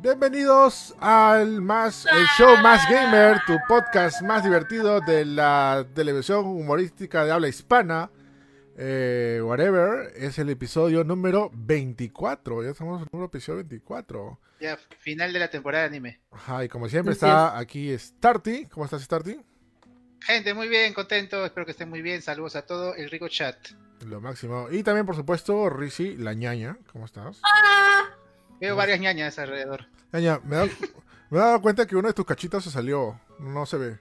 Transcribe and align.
Bienvenidos 0.00 0.94
al 1.00 1.60
más 1.60 2.06
el 2.06 2.24
show 2.36 2.56
más 2.62 2.88
gamer, 2.90 3.40
tu 3.46 3.56
podcast 3.68 4.22
más 4.22 4.42
divertido 4.42 5.00
de 5.00 5.24
la 5.24 5.86
televisión 5.94 6.46
humorística 6.46 7.24
de 7.24 7.32
habla 7.32 7.48
hispana. 7.48 8.10
Eh, 8.76 9.40
whatever, 9.42 10.12
es 10.14 10.38
el 10.38 10.50
episodio 10.50 11.04
número 11.04 11.50
24. 11.52 12.62
Ya 12.62 12.70
estamos 12.70 13.02
en 13.02 13.18
el 13.18 13.24
episodio 13.24 13.56
24. 13.58 14.38
Ya, 14.60 14.76
final 14.98 15.32
de 15.32 15.38
la 15.38 15.50
temporada 15.50 15.82
de 15.84 15.88
anime. 15.88 16.20
Ajá, 16.30 16.64
y 16.64 16.68
como 16.68 16.88
siempre 16.88 17.12
está 17.12 17.58
aquí 17.58 17.96
Starty. 17.98 18.66
¿Cómo 18.66 18.84
estás, 18.84 19.02
Starty? 19.02 19.40
Gente, 20.20 20.52
muy 20.54 20.68
bien, 20.68 20.92
contento. 20.94 21.44
Espero 21.44 21.64
que 21.64 21.72
estén 21.72 21.88
muy 21.88 22.02
bien. 22.02 22.20
Saludos 22.22 22.56
a 22.56 22.62
todo 22.62 22.94
el 22.94 23.10
rico 23.10 23.28
chat. 23.28 23.56
Lo 24.06 24.20
máximo. 24.20 24.68
Y 24.70 24.82
también, 24.82 25.06
por 25.06 25.16
supuesto, 25.16 25.68
Rishi, 25.70 26.16
la 26.16 26.34
ñaña. 26.34 26.76
¿Cómo 26.92 27.04
estás? 27.06 27.40
Veo 28.60 28.76
varias 28.76 29.00
ñañas 29.00 29.38
alrededor. 29.38 29.86
Ñaña, 30.12 30.40
me, 30.44 30.56
he 30.56 30.58
dado- 30.58 30.70
me 31.30 31.38
he 31.38 31.40
dado 31.40 31.62
cuenta 31.62 31.86
que 31.86 31.96
uno 31.96 32.08
de 32.08 32.14
tus 32.14 32.26
cachitos 32.26 32.64
se 32.64 32.70
salió. 32.70 33.20
No 33.38 33.66
se 33.66 33.76
ve. 33.78 33.98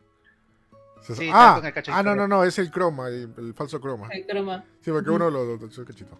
Se- 1.01 1.15
Sí, 1.15 1.29
ah, 1.31 1.47
está 1.49 1.55
con 1.55 1.65
el 1.67 1.73
cachito. 1.73 1.97
ah, 1.97 2.03
no, 2.03 2.15
no, 2.15 2.27
no, 2.27 2.43
es 2.43 2.57
el 2.59 2.69
croma, 2.71 3.07
el, 3.07 3.31
el 3.37 3.53
falso 3.53 3.79
croma. 3.79 4.09
El 4.11 4.25
croma. 4.25 4.63
Sí, 4.81 4.91
porque 4.91 5.09
uno 5.09 5.29
lo, 5.29 5.45
lo, 5.45 5.55
lo- 5.57 5.65
el 5.65 5.85
cachito. 5.85 6.17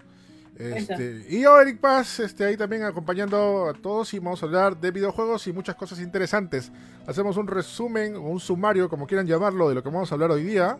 Este, 0.59 1.25
y 1.29 1.41
yo, 1.41 1.59
Eric 1.61 1.79
Paz, 1.79 2.19
este, 2.19 2.45
ahí 2.45 2.57
también 2.57 2.83
acompañando 2.83 3.67
a 3.69 3.73
todos 3.73 4.13
y 4.13 4.19
vamos 4.19 4.41
a 4.41 4.45
hablar 4.47 4.79
de 4.79 4.91
videojuegos 4.91 5.45
y 5.47 5.53
muchas 5.53 5.75
cosas 5.75 5.99
interesantes. 5.99 6.71
Hacemos 7.05 7.37
un 7.37 7.47
resumen 7.47 8.15
o 8.15 8.21
un 8.21 8.39
sumario, 8.39 8.89
como 8.89 9.05
quieran 9.05 9.27
llamarlo, 9.27 9.69
de 9.69 9.75
lo 9.75 9.83
que 9.83 9.89
vamos 9.89 10.11
a 10.11 10.15
hablar 10.15 10.31
hoy 10.31 10.43
día. 10.43 10.77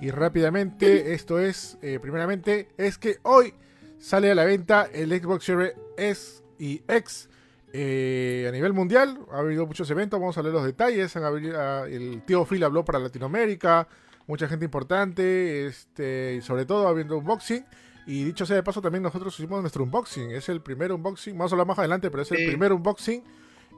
Y 0.00 0.10
rápidamente, 0.10 1.12
esto 1.14 1.38
es, 1.38 1.76
eh, 1.82 1.98
primeramente, 2.00 2.68
es 2.78 2.96
que 2.96 3.18
hoy 3.22 3.52
sale 3.98 4.30
a 4.30 4.34
la 4.34 4.44
venta 4.44 4.88
el 4.92 5.10
Xbox 5.10 5.44
Series 5.44 5.74
S 5.98 6.42
y 6.58 6.82
X 6.88 7.28
eh, 7.74 8.46
a 8.48 8.52
nivel 8.52 8.72
mundial. 8.72 9.18
Ha 9.32 9.38
habido 9.40 9.66
muchos 9.66 9.90
eventos, 9.90 10.18
vamos 10.18 10.38
a 10.38 10.42
leer 10.42 10.54
los 10.54 10.64
detalles. 10.64 11.14
Han 11.16 11.24
habido- 11.24 11.60
ah, 11.60 11.84
el 11.86 12.22
tío 12.24 12.46
Phil 12.46 12.64
habló 12.64 12.84
para 12.86 12.98
Latinoamérica, 12.98 13.86
mucha 14.26 14.48
gente 14.48 14.64
importante, 14.64 15.66
este, 15.66 16.36
y 16.38 16.40
sobre 16.40 16.64
todo 16.64 16.88
habiendo 16.88 17.18
unboxing. 17.18 17.64
Y 18.06 18.24
dicho 18.24 18.44
sea 18.46 18.56
de 18.56 18.62
paso, 18.62 18.80
también 18.80 19.02
nosotros 19.02 19.32
hicimos 19.38 19.60
nuestro 19.60 19.84
unboxing. 19.84 20.30
Es 20.32 20.48
el 20.48 20.60
primer 20.62 20.92
unboxing, 20.92 21.36
vamos 21.36 21.52
a 21.52 21.54
hablar 21.54 21.66
más 21.66 21.78
adelante, 21.78 22.10
pero 22.10 22.22
es 22.22 22.30
el 22.32 22.38
Sí. 22.38 22.46
primer 22.46 22.72
unboxing 22.72 23.22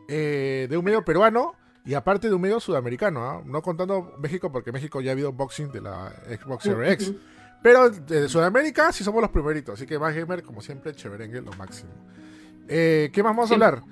eh, 0.08 0.66
de 0.70 0.76
un 0.76 0.84
medio 0.84 1.04
peruano 1.04 1.54
y 1.84 1.94
aparte 1.94 2.28
de 2.28 2.34
un 2.34 2.40
medio 2.40 2.60
sudamericano. 2.60 3.24
¿ah? 3.28 3.42
No 3.44 3.62
contando 3.62 4.14
México, 4.18 4.50
porque 4.50 4.72
México 4.72 5.00
ya 5.00 5.10
ha 5.10 5.12
habido 5.12 5.30
unboxing 5.30 5.70
de 5.72 5.80
la 5.80 6.12
Xbox 6.40 6.64
Series 6.64 6.92
X. 6.94 7.12
Pero 7.62 7.90
de 7.90 8.28
Sudamérica 8.28 8.90
sí 8.92 9.04
somos 9.04 9.20
los 9.22 9.30
primeritos. 9.30 9.74
Así 9.74 9.86
que 9.86 9.98
más 9.98 10.14
gamer, 10.14 10.42
como 10.42 10.60
siempre, 10.60 10.94
chéverengue 10.94 11.40
lo 11.42 11.52
máximo. 11.52 11.90
Eh, 12.68 13.10
¿Qué 13.12 13.22
más 13.22 13.30
vamos 13.36 13.50
a 13.50 13.54
hablar? 13.54 13.82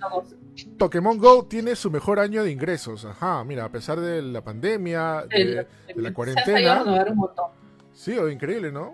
Pokémon 0.78 1.18
Go 1.18 1.46
tiene 1.46 1.76
su 1.76 1.90
mejor 1.90 2.18
año 2.18 2.42
de 2.42 2.50
ingresos. 2.50 3.04
Ajá, 3.04 3.44
mira, 3.44 3.64
a 3.64 3.68
pesar 3.68 4.00
de 4.00 4.22
la 4.22 4.42
pandemia, 4.42 5.24
de, 5.28 5.66
la 5.94 6.08
Se 6.08 6.14
cuarentena. 6.14 6.56
ha 6.56 6.60
ido 6.60 6.70
a 6.72 6.78
renovar 6.84 7.10
un 7.10 7.16
montón. 7.16 7.46
Sí, 7.92 8.16
o 8.18 8.28
increíble, 8.28 8.72
¿no? 8.72 8.92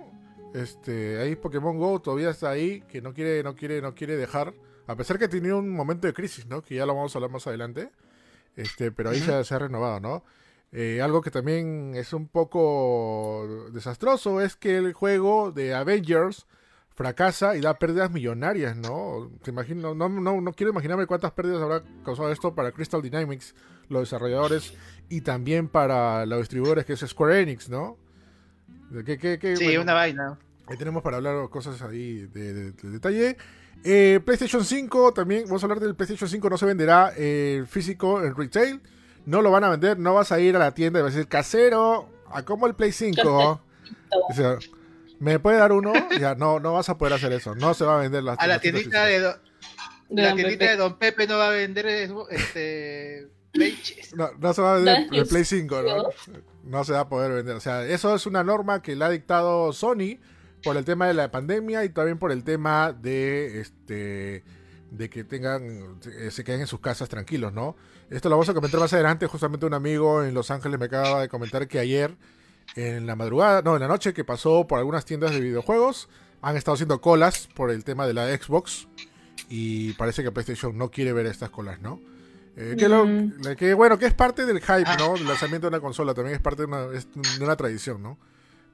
Este, 0.57 1.19
ahí 1.21 1.37
Pokémon 1.37 1.77
Go 1.79 2.01
todavía 2.01 2.31
está 2.31 2.51
ahí, 2.51 2.81
que 2.83 3.03
no 3.03 3.13
quiere, 3.13 3.43
no 3.43 3.55
quiere, 3.55 3.83
no 3.83 3.95
quiere 3.95 4.17
dejar. 4.17 4.55
A 4.87 4.97
pesar 4.97 5.19
que 5.19 5.29
tenía 5.29 5.55
un 5.55 5.69
momento 5.71 6.07
de 6.07 6.13
crisis, 6.15 6.47
¿no? 6.47 6.63
Que 6.63 6.77
ya 6.77 6.87
lo 6.87 6.95
vamos 6.95 7.15
a 7.15 7.19
hablar 7.19 7.31
más 7.31 7.47
adelante. 7.47 7.91
Este, 8.57 8.91
pero 8.93 9.11
ahí 9.11 9.19
Ujú. 9.19 9.27
se, 9.27 9.35
ha- 9.35 9.45
se 9.45 9.55
ha 9.55 9.59
renovado, 9.59 10.01
¿no? 10.01 10.25
Eh, 10.73 11.01
algo 11.03 11.21
que 11.23 11.31
también 11.31 11.93
es 11.95 12.13
un 12.13 12.27
poco 12.29 13.69
desastroso 13.73 14.41
es 14.41 14.57
que 14.57 14.77
el 14.79 14.93
juego 14.95 15.53
de 15.53 15.75
Avengers 15.75 16.47
fracasa 16.95 17.57
y 17.57 17.61
da 17.61 17.75
pérdidas 17.79 18.11
millonarias, 18.11 18.77
¿no? 18.77 19.31
Te 19.43 19.51
imagino, 19.51 19.95
no, 19.95 20.09
no, 20.09 20.41
no 20.41 20.53
quiero 20.55 20.73
imaginarme 20.73 21.07
cuántas 21.07 21.33
pérdidas 21.33 21.61
habrá 21.63 21.83
causado 22.05 22.33
esto 22.33 22.55
para 22.55 22.73
Crystal 22.73 23.03
Dynamics, 23.03 23.55
los 23.91 24.03
desarrolladores, 24.03 24.73
y 25.11 25.21
también 25.21 25.69
para 25.69 26.25
los 26.25 26.39
distribuidores 26.41 26.85
que 26.87 26.95
es 26.95 27.01
Square 27.01 27.43
Enix, 27.43 27.69
¿no? 27.69 27.99
¿Qué, 29.05 29.19
qué, 29.19 29.39
qué- 29.39 29.57
Sí, 29.57 29.65
bueno, 29.65 29.83
una 29.83 29.95
vaina. 29.95 30.39
Ahí 30.69 30.77
tenemos 30.77 31.03
para 31.03 31.17
hablar 31.19 31.49
cosas 31.51 31.81
ahí 31.83 32.27
de, 32.27 32.53
de- 32.55 32.73
de 32.73 32.91
detalle. 32.91 33.37
Eh, 33.85 34.21
PlayStation 34.25 34.65
5, 34.65 35.13
también 35.13 35.45
vamos 35.45 35.63
a 35.63 35.67
hablar 35.67 35.81
del 35.81 35.95
PlayStation 35.95 36.29
5, 36.29 36.51
no 36.51 36.59
se 36.59 36.67
venderá 36.67 37.13
eh, 37.17 37.65
físico 37.69 38.23
en 38.25 38.35
retail. 38.35 38.81
No 39.27 39.43
lo 39.43 39.51
van 39.51 39.65
a 39.65 39.71
vender, 39.71 39.99
no 39.99 40.15
vas 40.15 40.33
a 40.33 40.41
ir 40.41 40.57
a 40.57 40.59
la 40.59 40.73
tienda 40.75 40.99
y 40.99 41.03
vas 41.03 41.13
a 41.13 41.17
decir, 41.17 41.29
casero, 41.29 42.09
¿a 42.31 42.43
cómo 42.45 42.67
el 42.67 42.75
Play 42.75 42.93
5? 42.93 43.61
O 44.31 44.33
sea, 44.35 44.57
¿me 45.21 45.39
puede 45.39 45.59
dar 45.59 45.73
uno? 45.73 45.93
Ya, 46.19 46.35
no, 46.35 46.59
no 46.61 46.73
vas 46.75 46.89
a 46.89 46.97
poder 46.99 47.15
hacer 47.15 47.33
eso, 47.33 47.55
no 47.55 47.75
se 47.75 47.85
va 47.85 47.99
a 47.99 48.03
vender 48.03 48.23
las 48.23 48.39
A 48.39 48.47
la 48.47 48.59
tiendita 48.61 49.05
de, 49.05 49.15
físicas. 49.17 49.35
do- 49.35 50.15
De 50.15 50.23
la 50.23 50.29
Don 50.29 50.37
tiendita 50.37 50.59
Pepe. 50.61 50.71
de 50.71 50.77
Don 50.77 50.99
Pepe 50.99 51.27
no 51.27 51.39
va 51.39 51.49
a 51.49 51.51
vender 51.51 51.87
este. 52.31 53.29
No, 54.15 54.31
no 54.39 54.53
se 54.55 54.63
va 54.63 54.73
a 54.73 54.77
vender 54.77 55.07
el. 55.13 55.27
Play 55.27 55.45
5, 55.45 55.83
¿no? 55.83 56.03
No 56.65 56.85
se 56.85 56.93
va 56.93 57.01
a 57.01 57.09
poder 57.09 57.33
vender. 57.33 57.57
O 57.57 57.61
sea, 57.61 57.85
eso 57.85 58.15
es 58.15 58.27
una 58.27 58.45
norma 58.45 58.83
que 58.83 58.95
le 58.97 59.05
ha 59.05 59.11
dictado 59.11 59.73
Sony 59.73 60.19
por 60.67 60.77
el 60.77 60.85
tema 60.85 61.07
de 61.07 61.15
la 61.15 61.31
pandemia 61.31 61.85
y 61.85 61.89
también 61.89 62.19
por 62.19 62.31
el 62.33 62.45
tema 62.45 62.93
de 62.93 63.61
este 63.61 64.45
de 64.91 65.09
que 65.11 65.25
tengan 65.25 65.99
eh, 66.07 66.31
se 66.31 66.45
queden 66.45 66.61
en 66.63 66.67
sus 66.67 66.81
casas 66.81 67.09
tranquilos, 67.09 67.53
¿no? 67.53 67.77
Esto 68.11 68.29
lo 68.29 68.37
vamos 68.37 68.49
a 68.49 68.55
comentar 68.55 68.79
más 68.81 68.93
adelante. 68.93 69.27
Justamente 69.27 69.67
un 69.67 69.75
amigo 69.75 70.23
en 70.23 70.33
Los 70.35 70.51
Ángeles 70.51 70.79
me 70.79 70.87
acaba 70.87 71.21
de 71.23 71.29
comentar 71.29 71.67
que 71.69 71.79
ayer 71.79 72.17
en 72.77 73.07
la 73.07 73.17
madrugada, 73.17 73.63
no, 73.63 73.75
en 73.77 73.81
la 73.81 73.89
noche 73.89 74.13
que 74.13 74.25
pasó 74.25 74.67
por 74.67 74.79
algunas 74.79 75.05
tiendas 75.05 75.33
de 75.33 75.41
videojuegos, 75.41 76.09
han 76.43 76.57
estado 76.57 76.75
haciendo 76.75 77.01
colas 77.01 77.49
por 77.55 77.71
el 77.71 77.85
tema 77.85 78.07
de 78.07 78.15
la 78.15 78.27
Xbox 78.37 78.87
y 79.49 79.93
parece 79.95 80.23
que 80.23 80.31
PlayStation 80.33 80.77
no 80.77 80.91
quiere 80.91 81.13
ver 81.13 81.27
estas 81.27 81.51
colas, 81.51 81.81
¿no? 81.81 82.01
Eh, 82.57 82.75
que, 82.79 82.89
lo- 82.89 83.05
Mm. 83.07 83.55
que, 83.57 83.75
bueno, 83.75 83.99
que 83.99 84.07
es 84.07 84.15
parte 84.15 84.47
del 84.47 84.61
hype, 84.61 84.85
Ah. 84.87 84.97
¿no? 84.99 85.17
El 85.17 85.27
lanzamiento 85.27 85.67
de 85.67 85.77
una 85.77 85.81
consola 85.81 86.15
también 86.15 86.37
es 86.37 86.41
parte 86.41 86.63
de 86.63 86.67
una, 86.69 86.87
es 86.97 87.07
de 87.13 87.45
una 87.45 87.57
tradición, 87.57 88.03
¿no? 88.03 88.19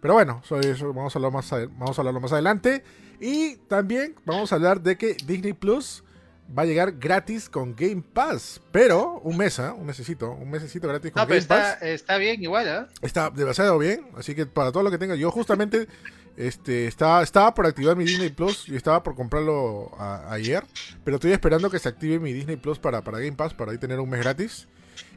Pero 0.03 0.15
bueno, 0.15 0.43
sobre 0.45 0.71
eso 0.73 0.93
vamos 0.93 1.15
a, 1.17 1.19
hablar 1.19 1.33
más 1.33 1.51
vamos 1.51 1.97
a 1.99 2.01
hablarlo 2.03 2.21
más 2.21 2.33
adelante. 2.33 2.85
Y 3.21 3.57
también 3.69 4.15
vamos 4.27 4.53
a 4.53 4.57
hablar 4.57 4.83
de 4.83 4.99
que 4.99 5.15
Disney 5.25 5.53
Plus 5.55 6.03
va 6.59 6.63
a 6.63 6.67
llegar 6.67 6.93
gratis 6.99 7.49
con 7.49 7.75
Game 7.77 8.03
Pass. 8.13 8.61
Pero 8.73 9.21
un 9.21 9.37
mes, 9.37 9.61
¿ah? 9.61 9.73
Un 9.73 9.87
mesecito, 9.87 10.33
un 10.33 10.51
mesecito 10.51 10.89
gratis 10.89 11.13
con 11.13 11.23
No, 11.23 11.29
pero 11.29 11.39
Game 11.41 11.47
Pass. 11.49 11.75
está, 11.75 11.89
está 11.89 12.17
bien 12.19 12.43
igual, 12.43 12.69
¿ah? 12.69 12.89
Está 13.01 13.31
demasiado 13.31 13.79
bien, 13.79 14.09
así 14.17 14.35
que 14.35 14.45
para 14.45 14.73
todo 14.73 14.83
lo 14.83 14.91
que 14.91 14.99
tenga, 14.99 15.15
yo 15.15 15.31
justamente 15.31 15.87
este, 16.37 16.89
estaba, 16.89 17.23
estaba 17.23 17.55
por 17.55 17.67
activar 17.67 17.95
mi 17.97 18.05
Disney 18.05 18.31
Plus 18.31 18.69
y 18.69 18.75
estaba 18.75 19.03
por 19.05 19.15
comprarlo 19.15 19.93
a- 19.99 20.33
ayer, 20.33 20.65
pero 21.05 21.17
estoy 21.19 21.31
esperando 21.33 21.71
que 21.71 21.79
se 21.79 21.89
active 21.89 22.19
mi 22.19 22.33
Disney 22.33 22.57
Plus 22.57 22.79
para, 22.81 23.03
para 23.03 23.19
Game 23.21 23.33
Pass, 23.37 23.55
para 23.55 23.71
ahí 23.71 23.79
tener 23.79 24.01
un 24.01 24.11
mes 24.11 24.21
gratis. 24.21 24.67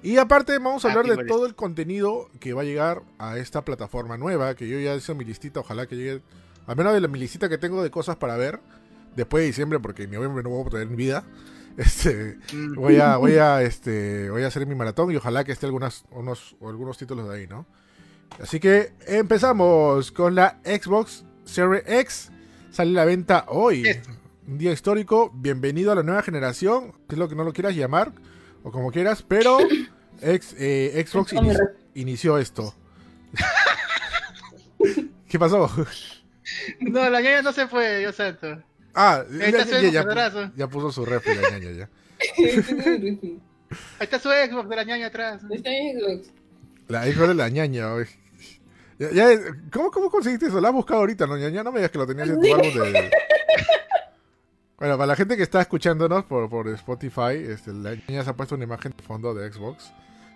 Y 0.04 0.18
aparte 0.18 0.58
vamos 0.60 0.86
a 0.86 0.90
Ah, 0.90 0.94
hablar 0.94 1.18
de 1.18 1.26
todo 1.26 1.46
el 1.46 1.56
contenido 1.56 2.30
que 2.40 2.54
va 2.54 2.62
a 2.62 2.66
llegar 2.66 3.02
a 3.18 3.38
esta 3.38 3.64
plataforma 3.66 4.18
nueva, 4.18 4.56
que 4.56 4.68
yo 4.68 4.80
ya 4.80 4.96
hice 4.96 5.14
mi 5.16 5.26
listita, 5.26 5.60
ojalá 5.62 5.88
que 5.88 5.96
llegue, 5.96 6.22
al 6.68 6.76
menos 6.76 6.94
de 6.94 7.02
la 7.02 7.08
mi 7.08 7.18
listita 7.20 7.50
que 7.50 7.58
tengo 7.58 7.82
de 7.84 7.90
cosas 7.92 8.16
para 8.18 8.38
ver 8.38 8.60
después 9.16 9.42
de 9.42 9.48
diciembre, 9.48 9.80
porque 9.80 10.04
en 10.04 10.12
noviembre 10.12 10.44
no 10.44 10.50
voy 10.50 10.66
a 10.68 10.70
tener 10.70 10.88
vida. 10.88 11.24
Este, 11.78 12.38
Mm. 12.54 12.76
voy 12.76 12.98
a 13.02 13.18
voy 13.18 13.34
a 13.36 13.62
este 13.62 14.30
voy 14.30 14.44
a 14.44 14.48
hacer 14.48 14.66
mi 14.66 14.76
maratón 14.76 15.12
y 15.12 15.18
ojalá 15.18 15.44
que 15.44 15.52
esté 15.52 15.66
algunas 15.66 16.06
unos 16.12 16.56
algunos 16.62 16.98
títulos 16.98 17.28
de 17.28 17.36
ahí 17.36 17.48
no 17.48 17.66
así 18.42 18.62
que 18.62 18.94
empezamos 19.08 20.10
con 20.14 20.36
la 20.36 20.60
Xbox 20.64 21.26
Series 21.44 21.84
X. 21.86 22.32
Sale 22.72 22.92
a 22.92 22.94
la 22.94 23.04
venta 23.06 23.44
hoy. 23.50 23.84
Un 24.48 24.58
día 24.58 24.72
histórico. 24.72 25.32
Bienvenido 25.36 25.92
a 25.92 25.96
la 25.96 26.04
nueva 26.04 26.22
generación 26.22 26.94
que 27.10 27.16
es 27.16 27.20
lo 27.20 27.28
que 27.28 27.36
no 27.36 27.44
lo 27.44 27.52
quieras 27.52 27.76
llamar 27.76 28.14
o 28.66 28.72
como 28.72 28.92
quieras 28.92 29.24
pero 29.26 29.60
ex- 30.22 30.54
eh, 30.60 31.06
Xbox 31.08 31.34
inició 31.94 32.38
esto 32.38 32.76
¿qué 35.30 35.40
pasó? 35.40 35.70
No, 36.82 37.10
la 37.10 37.22
ñaña 37.22 37.42
no 37.42 37.52
se 37.54 37.68
fue, 37.68 38.00
Dios 38.00 38.16
santo. 38.16 38.62
ah 38.94 39.24
ya, 39.32 39.50
ya- 39.50 39.66
su 39.66 39.72
ya- 39.92 40.52
ya 40.56 40.68
puso 40.68 40.92
su 40.92 41.06
refri 41.06 41.36
la 41.36 41.50
ñaña 41.52 41.72
ya 41.72 41.90
Ahí 44.00 44.04
está 44.06 44.20
su 44.20 44.30
Xbox 44.30 44.70
de 44.70 44.76
la 44.76 44.84
ñaña 44.86 45.08
atrás. 45.08 45.42
Está 45.52 45.70
Xbox. 45.72 46.30
La 46.88 47.04
Xbox 47.04 47.28
de 47.30 47.34
la 47.34 47.50
ñaña, 47.50 47.92
güey. 47.94 48.06
Ya, 49.00 49.12
ya, 49.12 49.28
¿cómo, 49.74 49.92
¿Cómo 49.92 50.10
conseguiste 50.10 50.46
eso? 50.46 50.62
La 50.62 50.70
has 50.70 50.74
buscado 50.74 51.02
ahorita, 51.02 51.26
¿no, 51.28 51.36
ñaña? 51.36 51.64
No 51.64 51.72
me 51.74 51.80
digas 51.80 51.92
que 51.92 51.98
lo 51.98 52.08
tenías 52.08 52.30
en 52.30 52.40
tu 52.40 52.54
álbum 52.56 52.74
de... 52.74 53.12
Bueno, 54.78 54.98
para 54.98 55.08
la 55.08 55.16
gente 55.16 55.38
que 55.38 55.44
está 55.44 55.62
escuchándonos 55.62 56.26
por, 56.26 56.50
por 56.50 56.68
Spotify, 56.70 57.36
este, 57.48 57.72
la 57.74 57.96
ñaña 57.96 58.24
se 58.24 58.30
ha 58.30 58.34
puesto 58.36 58.56
una 58.56 58.66
imagen 58.66 58.94
de 58.96 59.04
fondo 59.04 59.34
de 59.34 59.52
Xbox, 59.52 59.92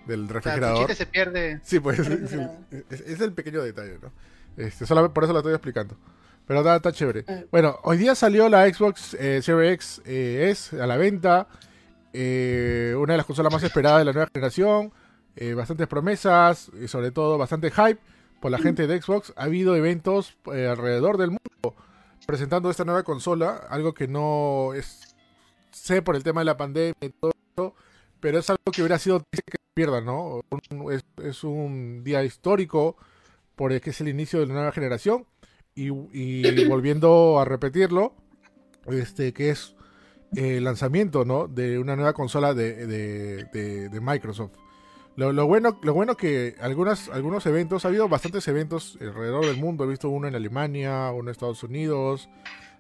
del 0.08 0.24
O 0.24 0.28
sea, 0.28 0.34
refrigerador. 0.34 0.94
se 0.96 1.06
pierde. 1.06 1.60
Sí, 1.64 1.80
pues 1.80 2.00
es, 2.00 2.08
es- 2.90 3.02
es 3.02 3.22
el 3.22 3.34
pequeño 3.34 3.62
detalle, 3.62 3.98
¿no? 4.02 4.12
Este, 4.56 4.86
solamente 4.86 5.14
por 5.14 5.24
eso 5.26 5.34
lo 5.34 5.40
estoy 5.40 5.54
explicando. 5.54 5.96
Pero 6.48 6.60
está, 6.62 6.76
está 6.78 6.92
chévere. 6.92 7.26
Ah. 7.28 7.42
Bueno, 7.52 7.78
hoy 7.84 7.98
día 7.98 8.16
salió 8.16 8.50
la 8.50 8.66
Xbox 8.74 9.14
eh, 9.16 9.42
Series 9.42 9.74
X 9.74 10.02
eh, 10.06 10.48
S 10.50 10.82
a 10.82 10.88
la 10.88 10.98
venta. 10.98 11.48
Eh, 12.14 12.96
una 12.98 13.14
de 13.14 13.18
las 13.18 13.26
consolas 13.26 13.54
más 13.54 13.62
esperadas 13.64 14.00
de 14.00 14.06
la 14.06 14.14
nueva 14.14 14.30
generación. 14.34 14.92
Eh, 15.36 15.54
bastantes 15.54 15.88
promesas 15.88 16.72
y 16.82 16.88
sobre 16.88 17.12
todo 17.12 17.38
bastante 17.38 17.70
hype 17.72 18.00
por 18.42 18.52
la 18.52 18.58
gente 18.60 18.88
de 18.88 19.02
Xbox. 19.02 19.32
Ha 19.36 19.44
habido 19.44 19.76
eventos 19.76 20.38
eh, 20.54 20.68
alrededor 20.68 21.18
del 21.18 21.28
mundo. 21.30 21.44
Presentando 22.30 22.70
esta 22.70 22.86
nueva 22.86 23.02
consola, 23.02 23.66
algo 23.72 23.96
que 23.96 24.08
no 24.08 24.76
es 24.76 25.16
sé 25.72 26.04
por 26.04 26.16
el 26.16 26.22
tema 26.24 26.42
de 26.42 26.46
la 26.46 26.58
pandemia 26.58 26.94
y 27.02 27.10
todo 27.10 27.32
eso, 27.58 27.74
pero 28.20 28.38
es 28.38 28.48
algo 28.52 28.62
que 28.72 28.84
hubiera 28.84 29.00
sido 29.00 29.20
triste 29.32 29.52
que 29.52 29.58
se 29.58 29.74
pierda, 29.74 30.00
¿no? 30.02 30.42
Un- 30.52 30.94
es, 30.94 31.04
es 31.24 31.44
un 31.44 32.04
día 32.04 32.24
histórico 32.24 32.98
porque 33.56 33.82
es 33.90 34.00
el 34.02 34.10
inicio 34.10 34.40
de 34.42 34.46
la 34.46 34.54
nueva 34.54 34.72
generación 34.72 35.26
y, 35.74 35.90
y 36.14 36.66
volviendo 36.70 37.40
a 37.40 37.46
repetirlo, 37.46 38.14
este 38.92 39.34
que 39.34 39.50
es 39.50 39.74
el 40.36 40.64
lanzamiento, 40.66 41.26
¿no? 41.26 41.48
De 41.48 41.80
una 41.80 41.96
nueva 41.96 42.14
consola 42.14 42.54
de, 42.54 42.86
de- 42.86 43.44
de- 43.46 43.90
de 43.90 44.02
Microsoft. 44.02 44.52
Lo, 45.20 45.34
lo 45.34 45.48
bueno, 45.48 45.78
lo 45.84 45.94
bueno 45.94 46.16
que 46.16 46.56
algunas, 46.62 47.10
algunos 47.10 47.46
eventos, 47.46 47.84
ha 47.84 47.90
habido 47.90 48.08
bastantes 48.08 48.48
eventos 48.48 48.98
alrededor 49.02 49.46
del 49.46 49.58
mundo. 49.58 49.84
He 49.84 49.88
visto 49.88 50.10
uno 50.10 50.30
en 50.30 50.36
Alemania, 50.36 51.12
uno 51.12 51.24
en 51.24 51.32
Estados 51.32 51.62
Unidos. 51.62 52.30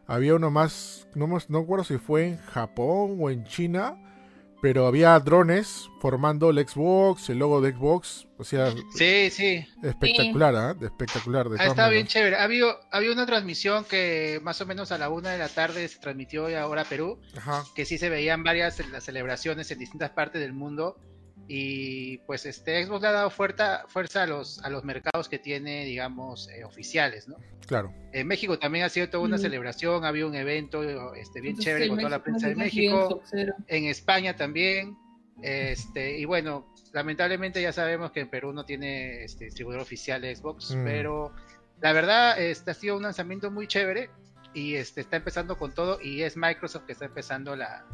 Había 0.07 0.36
uno 0.36 0.50
más, 0.50 1.06
no, 1.15 1.27
no 1.27 1.59
recuerdo 1.59 1.83
si 1.83 1.97
fue 1.97 2.27
en 2.27 2.38
Japón 2.38 3.18
o 3.19 3.30
en 3.30 3.44
China. 3.44 3.97
Pero 4.62 4.88
había 4.88 5.19
drones 5.19 5.89
formando 6.00 6.50
el 6.50 6.65
Xbox, 6.65 7.30
el 7.30 7.39
logo 7.39 7.59
de 7.59 7.74
Xbox. 7.74 8.25
O 8.38 8.45
sea, 8.45 8.71
Sí, 8.95 9.30
sí. 9.31 9.65
espectacular. 9.83 10.77
De 10.77 10.86
espectacular. 10.86 11.50
De 11.50 11.57
Ah, 11.59 11.65
está 11.68 11.89
bien 11.89 12.07
chévere. 12.07 12.38
Ha 12.38 12.44
habido, 12.44 12.77
había 12.89 13.12
una 13.12 13.25
transmisión 13.25 13.83
que 13.83 14.39
más 14.44 14.62
o 14.62 14.65
menos 14.65 14.94
a 14.94 14.97
la 14.97 15.09
una 15.09 15.31
de 15.31 15.39
la 15.39 15.50
tarde 15.50 15.86
se 15.89 16.00
transmitió 16.00 16.47
ahora 16.57 16.86
Perú, 16.86 17.19
Ajá. 17.36 17.63
que 17.75 17.83
sí 17.83 17.97
se 17.97 18.09
veían 18.09 18.44
varias 18.44 18.80
las 18.89 19.03
celebraciones 19.03 19.71
en 19.71 19.80
distintas 19.80 20.12
partes 20.12 20.39
del 20.41 20.53
mundo. 20.53 20.97
Y 21.51 22.19
pues 22.19 22.46
este 22.46 22.86
Xbox 22.86 23.01
le 23.01 23.07
ha 23.07 23.12
dado 23.12 23.30
fuerza, 23.31 23.84
fuerza 23.88 24.22
a 24.24 24.28
los, 24.28 24.60
a 24.63 24.69
los 24.69 24.84
mercados 24.84 25.28
que 25.28 25.40
tiene, 25.40 25.84
digamos, 25.84 26.48
eh, 26.50 26.63
oficiales, 26.63 27.28
¿no? 27.28 27.38
Claro. 27.66 27.92
En 28.13 28.28
México 28.28 28.60
también 28.60 28.86
ha 28.86 28.90
sido 28.90 29.10
toda 29.10 29.24
una 29.24 29.38
Mm. 29.38 29.42
celebración, 29.42 30.06
había 30.06 30.28
un 30.28 30.36
evento 30.36 30.84
este, 31.16 31.42
bien 31.42 31.54
Entonces, 31.54 31.66
chévere 31.66 31.84
sí, 31.86 31.90
con 31.90 31.98
toda 31.98 32.10
la 32.12 32.22
prensa 32.24 32.48
de 32.50 32.56
México 32.56 33.24
bien 33.34 33.54
en 33.68 33.86
España 33.86 34.36
también, 34.36 34.96
este, 35.42 36.19
y 36.19 36.25
bueno, 36.25 36.72
lamentablemente 36.94 37.62
ya 37.62 37.74
sabemos 37.74 38.12
que 38.12 38.19
en 38.19 38.30
Perú 38.30 38.54
no 38.54 38.63
tiene 38.66 39.24
este, 39.24 39.46
distribuidor 39.46 39.81
oficial 39.81 40.22
de 40.22 40.36
Xbox, 40.36 40.75
Mm. 40.75 40.84
pero 40.84 41.34
la 41.81 41.94
verdad 41.94 42.40
este 42.40 42.72
ha 42.72 42.74
sido 42.75 42.96
un 42.98 43.04
lanzamiento 43.04 43.50
muy 43.50 43.66
chévere 43.68 44.12
y 44.54 44.75
este 44.75 45.01
está 45.01 45.16
empezando 45.18 45.57
con 45.57 45.74
todo 45.74 46.00
y 46.00 46.22
es 46.22 46.38
Microsoft 46.38 46.86
que 46.86 46.92
está 46.92 47.06
empezando 47.06 47.56
la, 47.56 47.86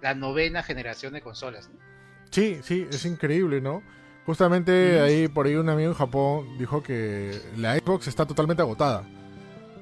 la 0.00 0.14
novena 0.14 0.62
generación 0.62 1.12
de 1.14 1.22
consolas. 1.22 1.68
¿no? 1.68 1.89
Sí, 2.30 2.58
sí, 2.62 2.86
es 2.90 3.04
increíble, 3.04 3.60
¿no? 3.60 3.82
Justamente 4.26 5.00
ahí 5.00 5.28
por 5.28 5.46
ahí 5.46 5.56
un 5.56 5.68
amigo 5.68 5.90
en 5.90 5.96
Japón 5.96 6.46
dijo 6.58 6.82
que 6.82 7.40
la 7.56 7.76
Xbox 7.76 8.06
está 8.06 8.26
totalmente 8.26 8.62
agotada. 8.62 9.04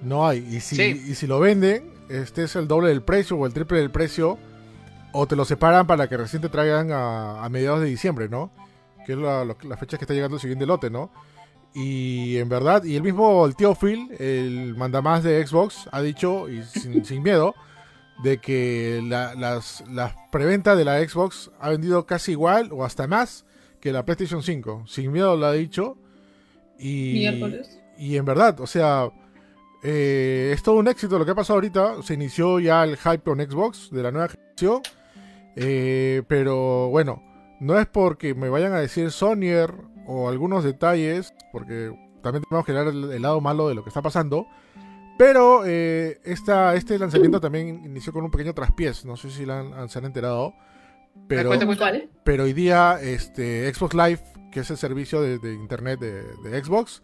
No 0.03 0.27
hay. 0.27 0.39
Y 0.39 0.61
si, 0.61 0.77
Sí. 0.77 1.05
y 1.09 1.15
si 1.15 1.27
lo 1.27 1.41
venden, 1.41 1.91
este 2.09 2.45
es 2.45 2.57
el 2.57 2.67
doble 2.69 2.89
del 2.89 3.03
precio 3.03 3.37
o 3.37 3.47
el 3.47 3.53
triple 3.53 3.79
del 3.79 3.91
precio. 3.91 4.39
O 5.13 5.27
te 5.27 5.37
lo 5.37 5.45
separan 5.45 5.87
para 5.87 6.09
que 6.09 6.17
recién 6.17 6.41
te 6.43 6.49
traigan 6.49 6.93
a, 6.93 7.43
a 7.45 7.49
mediados 7.49 7.81
de 7.81 7.87
diciembre, 7.87 8.29
¿no? 8.29 8.51
Que 9.07 9.13
es 9.13 9.19
la 9.19 9.77
fecha 9.79 9.97
que 9.99 10.05
está 10.05 10.15
llegando 10.15 10.37
el 10.37 10.41
siguiente 10.41 10.67
lote, 10.67 10.91
¿no? 10.91 11.11
Y 11.75 12.37
en 12.39 12.49
verdad, 12.49 12.85
y 12.85 12.97
el 12.97 13.03
mismo 13.03 13.45
el 13.47 13.55
tío 13.57 13.75
Phil, 13.75 14.11
el 14.19 14.75
mandamás 14.77 15.23
de 15.23 15.47
Xbox, 15.47 15.89
ha 15.93 16.01
dicho, 16.01 16.49
y 16.49 16.63
sin, 16.63 17.05
sin 17.05 17.23
miedo, 17.23 17.55
de 18.23 18.39
que 18.39 19.01
la, 19.05 19.35
las, 19.35 19.85
las 19.89 20.15
preventa 20.31 20.75
de 20.77 20.85
la 20.85 20.99
Xbox 21.07 21.51
ha 21.61 21.71
vendido 21.71 22.07
casi 22.07 22.33
igual 22.33 22.71
o 22.73 22.85
hasta 22.85 23.07
más 23.07 23.45
que 23.81 23.93
la 23.93 24.05
PlayStation 24.05 24.43
5. 24.43 24.85
Sin 24.87 25.13
miedo 25.13 25.37
lo 25.37 25.47
ha 25.47 25.53
dicho. 25.53 25.97
Y, 26.79 27.13
Miércoles. 27.15 27.81
y 27.97 28.17
en 28.17 28.25
verdad, 28.25 28.61
o 28.61 28.67
sea, 28.67 29.11
eh, 29.83 30.51
es 30.53 30.63
todo 30.63 30.77
un 30.77 30.89
éxito 30.89 31.19
lo 31.19 31.25
que 31.25 31.31
ha 31.33 31.37
pasado 31.37 31.57
ahorita. 31.57 32.03
Se 32.03 32.15
inició 32.15 32.59
ya 32.61 32.85
el 32.85 32.97
hype 32.97 33.21
con 33.21 33.41
Xbox 33.41 33.91
de 33.91 34.03
la 34.03 34.11
nueva 34.11 34.29
generación. 34.29 34.83
Eh, 35.57 36.23
pero 36.29 36.89
bueno, 36.89 37.23
no 37.61 37.79
es 37.79 37.87
porque 37.87 38.35
me 38.35 38.49
vayan 38.49 38.73
a 38.73 38.81
decir 38.81 39.11
Sonyer 39.11 39.73
o 40.07 40.29
algunos 40.29 40.65
detalles, 40.65 41.35
porque 41.53 41.93
también 42.23 42.45
tenemos 42.49 42.67
que 42.67 42.73
ver 42.73 42.89
el, 42.89 43.13
el 43.13 43.23
lado 43.23 43.41
malo 43.41 43.69
de 43.69 43.75
lo 43.75 43.83
que 43.83 43.91
está 43.91 44.03
pasando. 44.03 44.47
Pero 45.19 45.65
eh, 45.67 46.21
esta, 46.25 46.75
este 46.77 46.99
lanzamiento 46.99 47.41
también 47.41 47.85
inició 47.85 48.13
con 48.13 48.25
un 48.25 48.31
pequeño 48.31 48.55
traspiés. 48.55 49.05
No 49.05 49.17
sé 49.17 49.31
si 49.31 49.45
la 49.45 49.61
han- 49.61 49.89
se 49.89 49.99
han 49.99 50.05
enterado. 50.05 50.55
Pero, 51.27 51.51
pero 52.25 52.45
hoy 52.45 52.53
día 52.53 52.99
este, 53.03 53.73
Xbox 53.75 53.95
Live, 53.95 54.21
que 54.53 54.61
es 54.61 54.71
el 54.71 54.77
servicio 54.77 55.21
de, 55.21 55.39
de 55.39 55.53
internet 55.55 55.99
de, 55.99 56.23
de 56.49 56.65
Xbox, 56.65 57.03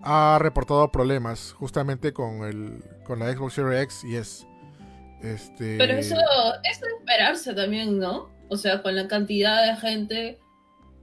ha 0.00 0.38
reportado 0.40 0.90
problemas 0.90 1.52
justamente 1.52 2.12
con, 2.12 2.42
el, 2.44 2.82
con 3.04 3.20
la 3.20 3.32
Xbox 3.32 3.54
Series 3.54 3.82
X 3.84 4.04
y 4.04 4.16
S. 4.16 4.46
Este, 5.22 5.78
Pero 5.78 5.92
eso 5.92 6.16
es 6.64 6.80
de 6.80 6.86
esperarse 6.98 7.54
también, 7.54 8.00
¿no? 8.00 8.28
O 8.48 8.56
sea, 8.56 8.82
con 8.82 8.96
la 8.96 9.06
cantidad 9.06 9.64
de 9.64 9.76
gente, 9.76 10.40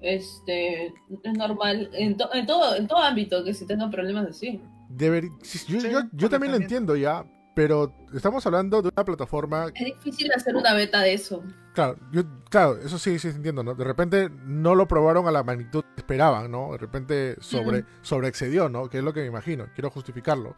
este, 0.01 0.87
es 0.87 1.33
normal 1.37 1.89
en, 1.93 2.17
to- 2.17 2.33
en 2.33 2.45
todo 2.45 2.75
en 2.75 2.87
todo 2.87 2.99
ámbito 2.99 3.43
que 3.45 3.53
se 3.53 3.65
tengan 3.65 3.89
problemas 3.89 4.27
así. 4.27 4.61
Deber- 4.89 5.29
sí, 5.43 5.59
yo, 5.67 5.79
Sí, 5.79 5.89
yo- 5.89 6.01
yo 6.11 6.29
también 6.29 6.51
lo 6.51 6.57
entiendo 6.57 6.95
ya, 6.95 7.25
pero 7.55 7.93
estamos 8.13 8.45
hablando 8.45 8.81
de 8.81 8.89
una 8.95 9.05
plataforma 9.05 9.67
Es 9.75 9.85
difícil 9.85 10.31
hacer 10.33 10.55
una 10.55 10.73
beta 10.73 11.01
de 11.01 11.13
eso. 11.13 11.43
Claro, 11.73 11.97
yo, 12.11 12.23
claro, 12.49 12.77
eso 12.77 12.97
sí, 12.99 13.19
sí 13.19 13.27
entiendo, 13.29 13.63
¿no? 13.63 13.75
De 13.75 13.83
repente 13.83 14.29
no 14.45 14.75
lo 14.75 14.87
probaron 14.87 15.27
a 15.27 15.31
la 15.31 15.43
magnitud 15.43 15.83
que 15.95 16.01
esperaban, 16.01 16.49
¿no? 16.51 16.71
De 16.73 16.77
repente 16.77 17.35
sobre, 17.39 17.85
sobreexcedió, 18.01 18.67
¿no? 18.69 18.89
Que 18.89 18.97
es 18.99 19.03
lo 19.03 19.13
que 19.13 19.21
me 19.21 19.27
imagino, 19.27 19.67
quiero 19.75 19.89
justificarlo. 19.89 20.55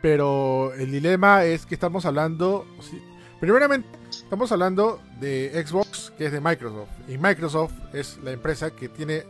Pero 0.00 0.72
el 0.74 0.90
dilema 0.90 1.44
es 1.44 1.64
que 1.66 1.74
estamos 1.74 2.04
hablando, 2.06 2.66
sí, 2.80 3.00
primeramente, 3.40 3.88
estamos 4.10 4.50
hablando 4.52 5.00
de 5.20 5.62
Xbox, 5.66 6.12
que 6.18 6.26
es 6.26 6.32
de 6.32 6.40
Microsoft. 6.40 6.90
Y 7.08 7.18
Microsoft 7.18 7.72
es 7.92 8.18
la 8.24 8.32
empresa 8.32 8.70
que 8.74 8.88
tiene 8.88 9.22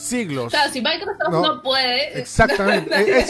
siglos. 0.00 0.52
Claro, 0.52 0.72
si 0.72 0.80
Microsoft 0.80 1.18
No, 1.30 1.42
no, 1.42 1.62
puede, 1.62 2.18
Exactamente, 2.20 3.24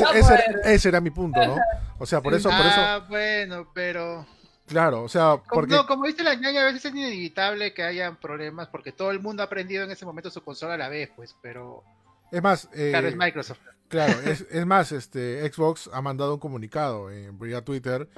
ese, 0.65 0.89
era 0.89 1.01
mi 1.01 1.11
punto, 1.11 1.45
¿no? 1.45 1.57
O 1.99 2.07
sea, 2.07 2.21
por 2.21 2.35
eso, 2.35 2.49
por 2.49 2.61
eso, 2.61 2.81
ah, 2.81 3.05
bueno, 3.09 3.71
pero 3.75 4.27
claro, 4.67 5.03
o 5.03 5.09
sea, 5.09 5.37
porque... 5.51 5.75
no, 5.75 5.87
como 5.87 6.07
dice 6.07 6.23
la 6.23 6.35
ñaña, 6.35 6.63
a 6.63 6.67
veces 6.67 6.85
es 6.85 6.93
inevitable 6.93 7.75
que 7.75 7.83
hayan 7.83 8.17
problemas 8.17 8.69
porque 8.69 8.93
todo 8.93 9.11
el 9.11 9.21
mundo 9.21 9.43
ha 9.43 9.47
aprendido 9.47 9.85
en 9.85 9.91
ese 9.91 10.07
momento 10.07 10.31
su 10.31 10.43
consola 10.43 10.75
a 10.75 10.79
la 10.79 10.89
vez, 10.89 11.11
pues, 11.17 11.35
pero 11.43 11.83
Es 12.31 12.43
más, 12.43 12.69
eh, 12.73 12.91
claro, 12.91 13.09
es 13.09 13.17
Microsoft. 13.17 13.61
Claro, 13.89 14.13
es, 14.25 14.47
es 14.51 14.67
más, 14.67 14.93
este 14.93 15.51
Xbox 15.51 15.91
ha 15.93 16.01
mandado 16.01 16.35
un 16.35 16.41
comunicado 16.41 17.11
en 17.11 17.39
vía 17.39 17.65
Twitter 17.65 18.09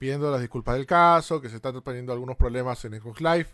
pidiendo 0.00 0.30
las 0.30 0.40
disculpas 0.40 0.76
del 0.76 0.86
caso, 0.86 1.42
que 1.42 1.50
se 1.50 1.56
están 1.56 1.78
teniendo 1.82 2.12
algunos 2.14 2.36
problemas 2.38 2.82
en 2.86 2.98
Xbox 2.98 3.20
Live, 3.20 3.48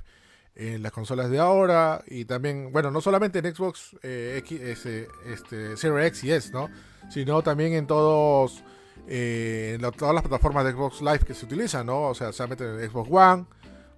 en 0.57 0.83
las 0.83 0.91
consolas 0.91 1.31
de 1.31 1.39
ahora, 1.39 2.03
y 2.07 2.25
también, 2.25 2.73
bueno, 2.73 2.91
no 2.91 3.03
solamente 3.03 3.39
en 3.39 3.55
Xbox 3.55 3.95
eh, 4.03 4.37
X, 4.39 4.61
este, 4.61 5.09
este, 5.27 6.07
X 6.07 6.25
y 6.25 6.33
S, 6.33 6.51
¿no? 6.51 6.71
Sino 7.11 7.43
también 7.43 7.75
en 7.75 7.87
todos, 7.87 8.65
eh, 9.07 9.79
en 9.79 9.91
todas 9.93 10.15
las 10.15 10.23
plataformas 10.23 10.65
de 10.65 10.73
Xbox 10.73 11.03
Live 11.03 11.21
que 11.21 11.35
se 11.35 11.45
utilizan, 11.45 11.87
¿no? 11.87 12.09
O 12.09 12.15
sea, 12.15 12.33
se 12.33 12.47
meten 12.47 12.81
en 12.81 12.91
Xbox 12.91 13.09
One 13.13 13.45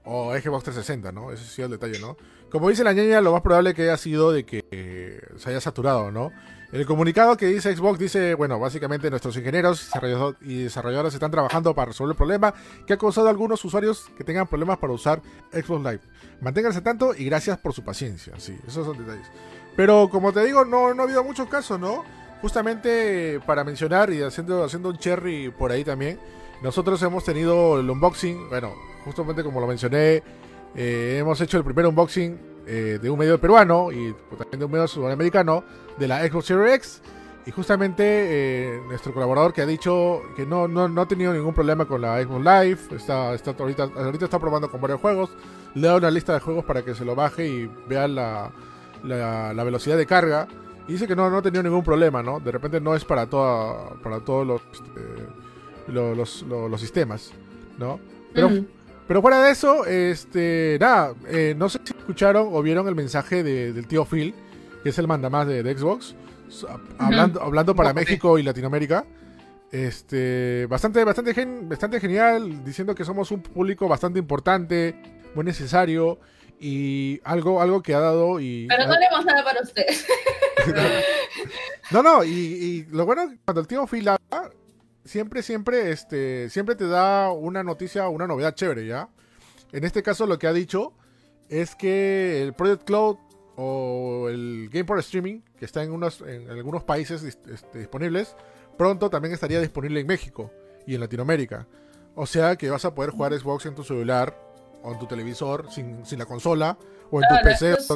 o 0.05 0.33
Xbox 0.33 0.65
360, 0.65 1.12
¿no? 1.12 1.31
Ese 1.31 1.45
sí 1.45 1.62
es 1.62 1.67
el 1.67 1.71
detalle, 1.71 2.00
¿no? 2.00 2.17
Como 2.50 2.69
dice 2.71 2.83
la 2.83 2.93
ñaña, 2.93 3.21
lo 3.21 3.33
más 3.33 3.43
probable 3.43 3.73
que 3.75 3.83
haya 3.83 3.97
sido 3.97 4.33
de 4.33 4.45
que 4.45 4.65
eh, 4.71 5.21
se 5.37 5.50
haya 5.50 5.61
saturado, 5.61 6.11
¿no? 6.11 6.33
El 6.71 6.85
comunicado 6.85 7.35
que 7.39 7.47
dice 7.47 7.75
Xbox 7.75 7.99
dice, 7.99 8.35
bueno, 8.35 8.59
básicamente 8.61 9.09
nuestros 9.09 9.35
ingenieros 9.39 9.83
y 9.83 9.91
desarrollador- 9.91 10.37
y 10.43 10.63
desarrolladores 10.65 11.15
están 11.15 11.31
trabajando 11.31 11.75
para 11.75 11.87
resolver 11.87 12.13
el 12.13 12.17
problema 12.17 12.53
que 12.87 12.93
ha 12.93 12.99
causado 12.99 13.29
a 13.29 13.31
algunos 13.31 13.65
usuarios 13.65 14.11
que 14.19 14.23
tengan 14.25 14.47
problemas 14.47 14.77
para 14.77 14.93
usar 14.93 15.23
Xbox 15.51 15.83
Live. 15.83 16.01
Manténganse 16.43 16.83
tanto 16.83 17.15
y 17.15 17.25
gracias 17.25 17.57
por 17.57 17.73
su 17.73 17.83
paciencia. 17.83 18.35
Sí, 18.37 18.59
esos 18.67 18.85
son 18.87 18.99
detalles. 18.99 19.27
Pero 19.77 20.11
como 20.11 20.31
te 20.33 20.45
digo, 20.45 20.67
no, 20.67 20.93
no 20.93 21.03
ha 21.03 21.05
habido 21.07 21.25
muchos 21.25 21.49
casos, 21.49 21.81
¿no? 21.81 22.05
Justamente 22.43 23.41
para 23.47 23.65
mencionar 23.65 24.13
y 24.13 24.21
haciendo, 24.23 24.63
haciendo 24.63 24.91
un 24.91 24.99
cherry 24.99 25.51
por 25.51 25.73
ahí 25.73 25.85
también, 25.85 26.21
nosotros 26.63 27.01
hemos 27.03 27.25
tenido 27.25 27.81
el 27.81 27.89
unboxing, 27.89 28.51
bueno, 28.51 28.75
justamente 29.07 29.43
como 29.43 29.59
lo 29.61 29.67
mencioné, 29.67 30.23
eh, 30.75 31.17
hemos 31.19 31.41
hecho 31.41 31.57
el 31.57 31.65
primer 31.65 31.87
unboxing 31.87 32.39
eh, 32.67 32.99
de 33.01 33.09
un 33.09 33.19
medio 33.19 33.41
peruano 33.41 33.91
y 33.91 34.15
también 34.37 34.59
de 34.59 34.65
un 34.67 34.71
medio 34.71 34.87
sudamericano 34.87 35.65
de 35.99 36.09
la 36.09 36.26
Xbox 36.26 36.47
Series 36.47 36.75
X. 36.75 37.02
Y 37.47 37.50
justamente 37.50 38.02
eh, 38.05 38.81
nuestro 38.88 39.14
colaborador 39.14 39.55
que 39.55 39.62
ha 39.62 39.67
dicho 39.67 40.21
que 40.37 40.45
no, 40.45 40.69
no, 40.69 40.87
no 40.87 41.00
ha 41.00 41.09
tenido 41.09 41.33
ningún 41.33 41.55
problema 41.55 41.87
con 41.87 42.02
la 42.02 42.23
Xbox 42.23 42.45
Live, 42.45 42.78
está, 42.97 43.33
está 43.33 43.52
ahorita, 43.59 43.85
ahorita 43.97 44.26
está 44.26 44.38
probando 44.38 44.71
con 44.71 44.83
varios 44.83 45.00
juegos, 45.00 45.31
le 45.75 45.87
dado 45.87 45.97
una 45.99 46.11
lista 46.11 46.35
de 46.35 46.40
juegos 46.40 46.64
para 46.67 46.85
que 46.85 46.95
se 46.95 47.07
lo 47.07 47.14
baje 47.14 47.49
y 47.49 47.71
vea 47.88 48.07
la, 48.07 48.50
la, 49.02 49.55
la 49.55 49.64
velocidad 49.64 49.97
de 49.97 50.05
carga. 50.05 50.47
Y 50.87 50.93
dice 50.93 51.07
que 51.07 51.17
no, 51.17 51.31
no 51.31 51.38
ha 51.38 51.43
tenido 51.43 51.62
ningún 51.62 51.83
problema, 51.85 52.23
¿no? 52.23 52.38
De 52.40 52.50
repente 52.52 52.81
no 52.83 52.95
es 52.95 53.05
para, 53.07 53.26
toda, 53.26 53.95
para 54.02 54.21
todos 54.21 54.47
los, 54.47 54.61
este, 54.73 55.00
lo- 55.93 56.14
los, 56.14 56.43
lo- 56.43 56.69
los 56.69 56.81
sistemas, 56.81 57.33
¿no? 57.78 57.99
Pero, 58.35 58.49
pero 59.07 59.23
fuera 59.23 59.43
de 59.43 59.50
eso, 59.52 59.87
este, 59.87 60.76
nada, 60.81 61.14
eh, 61.28 61.55
no 61.57 61.69
sé 61.71 61.78
si 61.85 61.95
escucharon 61.97 62.49
o 62.52 62.61
vieron 62.62 62.87
el 62.88 62.95
mensaje 62.95 63.43
de- 63.43 63.73
del 63.73 63.87
tío 63.87 64.05
Phil, 64.05 64.35
que 64.83 64.89
es 64.91 64.99
el 64.99 65.07
mandamás 65.09 65.47
de, 65.47 65.63
de 65.63 65.77
Xbox, 65.77 66.15
hablando, 66.99 67.43
hablando 67.43 67.75
para. 67.75 67.93
México 67.93 68.39
y 68.39 68.43
Latinoamérica. 68.43 69.05
Este, 69.71 70.67
bastante, 70.67 71.05
bastante, 71.05 71.35
gen- 71.35 71.69
bastante 71.69 72.01
genial, 72.01 72.65
diciendo 72.65 72.95
que 72.95 73.05
somos 73.05 73.31
un 73.31 73.43
público 73.43 73.87
bastante 73.87 74.19
importante, 74.19 74.95
muy 75.35 75.45
necesario 75.45 76.19
y 76.59 77.21
algo, 77.23 77.61
algo 77.61 77.83
que 77.83 77.95
ha 77.95 78.01
dado 78.01 78.41
y 78.41 78.67
Pero 78.67 78.87
no 78.87 78.95
haremos 78.95 79.25
nada 79.27 79.45
para 79.45 79.61
ustedes. 79.61 80.07
no, 81.91 82.03
no, 82.03 82.25
y, 82.25 82.31
y 82.31 82.85
lo 82.91 83.05
bueno 83.05 83.31
cuando 83.45 83.61
el 83.61 83.67
tío 83.67 83.87
Phil 83.87 84.09
habla, 84.09 84.51
siempre, 85.05 85.43
siempre, 85.43 85.91
este, 85.91 86.49
siempre 86.49 86.75
te 86.75 86.89
da 86.89 87.31
una 87.31 87.63
noticia, 87.63 88.09
una 88.09 88.27
novedad 88.27 88.55
chévere, 88.55 88.87
¿ya? 88.87 89.09
En 89.73 89.85
este 89.85 90.03
caso 90.03 90.27
lo 90.27 90.39
que 90.39 90.47
ha 90.47 90.53
dicho 90.55 90.95
es 91.51 91.75
que 91.75 92.43
el 92.43 92.55
Project 92.55 92.85
Cloud 92.85 93.17
o 93.61 94.29
el 94.31 94.69
Game 94.73 94.85
for 94.87 94.99
Streaming, 95.00 95.41
que 95.59 95.65
está 95.65 95.83
en, 95.83 95.91
unos, 95.91 96.21
en 96.21 96.49
algunos 96.49 96.85
países 96.85 97.25
este, 97.25 97.79
disponibles, 97.79 98.37
pronto 98.79 99.11
también 99.11 99.35
estaría 99.35 99.61
disponible 99.61 99.99
en 100.00 100.07
México 100.07 100.53
y 100.87 100.95
en 100.95 101.00
Latinoamérica. 101.00 101.67
O 102.15 102.25
sea 102.25 102.55
que 102.57 102.71
vas 102.71 102.85
a 102.85 102.95
poder 102.95 103.11
jugar 103.11 103.33
Xbox 103.37 103.67
en 103.67 103.75
tu 103.75 103.83
celular 103.83 104.37
o 104.85 104.93
en 104.93 104.99
tu 105.00 105.07
televisor 105.07 105.71
sin, 105.73 106.07
sin 106.07 106.21
la 106.21 106.27
consola 106.27 106.79
o 107.11 107.21
en 107.21 107.29
tu 107.29 107.35
PC. 107.43 107.73
es- 107.73 107.91
O, 107.91 107.95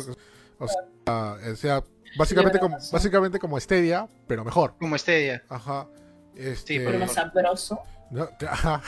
o 0.58 0.68
sea, 0.68 1.36
o 1.52 1.56
sea, 1.56 1.84
básicamente, 2.18 2.58
como, 2.58 2.76
básicamente 2.92 3.38
como 3.38 3.58
Stadia, 3.60 4.08
pero 4.26 4.44
mejor. 4.44 4.74
Como 4.80 4.98
Stadia. 4.98 5.42
Ajá. 5.48 5.86
Este, 6.34 6.74
Sí, 6.74 6.78
Pero 6.80 6.94
Eh, 6.96 6.98
más 6.98 7.12
sabroso. 7.12 7.78
no, 8.10 8.26
te- 8.38 8.46
ajá. 8.50 8.82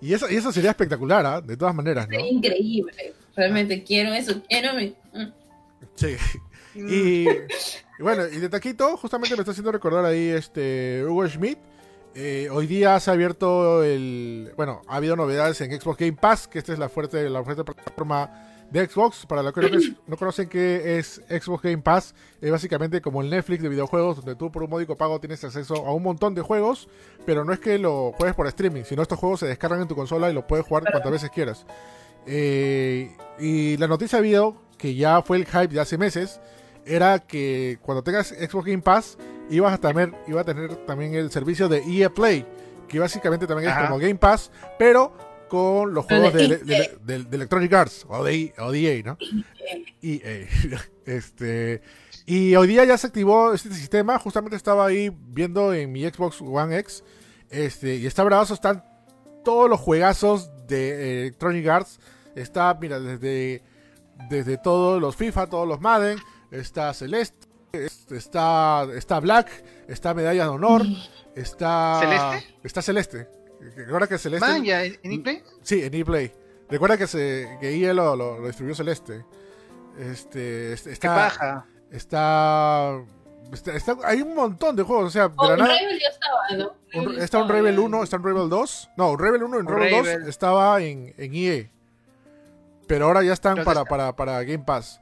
Y 0.00 0.12
eso, 0.14 0.28
y 0.30 0.34
eso 0.36 0.50
sería 0.50 0.70
espectacular, 0.70 1.24
¿ah? 1.26 1.40
De 1.40 1.56
todas 1.56 1.74
maneras, 1.74 2.08
¿no? 2.08 2.14
Sería 2.16 2.32
increíble. 2.32 3.14
Realmente 3.36 3.84
quiero 3.84 4.12
eso. 4.14 4.40
Quiero 4.48 4.74
mi. 4.74 4.94
Mm. 5.80 5.86
Sí. 5.94 6.16
Y, 6.74 7.28
y 7.28 8.02
bueno, 8.02 8.26
y 8.26 8.38
de 8.38 8.48
taquito, 8.48 8.96
justamente 8.96 9.34
me 9.34 9.40
está 9.40 9.50
haciendo 9.50 9.72
recordar 9.72 10.04
ahí 10.04 10.28
este 10.28 11.04
Hugo 11.04 11.26
Schmidt. 11.28 11.58
Eh, 12.14 12.48
hoy 12.50 12.66
día 12.66 12.98
se 12.98 13.10
ha 13.10 13.14
abierto 13.14 13.84
el. 13.84 14.52
Bueno, 14.56 14.82
ha 14.88 14.96
habido 14.96 15.14
novedades 15.16 15.60
en 15.60 15.78
Xbox 15.80 15.98
Game 15.98 16.14
Pass, 16.20 16.48
que 16.48 16.58
esta 16.58 16.72
es 16.72 16.78
la 16.78 16.88
fuerte, 16.88 17.28
la 17.30 17.44
fuerte 17.44 17.62
plataforma 17.62 18.66
de 18.70 18.86
Xbox. 18.86 19.26
Para 19.26 19.42
los 19.42 19.52
que 19.52 19.70
no, 19.70 19.78
no 20.08 20.16
conocen 20.16 20.48
qué 20.48 20.98
es 20.98 21.22
Xbox 21.28 21.62
Game 21.62 21.82
Pass, 21.82 22.14
es 22.40 22.50
básicamente 22.50 23.00
como 23.00 23.22
el 23.22 23.30
Netflix 23.30 23.62
de 23.62 23.68
videojuegos, 23.68 24.16
donde 24.16 24.34
tú 24.34 24.50
por 24.50 24.64
un 24.64 24.70
módico 24.70 24.96
pago 24.96 25.20
tienes 25.20 25.42
acceso 25.44 25.86
a 25.86 25.94
un 25.94 26.02
montón 26.02 26.34
de 26.34 26.42
juegos, 26.42 26.88
pero 27.26 27.44
no 27.44 27.52
es 27.52 27.60
que 27.60 27.78
lo 27.78 28.12
juegues 28.12 28.34
por 28.34 28.46
streaming, 28.48 28.82
sino 28.82 29.02
estos 29.02 29.18
juegos 29.18 29.40
se 29.40 29.46
descargan 29.46 29.82
en 29.82 29.88
tu 29.88 29.94
consola 29.94 30.30
y 30.30 30.34
lo 30.34 30.46
puedes 30.46 30.66
jugar 30.66 30.84
cuantas 30.90 31.12
veces 31.12 31.30
quieras. 31.30 31.64
Eh, 32.26 33.16
y 33.38 33.76
la 33.76 33.86
noticia 33.86 34.18
ha 34.18 34.20
habido, 34.20 34.56
que 34.80 34.94
ya 34.94 35.20
fue 35.22 35.36
el 35.36 35.46
hype 35.46 35.68
de 35.68 35.80
hace 35.80 35.98
meses, 35.98 36.40
era 36.86 37.18
que 37.18 37.78
cuando 37.82 38.02
tengas 38.02 38.28
Xbox 38.28 38.64
Game 38.66 38.82
Pass 38.82 39.18
ibas 39.50 39.74
a 39.74 39.78
tener, 39.78 40.12
iba 40.26 40.40
a 40.40 40.44
tener 40.44 40.74
también 40.86 41.14
el 41.14 41.30
servicio 41.30 41.68
de 41.68 41.82
EA 41.86 42.08
Play, 42.10 42.46
que 42.88 42.98
básicamente 42.98 43.46
también 43.46 43.70
es 43.70 43.76
como 43.76 43.98
Game 43.98 44.14
Pass, 44.16 44.50
pero 44.78 45.12
con 45.48 45.92
los 45.92 46.04
juegos 46.06 46.32
de, 46.32 46.46
de 46.48 46.56
de- 46.58 46.64
de- 46.64 46.98
de- 47.18 47.24
de 47.24 47.36
Electronic 47.36 47.72
Arts 47.72 48.06
o 48.08 48.22
de, 48.24 48.54
o 48.58 48.70
de 48.72 48.98
EA, 48.98 49.02
¿no? 49.04 49.18
EA. 50.00 50.46
este, 51.06 51.82
y 52.26 52.54
hoy 52.54 52.68
día 52.68 52.84
ya 52.84 52.96
se 52.96 53.08
activó 53.08 53.52
este 53.52 53.72
sistema, 53.74 54.18
justamente 54.18 54.56
estaba 54.56 54.86
ahí 54.86 55.10
viendo 55.28 55.74
en 55.74 55.90
mi 55.92 56.08
Xbox 56.08 56.40
One 56.40 56.78
X, 56.78 57.02
este, 57.50 57.96
y 57.96 58.06
está 58.06 58.22
bravazo, 58.24 58.54
están 58.54 58.84
todos 59.44 59.68
los 59.68 59.80
juegazos 59.80 60.50
de 60.68 61.22
Electronic 61.22 61.66
Arts, 61.66 61.98
está, 62.36 62.72
mira, 62.80 63.00
desde, 63.00 63.62
desde 64.28 64.58
todos 64.58 65.00
los 65.00 65.16
FIFA, 65.16 65.46
todos 65.48 65.66
los 65.68 65.80
Madden, 65.80 66.18
está 66.50 66.92
Celeste, 66.94 67.46
es- 67.72 68.10
está, 68.10 68.86
está 68.96 69.20
Black, 69.20 69.48
está 69.88 70.12
Medalla 70.14 70.42
de 70.44 70.48
Honor, 70.50 70.82
está... 71.34 71.98
¿Celeste? 72.00 72.56
Está 72.64 72.82
Celeste. 72.82 73.28
Recuerda 73.76 74.06
que 74.06 74.18
Celeste... 74.18 74.46
Man, 74.46 74.64
ya, 74.64 74.84
¿en 74.84 74.98
Inplay? 75.12 75.42
Sí, 75.62 75.82
en 75.82 75.92
ePlay. 75.94 76.32
Recuerda 76.68 76.96
que, 76.96 77.06
se, 77.06 77.58
que 77.60 77.70
EA 77.76 77.92
lo, 77.92 78.16
lo, 78.16 78.38
lo 78.38 78.46
distribuyó 78.46 78.74
Celeste. 78.74 79.24
Este, 79.98 80.72
este- 80.72 80.90
Qué 80.90 80.92
está, 80.94 81.14
paja. 81.14 81.66
está, 81.90 83.02
está, 83.52 83.72
está- 83.74 83.96
Hay 84.04 84.22
un 84.22 84.34
montón 84.34 84.76
de 84.76 84.82
juegos. 84.82 85.06
O 85.08 85.10
sea, 85.10 85.28
de 85.28 85.34
Oh, 85.36 85.50
la 85.50 85.56
nada. 85.56 85.78
Rival 85.78 85.98
ya 86.00 86.08
estaba, 86.08 86.40
¿no? 86.56 87.02
un- 87.10 87.18
está 87.20 87.42
un 87.42 87.48
Rebel 87.48 87.74
ya. 87.74 87.80
1, 87.82 88.02
está 88.02 88.16
un 88.16 88.22
Rebel 88.24 88.48
2. 88.48 88.90
No, 88.96 89.10
un 89.10 89.18
Rebel 89.18 89.42
1 89.42 89.56
y 89.56 89.60
un 89.60 89.66
Un 89.66 89.72
Rebel 89.74 89.90
2 89.90 90.06
Rebel. 90.06 90.28
estaba 90.28 90.80
en, 90.80 91.14
en 91.18 91.34
EA. 91.34 91.70
Pero 92.94 93.06
ahora 93.06 93.22
ya 93.22 93.32
están 93.32 93.56
Los 93.56 93.64
para, 93.64 93.84
para, 93.84 94.14
para 94.14 94.42
Game 94.44 94.64
Pass. 94.64 95.00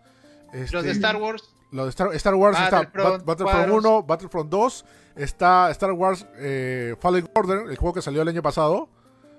Los 0.53 0.71
de 0.71 0.79
Este, 0.79 0.91
Star 0.93 1.17
Wars. 1.17 1.55
lo 1.73 1.85
de 1.85 1.91
Star, 1.91 2.15
Star 2.15 2.35
Wars 2.35 2.59
está 2.59 2.77
Battlefront, 2.83 3.17
Bat- 3.17 3.25
Battlefront 3.25 3.65
Squadrons. 3.67 3.85
1, 3.87 4.03
Battlefront 4.05 4.51
2. 4.51 4.85
Está 5.17 5.71
Star 5.73 5.93
Wars 5.93 6.27
eh, 6.37 6.95
Fallen 7.01 7.29
Order, 7.35 7.71
el 7.71 7.77
juego 7.77 7.95
que 7.95 8.03
salió 8.03 8.23
el 8.23 8.29
año 8.29 8.43
pasado. 8.43 8.89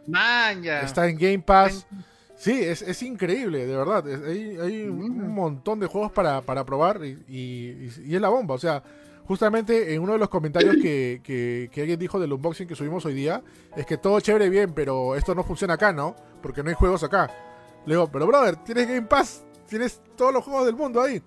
Man, 0.07 0.61
ya. 0.63 0.81
Está 0.81 1.07
en 1.07 1.17
Game 1.17 1.39
Pass. 1.39 1.87
Sí, 2.35 2.61
es, 2.63 2.81
es 2.81 3.01
increíble, 3.03 3.65
de 3.65 3.75
verdad. 3.75 4.07
Es- 4.07 4.21
hay 4.23 4.57
hay 4.57 4.81
un, 4.87 4.99
Mm. 4.99 5.23
un 5.25 5.33
montón 5.35 5.79
de 5.79 5.87
juegos 5.87 6.11
para, 6.11 6.41
para 6.41 6.65
probar 6.65 7.03
y, 7.05 7.23
y- 7.27 7.89
y 8.05 8.15
es 8.15 8.21
la 8.21 8.29
bomba. 8.29 8.55
O 8.55 8.59
sea, 8.59 8.81
justamente 9.25 9.93
en 9.93 10.01
uno 10.01 10.13
de 10.13 10.19
los 10.19 10.29
comentarios 10.29 10.75
que, 10.81 11.21
que- 11.23 11.69
que 11.71 11.81
alguien 11.81 11.99
dijo 11.99 12.19
del 12.19 12.33
unboxing 12.33 12.67
que 12.67 12.75
subimos 12.75 13.05
hoy 13.05 13.13
día, 13.13 13.41
es 13.75 13.85
que 13.85 13.97
todo 13.97 14.19
chévere 14.19 14.49
bien, 14.49 14.73
pero 14.73 15.15
esto 15.15 15.35
no 15.35 15.43
funciona 15.43 15.73
acá, 15.75 15.91
¿no? 15.93 16.15
Porque 16.41 16.63
no 16.63 16.69
hay 16.69 16.75
juegos 16.75 17.03
acá. 17.03 17.29
Le 17.89 17.96
digo, 17.96 18.08
pero 18.12 18.27
brother, 18.27 18.55
tienes 18.58 18.88
Game 18.88 19.08
Pass, 19.08 19.43
tienes 19.67 20.00
todos 20.15 20.31
los 20.31 20.43
juegos 20.43 20.63
del 20.67 20.75
mundo 20.75 21.01
ahí. 21.01 21.24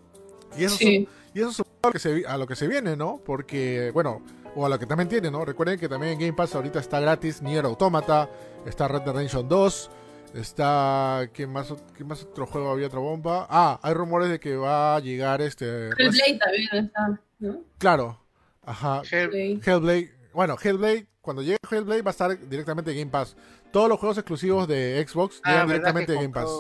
Y 0.56 0.62
eso, 0.62 0.76
Sí. 0.76 1.08
y 1.34 1.40
eso 1.40 1.50
es 1.50 1.60
a 1.60 1.64
lo, 1.88 1.92
que 1.92 1.98
se, 1.98 2.24
a 2.24 2.36
lo 2.38 2.46
que 2.46 2.54
se 2.54 2.68
viene, 2.68 2.94
¿no? 2.96 3.20
Porque, 3.24 3.90
bueno, 3.92 4.22
o 4.54 4.64
a 4.64 4.68
lo 4.68 4.78
que 4.78 4.86
también 4.86 5.08
tiene, 5.08 5.28
¿no? 5.28 5.44
Recuerden 5.44 5.76
que 5.76 5.88
también 5.88 6.12
en 6.12 6.20
Game 6.20 6.34
Pass 6.34 6.54
ahorita 6.54 6.78
está 6.78 7.00
gratis 7.00 7.42
Nier 7.42 7.64
Automata, 7.64 8.30
está 8.64 8.86
Red 8.86 9.00
Dead 9.00 9.12
Redemption 9.12 9.48
2, 9.48 9.90
está... 10.34 11.28
¿qué 11.32 11.48
más, 11.48 11.74
¿Qué 11.96 12.04
más 12.04 12.22
otro 12.22 12.46
juego 12.46 12.70
había 12.70 12.86
otra 12.86 13.00
bomba? 13.00 13.44
Ah, 13.50 13.80
hay 13.82 13.94
rumores 13.94 14.28
de 14.28 14.38
que 14.38 14.54
va 14.56 14.94
a 14.94 15.00
llegar 15.00 15.40
este... 15.42 15.88
El 15.88 15.94
Blade 15.96 16.38
también 16.38 16.68
está, 16.86 17.20
¿no? 17.40 17.60
Claro, 17.78 18.20
ajá. 18.64 19.02
Hell- 19.10 19.28
Blade. 19.30 19.60
Hellblade, 19.64 20.14
bueno, 20.32 20.56
Hellblade, 20.62 21.08
cuando 21.20 21.42
llegue 21.42 21.56
Hellblade 21.68 22.02
va 22.02 22.10
a 22.10 22.12
estar 22.12 22.48
directamente 22.48 22.92
en 22.92 22.98
Game 22.98 23.10
Pass. 23.10 23.34
Todos 23.72 23.88
los 23.88 23.98
juegos 23.98 24.18
exclusivos 24.18 24.68
de 24.68 25.04
Xbox 25.06 25.40
Ah, 25.44 25.50
llegan 25.52 25.68
¿verdad 25.68 25.80
directamente 25.94 26.12
en 26.14 26.20
Game 26.20 26.34
Pass. 26.34 26.50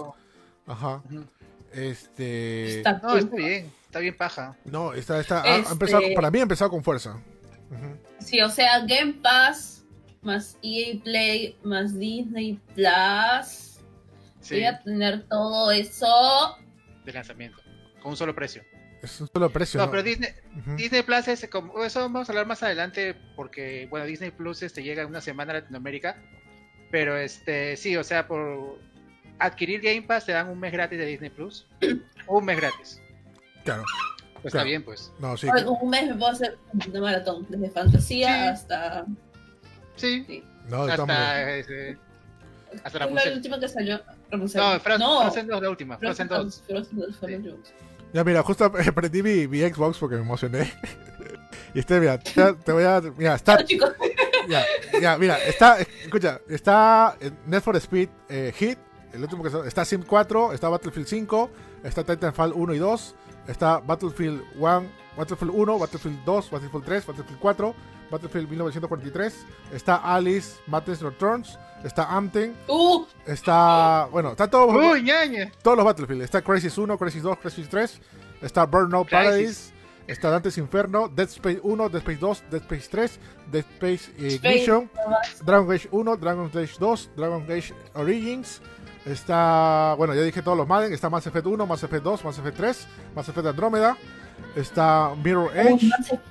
Ajá. 0.66 1.02
Este... 1.72 2.78
Está 2.78 3.00
No, 3.02 3.16
está 3.16 3.36
bien. 3.36 3.72
Está 3.86 3.98
bien 3.98 4.16
paja. 4.16 4.56
No, 4.64 4.94
está, 4.94 5.20
está, 5.20 5.40
ha- 5.40 5.42
ha 5.42 5.56
Este- 5.58 5.72
empezado, 5.72 6.02
para 6.14 6.30
mí 6.30 6.38
ha 6.38 6.42
empezado 6.42 6.70
con 6.70 6.82
fuerza. 6.82 7.20
Sí, 8.20 8.40
o 8.40 8.48
sea, 8.48 8.80
Game 8.86 9.14
Pass 9.22 9.84
más 10.22 10.56
EA 10.62 10.98
Play 11.02 11.56
más 11.62 11.98
Disney 11.98 12.58
Plus. 12.74 13.80
Sí, 14.40 14.54
Voy 14.56 14.64
a 14.64 14.82
tener 14.82 15.28
todo 15.28 15.70
eso. 15.72 16.56
de 17.04 17.12
lanzamiento. 17.12 17.58
Con 18.02 18.12
un 18.12 18.16
solo 18.16 18.34
precio. 18.34 18.62
Es 19.02 19.20
un 19.20 19.28
solo 19.32 19.50
precio. 19.50 19.78
No, 19.78 19.86
¿no? 19.86 19.90
pero 19.90 20.02
Disney. 20.02 20.30
Disney 20.76 21.02
Plus 21.02 21.28
es 21.28 21.48
como. 21.50 21.82
Eso 21.84 22.00
vamos 22.00 22.28
a 22.28 22.32
hablar 22.32 22.46
más 22.46 22.62
adelante. 22.62 23.14
Porque, 23.36 23.86
bueno, 23.90 24.06
Disney 24.06 24.30
Plus 24.30 24.62
este, 24.62 24.82
llega 24.82 25.02
en 25.02 25.08
una 25.08 25.20
semana 25.20 25.52
a 25.52 25.56
Latinoamérica. 25.56 26.16
Pero 26.92 27.16
este, 27.16 27.76
sí, 27.76 27.96
o 27.96 28.04
sea, 28.04 28.28
por 28.28 28.78
adquirir 29.40 29.80
Game 29.80 30.02
Pass 30.02 30.26
te 30.26 30.32
dan 30.32 30.48
un 30.48 30.60
mes 30.60 30.70
gratis 30.70 30.98
de 30.98 31.06
Disney 31.06 31.30
Plus. 31.30 31.66
un 32.28 32.44
mes 32.44 32.56
gratis. 32.58 33.00
Claro. 33.64 33.82
Pues 34.42 34.52
Claro. 34.52 34.58
está 34.58 34.62
bien, 34.64 34.82
pues. 34.84 35.12
No, 35.18 35.36
sí. 35.36 35.48
Ay, 35.52 35.64
Un 35.64 35.88
mes 35.90 36.06
me 36.08 36.14
puedo 36.14 36.30
hacer 36.32 36.58
una 36.88 37.00
maratón, 37.00 37.46
desde 37.48 37.70
fantasía 37.70 38.28
Sí. 38.28 38.48
hasta. 38.48 39.06
Sí. 39.96 40.24
Sí. 40.26 40.44
No. 40.68 40.82
Hasta, 40.82 41.56
este, 41.56 41.96
hasta 42.84 42.98
la 42.98 43.32
última 43.32 43.58
que 43.58 43.68
salió. 43.68 44.00
Rapunzel. 44.30 44.60
No, 44.60 44.80
Frozen, 44.80 45.00
no, 45.00 45.20
Frozen 45.22 45.46
2 45.46 45.62
la 45.62 45.70
última. 45.70 45.98
Frozen 45.98 46.28
2. 46.28 46.62
Frozen 46.66 46.98
2 46.98 47.16
fue 47.16 47.36
última. 47.36 47.56
Ya, 48.12 48.24
mira, 48.24 48.42
justo 48.42 48.70
prendí 48.94 49.22
mi, 49.22 49.48
mi 49.48 49.60
Xbox 49.60 49.96
porque 49.98 50.16
me 50.16 50.22
emocioné. 50.22 50.70
y 51.74 51.78
este, 51.78 51.98
mira, 52.00 52.18
te, 52.18 52.52
te 52.52 52.72
voy 52.72 52.84
a. 52.84 53.00
Mira, 53.16 53.34
está. 53.36 53.56
No, 53.56 53.62
chicos, 53.62 53.92
Ya, 54.48 54.64
ya, 55.00 55.16
mira, 55.18 55.38
está. 55.44 55.78
Escucha, 55.80 56.40
está 56.48 57.16
Need 57.46 57.60
for 57.62 57.76
Speed 57.76 58.08
eh, 58.28 58.52
Hit. 58.56 58.78
El 59.12 59.22
último 59.22 59.42
que 59.42 59.50
sa- 59.50 59.66
está 59.66 59.84
Sim 59.84 60.02
4, 60.06 60.52
está 60.54 60.68
Battlefield 60.70 61.06
5, 61.06 61.50
está 61.84 62.02
Titanfall 62.02 62.52
1 62.54 62.74
y 62.74 62.78
2, 62.78 63.14
está 63.46 63.78
Battlefield 63.80 64.42
1, 64.56 64.82
Battlefield 65.16 65.52
1, 65.54 65.78
Battlefield 65.78 66.24
2, 66.24 66.50
Battlefield 66.50 66.84
3, 66.86 67.06
Battlefield 67.06 67.38
4, 67.38 67.74
Battlefield 68.10 68.48
1943, 68.48 69.34
está 69.72 69.96
Alice, 69.96 70.56
Madness 70.66 71.02
Returns, 71.02 71.58
está 71.84 72.04
Amten, 72.10 72.56
uh, 72.68 73.04
está. 73.26 74.08
Bueno, 74.10 74.30
está 74.30 74.48
todo. 74.48 74.96
Ñaña. 74.96 75.52
todos 75.62 75.76
los 75.76 75.84
Battlefield. 75.84 76.22
Está 76.22 76.40
Crisis 76.40 76.76
1, 76.78 76.96
Crisis 76.96 77.22
2, 77.22 77.38
Crisis 77.38 77.68
3. 77.68 78.00
Está 78.40 78.64
Burnout. 78.64 79.08
Paradise. 79.10 79.71
Está 80.06 80.30
Dante's 80.30 80.58
Inferno, 80.58 81.08
Dead 81.08 81.28
Space 81.28 81.60
1, 81.62 81.88
Dead 81.88 81.98
Space 82.00 82.18
2, 82.18 82.44
Dead 82.50 82.62
Space 82.62 82.88
3, 82.90 83.20
Dead 83.52 83.60
Space 83.76 84.10
eh, 84.18 84.26
Space, 84.34 84.34
Ignition. 84.34 84.90
Dragon 85.44 85.70
Age 85.72 85.88
1, 85.90 86.16
Dragon 86.16 86.50
Age 86.54 86.74
2, 86.78 87.10
Dragon 87.16 87.42
Age 87.44 87.72
Origins. 87.94 88.60
Está, 89.06 89.94
bueno, 89.96 90.14
ya 90.14 90.22
dije 90.22 90.42
todos 90.42 90.56
los 90.58 90.66
Madden. 90.68 90.92
Está 90.92 91.08
Mass 91.10 91.26
Effect 91.26 91.46
1, 91.46 91.66
Mass 91.66 91.82
Effect 91.82 92.02
2, 92.04 92.24
Mass 92.24 92.38
Effect 92.38 92.56
3, 92.56 92.88
Mass 93.14 93.28
Effect 93.28 93.46
Andrómeda. 93.46 93.96
Está 94.56 95.14
Mirror 95.22 95.50
Oh, 95.54 95.58
Edge. 95.58 95.90
Effect. 96.00 96.22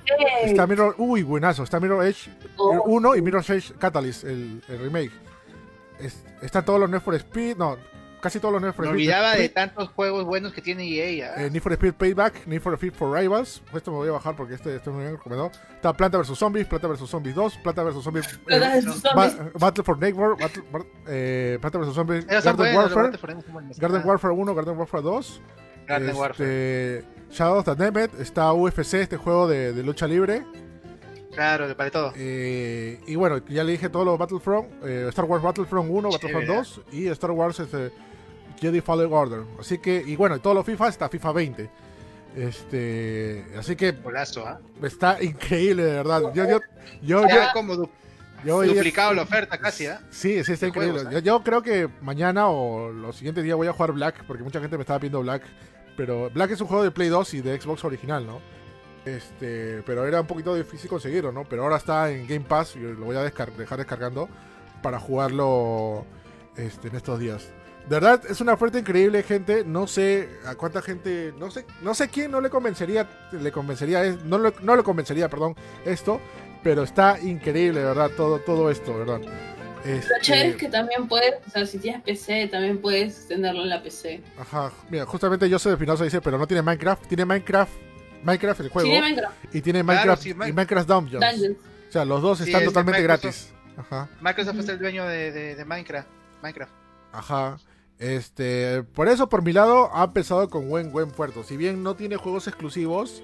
Está 0.44 0.66
Mirror. 0.66 0.94
Uy, 0.98 1.22
buenazo. 1.22 1.62
Está 1.62 1.80
Mirror 1.80 2.06
Edge 2.06 2.30
Oh, 2.56 2.82
1 2.86 3.16
y 3.16 3.22
Mirror 3.22 3.44
Edge 3.48 3.72
Catalyst, 3.78 4.24
el, 4.24 4.62
el 4.68 4.78
remake. 4.78 5.10
Es- 5.98 6.24
están 6.42 6.64
todos 6.64 6.78
los 6.80 6.90
Need 6.90 7.00
for 7.00 7.14
Speed. 7.14 7.56
No, 7.56 7.76
casi 8.22 8.40
todos 8.40 8.52
los 8.54 8.62
Need 8.62 8.72
for 8.72 8.84
Me 8.86 8.90
Speed. 8.92 8.94
olvidaba 9.08 9.34
de 9.34 9.48
tantos 9.50 9.88
juegos 9.90 10.24
buenos 10.24 10.52
que 10.54 10.62
tiene 10.62 10.84
EA. 10.88 11.34
¿ah? 11.36 11.42
eh, 11.44 11.50
Need 11.50 11.60
for 11.62 11.72
Speed 11.74 11.94
Payback, 11.94 12.46
Need 12.46 12.60
for 12.62 12.72
Speed 12.74 12.92
for 12.94 13.12
Rivals. 13.14 13.62
Esto 13.74 13.90
me 13.90 13.98
voy 13.98 14.08
a 14.08 14.12
bajar 14.12 14.34
porque 14.36 14.54
este, 14.54 14.76
este 14.76 14.88
es 14.88 14.94
muy 14.94 15.04
bien 15.04 15.16
recomendado. 15.16 15.50
Está 15.74 15.92
Planta 15.92 16.16
vs 16.18 16.38
Zombies, 16.38 16.66
Planta 16.66 16.86
vs 16.88 17.10
Zombies 17.10 17.34
2, 17.34 17.58
Planta 17.58 17.82
vs 17.82 18.02
Zombies. 18.04 18.26
eh, 18.32 18.38
Planta 18.46 18.76
vs. 18.76 19.02
Ba- 19.14 19.30
Zombies. 19.30 19.52
Battle 19.60 19.84
for 19.84 19.98
Neighbor, 19.98 20.36
Battle, 20.38 20.62
eh, 21.08 21.58
Planta 21.60 21.78
vs 21.78 21.94
Zombies, 21.94 22.26
Garden 22.26 22.56
buenos, 22.56 22.94
Warfare. 22.96 23.18
Garden 23.78 24.02
Warfare 24.06 24.34
1, 24.34 24.54
Garden 24.54 24.78
Warfare 24.78 25.02
2. 25.02 25.42
Garden 25.88 26.16
Warfare. 26.16 26.98
este, 26.98 27.08
Shadow 27.30 27.58
of 27.58 27.64
the 27.64 27.74
Nemeth, 27.76 28.20
está 28.20 28.52
UFC, 28.52 28.94
este 28.94 29.16
juego 29.16 29.48
de, 29.48 29.72
de 29.72 29.82
lucha 29.82 30.06
libre. 30.06 30.44
Claro, 31.34 31.74
para 31.76 31.90
todo. 31.90 32.12
Eh, 32.14 33.00
y 33.06 33.16
bueno, 33.16 33.38
ya 33.48 33.64
le 33.64 33.72
dije 33.72 33.88
todos 33.88 34.04
los 34.04 34.18
Battlefront, 34.18 34.68
eh, 34.84 35.06
Star 35.08 35.24
Wars 35.24 35.42
Battlefront 35.42 35.88
1, 35.90 36.10
Battlefront 36.10 36.44
Chévere. 36.44 36.58
2 36.58 36.80
y 36.92 37.06
Star 37.08 37.30
Wars 37.30 37.58
este, 37.58 37.90
Jedi 38.62 38.80
Fallen 38.80 39.12
Order. 39.12 39.40
Así 39.60 39.76
que, 39.78 40.02
y 40.06 40.16
bueno, 40.16 40.40
todos 40.40 40.56
los 40.56 40.64
FIFA 40.64 40.86
hasta 40.86 41.08
FIFA 41.10 41.32
20. 41.32 41.70
Este, 42.34 43.44
así 43.58 43.76
que 43.76 43.92
Golazo, 43.92 44.46
¿ah? 44.46 44.58
está 44.82 45.22
increíble, 45.22 45.84
de 45.84 45.92
verdad. 45.92 46.22
Yo, 46.34 46.44
yo, 46.48 46.60
yo, 47.02 47.22
yo, 47.22 47.28
Ya 47.28 47.52
como 47.52 47.76
du- 47.76 47.90
yo 48.44 48.62
duplicado 48.62 49.12
la 49.14 49.22
oferta 49.22 49.58
casi, 49.58 49.86
¿ah? 49.86 50.00
Sí, 50.10 50.42
sí, 50.42 50.52
está 50.52 50.66
increíble. 50.66 51.00
juegos, 51.00 51.12
yo, 51.12 51.18
¿eh? 51.18 51.22
yo 51.22 51.42
creo 51.44 51.62
que 51.62 51.88
mañana 52.00 52.48
o 52.48 52.90
los 52.90 53.16
siguientes 53.16 53.44
días 53.44 53.56
voy 53.56 53.66
a 53.68 53.72
jugar 53.72 53.92
Black, 53.92 54.24
porque 54.26 54.42
mucha 54.42 54.60
gente 54.60 54.76
me 54.76 54.82
estaba 54.82 54.98
pidiendo 54.98 55.20
Black. 55.20 55.42
Pero 55.96 56.30
Black 56.30 56.52
es 56.52 56.60
un 56.60 56.66
juego 56.68 56.82
de 56.82 56.90
Play 56.90 57.08
2 57.10 57.34
y 57.34 57.40
de 57.42 57.60
Xbox 57.60 57.84
original, 57.84 58.26
¿no? 58.26 58.40
Este, 59.04 59.82
pero 59.84 60.06
era 60.06 60.20
un 60.22 60.26
poquito 60.26 60.54
difícil 60.54 60.88
conseguirlo, 60.88 61.32
¿no? 61.32 61.44
Pero 61.44 61.64
ahora 61.64 61.76
está 61.76 62.10
en 62.10 62.26
Game 62.26 62.46
Pass 62.48 62.76
y 62.76 62.80
lo 62.80 63.04
voy 63.04 63.16
a 63.16 63.24
descar- 63.24 63.52
dejar 63.54 63.76
descargando 63.78 64.28
para 64.82 64.98
jugarlo 64.98 66.04
este, 66.56 66.88
en 66.88 66.96
estos 66.96 67.18
días. 67.20 67.48
De 67.88 67.96
verdad, 67.96 68.22
es 68.28 68.40
una 68.40 68.52
oferta 68.54 68.78
increíble, 68.78 69.22
gente. 69.22 69.64
No 69.64 69.86
sé 69.86 70.28
a 70.46 70.54
cuánta 70.54 70.80
gente, 70.82 71.34
no 71.38 71.50
sé, 71.50 71.66
no 71.82 71.94
sé 71.94 72.08
quién 72.08 72.30
no 72.30 72.40
le 72.40 72.48
convencería, 72.48 73.08
le 73.32 73.50
convencería, 73.52 74.16
no, 74.24 74.38
le- 74.38 74.54
no 74.62 74.76
le 74.76 74.82
convencería, 74.82 75.28
perdón, 75.28 75.56
esto, 75.84 76.20
pero 76.62 76.84
está 76.84 77.18
increíble, 77.20 77.80
de 77.80 77.86
verdad, 77.86 78.10
todo, 78.16 78.38
todo 78.38 78.70
esto, 78.70 78.96
¿verdad? 78.96 79.20
Lo 79.20 79.90
Este, 79.90 80.14
chévere 80.20 80.48
es 80.50 80.56
que 80.56 80.68
también 80.68 81.08
puedes, 81.08 81.34
o 81.44 81.50
sea, 81.50 81.66
si 81.66 81.78
tienes 81.80 82.02
PC, 82.02 82.46
también 82.46 82.78
puedes 82.78 83.26
tenerlo 83.26 83.62
en 83.62 83.68
la 83.70 83.82
PC. 83.82 84.22
Ajá, 84.38 84.70
mira, 84.88 85.04
justamente 85.04 85.50
Joseph 85.50 85.72
Espinosa 85.72 86.04
dice, 86.04 86.20
pero 86.20 86.38
no 86.38 86.46
tiene 86.46 86.62
Minecraft, 86.62 87.04
tiene 87.08 87.24
Minecraft, 87.24 87.72
Minecraft 88.22 88.60
el 88.60 88.68
juego, 88.68 88.88
Sí, 88.88 88.94
de 88.94 89.00
Minecraft, 89.00 89.34
y 89.54 89.60
tiene 89.60 89.82
Claro, 89.82 89.86
Minecraft 89.98 90.22
sí, 90.22 90.30
y 90.30 90.34
Min- 90.34 90.54
Minecraft 90.54 90.88
Dungeons. 90.88 91.26
Dungeons. 91.32 91.56
O 91.88 91.92
sea, 91.92 92.04
los 92.04 92.22
dos 92.22 92.38
Sí, 92.38 92.44
están 92.44 92.64
totalmente 92.64 93.00
Microsoft. 93.00 93.22
gratis. 93.24 93.52
Ajá, 93.76 94.08
Microsoft 94.20 94.58
es 94.60 94.68
el 94.68 94.78
dueño 94.78 95.04
de, 95.04 95.32
de, 95.32 95.56
de 95.56 95.64
Minecraft. 95.64 96.08
Minecraft. 96.42 96.72
ajá. 97.12 97.56
Este, 98.02 98.82
por 98.82 99.06
eso, 99.06 99.28
por 99.28 99.44
mi 99.44 99.52
lado, 99.52 99.88
ha 99.94 100.02
empezado 100.02 100.50
con 100.50 100.68
buen, 100.68 100.90
buen 100.90 101.12
puerto. 101.12 101.44
Si 101.44 101.56
bien 101.56 101.84
no 101.84 101.94
tiene 101.94 102.16
juegos 102.16 102.48
exclusivos 102.48 103.22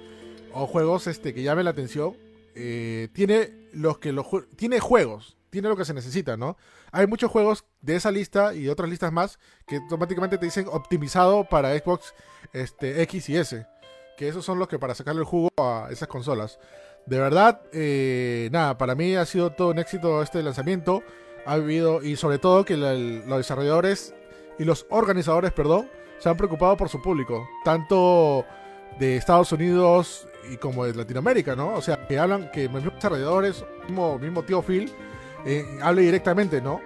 o 0.52 0.68
juegos 0.68 1.08
este, 1.08 1.34
que 1.34 1.42
llamen 1.42 1.64
la 1.64 1.72
atención, 1.72 2.16
eh, 2.54 3.08
tiene 3.12 3.50
los 3.72 3.98
que 3.98 4.12
los 4.12 4.26
tiene 4.54 4.78
juegos, 4.78 5.36
tiene 5.50 5.68
lo 5.68 5.76
que 5.76 5.84
se 5.84 5.94
necesita, 5.94 6.36
¿no? 6.36 6.56
Hay 6.92 7.08
muchos 7.08 7.28
juegos 7.28 7.64
de 7.80 7.96
esa 7.96 8.12
lista 8.12 8.54
y 8.54 8.68
otras 8.68 8.88
listas 8.88 9.10
más 9.10 9.40
que 9.66 9.78
automáticamente 9.78 10.38
te 10.38 10.44
dicen 10.44 10.68
optimizado 10.70 11.42
para 11.42 11.76
Xbox 11.76 12.14
este, 12.52 13.02
X 13.02 13.30
y 13.30 13.36
S. 13.36 13.66
Que 14.16 14.28
esos 14.28 14.44
son 14.44 14.60
los 14.60 14.68
que 14.68 14.78
para 14.78 14.94
sacarle 14.94 15.22
el 15.22 15.26
jugo 15.26 15.50
a 15.58 15.88
esas 15.90 16.06
consolas. 16.06 16.60
De 17.04 17.18
verdad, 17.18 17.62
eh, 17.72 18.48
nada, 18.52 18.78
para 18.78 18.94
mí 18.94 19.16
ha 19.16 19.26
sido 19.26 19.50
todo 19.50 19.70
un 19.70 19.80
éxito 19.80 20.22
este 20.22 20.40
lanzamiento. 20.40 21.02
Ha 21.46 21.54
habido, 21.54 22.00
y 22.00 22.14
sobre 22.14 22.38
todo 22.38 22.64
que 22.64 22.76
los 22.76 23.38
desarrolladores 23.38 24.14
y 24.58 24.64
los 24.64 24.86
organizadores, 24.90 25.52
perdón, 25.52 25.88
se 26.18 26.28
han 26.28 26.36
preocupado 26.36 26.76
por 26.76 26.88
su 26.88 27.00
público. 27.00 27.48
Tanto 27.64 28.44
de 28.98 29.16
Estados 29.16 29.52
Unidos 29.52 30.26
y 30.50 30.56
como 30.56 30.84
de 30.84 30.94
Latinoamérica, 30.94 31.54
¿no? 31.54 31.74
O 31.74 31.82
sea, 31.82 32.06
que 32.06 32.18
hablan, 32.18 32.50
que 32.50 32.68
mismos 32.68 32.94
desarrolladores, 32.94 33.64
mismo, 33.86 34.18
mismo 34.18 34.42
tío 34.42 34.62
Phil, 34.62 34.92
eh, 35.44 35.64
hable 35.82 36.02
directamente, 36.02 36.60
¿no? 36.60 36.80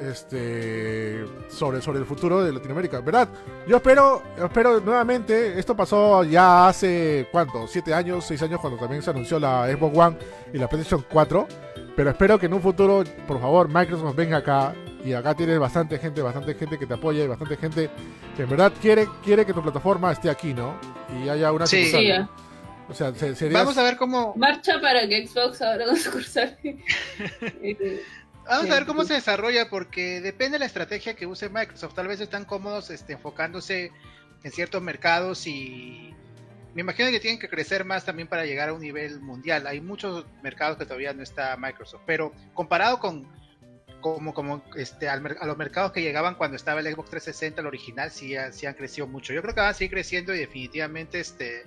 Este, 0.00 1.24
sobre, 1.48 1.80
sobre 1.80 2.00
el 2.00 2.06
futuro 2.06 2.42
de 2.42 2.52
Latinoamérica, 2.52 3.00
¿verdad? 3.00 3.28
Yo 3.68 3.76
espero, 3.76 4.20
espero 4.36 4.80
nuevamente, 4.80 5.56
esto 5.56 5.76
pasó 5.76 6.24
ya 6.24 6.66
hace, 6.66 7.28
¿cuánto? 7.30 7.68
¿Siete 7.68 7.94
años, 7.94 8.24
seis 8.24 8.42
años 8.42 8.60
cuando 8.60 8.80
también 8.80 9.00
se 9.00 9.10
anunció 9.10 9.38
la 9.38 9.68
Xbox 9.68 9.96
One 9.96 10.18
y 10.52 10.58
la 10.58 10.68
PlayStation 10.68 11.04
4? 11.08 11.46
Pero 11.94 12.10
espero 12.10 12.36
que 12.38 12.46
en 12.46 12.54
un 12.54 12.62
futuro, 12.62 13.04
por 13.28 13.40
favor, 13.40 13.68
Microsoft 13.68 14.16
venga 14.16 14.38
acá 14.38 14.74
y 15.04 15.12
acá 15.12 15.34
tienes 15.34 15.58
bastante 15.58 15.98
gente, 15.98 16.22
bastante 16.22 16.54
gente 16.54 16.78
que 16.78 16.86
te 16.86 16.94
apoya 16.94 17.24
y 17.24 17.26
bastante 17.26 17.56
gente 17.56 17.90
que 18.36 18.42
en 18.42 18.48
verdad 18.48 18.72
quiere, 18.80 19.06
quiere 19.24 19.44
que 19.44 19.52
tu 19.52 19.62
plataforma 19.62 20.12
esté 20.12 20.30
aquí, 20.30 20.54
¿no? 20.54 20.74
Y 21.22 21.28
haya 21.28 21.50
una 21.52 21.66
Sí. 21.66 21.86
sucursal. 21.86 22.00
Sí, 22.00 22.10
eh. 22.10 22.26
O 22.88 22.94
sea, 22.94 23.14
se- 23.14 23.34
sería... 23.34 23.58
Vamos 23.58 23.78
a 23.78 23.82
ver 23.84 23.96
cómo 23.96 24.34
Marcha 24.36 24.80
para 24.80 25.06
que 25.08 25.26
Xbox 25.26 25.62
abra 25.62 25.84
una 25.88 25.96
sucursal. 25.96 26.58
Vamos 28.48 28.70
a 28.70 28.74
ver 28.74 28.86
cómo 28.86 29.02
Sí. 29.02 29.08
se 29.08 29.14
desarrolla 29.14 29.68
porque 29.70 30.20
depende 30.20 30.54
de 30.54 30.58
la 30.60 30.66
estrategia 30.66 31.14
que 31.14 31.26
use 31.26 31.48
Microsoft. 31.48 31.94
Tal 31.94 32.08
vez 32.08 32.20
están 32.20 32.44
cómodos 32.44 32.90
este, 32.90 33.12
enfocándose 33.12 33.92
en 34.42 34.50
ciertos 34.50 34.82
mercados 34.82 35.46
y 35.46 36.12
me 36.74 36.80
imagino 36.80 37.10
que 37.10 37.20
tienen 37.20 37.38
que 37.38 37.48
crecer 37.48 37.84
más 37.84 38.04
también 38.04 38.26
para 38.28 38.44
llegar 38.44 38.70
a 38.70 38.72
un 38.72 38.80
nivel 38.80 39.20
mundial. 39.20 39.66
Hay 39.68 39.80
muchos 39.80 40.26
mercados 40.42 40.76
que 40.76 40.84
todavía 40.84 41.12
no 41.12 41.22
está 41.22 41.56
Microsoft, 41.56 42.02
pero 42.04 42.32
comparado 42.52 42.98
con 42.98 43.26
como, 44.02 44.34
como 44.34 44.62
este, 44.76 45.08
al 45.08 45.24
a 45.40 45.46
los 45.46 45.56
mercados 45.56 45.92
que 45.92 46.02
llegaban 46.02 46.34
cuando 46.34 46.56
estaba 46.58 46.80
el 46.80 46.86
Xbox 46.92 47.08
360, 47.08 47.62
el 47.62 47.66
original, 47.66 48.10
sí, 48.10 48.36
ha- 48.36 48.52
sí 48.52 48.66
han 48.66 48.74
crecido 48.74 49.06
mucho. 49.06 49.32
Yo 49.32 49.40
creo 49.40 49.54
que 49.54 49.60
van 49.62 49.70
a 49.70 49.74
seguir 49.74 49.92
creciendo 49.92 50.34
y 50.34 50.38
definitivamente 50.40 51.20
este, 51.20 51.62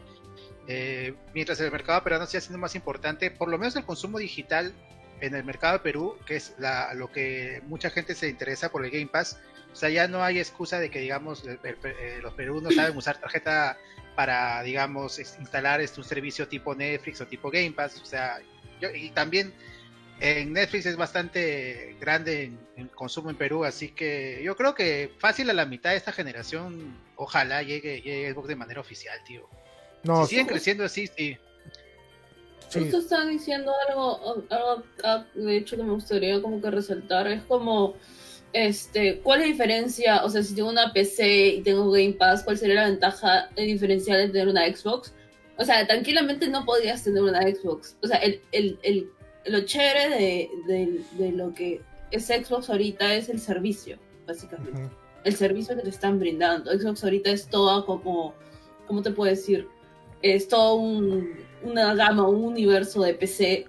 eh, 0.68 1.14
mientras 1.34 1.60
el 1.62 1.72
mercado 1.72 2.04
peruano 2.04 2.26
siga 2.28 2.42
siendo 2.42 2.60
más 2.60 2.76
importante, 2.76 3.32
por 3.32 3.50
lo 3.50 3.58
menos 3.58 3.76
el 3.76 3.86
consumo 3.86 4.18
digital 4.20 4.74
en 5.22 5.34
el 5.36 5.44
mercado 5.44 5.74
de 5.74 5.80
Perú, 5.80 6.18
que 6.26 6.36
es 6.36 6.54
la, 6.60 6.94
lo 6.94 7.12
que 7.12 7.62
mucha 7.68 7.90
gente 7.90 8.14
se 8.16 8.28
interesa 8.30 8.70
por 8.70 8.84
el 8.86 8.92
Game 8.92 9.08
Pass. 9.08 9.40
O 9.72 9.76
sea, 9.76 9.90
ya 9.90 10.08
no 10.08 10.24
hay 10.24 10.40
excusa 10.40 10.80
de 10.80 10.90
que, 10.90 11.00
digamos, 11.00 11.44
el- 11.46 11.60
el- 11.64 11.78
eh, 11.84 12.20
los 12.22 12.34
Perú 12.34 12.62
no 12.62 12.72
saben 12.72 12.96
usar 12.98 13.18
tarjeta 13.20 13.78
para, 14.16 14.62
digamos, 14.64 15.20
instalar 15.20 15.82
este, 15.82 16.00
un 16.02 16.06
servicio 16.06 16.48
tipo 16.48 16.74
Netflix 16.76 17.20
o 17.22 17.28
tipo 17.28 17.50
Game 17.52 17.72
Pass. 17.72 18.00
O 18.02 18.06
sea, 18.06 18.40
yo- 18.82 18.90
y 18.94 19.10
también 19.10 19.54
en 20.20 20.54
Netflix 20.54 20.86
es 20.86 20.96
bastante 20.96 21.96
grande 22.00 22.44
en, 22.44 22.60
en 22.78 22.88
consumo 22.88 23.30
en 23.30 23.36
Perú, 23.36 23.66
así 23.66 23.90
que 23.90 24.42
yo 24.44 24.56
creo 24.56 24.74
que 24.76 25.12
fácil 25.20 25.50
a 25.50 25.54
la 25.54 25.66
mitad 25.66 25.92
de 25.92 25.98
esta 25.98 26.12
generación, 26.12 26.98
ojalá 27.16 27.64
llegue, 27.64 28.02
llegue 28.02 28.32
Xbox 28.32 28.48
de 28.48 28.56
manera 28.56 28.82
oficial, 28.82 29.18
tío. 29.26 29.48
No, 30.04 30.24
si 30.26 30.32
siguen 30.32 30.48
creciendo 30.48 30.84
así, 30.84 31.08
sí. 31.08 31.38
sí, 32.70 32.80
Justo 32.80 33.00
están 33.00 33.30
diciendo 33.30 33.74
algo, 33.90 34.46
algo 34.50 34.84
de 35.34 35.58
hecho 35.58 35.76
que 35.76 35.84
me 35.84 35.92
gustaría 35.92 36.42
como 36.42 36.62
que 36.62 36.72
resaltar, 36.72 37.28
es 37.28 37.44
como, 37.44 37.96
este, 38.54 39.20
¿cuál 39.20 39.42
es 39.42 39.48
la 39.48 39.52
diferencia? 39.52 40.24
O 40.24 40.30
sea, 40.30 40.44
si 40.44 40.56
tengo 40.56 40.70
una 40.70 40.94
PC 40.94 41.48
y 41.48 41.62
tengo 41.62 41.92
Game 41.92 42.14
Pass, 42.14 42.44
¿cuál 42.44 42.58
sería 42.58 42.76
la 42.76 42.90
ventaja 42.90 43.50
diferencial 43.58 44.20
de 44.20 44.30
tener 44.30 44.48
una 44.48 44.66
Xbox? 44.68 45.14
O 45.58 45.66
sea, 45.66 45.86
tranquilamente 45.88 46.48
no 46.48 46.66
podrías 46.66 47.04
tener 47.04 47.24
una 47.24 47.42
Xbox. 47.42 47.98
O 48.04 48.08
sea, 48.08 48.18
el, 48.18 48.42
el, 48.52 48.78
el, 48.84 49.10
lo 49.48 49.62
chévere 49.62 50.10
de, 50.10 50.50
de, 50.68 51.02
de 51.18 51.32
lo 51.32 51.54
que 51.54 51.82
es 52.12 52.28
Xbox 52.28 52.70
ahorita 52.70 53.16
es 53.16 53.30
el 53.30 53.40
servicio, 53.40 53.98
básicamente 54.28 54.90
el 55.26 55.36
servicio 55.36 55.76
que 55.76 55.82
te 55.82 55.90
están 55.90 56.20
brindando. 56.20 56.72
Xbox 56.72 57.04
ahorita 57.04 57.32
es 57.32 57.48
todo 57.48 57.86
como, 57.86 58.34
¿cómo 58.88 59.02
te 59.02 59.12
puedo 59.12 59.30
decir? 59.30 59.68
Es 60.22 60.48
todo 60.48 60.76
un, 60.76 61.34
una 61.64 61.94
gama, 61.96 62.28
un 62.28 62.44
universo 62.44 63.02
de 63.02 63.16
PC, 63.16 63.66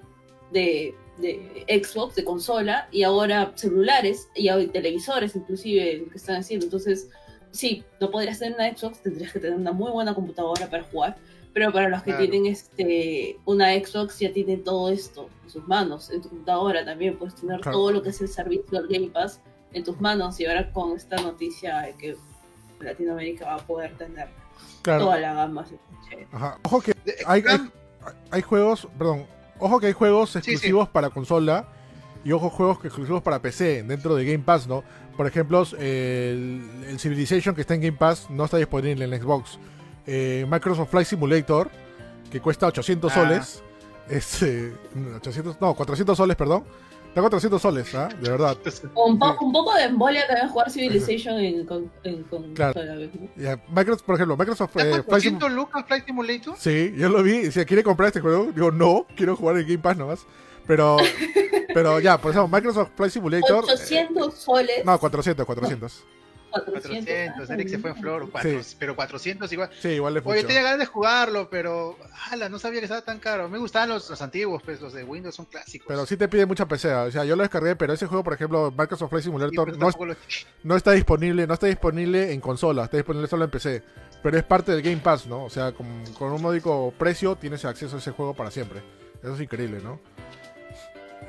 de, 0.52 0.94
de 1.18 1.82
Xbox, 1.82 2.14
de 2.14 2.24
consola, 2.24 2.88
y 2.92 3.02
ahora 3.02 3.52
celulares, 3.56 4.28
y 4.34 4.48
ahora 4.48 4.70
televisores 4.70 5.34
inclusive, 5.34 6.02
lo 6.04 6.10
que 6.10 6.18
están 6.18 6.36
haciendo. 6.36 6.66
Entonces, 6.66 7.08
sí, 7.50 7.82
no 8.00 8.10
podrías 8.10 8.38
tener 8.38 8.54
una 8.54 8.76
Xbox, 8.76 9.02
tendrías 9.02 9.32
que 9.32 9.40
tener 9.40 9.56
una 9.56 9.72
muy 9.72 9.90
buena 9.90 10.14
computadora 10.14 10.68
para 10.68 10.84
jugar. 10.84 11.16
Pero 11.56 11.72
para 11.72 11.88
los 11.88 12.02
que 12.02 12.10
Claro. 12.10 12.28
tienen 12.28 12.52
este 12.52 13.38
una 13.46 13.72
Xbox 13.72 14.18
ya 14.18 14.30
tienen 14.30 14.62
todo 14.62 14.90
esto 14.90 15.30
en 15.42 15.48
sus 15.50 15.66
manos, 15.66 16.10
en 16.10 16.20
tu 16.20 16.28
computadora 16.28 16.84
también 16.84 17.16
puedes 17.16 17.34
tener 17.34 17.60
Claro. 17.60 17.78
todo 17.78 17.92
lo 17.92 18.02
que 18.02 18.10
es 18.10 18.20
el 18.20 18.28
servicio 18.28 18.78
del 18.82 18.86
Game 18.88 19.08
Pass 19.10 19.40
en 19.72 19.82
tus 19.82 19.98
manos 19.98 20.38
y 20.38 20.44
ahora 20.44 20.70
con 20.70 20.94
esta 20.94 21.16
noticia 21.16 21.78
de 21.80 21.94
que 21.94 22.16
Latinoamérica 22.80 23.46
va 23.46 23.54
a 23.54 23.66
poder 23.66 23.96
tener 23.96 24.28
Claro. 24.82 25.04
toda 25.04 25.18
la 25.18 25.32
gama. 25.32 25.64
Ajá. 26.30 26.58
Ojo 26.62 26.80
que 26.82 26.92
hay, 27.26 27.42
hay, 28.30 28.42
juegos, 28.42 28.86
perdón, 28.98 29.24
ojo 29.58 29.80
que 29.80 29.86
hay 29.86 29.92
juegos 29.94 30.32
sí. 30.32 30.38
exclusivos 30.40 30.90
para 30.90 31.08
consola 31.08 31.68
y 32.22 32.32
ojo 32.32 32.50
juegos 32.50 32.84
exclusivos 32.84 33.22
para 33.22 33.40
PC 33.40 33.82
dentro 33.84 34.14
de 34.14 34.26
Game 34.26 34.44
Pass, 34.44 34.66
¿no? 34.66 34.84
Por 35.16 35.26
ejemplo, 35.26 35.62
el, 35.78 36.84
el 36.86 36.98
Civilization 37.00 37.54
que 37.54 37.62
está 37.62 37.72
en 37.74 37.80
Game 37.80 37.96
Pass 37.96 38.28
no 38.28 38.44
está 38.44 38.58
disponible 38.58 39.06
en 39.06 39.22
Xbox. 39.22 39.58
Eh, 40.06 40.46
Microsoft 40.48 40.90
Flight 40.90 41.06
Simulator 41.06 41.70
que 42.30 42.40
cuesta 42.40 42.66
800 42.66 43.10
Ah. 43.12 43.14
soles. 43.14 43.62
Este, 44.08 44.72
800, 45.16 45.60
no, 45.60 45.74
400 45.74 46.16
soles, 46.16 46.36
perdón. 46.36 46.64
Está 47.08 47.22
400 47.22 47.62
soles, 47.62 47.94
¿ah? 47.94 48.08
De 48.20 48.28
verdad. 48.30 48.56
Un, 48.94 49.18
po- 49.18 49.36
un 49.40 49.50
poco 49.52 49.74
de 49.74 49.84
embolia 49.84 50.26
también 50.26 50.48
jugar 50.50 50.70
Civilization 50.70 51.38
en, 51.40 51.64
con, 51.66 51.90
en, 52.04 52.22
con 52.24 52.52
Claro. 52.52 52.78
Microsoft, 53.68 54.02
por 54.04 54.14
ejemplo, 54.16 54.36
Microsoft... 54.36 54.76
¿Está 54.76 54.82
eh, 54.98 55.02
Flight 55.02 55.24
Sim- 55.24 55.38
400 55.38 55.52
lucas 55.52 55.84
Flight 55.86 56.04
Simulator? 56.04 56.54
Sí, 56.58 56.92
yo 56.94 57.08
lo 57.08 57.22
vi. 57.22 57.36
y 57.36 57.42
Decía, 57.44 57.64
¿quiere 57.64 57.82
comprar 57.82 58.08
este 58.08 58.20
juego? 58.20 58.52
Digo, 58.54 58.70
no, 58.70 59.06
quiero 59.16 59.34
jugar 59.34 59.56
en 59.56 59.62
Game 59.66 59.78
Pass 59.78 59.96
nomás. 59.96 60.26
Pero, 60.66 60.98
pero 61.74 62.00
ya, 62.00 62.18
por 62.18 62.32
ejemplo, 62.32 62.54
Microsoft 62.54 62.90
Flight 62.96 63.12
Simulator. 63.14 63.64
eh, 63.64 63.72
800 63.72 64.34
soles. 64.34 64.84
no, 64.84 64.98
400, 64.98 65.46
400. 65.46 66.04
400. 66.64 67.04
400, 67.04 67.50
Eric 67.50 67.68
se 67.68 67.78
fue 67.78 67.90
en 67.90 67.96
flor, 67.96 68.30
cuatro- 68.30 68.60
pero 68.78 68.96
400 68.96 69.52
igual. 69.52 69.70
Sí, 69.80 69.88
igual 69.88 70.14
le 70.14 70.22
Oye, 70.24 70.44
tenía 70.44 70.62
ganas 70.62 70.78
de 70.78 70.86
jugarlo, 70.86 71.48
pero 71.50 71.96
ala, 72.30 72.48
no 72.48 72.58
sabía 72.58 72.80
que 72.80 72.86
estaba 72.86 73.02
tan 73.02 73.18
caro. 73.18 73.48
Me 73.48 73.58
gustaban 73.58 73.88
los, 73.88 74.08
los 74.10 74.22
antiguos, 74.22 74.62
pues 74.62 74.80
los 74.80 74.92
de 74.92 75.04
Windows 75.04 75.34
son 75.34 75.46
clásicos. 75.46 75.86
Pero 75.88 76.06
sí 76.06 76.16
te 76.16 76.28
pide 76.28 76.46
mucha 76.46 76.66
PC. 76.66 76.92
O 76.94 77.10
sea, 77.10 77.24
yo 77.24 77.36
lo 77.36 77.42
descargué, 77.42 77.76
pero 77.76 77.92
ese 77.92 78.06
juego, 78.06 78.24
por 78.24 78.32
ejemplo, 78.34 78.72
Microsoft 78.76 79.10
Flight 79.10 79.24
Simulator, 79.24 79.76
no, 79.78 79.90
lo- 79.90 80.16
no 80.64 80.76
está 80.76 80.92
disponible, 80.92 81.46
no 81.46 81.54
está 81.54 81.66
disponible 81.66 82.32
en 82.32 82.40
consola, 82.40 82.84
está 82.84 82.96
disponible 82.96 83.28
solo 83.28 83.44
en 83.44 83.50
PC. 83.50 83.82
Pero 84.22 84.38
es 84.38 84.44
parte 84.44 84.72
del 84.72 84.82
Game 84.82 84.96
Pass, 84.96 85.26
¿no? 85.26 85.44
O 85.44 85.50
sea, 85.50 85.72
con, 85.72 85.86
con 86.18 86.32
un 86.32 86.42
módico 86.42 86.92
precio 86.98 87.36
tienes 87.36 87.64
acceso 87.64 87.96
a 87.96 87.98
ese 87.98 88.10
juego 88.10 88.34
para 88.34 88.50
siempre. 88.50 88.82
Eso 89.22 89.34
es 89.34 89.40
increíble, 89.40 89.80
¿no? 89.82 90.00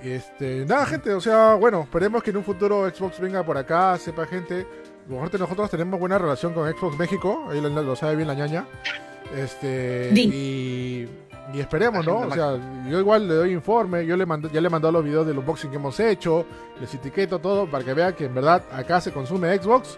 Y 0.04 0.12
este, 0.12 0.66
nada, 0.66 0.86
gente, 0.86 1.12
o 1.14 1.22
sea, 1.22 1.56
bueno, 1.56 1.82
esperemos 1.84 2.22
que 2.22 2.30
en 2.30 2.38
un 2.38 2.44
futuro 2.44 2.88
Xbox 2.90 3.20
venga 3.20 3.44
por 3.44 3.58
acá, 3.58 3.98
sepa 3.98 4.26
gente. 4.28 4.68
A 5.08 5.10
lo 5.10 5.22
mejor 5.22 5.40
nosotros 5.40 5.70
tenemos 5.70 6.00
buena 6.00 6.18
relación 6.18 6.54
con 6.54 6.70
Xbox 6.70 6.98
México, 6.98 7.48
ahí 7.50 7.62
lo, 7.62 7.70
lo 7.70 7.96
sabe 7.96 8.18
bien 8.18 8.28
la 8.28 8.34
ñaña. 8.34 8.66
Este, 9.36 10.12
y, 10.14 11.08
y 11.54 11.60
esperemos, 11.60 12.06
¿no? 12.06 12.20
O 12.20 12.32
sea, 12.34 12.58
yo 12.90 13.00
igual 13.00 13.28
le 13.28 13.34
doy 13.36 13.52
informe, 13.54 14.06
yo 14.06 14.18
le 14.18 14.26
mando, 14.26 14.50
ya 14.52 14.60
le 14.60 14.68
he 14.68 14.70
mandado 14.70 14.92
los 14.92 15.04
videos 15.04 15.26
del 15.26 15.38
unboxing 15.38 15.70
que 15.70 15.78
hemos 15.78 16.00
hecho, 16.00 16.46
les 16.80 16.94
etiqueto 16.94 17.40
todo 17.40 17.70
para 17.70 17.86
que 17.86 17.94
vean 17.94 18.14
que 18.14 18.26
en 18.26 18.36
verdad 18.36 18.64
acá 18.72 19.00
se 19.00 19.12
consume 19.12 19.58
Xbox. 19.58 19.98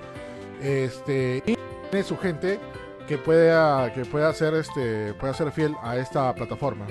Este, 0.61 1.41
y 1.45 1.57
tiene 1.89 2.05
su 2.05 2.17
gente 2.17 2.59
que 3.07 3.17
pueda 3.17 3.91
que 3.93 4.05
pueda 4.05 4.31
ser 4.33 4.53
este 4.53 5.13
pueda 5.15 5.33
ser 5.33 5.51
fiel 5.51 5.75
a 5.81 5.97
esta 5.97 6.33
plataforma. 6.35 6.85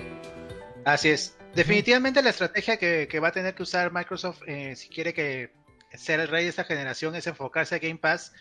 Así 0.85 1.11
es. 1.11 1.37
Definitivamente 1.55 2.23
la 2.23 2.31
estrategia 2.31 2.77
que, 2.77 3.07
que 3.09 3.21
va 3.21 3.29
a 3.29 3.33
tener 3.33 3.55
que 3.55 3.63
usar 3.63 3.93
Microsoft 3.93 4.43
eh, 4.47 4.75
si 4.75 4.89
quiere 4.89 5.15
que 5.15 5.51
ser 5.99 6.21
el 6.21 6.29
rey 6.29 6.45
de 6.45 6.51
esta 6.51 6.65
generación 6.65 7.15
es 7.15 7.27
enfocarse 7.27 7.75
a 7.75 7.79
Game 7.79 7.99
Pass, 7.99 8.33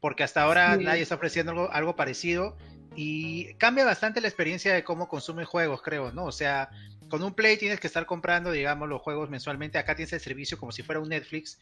porque 0.00 0.24
hasta 0.24 0.42
ahora 0.42 0.76
Sí. 0.76 0.84
nadie 0.84 1.02
está 1.02 1.14
ofreciendo 1.14 1.52
algo, 1.52 1.70
algo 1.72 1.96
parecido 1.96 2.56
y 2.94 3.54
cambia 3.54 3.84
bastante 3.84 4.20
la 4.20 4.28
experiencia 4.28 4.74
de 4.74 4.84
cómo 4.84 5.08
consumen 5.08 5.44
juegos, 5.46 5.82
creo, 5.82 6.12
¿no? 6.12 6.24
O 6.24 6.32
sea, 6.32 6.70
con 7.08 7.22
un 7.22 7.34
Play 7.34 7.56
tienes 7.56 7.80
que 7.80 7.86
estar 7.86 8.06
comprando, 8.06 8.50
digamos, 8.50 8.88
los 8.88 9.00
juegos 9.02 9.30
mensualmente. 9.30 9.78
Acá 9.78 9.94
tienes 9.94 10.12
el 10.12 10.20
servicio 10.20 10.58
como 10.58 10.72
si 10.72 10.82
fuera 10.82 11.00
un 11.00 11.08
Netflix, 11.08 11.58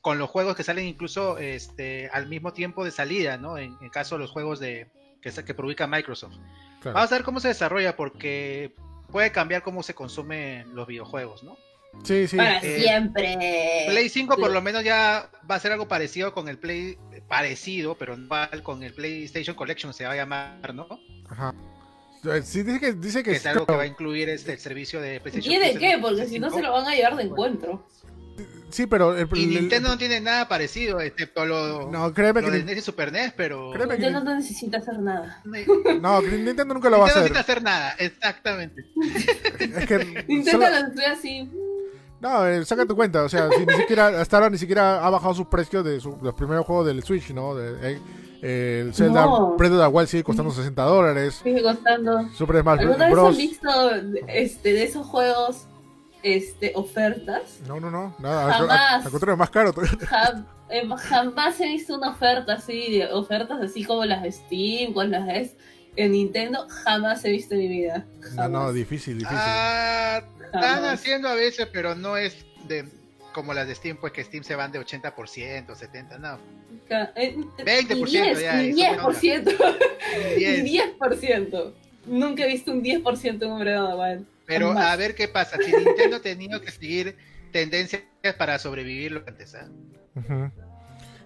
con 0.00 0.18
los 0.18 0.28
juegos 0.28 0.56
que 0.56 0.64
salen 0.64 0.86
incluso 0.86 1.38
este, 1.38 2.08
al 2.12 2.26
mismo 2.28 2.52
tiempo 2.52 2.84
de 2.84 2.90
salida, 2.90 3.36
¿no? 3.36 3.58
En, 3.58 3.76
en 3.80 3.88
caso 3.90 4.16
de 4.16 4.20
los 4.20 4.30
juegos 4.30 4.58
de, 4.58 4.90
que, 5.20 5.30
que 5.30 5.54
publica 5.54 5.86
Microsoft. 5.86 6.34
Claro. 6.80 6.94
Vamos 6.94 7.12
a 7.12 7.14
ver 7.14 7.24
cómo 7.24 7.38
se 7.40 7.48
desarrolla 7.48 7.94
porque 7.96 8.74
puede 9.10 9.30
cambiar 9.30 9.62
cómo 9.62 9.82
se 9.82 9.94
consumen 9.94 10.74
los 10.74 10.86
videojuegos, 10.88 11.42
¿no? 11.44 11.56
Sí, 12.04 12.26
sí. 12.26 12.36
Para 12.36 12.58
Eh, 12.58 12.80
siempre. 12.80 13.84
Play 13.88 14.08
5 14.08 14.36
por 14.36 14.50
lo 14.50 14.60
menos 14.62 14.82
ya 14.84 15.28
va 15.50 15.54
a 15.56 15.60
ser 15.60 15.72
algo 15.72 15.86
parecido 15.88 16.32
con 16.32 16.48
el 16.48 16.58
Play 16.58 16.98
parecido, 17.28 17.96
pero 17.96 18.16
no 18.16 18.24
igual 18.24 18.62
con 18.62 18.82
el 18.82 18.92
PlayStation 18.92 19.54
Collection 19.56 19.94
se 19.94 20.04
va 20.04 20.12
a 20.12 20.16
llamar, 20.16 20.74
¿no? 20.74 20.86
Ajá. 21.30 21.54
Eh, 22.24 22.42
Sí, 22.44 22.62
dice 22.62 22.78
que 22.80 22.92
dice 22.92 23.22
que 23.22 23.30
Que 23.32 23.36
es 23.36 23.46
algo 23.46 23.66
que 23.66 23.74
va 23.74 23.82
a 23.82 23.86
incluir 23.86 24.28
este 24.28 24.52
el 24.52 24.58
servicio 24.58 25.00
de 25.00 25.20
PlayStation. 25.20 25.50
¿Tiene 25.50 25.78
qué? 25.78 25.98
Porque 26.00 26.26
si 26.26 26.38
no 26.38 26.48
5. 26.48 26.56
se 26.58 26.62
lo 26.66 26.72
van 26.72 26.86
a 26.86 26.94
llevar 26.94 27.16
de 27.16 27.22
encuentro. 27.24 27.86
sí, 28.70 28.86
pero 28.86 29.16
el, 29.16 29.28
Y 29.34 29.42
el- 29.44 29.50
Nintendo 29.50 29.88
no 29.90 29.98
tiene 29.98 30.20
nada 30.20 30.48
parecido, 30.48 31.00
excepto 31.00 31.44
lo, 31.46 31.90
no, 31.90 32.12
créeme 32.14 32.40
lo 32.40 32.46
que 32.50 32.52
de 32.54 32.58
Ni- 32.60 32.64
NES 32.70 32.78
y 32.78 32.80
Super 32.80 33.12
NES, 33.12 33.32
pero 33.36 33.70
Créeme 33.72 33.96
que 33.96 34.02
Nintendo 34.02 34.24
no 34.24 34.34
necesita 34.36 34.78
hacer 34.78 34.98
nada. 34.98 35.42
No, 36.00 36.22
Nintendo 36.22 36.74
nunca 36.74 36.88
lo 36.90 36.98
va 37.00 37.04
a 37.04 37.08
no 37.08 37.12
hacer. 37.12 37.22
necesita 37.22 37.40
hacer 37.40 37.62
nada, 37.62 37.94
exactamente. 37.98 38.84
Es 39.60 39.86
que 39.86 40.24
Nintendo 40.28 40.64
solo- 40.66 40.80
lo 40.80 40.86
estoy 40.88 41.04
así. 41.04 41.50
No, 42.22 42.46
eh, 42.46 42.64
saca 42.64 42.86
tu 42.86 42.94
cuenta, 42.94 43.24
o 43.24 43.28
sea, 43.28 43.48
si 43.50 43.66
ni 43.66 43.74
siquiera 43.74 44.20
hasta 44.20 44.36
ahora 44.36 44.48
ni 44.48 44.56
siquiera 44.56 45.04
ha 45.04 45.10
bajado 45.10 45.34
sus 45.34 45.46
precios 45.48 45.84
de 45.84 46.00
su- 46.00 46.16
los 46.22 46.34
primeros 46.34 46.64
juegos 46.64 46.86
del 46.86 47.02
Switch, 47.02 47.30
¿no? 47.32 47.54
De, 47.56 47.98
eh, 48.40 48.80
el 48.84 48.94
Zelda 48.94 49.24
No. 49.26 49.56
Breath 49.56 49.72
of 49.72 49.80
the 49.80 49.86
Wild 49.88 50.08
sigue 50.08 50.22
costando 50.24 50.52
60 50.52 50.82
dólares. 50.84 51.40
Sigue 51.42 51.62
costando. 51.62 52.28
Super 52.36 52.62
Smash 52.62 52.78
¿Alguna 52.80 53.08
vez 53.08 53.18
han 53.18 53.36
visto 53.36 53.68
este, 54.28 54.72
de 54.72 54.84
esos 54.84 55.04
juegos 55.06 55.66
este, 56.22 56.72
ofertas? 56.76 57.58
No, 57.66 57.80
no, 57.80 57.90
no, 57.90 58.14
nada, 58.20 58.52
Jamás. 58.54 59.04
al- 59.04 59.10
contrario, 59.10 59.36
más 59.36 59.50
caro. 59.50 59.72
Jam- 59.74 60.44
eh, 60.70 60.88
jamás 60.96 61.60
he 61.60 61.66
visto 61.66 61.96
una 61.96 62.10
oferta 62.10 62.54
así, 62.54 62.98
de 62.98 63.12
ofertas 63.12 63.60
así 63.60 63.84
como 63.84 64.04
las 64.04 64.22
de 64.22 64.30
Steam, 64.32 64.92
con 64.94 65.10
las 65.10 65.26
de 65.26 65.52
en 65.96 66.12
Nintendo, 66.12 66.66
jamás 66.68 67.24
he 67.24 67.30
visto 67.30 67.54
en 67.54 67.60
mi 67.60 67.68
vida. 67.68 68.06
No, 68.20 68.28
Jamás. 68.36 68.50
no, 68.50 68.72
difícil, 68.72 69.18
difícil. 69.18 69.38
Ah, 69.40 70.22
están 70.44 70.84
haciendo 70.84 71.28
a 71.28 71.34
veces, 71.34 71.68
pero 71.72 71.94
no 71.94 72.16
es 72.16 72.44
de 72.68 72.84
como 73.32 73.54
las 73.54 73.66
de 73.66 73.74
Steam, 73.74 73.96
pues 73.96 74.12
que 74.12 74.22
Steam 74.24 74.44
se 74.44 74.54
van 74.54 74.72
de 74.72 74.78
80%, 74.80 75.12
70%, 75.66 76.18
no. 76.18 76.38
Ca- 76.88 77.12
eh, 77.16 77.34
20% 77.58 77.94
ni 77.96 78.04
10, 78.04 78.40
ya, 78.42 78.56
ni 78.56 78.82
eso 78.82 79.02
buena 79.02 79.08
10%, 79.08 79.76
ni 80.28 80.34
10. 80.64 80.64
10%. 80.98 81.72
Nunca 82.06 82.44
he 82.44 82.48
visto 82.48 82.72
un 82.72 82.82
10% 82.82 83.42
en 83.44 83.52
un 83.52 83.60
Breath. 83.60 84.22
Pero 84.44 84.72
a 84.72 84.94
ver 84.96 85.14
qué 85.14 85.28
pasa. 85.28 85.56
Si 85.64 85.72
Nintendo 85.72 86.16
ha 86.16 86.20
tenido 86.20 86.60
que 86.60 86.70
seguir 86.70 87.16
tendencias 87.52 88.02
para 88.36 88.58
sobrevivir 88.58 89.12
lo 89.12 89.24
antes, 89.26 89.54
¿ah? 89.54 89.68
Ujú. 90.16 90.50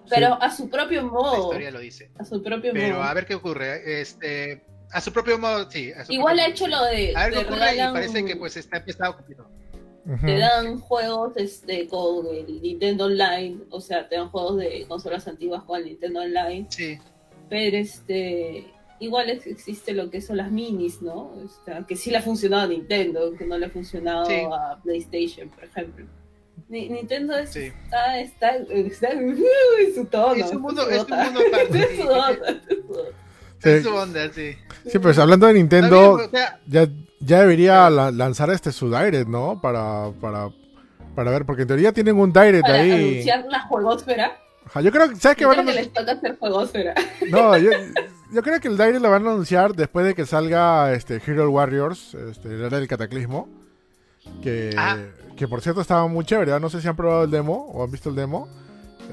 Pero 0.09 0.41
a 0.41 0.49
su 0.51 0.69
propio 0.69 1.01
la 1.03 1.07
modo. 1.07 1.43
historia 1.43 1.71
lo 1.71 1.79
dice. 1.79 2.09
A 2.17 2.23
su 2.25 2.41
propio 2.41 2.71
Pero 2.73 2.95
modo. 2.95 3.03
a 3.03 3.13
ver 3.13 3.25
qué 3.25 3.35
ocurre. 3.35 4.01
Este, 4.01 4.63
a 4.91 5.01
su 5.01 5.11
propio 5.11 5.37
modo, 5.37 5.69
sí. 5.69 5.91
a 5.91 6.05
su 6.05 6.13
Igual 6.13 6.39
ha 6.39 6.47
hecho 6.47 6.67
lo 6.67 6.83
de. 6.85 7.13
A 7.15 7.25
ver 7.25 7.33
qué 7.33 7.39
te 7.39 7.45
ocurre 7.45 7.75
y 7.75 7.77
parece 7.79 8.25
que 8.25 8.35
pues 8.35 8.57
está 8.57 8.77
empezado. 8.77 9.17
Ujú. 10.05 10.25
Te 10.25 10.37
dan 10.37 10.79
juegos 10.79 11.33
este, 11.35 11.85
con 11.87 12.25
el 12.33 12.61
Nintendo 12.61 13.05
Online, 13.05 13.57
o 13.69 13.81
sea, 13.81 14.07
te 14.07 14.15
dan 14.15 14.29
juegos 14.29 14.57
de 14.57 14.85
consolas 14.87 15.27
antiguas 15.27 15.63
con 15.63 15.79
el 15.79 15.85
Nintendo 15.85 16.21
Online, 16.21 16.65
Sí. 16.69 16.97
pero 17.49 17.75
este 17.77 18.73
igual 18.99 19.29
es- 19.29 19.45
existe 19.45 19.93
lo 19.93 20.09
que 20.09 20.21
son 20.21 20.37
las 20.37 20.49
minis, 20.49 21.01
¿no? 21.01 21.33
Este, 21.45 21.73
que 21.85 21.95
sí 21.97 22.09
le 22.09 22.17
ha 22.17 22.21
funcionado 22.21 22.63
a 22.63 22.67
Nintendo, 22.67 23.33
que 23.37 23.45
no 23.45 23.57
le 23.57 23.65
ha 23.65 23.69
funcionado 23.69 24.25
Sí. 24.27 24.35
a 24.49 24.79
PlayStation, 24.81 25.49
por 25.49 25.65
ejemplo. 25.65 26.05
Ni- 26.69 26.89
Nintendo 26.89 27.37
es- 27.37 27.51
Sí. 27.51 27.71
está, 27.85 28.19
está, 28.19 28.55
está 28.69 29.11
en 29.11 29.37
su 29.95 30.05
tono. 30.05 30.33
Es 30.35 30.51
un 30.51 30.61
mundo, 30.61 30.89
es 30.89 31.03
un 31.03 31.09
mundo 31.17 31.39
aparte. 31.47 31.79
Es 31.79 31.89
sí. 31.89 32.01
su 32.01 32.07
onda, 32.07 32.49
es 32.49 32.63
su 32.85 32.91
onda. 32.93 33.11
Sí, 33.59 33.69
Es 33.69 33.83
su 33.83 33.95
onda, 33.95 34.33
sí. 34.33 34.57
sí, 34.91 34.99
pues 34.99 35.17
hablando 35.17 35.47
de 35.47 35.53
Nintendo, 35.53 36.17
bien, 36.17 36.27
o 36.27 36.31
sea, 36.31 36.59
ya, 36.67 36.87
ya 37.19 37.39
debería 37.41 37.89
la- 37.89 38.11
lanzar 38.11 38.49
este 38.51 38.71
su 38.71 38.87
Direct, 38.89 39.27
¿no? 39.27 39.59
Para, 39.61 40.11
para, 40.21 40.49
para 41.15 41.31
ver, 41.31 41.45
porque 41.45 41.63
en 41.63 41.67
teoría 41.69 41.91
tienen 41.91 42.17
un 42.17 42.31
Direct 42.31 42.61
Para 42.61 42.75
ahí. 42.81 42.91
anunciar 42.91 43.45
la 43.49 43.61
juegosfera. 43.61 44.37
Ajá, 44.65 44.81
yo 44.81 44.91
creo 44.91 45.09
que, 45.09 45.15
¿sabes 45.15 45.37
qué 45.37 45.45
van 45.45 45.59
a 45.61 45.65
que 45.65 45.73
les 45.73 45.91
toca 45.93 46.11
hacer 46.11 46.37
juegosfera. 46.37 46.93
No, 47.29 47.57
yo, 47.57 47.71
yo 48.33 48.43
creo 48.43 48.59
que 48.59 48.67
el 48.67 48.77
Direct 48.77 49.01
lo 49.01 49.09
van 49.09 49.25
a 49.25 49.31
anunciar 49.31 49.73
después 49.73 50.05
de 50.05 50.13
que 50.13 50.25
salga 50.25 50.91
este 50.93 51.21
Hero 51.25 51.49
Warriors, 51.49 52.13
este, 52.13 52.49
el 52.49 52.61
era 52.65 52.77
del 52.77 52.87
cataclismo. 52.87 53.47
Que, 54.43 54.75
Ah. 54.77 54.97
Que 55.37 55.47
por 55.47 55.61
cierto 55.61 55.79
estaba 55.81 56.07
muy 56.07 56.25
chévere, 56.25 56.51
¿ah? 56.53 56.59
no 56.59 56.69
sé 56.69 56.81
si 56.81 56.87
han 56.87 56.95
probado 56.95 57.23
el 57.23 57.31
demo 57.31 57.67
o 57.73 57.83
han 57.83 57.91
visto 57.91 58.09
el 58.09 58.15
demo. 58.15 58.49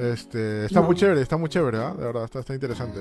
Este, 0.01 0.65
está 0.67 0.81
No. 0.81 0.87
muy 0.87 0.97
chévere, 0.97 1.21
está 1.21 1.37
muy 1.37 1.49
chévere, 1.49 1.79
¿ah? 1.79 1.95
de 1.97 2.05
verdad, 2.05 2.25
está, 2.25 2.41
está 2.41 2.55
interesante. 2.55 2.99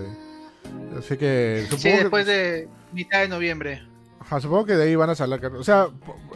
Así 0.97 1.17
que 1.17 1.63
supongo, 1.69 1.81
sí, 1.81 1.89
que, 1.89 1.97
después 1.97 2.25
de 2.27 2.69
mitad 2.93 3.21
de 3.21 3.27
noviembre. 3.29 3.83
ajá, 4.19 4.39
supongo 4.39 4.65
que 4.65 4.73
de 4.75 4.83
ahí 4.83 4.95
van 4.95 5.09
a 5.09 5.15
salir. 5.15 5.43
O 5.47 5.63
sea, 5.63 5.87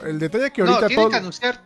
el 0.06 0.18
detalle 0.20 0.48
es 0.48 0.52
que 0.52 0.64
No, 0.64 0.70
ahorita 0.70 0.88
tienen 0.88 1.04
todo... 1.06 1.12
que 1.12 1.18
anunciar 1.18 1.62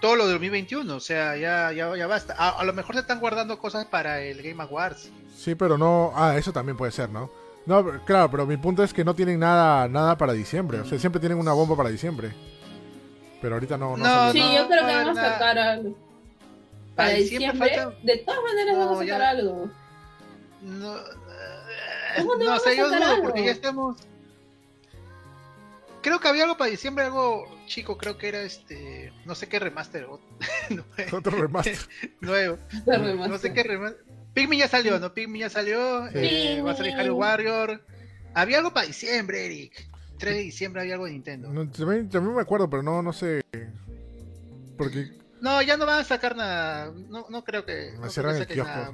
todo 0.00 0.16
lo 0.16 0.26
de 0.26 0.32
2021. 0.34 0.94
O 0.94 1.00
sea, 1.00 1.36
ya, 1.36 1.72
ya, 1.72 1.94
ya 1.96 2.06
basta. 2.06 2.34
A, 2.38 2.50
a 2.60 2.64
lo 2.64 2.72
mejor 2.72 2.94
se 2.94 3.00
están 3.00 3.18
guardando 3.20 3.58
cosas 3.58 3.84
para 3.86 4.20
el 4.22 4.40
Game 4.42 4.62
Awards. 4.62 5.10
Sí, 5.36 5.54
pero 5.54 5.76
no... 5.76 6.12
Ah, 6.14 6.36
eso 6.38 6.52
también 6.52 6.76
puede 6.76 6.92
ser, 6.92 7.10
¿no? 7.10 7.30
No, 7.66 7.84
claro, 8.04 8.30
pero 8.30 8.46
mi 8.46 8.56
punto 8.56 8.84
es 8.84 8.94
que 8.94 9.04
no 9.04 9.14
tienen 9.14 9.40
nada, 9.40 9.88
nada 9.88 10.16
para 10.16 10.32
diciembre. 10.32 10.80
O 10.80 10.84
sea, 10.84 10.98
siempre 10.98 11.18
tienen 11.20 11.38
una 11.38 11.52
bomba 11.52 11.76
para 11.76 11.88
diciembre. 11.90 12.32
Pero 13.40 13.54
ahorita 13.54 13.76
no. 13.76 13.96
no, 13.96 14.04
No, 14.26 14.32
Sí, 14.32 14.38
yo 14.38 14.66
creo 14.68 14.82
no 14.82 14.88
que 14.88 14.94
va 14.94 15.10
a 15.10 15.14
sacar 15.14 15.58
algo. 15.58 15.96
Para 16.94 17.10
diciembre 17.10 17.58
falta- 17.76 17.96
de 18.02 18.16
todas 18.18 18.40
maneras 18.42 18.76
No, 18.76 18.86
van 18.86 18.88
a 18.88 18.98
sacar 18.98 19.06
ya- 19.20 19.28
algo. 19.30 19.70
No, 20.62 20.96
eh, 20.98 21.02
¿Cómo 22.16 22.34
no 22.36 22.44
no 22.44 22.50
vamos 22.50 22.76
yo 22.76 22.88
dudo 22.88 23.22
porque 23.22 23.44
ya 23.44 23.50
estamos. 23.52 23.96
Creo 26.02 26.20
que 26.20 26.28
había 26.28 26.44
algo 26.44 26.56
para 26.56 26.70
diciembre, 26.70 27.04
algo 27.04 27.46
chico, 27.66 27.98
creo 27.98 28.16
que 28.16 28.28
era 28.28 28.42
este. 28.42 29.12
No 29.24 29.34
sé 29.34 29.48
qué 29.48 29.58
remaster. 29.58 30.04
o- 30.04 30.20
nuevo, 30.70 31.16
Otro 31.16 31.32
remaster. 31.36 31.76
nuevo. 32.20 32.58
De 32.84 32.98
No 32.98 33.04
remaster. 33.04 33.38
sé 33.40 33.52
qué 33.52 33.62
remaster. 33.62 34.04
Pikmin 34.32 34.60
ya 34.60 34.68
salió, 34.68 34.98
¿no? 34.98 35.12
Pikmin 35.14 35.40
ya 35.42 35.50
salió. 35.50 36.06
Sí. 36.08 36.12
eh, 36.18 36.62
va 36.62 36.72
a 36.72 36.76
salir 36.76 36.94
Harry 36.94 37.10
Warrior. 37.10 37.82
Había 38.34 38.58
algo 38.58 38.72
para 38.72 38.86
diciembre, 38.86 39.46
Eric. 39.46 39.88
3 40.18 40.34
de 40.34 40.40
diciembre 40.40 40.82
había 40.82 40.94
algo 40.94 41.06
de 41.06 41.12
Nintendo. 41.12 41.52
No, 41.52 41.68
también, 41.70 42.08
también 42.08 42.34
me 42.34 42.42
acuerdo, 42.42 42.68
pero 42.70 42.82
no, 42.82 43.02
no 43.02 43.12
sé. 43.12 43.42
Porque 44.76 45.10
No, 45.40 45.60
ya 45.62 45.76
no 45.76 45.86
van 45.86 46.00
a 46.00 46.04
sacar 46.04 46.36
nada. 46.36 46.92
No, 47.08 47.26
no 47.28 47.44
creo 47.44 47.64
que. 47.64 47.92
No 47.98 48.06
el 48.06 48.46
kiosco. 48.46 48.72
nada. 48.74 48.92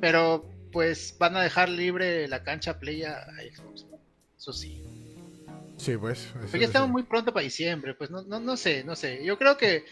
Pero, 0.00 0.44
pues 0.72 1.16
van 1.18 1.36
a 1.36 1.42
dejar 1.42 1.68
libre 1.68 2.26
la 2.28 2.42
cancha 2.42 2.78
Play 2.78 3.04
a 3.04 3.24
Xbox. 3.54 3.86
Eso 4.36 4.52
sí. 4.52 4.82
sí, 5.78 5.96
pues. 5.96 6.20
eso- 6.26 6.34
Pero 6.50 6.58
ya 6.60 6.66
estamos 6.66 6.90
muy 6.90 7.02
pronto 7.04 7.32
para 7.32 7.44
diciembre. 7.44 7.94
Pues 7.94 8.10
no, 8.10 8.22
no, 8.22 8.40
no 8.40 8.56
sé, 8.56 8.84
no 8.84 8.96
sé. 8.96 9.24
Yo 9.24 9.38
creo 9.38 9.56
que 9.56 9.84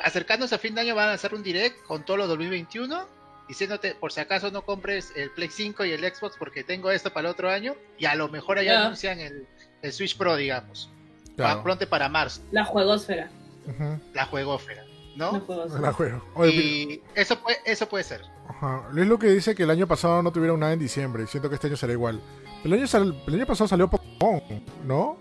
acercándose 0.00 0.54
a 0.54 0.58
fin 0.58 0.74
de 0.74 0.80
año 0.82 0.94
van 0.94 1.08
a 1.10 1.12
hacer 1.12 1.32
un 1.34 1.42
direct 1.42 1.82
con 1.84 2.04
todo 2.04 2.16
lo 2.18 2.26
2021. 2.26 3.21
Diciéndote, 3.48 3.94
por 3.94 4.12
si 4.12 4.20
acaso 4.20 4.50
no 4.50 4.62
compres 4.62 5.12
el 5.16 5.30
Play 5.30 5.48
5 5.50 5.84
y 5.84 5.92
el 5.92 6.00
Xbox 6.14 6.36
porque 6.38 6.64
tengo 6.64 6.90
esto 6.90 7.12
para 7.12 7.28
el 7.28 7.32
otro 7.34 7.50
año. 7.50 7.74
Y 7.98 8.06
a 8.06 8.14
lo 8.14 8.28
mejor 8.28 8.58
allá 8.58 8.84
anuncian 8.84 9.20
el, 9.20 9.46
el 9.82 9.92
Switch 9.92 10.16
Pro, 10.16 10.36
digamos. 10.36 10.90
Claro. 11.36 11.58
Pa- 11.58 11.62
pronto 11.62 11.88
para 11.88 12.08
marzo. 12.08 12.40
La 12.50 12.64
juegosfera. 12.64 13.30
Ujú, 13.66 13.98
La 14.14 14.26
juegófera. 14.26 14.84
La 15.16 15.32
¿No? 15.32 15.40
juegosfera. 15.40 15.80
La 15.80 15.92
juego. 15.92 16.24
Oye, 16.34 16.50
Y 16.52 17.02
eso 17.14 17.38
puede, 17.40 17.58
eso 17.66 17.88
puede 17.88 18.04
ser. 18.04 18.22
Ajá. 18.48 18.88
Luis 18.92 19.06
lo 19.06 19.18
que 19.18 19.28
dice 19.28 19.54
que 19.54 19.64
el 19.64 19.70
año 19.70 19.86
pasado 19.86 20.22
no 20.22 20.32
tuvieron 20.32 20.58
nada 20.60 20.72
en 20.72 20.78
diciembre. 20.78 21.26
Siento 21.26 21.48
que 21.48 21.56
este 21.56 21.66
año 21.66 21.76
será 21.76 21.92
igual. 21.92 22.20
El 22.64 22.72
año, 22.72 22.86
sal- 22.86 23.22
el 23.26 23.34
año 23.34 23.46
pasado 23.46 23.68
salió 23.68 23.88
Pokémon, 23.88 24.42
¿no? 24.86 25.16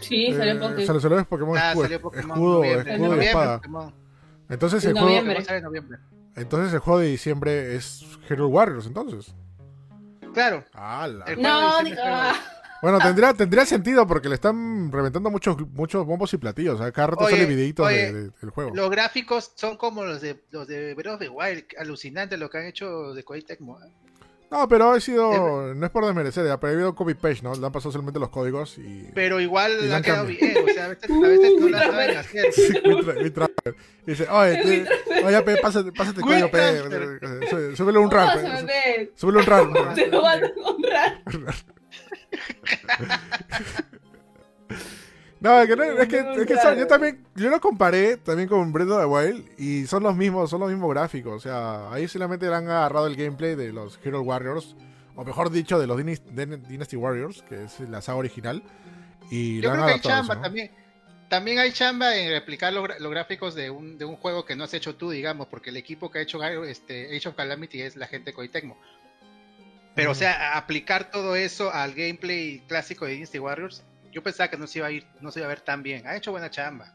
Sí, 0.00 0.32
salió 0.32 0.52
Eh, 0.54 0.58
Pokémon. 0.58 0.86
salió, 0.86 1.00
salió 1.00 1.24
Pokémon 1.24 1.56
Ah, 1.58 1.68
escudo, 1.68 1.82
salió 1.84 2.00
Pokémon 2.00 2.30
escudo, 2.30 2.54
noviembre. 2.58 2.80
escudo 2.80 2.94
En 2.94 3.00
y 3.00 3.02
noviembre, 3.04 3.26
espada. 3.28 3.56
Pokémon. 3.58 3.94
Entonces 4.48 4.84
En 4.84 4.90
el, 4.90 4.94
juego, 4.94 5.08
noviembre. 5.08 5.44
Sale 5.44 5.58
en 5.58 5.64
noviembre. 5.64 5.98
Entonces 6.36 6.72
el 6.72 6.78
juego 6.80 7.00
de 7.00 7.06
diciembre 7.08 7.74
es 7.76 8.04
Hero 8.28 8.48
Warriors, 8.48 8.86
entonces. 8.86 9.34
Claro. 10.32 10.64
No, 11.38 11.82
ni 11.82 11.90
cagada. 11.90 12.34
Bueno, 12.82 12.98
tendría, 12.98 13.34
tendría 13.34 13.66
sentido 13.66 14.06
porque 14.06 14.28
le 14.30 14.36
están 14.36 14.90
reventando 14.90 15.30
muchos, 15.30 15.56
muchos 15.72 16.06
bombos 16.06 16.32
y 16.32 16.38
platillos. 16.38 16.76
O 16.80 16.82
sea, 16.82 16.90
cada 16.92 17.08
rato 17.08 17.24
Oye, 17.24 17.34
sale 17.36 17.46
videitos 17.46 17.86
de- 17.88 18.30
del 18.30 18.50
juego. 18.50 18.74
Los 18.74 18.90
gráficos 18.90 19.52
son 19.54 19.76
como 19.76 20.02
los 20.04 20.22
de 20.22 20.42
los 20.50 20.66
de 20.66 20.94
Breath 20.94 21.14
of 21.14 21.20
the 21.20 21.28
Wild. 21.28 21.64
Alucinante 21.78 22.38
lo 22.38 22.48
que 22.48 22.56
han 22.58 22.64
hecho 22.66 23.12
de 23.12 23.22
Koei 23.22 23.42
Tecmo. 23.42 23.78
¿eh? 23.82 23.92
No, 24.50 24.66
pero 24.68 24.90
ha 24.90 25.00
sido. 25.00 25.74
No 25.74 25.86
es 25.86 25.92
por 25.92 26.04
desmerecer, 26.04 26.44
pero 26.60 26.72
ha 26.72 26.74
habido 26.74 26.94
copy 26.96 27.14
paste, 27.14 27.42
¿no? 27.42 27.54
Le 27.54 27.64
han 27.64 27.70
pasado 27.72 27.92
solamente 27.92 28.18
los 28.18 28.30
códigos 28.30 28.78
y. 28.78 29.08
Pero 29.14 29.38
Y 29.40 29.44
igual 29.44 29.86
le 29.86 29.92
ha 29.92 29.98
han 29.98 30.02
quedado 30.02 30.26
cambiado. 30.26 30.52
bien. 30.54 30.68
O 30.68 30.72
sea, 30.74 30.84
a 30.84 30.88
veces, 30.88 31.10
a 31.10 31.28
veces 31.28 31.52
no 31.60 31.68
la 31.68 31.78
saben 31.86 32.16
hacer. 32.16 32.52
Sí. 32.52 32.80
Dice, 34.06 34.26
oye, 34.28 34.56
te- 35.06 35.24
oye, 35.24 35.42
pe, 35.42 35.56
pásate, 35.58 35.92
pásate 35.92 36.20
código, 36.20 36.50
pe. 36.50 36.78
Sú- 37.48 37.76
Súbele 37.76 37.98
un 37.98 38.08
¿Cómo 38.08 38.16
rap? 38.16 38.38
Súbele 39.14 39.38
un 39.38 39.46
rap. 39.46 39.94
Te 39.94 40.06
lo 40.08 40.22
van 40.22 40.42
a 40.44 40.50
honrar. 40.64 41.22
No, 45.40 45.60
es 45.62 45.68
que, 45.68 45.76
no- 45.76 45.84
es 45.84 46.08
que, 46.08 46.18
es 46.18 46.78
yo 46.78 46.86
también, 46.86 47.24
yo 47.34 47.48
lo 47.48 47.60
comparé 47.60 48.18
también 48.18 48.48
con 48.48 48.72
Breath 48.72 48.90
of 48.90 49.00
the 49.00 49.06
Wild 49.06 49.48
y 49.58 49.86
son 49.86 50.02
los 50.02 50.14
mismos, 50.14 50.50
son 50.50 50.60
los 50.60 50.70
mismos 50.70 50.90
gráficos. 50.90 51.32
O 51.34 51.40
sea, 51.40 51.90
ahí 51.92 52.06
solamente 52.08 52.46
le 52.46 52.54
han 52.54 52.64
agarrado 52.68 53.06
el 53.06 53.16
gameplay 53.16 53.54
de 53.54 53.72
los 53.72 53.98
Hero 54.04 54.20
Warriors, 54.20 54.76
o 55.16 55.24
mejor 55.24 55.50
dicho, 55.50 55.78
de 55.78 55.86
los 55.86 55.96
Dynasty 55.96 56.96
Warriors, 56.96 57.42
que 57.48 57.64
es 57.64 57.80
la 57.80 58.02
saga 58.02 58.18
original. 58.18 58.62
Y 59.30 59.60
Yo 59.60 59.70
creo 59.72 59.86
que 59.86 59.92
hay 59.92 60.00
chamba 60.00 60.20
eso, 60.20 60.34
¿no? 60.34 60.40
también. 60.42 60.70
También 61.30 61.58
hay 61.60 61.70
chamba 61.70 62.16
en 62.16 62.30
replicar 62.32 62.72
los, 62.72 62.88
gráficos 63.10 63.54
de 63.54 63.70
un, 63.70 63.96
de 63.96 64.04
un 64.04 64.16
juego 64.16 64.44
que 64.44 64.56
no 64.56 64.64
has 64.64 64.74
hecho 64.74 64.96
tú, 64.96 65.10
digamos, 65.10 65.46
porque 65.46 65.70
el 65.70 65.76
equipo 65.76 66.10
que 66.10 66.18
ha 66.18 66.22
hecho 66.22 66.42
este, 66.64 67.16
Age 67.16 67.28
of 67.28 67.36
Calamity 67.36 67.80
es 67.82 67.94
la 67.96 68.08
gente 68.08 68.30
de 68.30 68.34
Koei 68.34 68.48
Tecmo. 68.48 68.76
Pero, 69.94 70.10
o 70.10 70.14
sea, 70.14 70.32
a- 70.54 70.58
aplicar 70.58 71.10
todo 71.12 71.36
eso 71.36 71.72
al 71.72 71.94
gameplay 71.94 72.62
clásico 72.66 73.06
de 73.06 73.12
Dynasty 73.12 73.38
Warriors, 73.38 73.84
yo 74.12 74.22
pensaba 74.22 74.48
que 74.48 74.56
no 74.56 74.66
se 74.66 74.78
iba 74.78 74.88
a 74.88 74.90
ir, 74.90 75.06
no 75.20 75.30
se 75.30 75.40
iba 75.40 75.46
a 75.46 75.48
ver 75.50 75.60
tan 75.60 75.82
bien. 75.82 76.06
Ha 76.06 76.16
hecho 76.16 76.30
buena 76.32 76.50
chamba. 76.50 76.94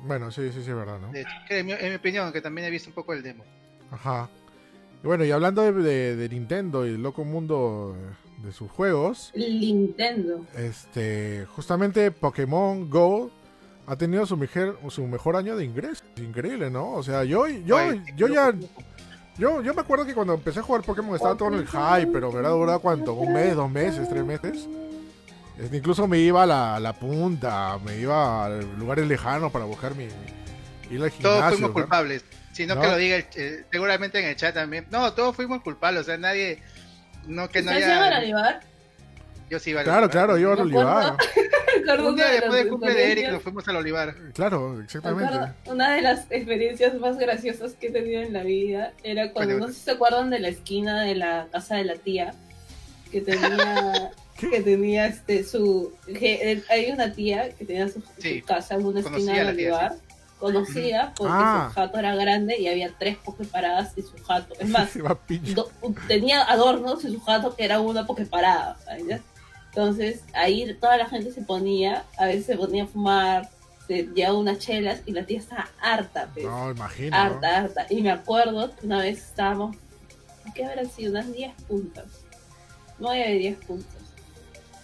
Bueno, 0.00 0.30
sí, 0.30 0.42
sí, 0.52 0.62
sí, 0.62 0.70
es 0.70 0.76
verdad, 0.76 0.98
¿no? 1.00 1.10
De 1.10 1.22
hecho, 1.22 1.30
que 1.48 1.58
en, 1.60 1.66
mi, 1.66 1.72
en 1.72 1.88
mi 1.90 1.94
opinión, 1.96 2.32
que 2.32 2.40
también 2.40 2.66
he 2.66 2.70
visto 2.70 2.88
un 2.90 2.94
poco 2.94 3.12
el 3.14 3.22
demo. 3.22 3.44
Ajá. 3.90 4.28
Y 5.02 5.06
bueno, 5.06 5.24
y 5.24 5.30
hablando 5.30 5.62
de, 5.62 5.72
de- 5.72 6.16
de 6.16 6.28
Nintendo 6.28 6.86
y 6.86 6.90
el 6.90 7.02
loco 7.02 7.24
mundo 7.24 7.96
de 8.42 8.52
sus 8.52 8.70
juegos, 8.70 9.32
Nintendo. 9.34 10.44
este, 10.56 11.46
justamente 11.54 12.10
Pokémon 12.10 12.88
Go 12.90 13.30
ha 13.86 13.96
tenido 13.96 14.26
su 14.26 14.36
mejor, 14.36 14.78
su 14.88 15.06
mejor 15.06 15.36
año 15.36 15.56
de 15.56 15.64
ingresos. 15.64 16.04
Increíble, 16.16 16.70
¿no? 16.70 16.92
O 16.92 17.02
sea, 17.02 17.24
yo, 17.24 17.46
yo, 17.46 17.76
Oye, 17.76 18.02
yo 18.16 18.28
ya, 18.28 18.52
yo, 19.38 19.62
yo 19.62 19.74
me 19.74 19.80
acuerdo 19.80 20.04
que 20.04 20.14
cuando 20.14 20.34
empecé 20.34 20.60
a 20.60 20.62
jugar 20.62 20.82
Pokémon 20.82 21.14
estaba 21.14 21.36
todo 21.36 21.48
en 21.48 21.60
el 21.60 21.66
hype, 21.66 22.10
pero 22.12 22.32
me 22.32 22.40
durado 22.46 22.80
cuánto, 22.80 23.14
un 23.14 23.32
mes, 23.32 23.54
dos 23.54 23.70
meses, 23.70 24.08
tres 24.08 24.24
meses. 24.24 24.68
Este, 25.58 25.76
incluso 25.76 26.06
me 26.06 26.18
iba 26.18 26.42
a 26.42 26.46
la, 26.46 26.76
a 26.76 26.80
la 26.80 26.92
punta, 26.92 27.78
me 27.84 27.96
iba 27.98 28.44
a 28.44 28.48
lugares 28.50 29.06
lejanos 29.06 29.50
para 29.50 29.64
buscar 29.64 29.94
mi, 29.94 30.04
mi- 30.06 30.94
ir 30.94 31.02
al 31.02 31.10
Todos 31.12 31.44
fuimos 31.54 31.70
¿no? 31.70 31.72
culpables. 31.74 32.24
Si 32.52 32.66
no, 32.66 32.74
¿No? 32.74 32.80
que 32.82 32.86
lo 32.88 32.96
diga 32.96 33.16
el- 33.16 33.26
eh, 33.36 33.64
seguramente 33.72 34.18
en 34.18 34.26
el 34.26 34.36
chat 34.36 34.54
también. 34.54 34.86
No, 34.90 35.12
todos 35.14 35.34
fuimos 35.34 35.62
culpables. 35.62 36.02
O 36.02 36.04
sea, 36.04 36.16
nadie. 36.18 36.62
No, 37.26 37.48
que 37.48 37.62
no 37.62 37.70
¿Ustedes 37.72 37.88
iban 37.88 38.02
a 38.02 38.06
haya. 38.08 38.18
olivar? 38.18 38.60
Yo 39.48 39.58
sí 39.58 39.70
iba 39.70 39.80
al 39.80 39.84
Claro, 39.84 39.98
olivar. 40.06 40.10
claro, 40.12 40.38
yo 40.38 40.50
al 40.52 40.56
Me 40.56 40.62
olivar. 40.62 41.16
Un 41.76 41.84
día 41.84 42.24
una 42.24 42.24
de 42.26 42.32
después 42.32 42.50
las 42.52 42.52
del 42.64 42.68
cumple 42.68 42.94
de 42.94 42.94
Eric 42.94 43.06
experiencias- 43.26 43.32
nos 43.32 43.42
fuimos 43.42 43.68
al 43.68 43.76
olivar. 43.76 44.14
Claro, 44.34 44.68
me 44.70 44.84
exactamente. 44.84 45.38
Una 45.66 45.94
de 45.94 46.02
las 46.02 46.26
experiencias 46.30 46.94
más 46.94 47.16
graciosas 47.18 47.74
que 47.74 47.88
he 47.88 47.90
tenido 47.90 48.22
en 48.22 48.32
la 48.32 48.42
vida 48.42 48.92
era 49.02 49.32
cuando, 49.32 49.58
no 49.58 49.68
sé 49.68 49.74
si 49.74 49.80
se 49.80 49.90
acuerdan 49.92 50.30
de 50.30 50.38
la 50.40 50.48
esquina 50.48 51.02
de 51.02 51.14
la 51.14 51.46
casa 51.52 51.76
de 51.76 51.84
la 51.84 51.94
tía, 51.96 52.34
que 53.10 53.20
tenía. 53.22 54.10
que 54.38 54.60
tenía 54.60 55.06
este 55.06 55.44
su, 55.44 55.92
que 56.06 56.62
hay 56.68 56.90
una 56.90 57.12
tía 57.12 57.50
que 57.50 57.64
tenía 57.64 57.88
su, 57.88 58.00
su 58.00 58.06
Sí. 58.20 58.42
casa 58.42 58.74
en 58.74 58.84
una 58.86 59.00
esquina 59.00 59.16
Conocía 59.18 59.34
a 59.34 59.38
de 59.38 59.44
la 59.44 59.56
tía, 59.56 59.66
olivar, 59.68 59.96
conocida 60.38 61.14
porque 61.16 61.32
Ah. 61.34 61.66
su 61.70 61.74
jato 61.74 61.98
era 61.98 62.14
grande 62.14 62.58
y 62.58 62.68
había 62.68 62.92
tres 62.98 63.16
pokeparadas 63.16 63.92
y 63.96 64.02
su 64.02 64.16
jato, 64.24 64.54
es 64.58 64.68
más, 64.68 64.90
do- 65.54 65.70
tenía 66.08 66.42
adornos 66.42 67.04
en 67.04 67.12
su 67.12 67.20
jato 67.20 67.56
que 67.56 67.64
era 67.64 67.80
una 67.80 68.06
pokeparada, 68.06 68.76
¿sabes? 68.84 69.20
Entonces 69.68 70.20
ahí 70.34 70.72
toda 70.80 70.96
la 70.96 71.06
gente 71.08 71.32
se 71.32 71.42
ponía, 71.42 72.04
a 72.18 72.26
veces 72.26 72.46
se 72.46 72.56
ponía 72.56 72.84
a 72.84 72.86
fumar, 72.86 73.48
se 73.86 74.02
llevaba 74.14 74.38
unas 74.38 74.58
chelas 74.58 75.00
y 75.06 75.12
la 75.12 75.24
tía 75.24 75.38
estaba 75.38 75.68
harta, 75.80 76.28
pues, 76.34 76.44
No, 76.46 76.70
imagino. 76.70 77.10
¿no? 77.10 77.16
harta, 77.22 77.56
harta. 77.58 77.86
Y 77.90 78.02
me 78.02 78.10
acuerdo 78.10 78.74
que 78.74 78.86
una 78.86 79.00
vez 79.00 79.18
estábamos, 79.18 79.76
¿qué 80.54 80.64
habrán 80.64 80.90
sido? 80.90 81.12
Unas 81.12 81.32
10 81.32 81.52
puntas, 81.68 82.06
9 82.98 83.28
de 83.28 83.34
10 83.38 83.56
puntos. 83.66 83.95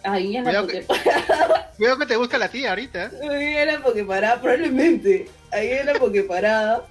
Ahí 0.04 0.36
en 0.36 0.44
la 0.44 0.62
pokeparada, 0.62 1.72
Cuidado 1.76 1.98
que 1.98 2.06
te 2.06 2.16
busca 2.16 2.38
la 2.38 2.48
tía 2.48 2.70
ahorita. 2.70 3.10
ahí 3.30 3.56
en 3.56 3.66
la 3.68 3.80
pokeparada, 3.80 4.40
probablemente, 4.40 5.28
ahí 5.50 5.70
en 5.70 5.86
la 5.86 5.94
pokeparada. 5.94 6.86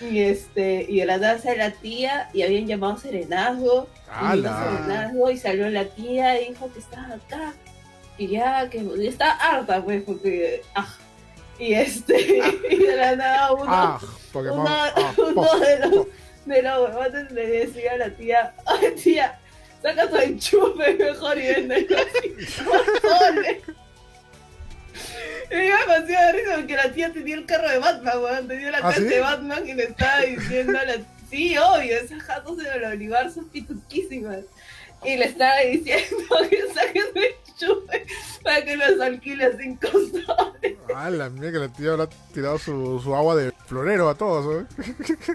Y 0.00 0.20
este, 0.20 0.84
y 0.88 0.98
de 0.98 1.06
la 1.06 1.18
danza 1.18 1.50
de 1.50 1.58
la 1.58 1.70
tía, 1.70 2.28
y 2.32 2.42
habían 2.42 2.66
llamado 2.66 2.96
serenazgo, 2.96 3.88
serenazgo, 4.20 5.30
y 5.30 5.38
salió 5.38 5.70
la 5.70 5.84
tía 5.84 6.40
y 6.40 6.48
dijo 6.48 6.72
que 6.72 6.80
estaba 6.80 7.14
acá. 7.14 7.52
Y 8.18 8.26
ya, 8.26 8.68
que 8.68 8.78
y 8.78 9.06
está 9.06 9.30
harta, 9.32 9.82
pues, 9.82 10.02
porque. 10.02 10.62
Ah. 10.74 10.88
Y 11.58 11.74
este, 11.74 12.40
y 12.70 12.76
de 12.78 12.96
la 12.96 13.14
nada 13.14 13.52
uno, 13.52 13.64
¡Ah! 13.68 14.00
Pokémon. 14.32 14.60
uno, 14.60 14.68
Ah, 14.68 15.12
uno 15.18 15.58
de 15.60 15.78
los 15.78 16.06
de 16.46 16.62
los 16.62 16.78
huevones 16.88 17.30
le 17.30 17.46
decía 17.46 17.92
a 17.92 17.96
la 17.98 18.10
tía, 18.10 18.52
ay 18.66 18.94
tía, 19.00 19.38
saca 19.82 20.08
tu 20.08 20.16
enchufe 20.16 20.94
mejor 20.94 21.38
y 21.38 21.46
véndelo 21.46 21.96
así, 21.98 22.28
dos 22.64 22.86
soles". 23.02 23.58
Y 25.50 25.54
me 25.54 25.62
dio 25.64 25.76
demasiada 25.76 26.32
risa 26.32 26.54
porque 26.56 26.76
la 26.76 26.92
tía 26.92 27.12
tenía 27.12 27.34
el 27.34 27.44
carro 27.44 27.68
de 27.68 27.78
Batman, 27.78 28.22
weón, 28.22 28.48
tenía 28.48 28.70
la 28.70 28.78
¿Ah, 28.82 28.92
sí? 28.94 29.02
de 29.04 29.20
Batman 29.20 29.68
y 29.68 29.74
le 29.74 29.84
estaba 29.84 30.20
diciendo 30.22 30.78
a 30.78 30.84
la 30.84 30.96
Sí, 31.30 31.56
obvio, 31.56 31.96
esas 31.96 32.22
jatos 32.22 32.58
de 32.58 32.70
olivar 32.86 33.30
son 33.30 33.48
pituquísimas. 33.48 34.40
Y 35.02 35.16
le 35.16 35.24
estaba 35.24 35.60
diciendo 35.60 36.06
que 36.50 36.62
saque 36.74 37.00
su 37.00 37.18
enchufe 37.18 37.51
para 38.42 38.64
que 38.64 38.76
los 38.76 39.00
alquile 39.00 39.44
a 39.46 39.56
cinco 39.56 39.86
soles. 39.88 40.76
¡Hala! 40.94 41.28
Mira 41.30 41.52
que 41.52 41.58
la 41.58 41.68
tía 41.68 41.90
habrá 41.92 42.08
tirado 42.34 42.58
su, 42.58 43.00
su 43.02 43.14
agua 43.14 43.34
de 43.36 43.52
florero 43.66 44.08
a 44.08 44.14
todos, 44.16 44.62
¿eh? 44.62 44.66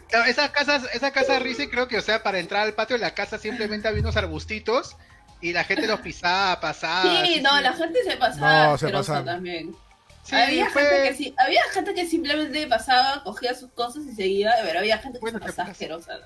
Claro, 0.10 0.26
Esas 0.26 0.52
casas, 0.52 0.84
esa 0.94 1.12
casa 1.12 1.40
Rice 1.40 1.70
creo 1.70 1.88
que, 1.88 1.98
o 1.98 2.02
sea, 2.02 2.24
para 2.24 2.40
entrar 2.40 2.64
al 2.64 2.74
patio 2.74 2.96
de 2.96 3.02
la 3.02 3.14
casa 3.14 3.38
simplemente 3.38 3.88
había 3.88 4.02
unos 4.02 4.18
arbustitos 4.18 4.96
y 5.42 5.54
la 5.54 5.64
gente 5.64 5.88
los 5.88 6.00
pisaba, 6.02 6.60
pasaba. 6.60 7.04
Sí, 7.04 7.18
así, 7.34 7.42
no, 7.42 7.56
sí. 7.58 7.64
la 7.64 7.74
gente 7.74 8.04
se 8.04 8.18
pasaba 8.18 8.68
No, 8.72 8.78
se 8.78 8.92
también. 9.24 9.76
Sí, 10.24 10.36
había, 10.36 10.70
fue- 10.70 10.84
gente 10.84 11.10
que 11.10 11.16
sí, 11.16 11.36
había 11.38 11.62
gente 11.72 11.94
que 11.94 12.06
simplemente 12.06 12.68
pasaba, 12.68 13.24
cogía 13.24 13.54
sus 13.54 13.72
cosas 13.72 14.04
y 14.06 14.14
seguía, 14.14 14.54
pero 14.64 14.80
había 14.80 14.98
gente 14.98 15.20
que 15.20 15.22
Bueno, 15.22 15.38
se 15.40 15.46
¿qué 15.46 15.52
pasaba 15.52 15.70
pasa? 15.70 15.72
asquerosa. 15.72 16.20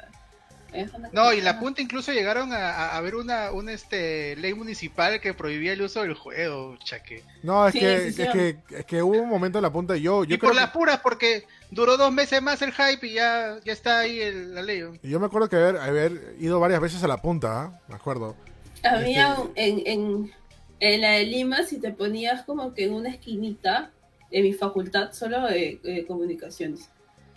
¿No? 1.12 1.34
Y 1.34 1.42
la 1.42 1.60
punta 1.60 1.82
incluso 1.82 2.12
llegaron 2.14 2.54
a, 2.54 2.96
a- 2.96 3.02
ver 3.02 3.16
una, 3.16 3.52
una 3.52 3.74
este, 3.74 4.36
ley 4.38 4.54
municipal 4.54 5.20
que 5.20 5.34
prohibía 5.34 5.74
el 5.74 5.82
uso 5.82 6.02
del 6.02 6.14
juego, 6.14 6.78
chaque. 6.84 7.24
No, 7.44 7.68
es, 7.68 7.74
Sí, 7.74 7.80
que, 7.80 8.12
sí, 8.12 8.22
es, 8.22 8.30
que, 8.30 8.58
es 8.78 8.86
que 8.86 9.04
hubo 9.04 9.22
un 9.22 9.30
momento 9.30 9.58
en 9.58 9.64
la 9.64 9.72
punta 9.72 9.98
y 9.98 10.02
yo, 10.02 10.24
yo 10.24 10.36
y 10.36 10.38
creo 10.38 10.50
por 10.50 10.56
que- 10.58 10.62
las 10.62 10.72
puras, 10.72 11.00
porque 11.02 11.44
duró 11.72 11.98
dos 11.98 12.12
meses 12.12 12.42
más 12.42 12.62
el 12.62 12.72
hype 12.72 13.06
y 13.08 13.14
ya, 13.14 13.58
ya 13.66 13.74
está 13.74 14.00
ahí 14.00 14.20
el- 14.22 14.56
la 14.56 14.62
ley. 14.62 14.84
yo 15.04 15.20
me 15.20 15.26
acuerdo 15.26 15.50
que 15.50 15.56
haber, 15.58 15.78
haber 15.78 16.36
ido 16.40 16.60
varias 16.60 16.80
veces 16.82 17.04
a 17.04 17.08
la 17.08 17.18
punta, 17.22 17.62
¿ah? 17.64 17.80
me 17.88 17.96
acuerdo. 17.96 18.36
Había 18.84 19.34
este- 19.36 19.68
en, 19.70 19.82
en, 19.86 20.34
En 20.80 21.02
la 21.02 21.12
de 21.12 21.26
Lima, 21.26 21.64
si 21.64 21.80
te 21.80 21.92
ponías 21.92 22.44
como 22.44 22.74
que 22.74 22.86
en 22.86 22.94
una 22.94 23.10
esquinita, 23.10 23.92
en 24.32 24.44
mi 24.44 24.54
facultad 24.54 25.12
solo 25.14 25.46
de, 25.46 25.80
de 25.84 26.06
comunicaciones, 26.08 26.90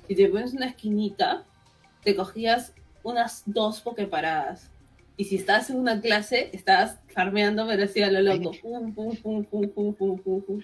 si 0.09 0.15
te 0.15 0.29
pones 0.29 0.55
una 0.55 0.67
esquinita, 0.67 1.45
te 2.03 2.15
cogías 2.17 2.73
unas 3.05 3.43
dos 3.47 3.81
pokeparadas. 3.81 4.69
Y 5.17 5.27
si 5.27 5.37
estabas 5.37 5.71
en 5.71 5.77
una 5.77 6.01
clase, 6.01 6.51
estabas 6.53 6.99
farmeando, 7.15 7.69
pero 7.69 7.85
así 7.85 8.03
a 8.03 8.11
lo 8.11 8.21
loco. 8.21 8.51
Pum, 8.61 8.93
pum, 8.93 9.17
pum, 9.17 9.45
pum, 9.45 9.69
pum, 9.71 9.95
pum, 9.95 10.19
pum, 10.19 10.43
pum. 10.43 10.63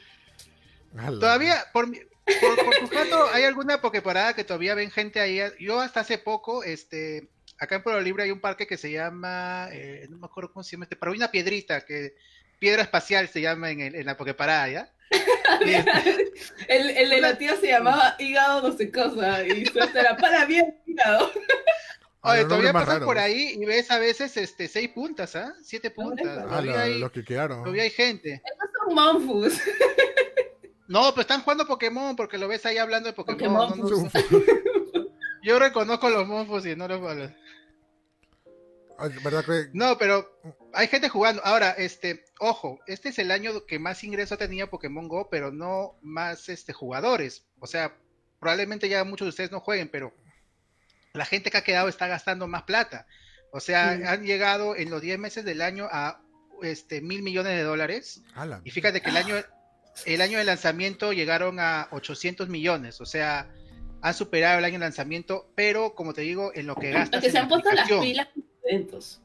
Todavía, 1.20 1.54
por, 1.72 1.86
mi- 1.86 2.00
por, 2.40 2.56
por 2.90 3.08
tu 3.08 3.16
¿hay 3.32 3.44
alguna 3.44 3.80
pokeparada 3.80 4.34
que 4.34 4.42
todavía 4.42 4.74
ven 4.74 4.90
gente 4.90 5.20
ahí? 5.20 5.40
Yo 5.60 5.78
hasta 5.80 6.00
hace 6.00 6.18
poco, 6.18 6.64
este, 6.64 7.28
acá 7.58 7.76
en 7.76 7.82
Pueblo 7.84 8.00
Libre 8.00 8.24
hay 8.24 8.32
un 8.32 8.40
parque 8.40 8.66
que 8.66 8.76
se 8.76 8.90
llama, 8.90 9.68
eh, 9.70 10.06
no 10.10 10.18
me 10.18 10.26
acuerdo 10.26 10.52
cómo 10.52 10.64
se 10.64 10.72
llama 10.72 10.86
este, 10.86 10.96
pero 10.96 11.12
hay 11.12 11.18
una 11.18 11.30
piedrita, 11.30 11.84
que 11.84 12.16
piedra 12.58 12.82
espacial 12.82 13.28
se 13.28 13.40
llama 13.40 13.70
en, 13.70 13.80
el- 13.80 13.94
en 13.94 14.06
la 14.06 14.16
pokeparada, 14.16 14.68
¿ya? 14.68 14.92
Y, 15.64 15.74
este, 15.74 16.32
El, 16.68 16.90
el 16.90 17.10
de 17.10 17.20
la 17.20 17.36
tía 17.38 17.54
se 17.56 17.68
llamaba 17.68 18.16
hígado 18.18 18.66
no 18.68 18.76
sé 18.76 18.90
cosa. 18.90 19.44
Y 19.44 19.66
suelta 19.66 20.02
la 20.02 20.16
para 20.16 20.44
bien 20.44 20.76
hígado. 20.86 21.30
Ah, 22.22 22.32
Oye, 22.32 22.44
todavía 22.44 22.72
pasas 22.72 23.00
por 23.00 23.18
ahí 23.18 23.54
y 23.54 23.64
ves 23.64 23.90
a 23.90 23.98
veces 23.98 24.36
este 24.36 24.68
seis 24.68 24.90
puntas, 24.90 25.34
¿ah? 25.36 25.54
Siete 25.62 25.90
puntas. 25.90 26.26
Ala, 26.26 26.42
Todavía 26.42 26.72
Ala, 26.72 26.82
hay, 26.82 26.98
los 26.98 27.10
que 27.12 27.24
quedaron. 27.24 27.60
todavía 27.60 27.84
hay 27.84 27.90
gente. 27.90 28.42
Estos 28.44 28.70
son 28.84 28.94
monfus. 28.94 29.58
No, 30.90 31.12
pero 31.12 31.20
están 31.20 31.42
jugando 31.42 31.68
Pokémon 31.68 32.16
porque 32.16 32.36
lo 32.36 32.48
ves 32.48 32.66
ahí 32.66 32.76
hablando 32.76 33.08
de 33.08 33.12
Pokémon. 33.12 33.38
Pokémon, 33.38 33.78
no, 33.78 33.88
no, 33.88 34.10
pues. 34.10 34.24
yo 35.44 35.56
reconozco 35.60 36.10
los 36.10 36.26
monfos 36.26 36.66
y 36.66 36.74
no 36.74 36.88
los 36.88 37.00
Ay, 38.98 39.10
¿Verdad 39.22 39.44
que 39.44 39.68
No, 39.72 39.96
pero 39.96 40.28
hay 40.72 40.88
gente 40.88 41.08
jugando. 41.08 41.42
Ahora, 41.44 41.70
este, 41.70 42.24
ojo, 42.40 42.80
este 42.88 43.10
es 43.10 43.20
el 43.20 43.30
año 43.30 43.64
que 43.66 43.78
más 43.78 44.02
ingreso 44.02 44.36
tenía 44.36 44.68
Pokémon 44.68 45.06
Go, 45.06 45.28
pero 45.30 45.52
no 45.52 45.96
más 46.02 46.48
este 46.48 46.72
jugadores. 46.72 47.44
O 47.60 47.68
sea, 47.68 47.96
probablemente 48.40 48.88
ya 48.88 49.04
muchos 49.04 49.26
de 49.26 49.30
ustedes 49.30 49.52
no 49.52 49.60
jueguen, 49.60 49.88
pero 49.88 50.12
la 51.12 51.24
gente 51.24 51.50
que 51.50 51.56
ha 51.58 51.64
quedado 51.64 51.88
está 51.88 52.06
gastando 52.06 52.46
más 52.46 52.62
plata. 52.64 53.06
O 53.52 53.60
sea, 53.60 53.96
Sí. 53.96 54.02
han 54.04 54.22
llegado 54.24 54.76
en 54.76 54.90
los 54.90 55.00
10 55.02 55.18
meses 55.18 55.44
del 55.44 55.60
año 55.62 55.88
a 55.90 56.20
este 56.62 57.00
mil 57.00 57.22
millones 57.22 57.56
de 57.56 57.62
dólares. 57.62 58.22
Y 58.64 58.70
fíjate 58.70 59.00
que 59.00 59.10
el 59.10 59.16
año, 59.16 59.34
el 60.06 60.20
año 60.20 60.38
de 60.38 60.44
lanzamiento 60.44 61.12
llegaron 61.12 61.58
a 61.58 61.88
800 61.90 62.48
millones. 62.48 63.00
O 63.00 63.06
sea, 63.06 63.50
han 64.02 64.14
superado 64.14 64.58
el 64.58 64.64
año 64.64 64.74
de 64.74 64.80
lanzamiento, 64.80 65.50
pero 65.56 65.94
como 65.94 66.14
te 66.14 66.20
digo, 66.22 66.52
en 66.54 66.66
lo 66.66 66.76
que 66.76 66.90
gastas. 66.90 67.20
que 67.22 67.28
se 67.30 67.34
la 67.34 67.42
han 67.42 67.48
puesto 67.48 67.72
las 67.72 67.88
pilas 67.90 68.28
con 68.32 68.44
eventos. 68.64 69.20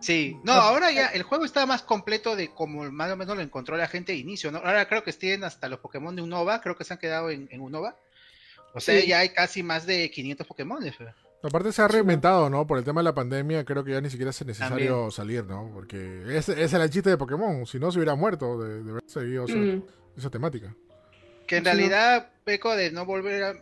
Sí, 0.00 0.36
no, 0.44 0.52
ahora 0.52 0.90
ya 0.92 1.06
el 1.08 1.22
juego 1.22 1.44
está 1.46 1.64
más 1.64 1.82
completo 1.82 2.36
de 2.36 2.48
como 2.52 2.90
más 2.92 3.10
o 3.10 3.16
menos 3.16 3.34
lo 3.34 3.42
encontró 3.42 3.76
la 3.76 3.88
gente 3.88 4.12
de 4.12 4.18
inicio, 4.18 4.52
¿no? 4.52 4.58
Ahora 4.58 4.86
creo 4.88 5.02
que 5.02 5.12
tienen 5.14 5.42
hasta 5.44 5.68
los 5.68 5.80
Pokémon 5.80 6.14
de 6.14 6.20
Unova, 6.22 6.60
creo 6.60 6.76
que 6.76 6.84
se 6.84 6.92
han 6.92 6.98
quedado 6.98 7.30
en, 7.30 7.48
en 7.50 7.60
Unova. 7.62 7.96
O 8.76 8.80
sea, 8.80 9.00
Sí. 9.00 9.06
ya 9.06 9.20
hay 9.20 9.30
casi 9.30 9.62
más 9.62 9.86
de 9.86 10.10
500 10.10 10.46
Pokémon. 10.46 10.78
Aparte 11.42 11.72
se 11.72 11.82
ha 11.82 11.88
reinventado, 11.88 12.50
¿no? 12.50 12.66
Por 12.66 12.78
el 12.78 12.84
tema 12.84 13.00
de 13.00 13.04
la 13.04 13.14
pandemia, 13.14 13.64
creo 13.64 13.84
que 13.84 13.92
ya 13.92 14.00
ni 14.00 14.10
siquiera 14.10 14.30
es 14.30 14.44
necesario 14.44 15.10
salir, 15.10 15.44
¿no? 15.44 15.70
Porque 15.72 16.22
ese, 16.36 16.60
ese 16.62 16.76
era 16.76 16.84
el 16.84 16.90
chiste 16.90 17.10
de 17.10 17.16
Pokémon. 17.16 17.66
Si 17.66 17.78
no, 17.78 17.90
se 17.92 17.98
hubiera 17.98 18.14
muerto 18.14 18.58
de, 18.62 18.82
de 18.82 18.90
haber 18.90 19.02
seguido 19.06 19.44
esa, 19.44 19.54
Mm. 19.56 19.82
esa 20.16 20.30
temática. 20.30 20.74
Que 21.46 21.58
en 21.58 21.64
Sí, 21.64 21.70
¿no? 21.70 21.76
realidad 21.76 22.30
peco 22.44 22.74
de 22.74 22.90
no 22.90 23.06
volver 23.06 23.42
a 23.44 23.54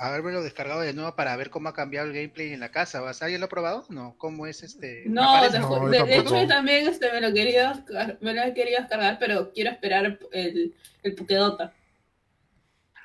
a 0.00 0.14
haberlo 0.14 0.42
descargado 0.42 0.80
de 0.80 0.94
nuevo 0.94 1.14
para 1.14 1.36
ver 1.36 1.50
cómo 1.50 1.68
ha 1.68 1.74
cambiado 1.74 2.06
el 2.08 2.14
gameplay 2.14 2.52
en 2.54 2.60
la 2.60 2.70
casa. 2.70 3.00
¿Vas? 3.02 3.20
¿Alguien 3.22 3.40
lo 3.40 3.46
ha 3.46 3.50
probado? 3.50 3.84
No, 3.90 4.14
¿cómo 4.16 4.46
es 4.46 4.62
este? 4.62 5.04
No, 5.06 5.42
de, 5.42 6.16
hecho 6.16 6.46
también 6.48 6.88
este, 6.88 7.12
me 7.12 7.20
lo 7.20 7.32
quería 7.34 7.84
me 8.22 8.32
lo 8.34 8.42
he 8.42 8.54
querido 8.54 8.80
descargar, 8.80 9.18
pero 9.20 9.52
quiero 9.52 9.70
esperar 9.70 10.18
el, 10.32 10.74
el 11.02 11.14
Pokédota. 11.14 11.74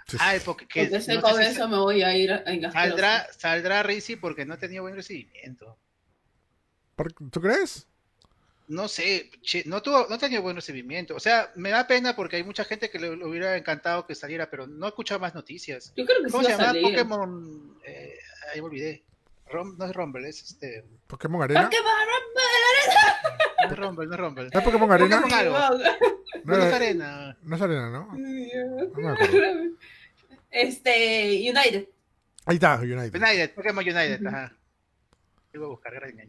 Que 0.07 0.17
Porque 0.45 0.87
no 1.15 1.21
con 1.21 1.41
eso 1.41 1.67
me 1.67 1.77
voy 1.77 2.03
a 2.03 2.15
ir 2.15 2.31
a 2.31 2.43
engastar. 2.45 2.89
saldrá, 2.89 3.27
saldrá 3.37 3.83
Rizzy 3.83 4.15
porque 4.15 4.45
no 4.45 4.53
ha 4.53 4.57
tenido 4.57 4.83
buen 4.83 4.95
recibimiento. 4.95 5.77
¿Por- 6.95 7.11
¿Tú 7.13 7.41
crees? 7.41 7.87
No 8.67 8.87
sé, 8.87 9.29
che, 9.41 9.63
no 9.65 9.81
tuvo, 9.81 10.07
no 10.09 10.15
ha 10.15 10.17
tenido 10.17 10.41
buen 10.41 10.55
recibimiento. 10.55 11.15
O 11.15 11.19
sea, 11.19 11.51
me 11.55 11.69
da 11.69 11.85
pena 11.87 12.15
porque 12.15 12.35
hay 12.37 12.43
mucha 12.43 12.63
gente 12.65 12.89
que 12.89 12.99
le, 12.99 13.15
le 13.15 13.25
hubiera 13.25 13.57
encantado 13.57 14.05
que 14.07 14.15
saliera, 14.15 14.49
pero 14.49 14.65
no 14.67 14.85
he 14.85 14.89
escuchado 14.89 15.19
más 15.19 15.35
noticias. 15.35 15.91
Yo 15.95 16.05
creo 16.05 16.23
que 16.23 16.31
¿Cómo 16.31 16.43
se 16.43 16.49
llama? 16.51 16.65
salir. 16.65 16.83
Pokémon. 16.83 17.77
Eh, 17.83 18.15
ahí 18.53 18.61
me 18.61 18.67
olvidé. 18.67 19.03
Rom- 19.51 19.75
no 19.77 19.85
es 19.85 19.93
Rumble, 19.93 20.27
es 20.29 20.41
este. 20.43 20.83
¿Pokémon 21.07 21.43
Arena? 21.43 21.63
Pokémon 21.63 21.85
No 23.61 23.71
es 23.71 23.77
Rumble, 23.77 24.07
no 24.07 24.13
es 24.13 24.19
Rumble. 24.19 24.49
¿No 24.51 24.59
es 24.59 24.65
Pokémon 24.65 24.91
Arena? 24.91 25.21
Pokémon 25.21 25.39
algo. 25.39 25.59
No, 26.43 26.57
No 26.57 26.63
es 26.63 26.73
Arena. 26.73 27.37
no 27.43 27.55
es 27.55 27.61
Arena, 27.61 27.89
¿no? 27.91 28.05
No 28.07 28.13
me 28.17 28.51
Rumble. 28.87 29.09
acuerdo. 29.11 29.63
Este, 30.55 31.51
United. 31.51 31.87
Ahí 32.45 32.55
está, 32.55 32.75
United. 32.79 33.13
United, 33.15 33.53
Pokémon 33.53 33.83
United, 33.83 34.25
ajá. 34.25 34.55
A 35.53 35.57
buscar, 35.57 35.93
gracias. 35.93 36.27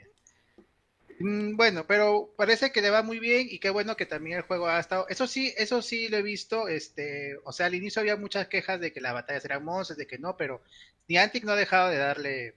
Mm, 1.19 1.57
Bueno, 1.57 1.87
pero 1.87 2.33
parece 2.37 2.71
que 2.73 2.83
le 2.83 2.91
va 2.91 3.03
muy 3.03 3.19
bien 3.19 3.47
y 3.51 3.59
qué 3.59 3.71
bueno 3.71 3.97
que 3.97 4.05
también 4.07 4.39
el 4.39 4.43
juego 4.45 4.67
ha 4.69 4.81
estado. 4.81 5.07
Eso 5.09 5.27
sí, 5.27 5.55
eso 5.57 5.81
sí 5.81 6.09
lo 6.09 6.17
he 6.19 6.23
visto. 6.23 6.69
Este, 6.69 7.37
o 7.45 7.53
sea, 7.53 7.67
al 7.67 7.75
inicio 7.75 8.01
había 8.01 8.17
muchas 8.17 8.49
quejas 8.49 8.81
de 8.81 8.93
que 8.93 9.01
las 9.01 9.15
batallas 9.15 9.45
eran 9.45 9.65
monstruos, 9.65 9.97
de 9.99 10.07
que 10.07 10.19
no, 10.19 10.37
pero 10.37 10.63
Niantic 11.09 11.45
no 11.45 11.53
ha 11.53 11.57
dejado 11.57 11.91
de 11.91 11.97
darle 11.99 12.55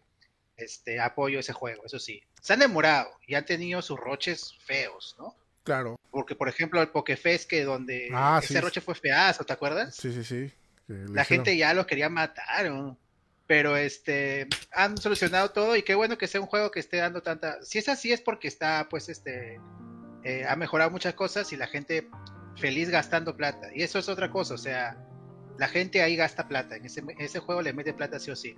este 0.58 1.00
apoyo 1.00 1.38
a 1.38 1.42
ese 1.42 1.54
juego, 1.54 1.86
eso 1.86 2.00
sí. 2.00 2.22
Se 2.42 2.54
han 2.54 2.60
demorado 2.60 3.10
y 3.28 3.36
han 3.36 3.46
tenido 3.46 3.82
sus 3.82 4.00
roches 4.00 4.54
feos, 4.66 5.16
¿no? 5.18 5.36
Claro. 5.64 5.98
Porque, 6.12 6.36
por 6.36 6.50
ejemplo, 6.50 6.82
el 6.82 6.90
Pokefest, 6.90 7.48
que 7.50 7.64
donde 7.64 8.10
Ah, 8.12 8.40
ese 8.44 8.56
sí. 8.56 8.60
roche 8.60 8.82
fue 8.82 8.96
feazo, 8.96 9.44
¿te 9.46 9.54
acuerdas? 9.54 9.96
Sí, 9.96 10.12
sí, 10.12 10.24
sí. 10.24 10.52
La 10.90 11.22
hicieron- 11.22 11.26
gente 11.46 11.58
ya 11.58 11.74
los 11.74 11.86
quería 11.86 12.10
matar, 12.10 12.70
¿no? 12.70 12.98
pero 13.48 13.76
este 13.78 14.46
han 14.72 14.96
solucionado 15.00 15.50
todo 15.50 15.76
y 15.76 15.82
qué 15.82 15.96
bueno 15.96 16.20
que 16.20 16.28
sea 16.28 16.40
un 16.40 16.46
juego 16.46 16.70
que 16.70 16.80
esté 16.80 16.98
dando 16.98 17.24
tanta. 17.24 17.58
Si 17.64 17.80
es 17.80 17.90
así 17.90 18.12
es 18.14 18.22
porque 18.22 18.48
está, 18.48 18.86
pues, 18.92 19.10
este, 19.10 19.60
eh, 20.24 20.46
ha 20.48 20.56
mejorado 20.56 20.92
muchas 20.92 21.16
cosas 21.16 21.52
y 21.52 21.58
la 21.58 21.66
gente 21.66 22.08
feliz 22.58 22.92
gastando 22.92 23.36
plata. 23.36 23.70
Y 23.74 23.82
eso 23.82 23.98
es 23.98 24.08
otra 24.08 24.30
cosa, 24.30 24.54
o 24.54 24.58
sea, 24.60 24.98
la 25.58 25.68
gente 25.68 26.04
ahí 26.04 26.16
gasta 26.16 26.48
plata. 26.48 26.76
En 26.76 26.86
ese, 26.86 27.00
en 27.00 27.20
ese 27.20 27.40
juego 27.40 27.64
le 27.64 27.74
mete 27.74 27.92
plata 27.92 28.20
sí 28.20 28.30
o 28.30 28.36
sí. 28.36 28.54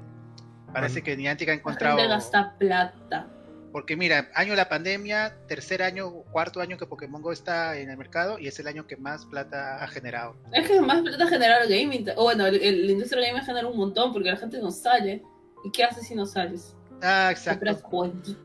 Parece 0.73 1.01
que 1.01 1.15
Niantic 1.15 1.47
ha 1.47 1.51
La 1.53 1.57
encontrado. 1.59 1.97
gente 1.97 2.09
gasta 2.13 2.55
plata. 2.57 3.27
Porque 3.71 3.95
mira, 3.95 4.29
año 4.35 4.51
de 4.51 4.57
la 4.57 4.67
pandemia, 4.69 5.35
tercer 5.47 5.81
año, 5.81 6.11
cuarto 6.31 6.59
año 6.59 6.77
que 6.77 6.85
Pokémon 6.85 7.21
Go 7.21 7.31
está 7.31 7.77
en 7.77 7.89
el 7.89 7.97
mercado 7.97 8.37
y 8.37 8.47
es 8.47 8.59
el 8.59 8.67
año 8.67 8.85
que 8.85 8.97
más 8.97 9.25
plata 9.25 9.81
ha 9.83 9.87
generado. 9.87 10.35
Es 10.51 10.67
que 10.67 10.81
más 10.81 11.01
plata 11.01 11.27
genera 11.27 11.63
el 11.63 11.69
gaming. 11.69 12.05
O 12.17 12.23
bueno, 12.23 12.45
el, 12.47 12.61
el- 12.61 12.85
la 12.87 12.91
industria 12.91 13.27
gaming 13.27 13.43
genera 13.45 13.67
un 13.67 13.77
montón 13.77 14.11
porque 14.11 14.29
la 14.29 14.37
gente 14.37 14.59
no 14.59 14.71
sale. 14.71 15.23
¿Y 15.63 15.71
qué 15.71 15.83
haces 15.83 16.07
si 16.07 16.15
no 16.15 16.25
sales? 16.25 16.75
Ah, 17.01 17.29
exacto. 17.31 17.65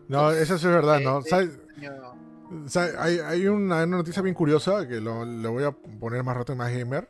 No, 0.09 0.31
eso 0.31 0.59
sí 0.59 0.67
es 0.67 0.73
verdad, 0.73 1.01
¿no? 1.01 1.23
¿Sabes? 1.23 1.59
Año- 1.77 2.15
O 2.65 2.69
sea, 2.69 2.91
hay, 2.99 3.19
hay 3.19 3.47
una, 3.49 3.85
una 3.85 3.97
noticia 3.97 4.23
bien 4.23 4.35
curiosa 4.35 4.87
que 4.87 5.01
lo, 5.01 5.25
lo 5.25 5.53
voy 5.53 5.65
a 5.65 5.73
poner 5.73 6.23
más 6.23 6.37
rato 6.37 6.53
en 6.53 6.59
más 6.59 6.73
gamer. 6.73 7.09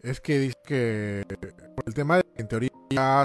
Es 0.00 0.20
que 0.20 0.38
dice 0.38 0.56
que 0.66 1.24
por 1.76 1.84
el 1.86 1.94
tema 1.94 2.16
de 2.16 2.22
que 2.22 2.40
en 2.42 2.48
teoría 2.48 2.70
ya, 2.90 3.24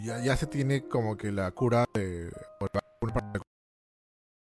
ya, 0.00 0.22
ya 0.22 0.36
se 0.36 0.46
tiene 0.46 0.82
como 0.88 1.16
que 1.16 1.32
la 1.32 1.50
cura 1.50 1.84
de. 1.94 2.30
por 2.58 2.70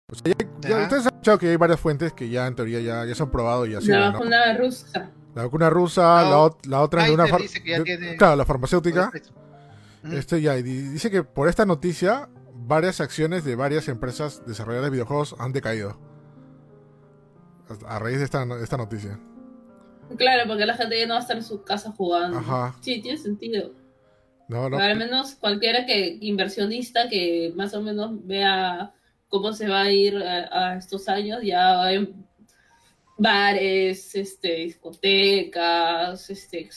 O 0.09 0.15
sea, 0.15 0.33
ya- 0.39 0.47
ya 0.69 0.75
Ajá. 0.77 0.83
ustedes 0.83 1.05
han 1.05 1.13
escuchado 1.13 1.37
que 1.37 1.49
hay 1.49 1.55
varias 1.57 1.79
fuentes 1.81 2.13
que 2.13 2.29
ya 2.29 2.47
en 2.47 2.55
teoría 2.55 2.79
ya, 2.79 3.03
ya 3.05 3.13
se 3.13 3.23
han 3.23 3.29
probado 3.29 3.65
y 3.65 3.71
ya 3.71 3.79
La 3.81 4.11
vacuna 4.11 4.57
rusa. 4.57 5.11
La 5.35 5.43
vacuna 5.43 5.69
rusa, 5.69 6.23
No, 6.23 6.29
la, 6.29 6.37
ot- 6.37 6.65
la 6.65 6.81
otra 6.81 7.01
es 7.03 7.07
de 7.09 7.13
una 7.13 7.27
far- 7.27 7.41
de- 7.41 7.81
tiene- 7.83 8.15
Claro, 8.15 8.37
la 8.37 8.45
farmacéutica. 8.45 9.11
Este 10.09 10.41
ya, 10.41 10.57
y 10.57 10.63
dice 10.63 11.11
que 11.11 11.23
por 11.23 11.49
esta 11.49 11.65
noticia, 11.65 12.29
varias 12.53 13.01
acciones 13.01 13.43
de 13.43 13.55
varias 13.55 13.89
empresas 13.89 14.41
desarrolladoras 14.47 14.89
de 14.89 14.95
videojuegos 14.95 15.35
han 15.39 15.51
decaído. 15.51 15.99
A 17.85 17.99
raíz 17.99 18.19
de 18.19 18.23
esta, 18.23 18.45
de 18.45 18.63
esta 18.63 18.77
noticia. 18.77 19.19
Claro, 20.17 20.43
porque 20.47 20.65
la 20.65 20.75
gente 20.75 20.97
ya 20.97 21.05
no 21.05 21.15
va 21.15 21.19
a 21.19 21.21
estar 21.23 21.35
en 21.35 21.43
su 21.43 21.63
casa 21.63 21.91
jugando. 21.91 22.37
Ajá. 22.37 22.73
Sí, 22.79 23.01
tiene 23.01 23.17
sentido. 23.17 23.71
No, 24.47 24.69
no. 24.69 24.77
Al 24.77 24.95
menos 24.97 25.35
cualquiera 25.35 25.85
que 25.85 26.17
inversionista 26.21 27.09
que 27.09 27.51
más 27.57 27.73
o 27.73 27.81
menos 27.81 28.25
vea 28.25 28.93
cómo 29.29 29.53
se 29.53 29.67
va 29.67 29.81
a 29.81 29.91
ir 29.91 30.17
a, 30.17 30.71
a 30.71 30.77
estos 30.77 31.07
años, 31.09 31.39
ya 31.43 31.83
hay 31.83 32.13
bares, 33.17 34.15
este, 34.15 34.55
discotecas, 34.55 36.29
este, 36.29 36.69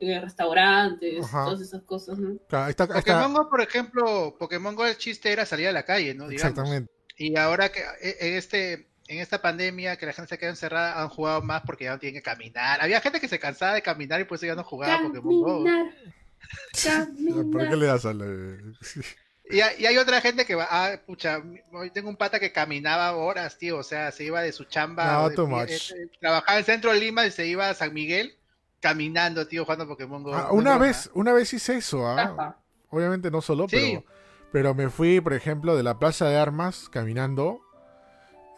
eh, 0.00 0.20
restaurantes, 0.20 1.24
Ajá. 1.24 1.44
todas 1.44 1.60
esas 1.60 1.82
cosas, 1.82 2.18
¿no? 2.18 2.36
Claro, 2.48 2.64
ahí 2.66 2.70
está, 2.70 2.84
ahí 2.84 2.98
está. 2.98 3.00
Pokémon 3.00 3.34
Go, 3.34 3.50
por 3.50 3.60
ejemplo, 3.60 4.36
Pokémon 4.38 4.74
Go 4.74 4.86
el 4.86 4.96
chiste 4.96 5.32
era 5.32 5.46
salir 5.46 5.68
a 5.68 5.72
la 5.72 5.84
calle, 5.84 6.14
¿no? 6.14 6.28
Digamos. 6.28 6.50
Exactamente. 6.50 6.92
Y 7.16 7.36
ahora 7.36 7.70
que 7.70 7.80
eh, 8.00 8.16
en 8.20 8.34
este 8.34 8.88
en 9.08 9.20
esta 9.20 9.40
pandemia 9.40 9.96
que 9.96 10.06
la 10.06 10.12
gente 10.12 10.28
se 10.28 10.38
queda 10.38 10.50
encerrada 10.50 11.00
han 11.00 11.08
jugado 11.08 11.40
más 11.40 11.62
porque 11.64 11.84
ya 11.84 11.92
no 11.92 11.98
tienen 11.98 12.20
que 12.20 12.24
caminar. 12.24 12.80
Había 12.80 13.00
gente 13.00 13.20
que 13.20 13.28
se 13.28 13.38
cansaba 13.38 13.74
de 13.74 13.82
caminar 13.82 14.20
y 14.20 14.24
por 14.24 14.36
eso 14.36 14.46
ya 14.46 14.54
no 14.54 14.64
jugaba 14.64 15.02
Pokémon 15.02 15.40
Go. 15.40 15.64
Caminar, 15.64 17.44
¿Por 17.52 17.62
qué 17.62 17.68
caminar. 17.68 17.78
le 17.78 17.86
das 17.86 18.04
a 18.04 18.12
la... 18.12 18.26
Y, 19.48 19.60
hay- 19.60 19.76
y 19.80 19.86
hay 19.86 19.96
otra 19.96 20.20
gente 20.20 20.44
que 20.44 20.54
va, 20.56 20.66
ah, 20.70 21.00
pucha, 21.06 21.40
hoy 21.72 21.90
tengo 21.90 22.08
un 22.08 22.16
pata 22.16 22.40
que 22.40 22.50
caminaba 22.52 23.14
horas, 23.14 23.58
tío, 23.58 23.78
o 23.78 23.82
sea, 23.84 24.10
se 24.10 24.24
iba 24.24 24.42
de 24.42 24.52
su 24.52 24.64
chamba, 24.64 25.12
No, 25.12 25.28
de- 25.28 25.36
too 25.36 25.44
eh, 25.44 25.48
much. 25.48 25.92
eh, 25.92 26.10
trabajaba 26.20 26.58
en 26.58 26.64
Centro 26.64 26.92
de 26.92 26.98
Lima 27.00 27.24
y 27.26 27.30
se 27.30 27.46
iba 27.46 27.68
a 27.70 27.74
San 27.74 27.94
Miguel 27.94 28.36
caminando, 28.80 29.46
tío, 29.46 29.64
jugando 29.64 29.86
Pokémon 29.86 30.22
Go. 30.22 30.34
Ah, 30.34 30.50
una 30.52 30.78
vez, 30.78 31.10
una 31.14 31.32
vez 31.32 31.52
hice 31.52 31.76
eso, 31.76 32.06
¿ah? 32.08 32.56
Obviamente 32.90 33.30
no 33.30 33.40
solo, 33.40 33.68
Sí. 33.68 33.76
pero, 33.76 34.04
pero 34.52 34.74
me 34.74 34.88
fui, 34.90 35.20
por 35.20 35.32
ejemplo, 35.32 35.76
de 35.76 35.82
la 35.84 35.98
Plaza 35.98 36.28
de 36.28 36.36
Armas 36.36 36.88
caminando 36.88 37.60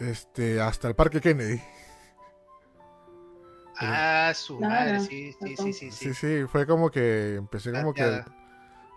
este, 0.01 0.61
hasta 0.61 0.89
el 0.89 0.95
Parque 0.95 1.21
Kennedy. 1.21 1.61
Ah, 3.81 4.33
su 4.35 4.59
madre, 4.61 5.01
sí, 5.01 5.33
sí, 5.41 5.57
sí, 5.57 5.73
sí, 5.73 5.91
Sí, 5.91 5.91
sí. 5.91 6.15
sí, 6.15 6.47
fue 6.51 6.67
como 6.67 6.91
que 6.91 7.37
empecé 7.37 7.71
como 7.73 7.95
que 7.95 8.01
Ya. 8.01 8.25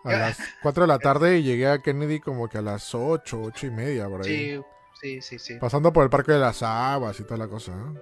A 0.03 0.11
las 0.11 0.37
4 0.61 0.83
de 0.83 0.87
la 0.87 0.99
tarde 0.99 1.37
y 1.39 1.43
llegué 1.43 1.67
a 1.67 1.81
Kennedy 1.81 2.19
como 2.19 2.47
que 2.49 2.57
a 2.57 2.61
las 2.61 2.93
8, 2.95 3.41
8 3.43 3.67
y 3.67 3.71
media 3.71 4.07
por 4.07 4.25
ahí. 4.25 4.55
Sí, 4.55 4.61
sí, 5.01 5.21
sí, 5.21 5.39
sí. 5.39 5.53
Pasando 5.59 5.91
por 5.93 6.03
el 6.03 6.09
Parque 6.09 6.31
de 6.33 6.39
las 6.39 6.61
Aguas 6.63 7.19
y 7.19 7.23
toda 7.23 7.37
la 7.37 7.47
cosa. 7.47 7.75
¿no? 7.75 7.95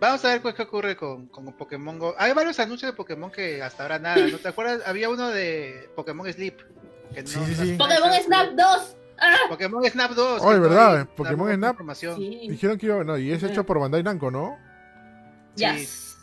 Vamos 0.00 0.24
a 0.24 0.28
ver 0.30 0.42
pues, 0.42 0.54
qué 0.56 0.62
ocurre 0.62 0.96
con, 0.96 1.26
con 1.28 1.52
Pokémon 1.56 1.96
Go. 1.98 2.14
Hay 2.18 2.32
varios 2.32 2.58
anuncios 2.58 2.90
de 2.90 2.96
Pokémon 2.96 3.30
que 3.30 3.62
hasta 3.62 3.84
ahora 3.84 3.98
nada, 4.00 4.26
¿no 4.26 4.38
te 4.38 4.48
acuerdas? 4.48 4.80
Había 4.86 5.08
uno 5.08 5.28
de 5.28 5.88
Pokémon 5.94 6.30
Sleep. 6.32 6.56
que 7.14 7.24
Sí, 7.26 7.38
no- 7.38 7.46
sí, 7.46 7.54
no- 7.56 7.64
sí. 7.64 7.72
Pokémon 7.78 8.12
Snap 8.24 8.48
2. 8.52 8.96
Ah, 9.18 9.36
Pokémon 9.48 9.84
Snap 9.84 10.10
2. 10.10 10.42
Ay, 10.42 10.48
que 10.48 10.54
no 10.56 10.60
¿verdad? 10.62 11.08
Pokémon 11.14 11.54
Snap. 11.54 11.76
sí. 11.94 12.46
Dijeron 12.50 12.78
que 12.78 12.86
iba, 12.86 13.04
no, 13.04 13.16
y 13.16 13.30
es 13.30 13.42
hecho 13.44 13.64
por 13.64 13.78
Bandai 13.78 14.02
Namco, 14.02 14.30
¿no? 14.32 14.58
Sí. 15.54 15.64
Yes. 15.64 16.16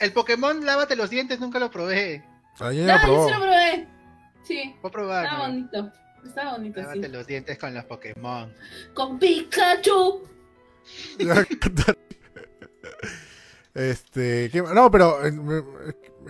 El 0.00 0.12
Pokémon 0.12 0.64
Lávate 0.66 0.96
los 0.96 1.08
dientes 1.08 1.38
nunca 1.38 1.60
lo 1.60 1.70
probé. 1.70 2.24
Ayer 2.60 2.90
Ah, 2.90 2.98
yo 3.02 3.12
probó. 3.12 3.26
sí 3.28 3.32
lo 3.34 3.40
probé. 3.40 3.88
Sí, 4.44 4.74
Voy 4.82 4.88
a 4.88 4.92
probar. 4.92 5.24
está 5.24 5.36
¿no? 5.38 5.42
bonito. 5.46 5.92
Está 6.24 6.52
bonito, 6.52 6.80
sí. 6.80 6.86
Lávate 6.86 7.08
los 7.08 7.26
dientes 7.26 7.58
con 7.58 7.74
los 7.74 7.84
Pokémon. 7.84 8.52
Con 8.94 9.18
Pikachu. 9.18 10.22
Este, 13.74 14.48
¿qué- 14.50 14.62
no, 14.62 14.90
pero 14.90 15.24
eh, 15.26 15.32
me, 15.32 15.62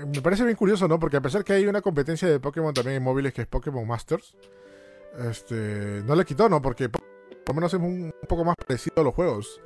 me 0.05 0.21
parece 0.21 0.43
bien 0.45 0.57
curioso, 0.57 0.89
¿no? 0.89 0.99
Porque 0.99 1.17
a 1.19 1.21
pesar 1.21 1.45
que 1.45 1.53
hay 1.53 1.67
una 1.67 1.81
competencia 1.81 2.27
de 2.29 2.41
Pokémon 2.41 2.75
también 2.75 2.97
en 2.97 3.03
móviles 3.05 3.33
que 3.33 3.43
es 3.43 3.47
Pokémon 3.47 3.87
Masters, 3.87 4.35
este, 5.31 6.03
no 6.05 6.17
le 6.17 6.25
quitó, 6.25 6.49
¿no? 6.49 6.61
Porque 6.61 6.89
por 6.89 7.03
lo 7.47 7.55
menos 7.55 7.73
es 7.73 7.79
un, 7.79 7.87
un 8.21 8.29
poco 8.29 8.45
más 8.45 8.57
parecido 8.57 8.95
a 9.01 9.05
los 9.05 9.15
juegos. 9.15 9.61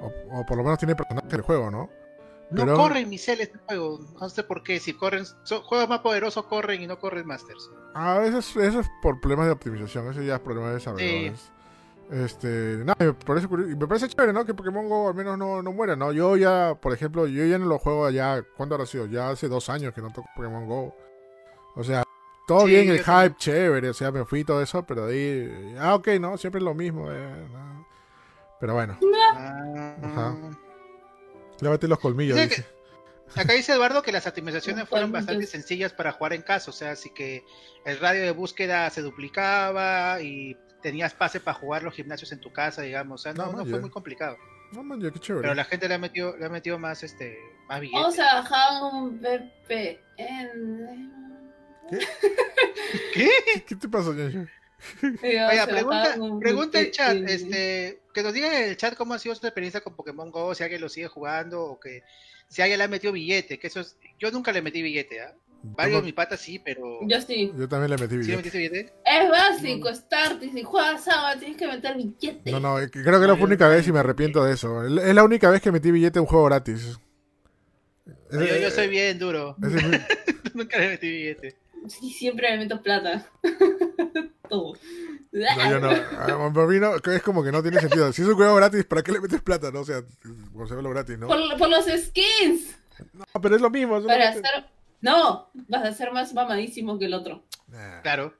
O, 0.00 0.12
o 0.40 0.44
por 0.44 0.58
lo 0.58 0.62
menos 0.62 0.78
tiene 0.78 0.94
personaje 0.94 1.28
del 1.28 1.40
juego, 1.40 1.70
¿no? 1.70 1.88
No 2.50 2.62
Pero- 2.64 2.76
corren 2.76 3.08
mis 3.08 3.24
cel 3.24 3.40
este 3.40 3.58
juego. 3.66 4.00
No 4.20 4.28
sé 4.28 4.44
por 4.44 4.62
qué. 4.62 4.78
Si 4.78 4.92
corren, 4.94 5.24
son 5.44 5.62
juegos 5.62 5.88
más 5.88 5.98
poderosos 6.00 6.44
corren 6.46 6.80
y 6.82 6.86
no 6.86 6.98
corren 6.98 7.26
Masters. 7.26 7.70
Ah, 7.94 8.20
eso 8.24 8.38
es, 8.38 8.56
eso 8.56 8.80
es 8.80 8.90
por 9.02 9.20
problemas 9.20 9.46
de 9.46 9.52
optimización, 9.52 10.08
eso 10.10 10.22
ya 10.22 10.34
es 10.36 10.40
problema 10.40 10.68
de 10.68 10.74
desarrolladores. 10.74 11.50
Este, 12.08 12.76
nada, 12.84 12.94
me 13.00 13.12
parece, 13.14 13.48
curioso- 13.48 13.72
y 13.72 13.74
me 13.74 13.86
parece 13.88 14.08
chévere, 14.08 14.32
¿no? 14.32 14.44
Que 14.44 14.54
Pokémon 14.54 14.88
Go 14.88 15.08
al 15.08 15.14
menos 15.14 15.36
no, 15.36 15.60
no 15.60 15.72
muera, 15.72 15.96
¿no? 15.96 16.12
Yo 16.12 16.36
ya, 16.36 16.76
por 16.80 16.92
ejemplo, 16.92 17.26
yo 17.26 17.44
ya 17.46 17.58
no 17.58 17.66
lo 17.66 17.78
juego 17.80 18.08
ya, 18.10 18.44
¿cuándo 18.56 18.76
habrá 18.76 18.86
sido? 18.86 19.06
Ya 19.06 19.30
hace 19.30 19.48
dos 19.48 19.68
años 19.68 19.92
que 19.92 20.00
no 20.02 20.12
toco 20.12 20.28
Pokémon 20.36 20.66
Go. 20.68 20.94
O 21.74 21.82
sea, 21.82 22.04
todo 22.46 22.60
Sí, 22.60 22.66
bien 22.68 22.90
el 22.90 22.98
hype, 22.98 23.06
también. 23.10 23.34
chévere, 23.38 23.88
o 23.88 23.94
sea, 23.94 24.12
me 24.12 24.24
fui 24.24 24.40
y 24.40 24.44
todo 24.44 24.62
eso, 24.62 24.84
pero 24.86 25.06
ahí, 25.06 25.74
ah, 25.80 25.96
ok, 25.96 26.06
¿no? 26.20 26.36
Siempre 26.38 26.60
es 26.60 26.64
lo 26.64 26.74
mismo, 26.74 27.10
eh, 27.10 27.48
no. 27.52 27.86
Pero 28.60 28.74
bueno, 28.74 28.96
Ah. 29.34 29.96
Ajá. 30.04 30.36
Lávate 31.60 31.88
los 31.88 31.98
colmillos, 31.98 32.36
Dice 32.36 32.48
dice. 32.48 32.76
Acá 33.34 33.54
dice 33.54 33.72
Eduardo 33.72 34.02
que 34.02 34.12
las 34.12 34.26
optimizaciones 34.26 34.88
fueron 34.88 35.10
bastante 35.10 35.46
sencillas 35.46 35.92
para 35.92 36.12
jugar 36.12 36.32
en 36.32 36.42
casa, 36.42 36.70
o 36.70 36.72
sea, 36.72 36.92
así 36.92 37.10
que 37.10 37.44
el 37.84 37.98
radio 37.98 38.22
de 38.22 38.30
búsqueda 38.30 38.88
se 38.90 39.02
duplicaba 39.02 40.20
y 40.22 40.56
tenías 40.80 41.14
pase 41.14 41.40
para 41.40 41.58
jugar 41.58 41.82
los 41.82 41.94
gimnasios 41.94 42.30
en 42.32 42.40
tu 42.40 42.52
casa, 42.52 42.82
digamos, 42.82 43.20
o 43.20 43.22
sea, 43.22 43.32
no, 43.32 43.52
No, 43.52 43.66
fue 43.66 43.80
muy 43.80 43.90
complicado. 43.90 44.36
No, 44.72 44.82
man, 44.82 45.00
ya, 45.00 45.10
qué 45.10 45.18
chévere. 45.18 45.42
Pero 45.42 45.54
la 45.54 45.64
gente 45.64 45.88
le 45.88 45.94
ha 45.94 45.98
metido, 45.98 46.36
le 46.36 46.46
ha 46.46 46.48
metido 46.48 46.78
más 46.78 47.02
este 47.02 47.38
más 47.68 47.80
billetes. 47.80 48.00
Vamos 48.00 48.18
a 48.18 48.34
bajar 48.34 48.82
un 48.82 49.20
VPN. 49.20 51.12
¿Qué? 51.90 51.98
¿Qué, 53.14 53.64
qué 53.66 53.76
te 53.76 53.88
pasó, 53.88 54.14
Yancho? 54.14 54.50
Oiga, 55.22 55.66
pregunta, 55.66 56.16
pregunta 56.40 56.80
el 56.80 56.90
chat, 56.90 57.16
este, 57.26 58.00
que 58.12 58.22
nos 58.22 58.32
digan 58.34 58.52
en 58.52 58.64
el 58.70 58.76
chat 58.76 58.94
cómo 58.94 59.14
ha 59.14 59.18
sido 59.18 59.34
su 59.34 59.46
experiencia 59.46 59.80
con 59.80 59.94
Pokémon 59.96 60.30
Go, 60.30 60.54
si 60.54 60.62
alguien 60.62 60.80
lo 60.80 60.88
sigue 60.88 61.08
jugando 61.08 61.62
o 61.62 61.80
que 61.80 62.02
si 62.48 62.62
alguien 62.62 62.78
le 62.78 62.84
ha 62.84 62.88
metido 62.88 63.12
billete, 63.12 63.58
que 63.58 63.66
eso 63.66 63.80
es, 63.80 63.96
yo 64.18 64.30
nunca 64.30 64.52
le 64.52 64.62
metí 64.62 64.82
billete, 64.82 65.20
¿ah? 65.20 65.34
Varios 65.62 66.00
de 66.02 66.04
mis 66.06 66.14
patas 66.14 66.38
sí, 66.40 66.60
pero 66.60 67.00
Yo 67.08 67.20
sí. 67.20 67.52
Yo 67.56 67.68
también 67.68 67.90
le 67.90 67.96
metí 67.96 68.10
¿sí 68.10 68.16
le 68.16 68.20
billete. 68.20 68.36
metiste 68.36 68.58
billete? 68.58 68.92
Es 69.04 69.30
básico, 69.30 69.92
start 69.92 70.42
y 70.44 70.50
si 70.50 70.62
juegas 70.62 71.02
sábado 71.04 71.38
tienes 71.40 71.56
que 71.56 71.66
meter 71.66 71.96
billete. 71.96 72.50
No, 72.52 72.60
no, 72.60 72.78
eh, 72.78 72.88
creo 72.90 73.04
que 73.04 73.10
es 73.24 73.26
la 73.26 73.34
única 73.34 73.66
vez 73.68 73.88
y 73.88 73.92
me 73.92 73.98
arrepiento 73.98 74.44
de 74.44 74.54
eso. 74.54 74.84
Es 74.84 75.14
la 75.14 75.24
única 75.24 75.50
vez 75.50 75.60
que 75.60 75.72
metí 75.72 75.90
billete 75.90 76.18
en 76.18 76.22
un 76.22 76.26
juego 76.28 76.44
gratis. 76.44 76.98
Yo, 78.30 78.38
yo 78.38 78.68
Eh, 78.68 78.70
soy 78.70 78.86
bien 78.88 79.18
duro, 79.18 79.56
ese 79.60 79.78
es 79.78 79.84
mi- 79.84 79.98
nunca 80.54 80.78
le 80.78 80.88
metí 80.90 81.08
billete. 81.10 81.56
Sí, 81.88 82.10
siempre 82.10 82.50
me 82.52 82.58
meto 82.58 82.80
plata. 82.82 83.26
Todo. 84.48 84.74
No, 85.32 85.70
yo 85.70 85.80
no. 85.80 85.90
Ah, 85.90 86.50
Para 86.54 86.66
mí 86.66 86.78
no, 86.80 86.94
es 86.96 87.22
como 87.22 87.42
que 87.44 87.52
no 87.52 87.62
tiene 87.62 87.80
sentido. 87.80 88.12
Si 88.12 88.22
es 88.22 88.28
un 88.28 88.34
juego 88.34 88.54
gratis, 88.54 88.84
¿para 88.84 89.02
qué 89.02 89.12
le 89.12 89.20
metes 89.20 89.42
plata? 89.42 89.70
No, 89.70 89.80
o 89.80 89.84
sea, 89.84 90.02
lo 90.24 90.90
gratis, 90.90 91.18
¿no? 91.18 91.26
Por, 91.26 91.38
por 91.58 91.68
los 91.68 91.84
skins. 91.84 92.76
No, 93.12 93.40
pero 93.42 93.56
es 93.56 93.60
lo 93.60 93.70
mismo. 93.70 94.02
Para 94.02 94.32
solamente- 94.32 94.48
hacer. 94.48 94.64
No, 95.02 95.50
vas 95.68 95.84
a 95.84 95.92
ser 95.92 96.12
más 96.12 96.32
mamadísimo 96.32 96.98
que 96.98 97.04
el 97.04 97.14
otro. 97.14 97.44
Nah. 97.68 98.00
Claro. 98.00 98.32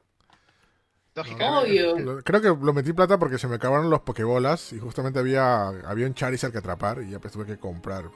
No, 1.14 1.22
Lógica. 1.22 1.60
Obvio. 1.60 2.22
Creo 2.24 2.40
que 2.42 2.48
lo 2.48 2.72
metí 2.72 2.92
plata 2.92 3.18
porque 3.18 3.38
se 3.38 3.46
me 3.48 3.56
acabaron 3.56 3.88
los 3.90 4.00
pokebolas 4.00 4.72
y 4.72 4.78
justamente 4.78 5.18
había, 5.18 5.68
había 5.68 6.06
un 6.06 6.14
Charizard 6.14 6.52
que 6.52 6.58
atrapar 6.58 7.02
y 7.02 7.10
ya 7.10 7.18
pues 7.18 7.32
tuve 7.32 7.46
que 7.46 7.58
comprar. 7.58 8.06
O 8.06 8.12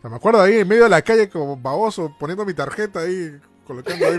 sea, 0.00 0.10
me 0.10 0.16
acuerdo 0.16 0.40
ahí 0.40 0.58
en 0.58 0.68
medio 0.68 0.84
de 0.84 0.88
la 0.88 1.02
calle 1.02 1.28
como 1.28 1.56
baboso 1.56 2.14
poniendo 2.18 2.44
mi 2.44 2.54
tarjeta 2.54 3.00
ahí, 3.00 3.40
colocando 3.66 4.06
ahí. 4.06 4.18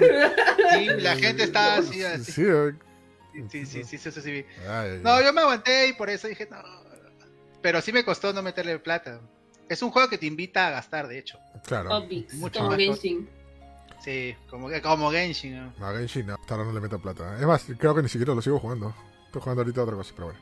Sí, 0.73 1.01
la 1.01 1.15
gente 1.15 1.43
está 1.43 1.75
así, 1.77 1.93
Sí, 1.93 2.03
así. 2.03 2.31
sí, 2.31 2.43
eh. 2.45 2.73
Sí, 3.49 3.65
sí, 3.65 3.83
sí, 3.83 3.97
sí, 3.97 4.11
sí, 4.11 4.21
sí. 4.21 4.45
Ay, 4.69 4.91
ay, 4.91 4.99
No, 5.03 5.21
yo 5.21 5.33
me 5.33 5.41
aguanté 5.41 5.87
y 5.87 5.93
por 5.93 6.09
eso 6.09 6.27
dije, 6.27 6.47
no. 6.49 6.57
Pero 7.61 7.81
sí 7.81 7.91
me 7.91 8.03
costó 8.03 8.31
no 8.33 8.41
meterle 8.43 8.77
plata. 8.79 9.19
Es 9.69 9.81
un 9.81 9.89
juego 9.91 10.09
que 10.09 10.17
te 10.17 10.25
invita 10.25 10.67
a 10.67 10.71
gastar, 10.71 11.07
de 11.07 11.17
hecho. 11.17 11.39
Claro. 11.65 11.89
Mucho 12.33 12.59
como 12.59 12.71
más 12.71 12.77
Genshin. 12.77 13.27
Sí, 14.03 14.35
como, 14.49 14.69
como 14.81 15.11
Genshin, 15.11 15.55
¿no? 15.57 15.73
No, 15.79 15.87
a 15.87 15.93
Genshin 15.97 16.27
no, 16.27 16.35
hasta 16.35 16.55
ahora 16.55 16.67
no 16.67 16.73
le 16.73 16.81
meto 16.81 16.99
plata. 16.99 17.37
Es 17.39 17.45
más, 17.45 17.65
creo 17.79 17.95
que 17.95 18.03
ni 18.03 18.09
siquiera 18.09 18.35
lo 18.35 18.41
sigo 18.41 18.59
jugando. 18.59 18.93
Estoy 19.25 19.41
jugando 19.41 19.61
ahorita 19.61 19.81
otra 19.83 19.95
cosa, 19.95 20.11
pero 20.15 20.25
bueno. 20.27 20.39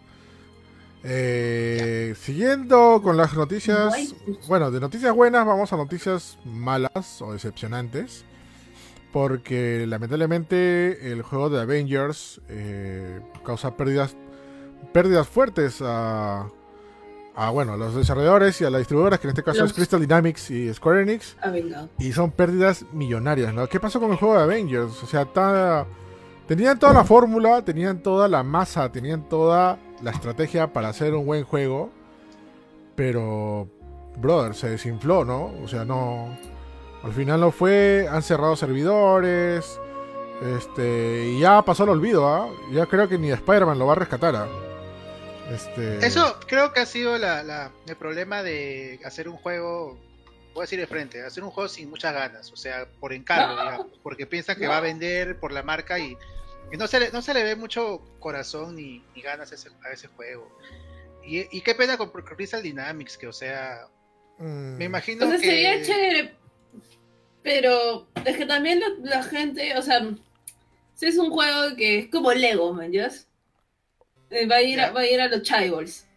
Eh, 1.04 2.14
siguiendo 2.20 3.02
con 3.04 3.18
las 3.18 3.34
noticias. 3.34 3.92
Waifus. 3.92 4.48
Bueno, 4.48 4.70
de 4.72 4.80
noticias 4.80 5.14
buenas 5.16 5.46
vamos 5.46 5.72
a 5.72 5.78
noticias 5.78 6.38
malas 6.44 7.22
o 7.22 7.34
decepcionantes. 7.34 8.26
Porque 9.12 9.86
lamentablemente 9.88 11.12
el 11.12 11.22
juego 11.22 11.50
de 11.50 11.62
Avengers 11.62 12.40
eh, 12.50 13.20
causa 13.46 13.76
pérdidas 13.76 14.16
pérdidas 14.94 15.28
fuertes 15.28 15.82
a, 15.82 16.48
a 17.36 17.50
bueno, 17.52 17.74
a 17.74 17.78
los 17.78 17.94
desarrolladores 17.96 18.60
y 18.62 18.66
a 18.66 18.70
las 18.70 18.80
distribuidoras, 18.80 19.20
que 19.20 19.28
en 19.28 19.32
este 19.32 19.44
caso 19.44 19.60
Los- 19.62 19.72
es 19.72 19.76
Crystal 19.76 20.00
Dynamics 20.02 20.50
y 20.52 20.74
Square 20.74 21.02
Enix. 21.04 21.36
Ah. 21.42 21.54
Y 22.00 22.12
son 22.14 22.32
pérdidas 22.32 22.86
millonarias, 22.94 23.54
¿no? 23.54 23.68
¿Qué 23.68 23.80
pasó 23.80 24.00
con 24.00 24.12
el 24.12 24.18
juego 24.18 24.36
de 24.38 24.44
Avengers? 24.44 25.04
O 25.04 25.06
sea, 25.08 25.26
ta- 25.26 25.86
tenían 26.48 26.80
toda 26.80 26.94
la 26.94 27.04
fórmula, 27.04 27.64
tenían 27.64 28.02
toda 28.02 28.28
la 28.28 28.44
masa, 28.44 28.92
tenían 28.92 29.28
toda 29.30 29.78
la 30.02 30.12
estrategia 30.12 30.72
para 30.74 30.90
hacer 30.90 31.14
un 31.14 31.26
buen 31.26 31.44
juego. 31.44 31.90
Pero, 32.96 33.68
brother, 34.18 34.54
se 34.56 34.70
desinfló, 34.70 35.24
¿no? 35.26 35.52
O 35.64 35.68
sea, 35.68 35.86
no... 35.86 36.38
Al 37.04 37.14
final 37.14 37.40
no 37.40 37.52
fue, 37.52 38.08
han 38.10 38.22
cerrado 38.24 38.56
servidores. 38.56 39.80
Este, 40.58 41.28
y 41.28 41.40
ya 41.40 41.62
pasó 41.64 41.84
al 41.84 41.90
olvido, 41.90 42.28
¿ah? 42.28 42.50
Ya 42.72 42.86
creo 42.88 43.08
que 43.08 43.18
ni 43.18 43.32
Spider-Man 43.32 43.78
lo 43.78 43.86
va 43.86 43.94
a 43.94 43.98
rescatar, 43.98 44.36
¿ah? 44.36 44.48
Este... 45.52 46.06
Eso 46.06 46.40
creo 46.48 46.74
que 46.74 46.80
ha 46.80 46.86
sido 46.86 47.18
la, 47.18 47.44
la- 47.44 47.72
el 47.88 47.96
problema 47.96 48.42
de 48.42 49.00
hacer 49.06 49.28
un 49.30 49.38
juego, 49.38 50.00
voy 50.54 50.62
a 50.62 50.64
decir 50.64 50.80
de 50.80 50.88
frente, 50.88 51.22
hacer 51.24 51.44
un 51.44 51.52
juego 51.52 51.68
sin 51.70 51.90
muchas 51.90 52.14
ganas, 52.14 52.52
o 52.52 52.56
sea, 52.56 52.88
por 53.00 53.14
encargo, 53.14 53.56
No. 53.56 53.62
digamos, 53.64 53.88
porque 54.02 54.26
piensa 54.26 54.56
que 54.56 54.64
No. 54.66 54.72
va 54.72 54.78
a 54.78 54.82
vender 54.82 55.40
por 55.40 55.52
la 55.52 55.62
marca 55.62 56.00
y, 56.00 56.18
y 56.72 56.78
no, 56.78 56.88
se 56.88 57.00
le, 57.00 57.12
no 57.12 57.22
se 57.22 57.34
le 57.34 57.44
ve 57.44 57.56
mucho 57.56 58.02
corazón 58.20 58.76
ni, 58.78 59.06
ni 59.14 59.22
ganas 59.22 59.52
a 59.52 59.56
ese, 59.56 59.70
a 59.84 59.92
ese 59.92 60.08
juego. 60.08 60.48
Y, 61.24 61.56
y 61.56 61.62
qué 61.62 61.76
pena 61.76 61.98
con 61.98 62.10
Crystal 62.12 62.64
Dynamics, 62.64 63.18
que 63.18 63.28
o 63.28 63.34
sea, 63.34 63.88
mm, 64.40 64.78
me 64.78 64.86
imagino 64.86 65.26
O 65.26 65.30
sea, 65.30 65.38
que... 65.38 65.46
sería 65.46 65.82
chévere. 65.84 66.36
Pero 67.44 68.08
es 68.26 68.38
que 68.38 68.46
también 68.46 68.80
la, 68.80 68.88
la 69.18 69.24
gente, 69.24 69.78
o 69.78 69.82
sea, 69.82 70.02
si 70.94 71.08
es 71.08 71.18
un 71.18 71.32
juego 71.32 71.76
que 71.76 72.00
es 72.00 72.08
como 72.10 72.32
Lego, 72.32 72.74
¿me 72.74 72.86
entiendes? 72.86 73.28
Eh, 74.30 74.46
Va 74.46 74.58
a 74.58 74.62
ir, 74.62 74.80
a, 74.80 74.92
va 74.92 75.02
a 75.02 75.08
ir 75.08 75.20
a 75.20 75.28
los 75.28 75.42
Chivalds. 75.42 76.08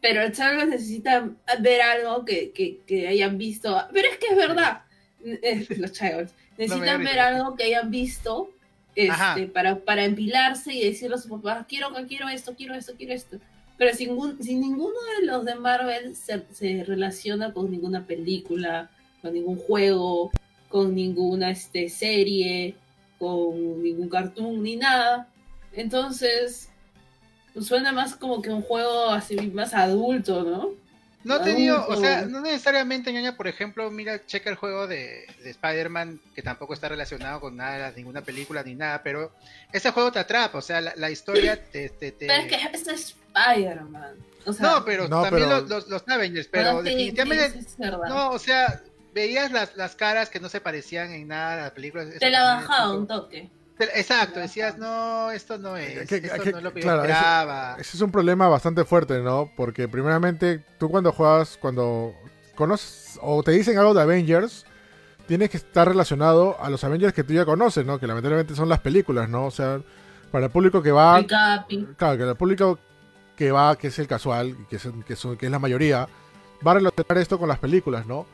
Pero 0.00 0.22
los 0.22 0.32
Chivalds 0.32 0.68
necesitan 0.68 1.38
ver 1.60 1.82
algo 1.82 2.24
que, 2.24 2.52
que, 2.52 2.80
que 2.86 3.08
hayan 3.08 3.36
visto. 3.38 3.76
Pero 3.92 4.08
es 4.08 4.18
que 4.18 4.26
es 4.28 4.36
verdad. 4.36 4.82
Eh, 5.24 5.66
los 5.78 5.92
Chivalds. 5.92 6.34
Necesitan 6.56 7.04
ver 7.04 7.18
algo 7.18 7.54
que 7.56 7.64
hayan 7.64 7.90
visto 7.90 8.50
este, 8.96 9.46
para, 9.48 9.76
para 9.80 10.04
empilarse 10.04 10.72
y 10.72 10.84
decirle 10.84 11.16
a 11.16 11.18
sus 11.18 11.30
papás, 11.30 11.66
quiero, 11.68 11.88
quiero 12.08 12.28
esto, 12.28 12.54
quiero 12.56 12.74
esto, 12.74 12.94
quiero 12.96 13.12
esto. 13.12 13.38
Pero 13.76 13.94
sin, 13.94 14.42
sin 14.42 14.60
ninguno 14.60 14.96
de 15.18 15.26
los 15.26 15.44
de 15.44 15.54
Marvel 15.54 16.16
se, 16.16 16.42
se, 16.52 16.82
relaciona 16.82 17.52
con 17.52 17.70
ninguna 17.70 18.06
película, 18.06 18.90
con 19.26 19.34
ningún 19.34 19.58
juego, 19.58 20.30
con 20.68 20.94
ninguna 20.94 21.50
este, 21.50 21.88
serie, 21.88 22.76
con 23.18 23.82
ningún 23.82 24.08
cartoon, 24.08 24.62
ni 24.62 24.76
nada. 24.76 25.28
Entonces, 25.72 26.70
suena 27.60 27.92
más 27.92 28.14
como 28.14 28.40
que 28.40 28.50
un 28.50 28.62
juego 28.62 29.10
así 29.10 29.36
más 29.50 29.74
adulto, 29.74 30.44
¿no? 30.44 30.70
No 31.24 31.40
te 31.40 31.54
digo, 31.54 31.84
o 31.88 31.96
sea, 31.96 32.22
no 32.22 32.40
necesariamente, 32.40 33.12
ñoña, 33.12 33.36
por 33.36 33.48
ejemplo, 33.48 33.90
mira, 33.90 34.24
checa 34.26 34.48
el 34.48 34.54
juego 34.54 34.86
de, 34.86 35.26
Spider-Man, 35.44 36.20
que 36.36 36.40
tampoco 36.40 36.72
está 36.72 36.88
relacionado 36.88 37.40
con 37.40 37.56
nada, 37.56 37.92
ninguna 37.96 38.22
película 38.22 38.62
ni 38.62 38.76
nada, 38.76 39.02
pero 39.02 39.32
ese 39.72 39.90
juego 39.90 40.12
te 40.12 40.20
atrapa, 40.20 40.58
o 40.58 40.62
sea, 40.62 40.80
la, 40.80 41.10
historia 41.10 41.60
te, 41.72 41.88
te, 41.88 42.12
Pero 42.12 42.32
es 42.32 42.46
que 42.46 42.54
es 42.54 43.16
Spider-Man. 43.34 44.14
no, 44.60 44.84
pero 44.84 45.08
también 45.08 45.48
Los, 45.48 45.88
los, 45.88 46.04
Avengers, 46.06 46.46
pero 46.46 46.80
definitivamente... 46.80 47.60
no, 48.08 48.30
o 48.30 48.38
sea, 48.38 48.80
veías 49.16 49.50
las, 49.50 49.74
las 49.76 49.96
caras 49.96 50.28
que 50.28 50.40
no 50.40 50.50
se 50.50 50.60
parecían 50.60 51.10
en 51.12 51.28
nada 51.28 51.54
a 51.54 51.56
la 51.68 51.74
película. 51.74 52.04
Te 52.18 52.30
la 52.30 52.42
bajaba 52.42 52.92
un 52.92 53.06
toque. 53.06 53.50
Exacto, 53.78 54.40
decías, 54.40 54.76
no, 54.78 55.30
esto 55.30 55.58
no 55.58 55.76
es, 55.76 56.10
esto 56.10 56.16
no 56.50 56.58
es 56.58 56.62
lo 56.62 56.72
que 56.72 56.82
yo 56.82 56.90
esperaba. 56.90 57.76
Ese, 57.78 57.96
es 57.96 58.02
un 58.02 58.10
problema 58.10 58.48
bastante 58.48 58.84
fuerte, 58.84 59.20
¿no? 59.20 59.50
Porque 59.56 59.88
primeramente, 59.88 60.64
tú 60.78 60.90
cuando 60.90 61.12
juegas, 61.12 61.58
cuando 61.58 62.14
conoces 62.54 63.18
o 63.22 63.42
te 63.42 63.52
dicen 63.52 63.78
algo 63.78 63.94
de 63.94 64.02
Avengers, 64.02 64.66
tienes 65.26 65.50
que 65.50 65.56
estar 65.56 65.88
relacionado 65.88 66.62
a 66.62 66.68
los 66.68 66.84
Avengers 66.84 67.14
que 67.14 67.24
tú 67.24 67.32
ya 67.32 67.46
conoces, 67.46 67.84
¿no? 67.86 67.98
Que 67.98 68.06
lamentablemente 68.06 68.54
son 68.54 68.68
las 68.68 68.80
películas, 68.80 69.30
¿no? 69.30 69.46
O 69.46 69.50
sea, 69.50 69.80
para 70.30 70.46
el 70.46 70.52
público 70.52 70.82
que 70.82 70.92
va... 70.92 71.24
Claro, 71.26 71.66
que 72.18 72.22
el 72.22 72.36
público 72.36 72.78
que 73.34 73.50
va, 73.50 73.76
que 73.76 73.88
es 73.88 73.98
el 73.98 74.06
casual, 74.06 74.56
que 74.68 74.76
es, 74.76 74.88
que, 75.06 75.36
que 75.36 75.46
es 75.46 75.52
la 75.52 75.58
mayoría, 75.58 76.06
va 76.66 76.72
a 76.72 76.74
relacionar 76.74 77.18
esto 77.18 77.38
con 77.38 77.48
las 77.48 77.58
películas, 77.58 78.06
¿no? 78.06 78.26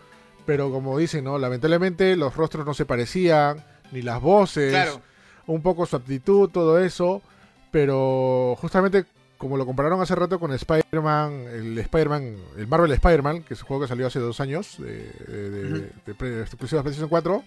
Pero 0.47 0.71
como 0.71 0.99
dicen, 0.99 1.25
¿no? 1.25 1.39
Lamentablemente 1.39 2.17
los 2.17 2.35
rostros 2.35 2.67
no 2.67 2.75
se 2.75 2.85
parecían, 2.85 3.65
ni 3.93 4.03
las 4.03 4.21
voces. 4.21 4.73
Claro 4.73 5.01
un 5.47 5.63
poco 5.63 5.87
su 5.87 5.97
actitud, 5.97 6.51
todo 6.51 6.79
eso, 6.79 7.23
pero 7.71 8.57
justamente 8.61 9.05
como 9.39 9.57
lo 9.57 9.67
compararon 9.67 10.01
hace 10.01 10.15
rato 10.15 10.39
con 10.39 10.53
Spider-Man, 10.53 11.47
el 11.53 11.79
Spider-Man, 11.79 12.37
el 12.57 12.67
Marvel 12.69 12.93
Spider-Man, 12.93 13.43
que 13.43 13.55
es 13.55 13.63
un 13.63 13.67
juego 13.67 13.83
que 13.83 13.89
salió 13.89 14.07
hace 14.07 14.21
dos 14.21 14.41
años, 14.41 14.77
de, 14.79 15.11
de, 15.27 15.91
de, 16.07 16.15
PlayStation 16.15 17.09
4, 17.09 17.43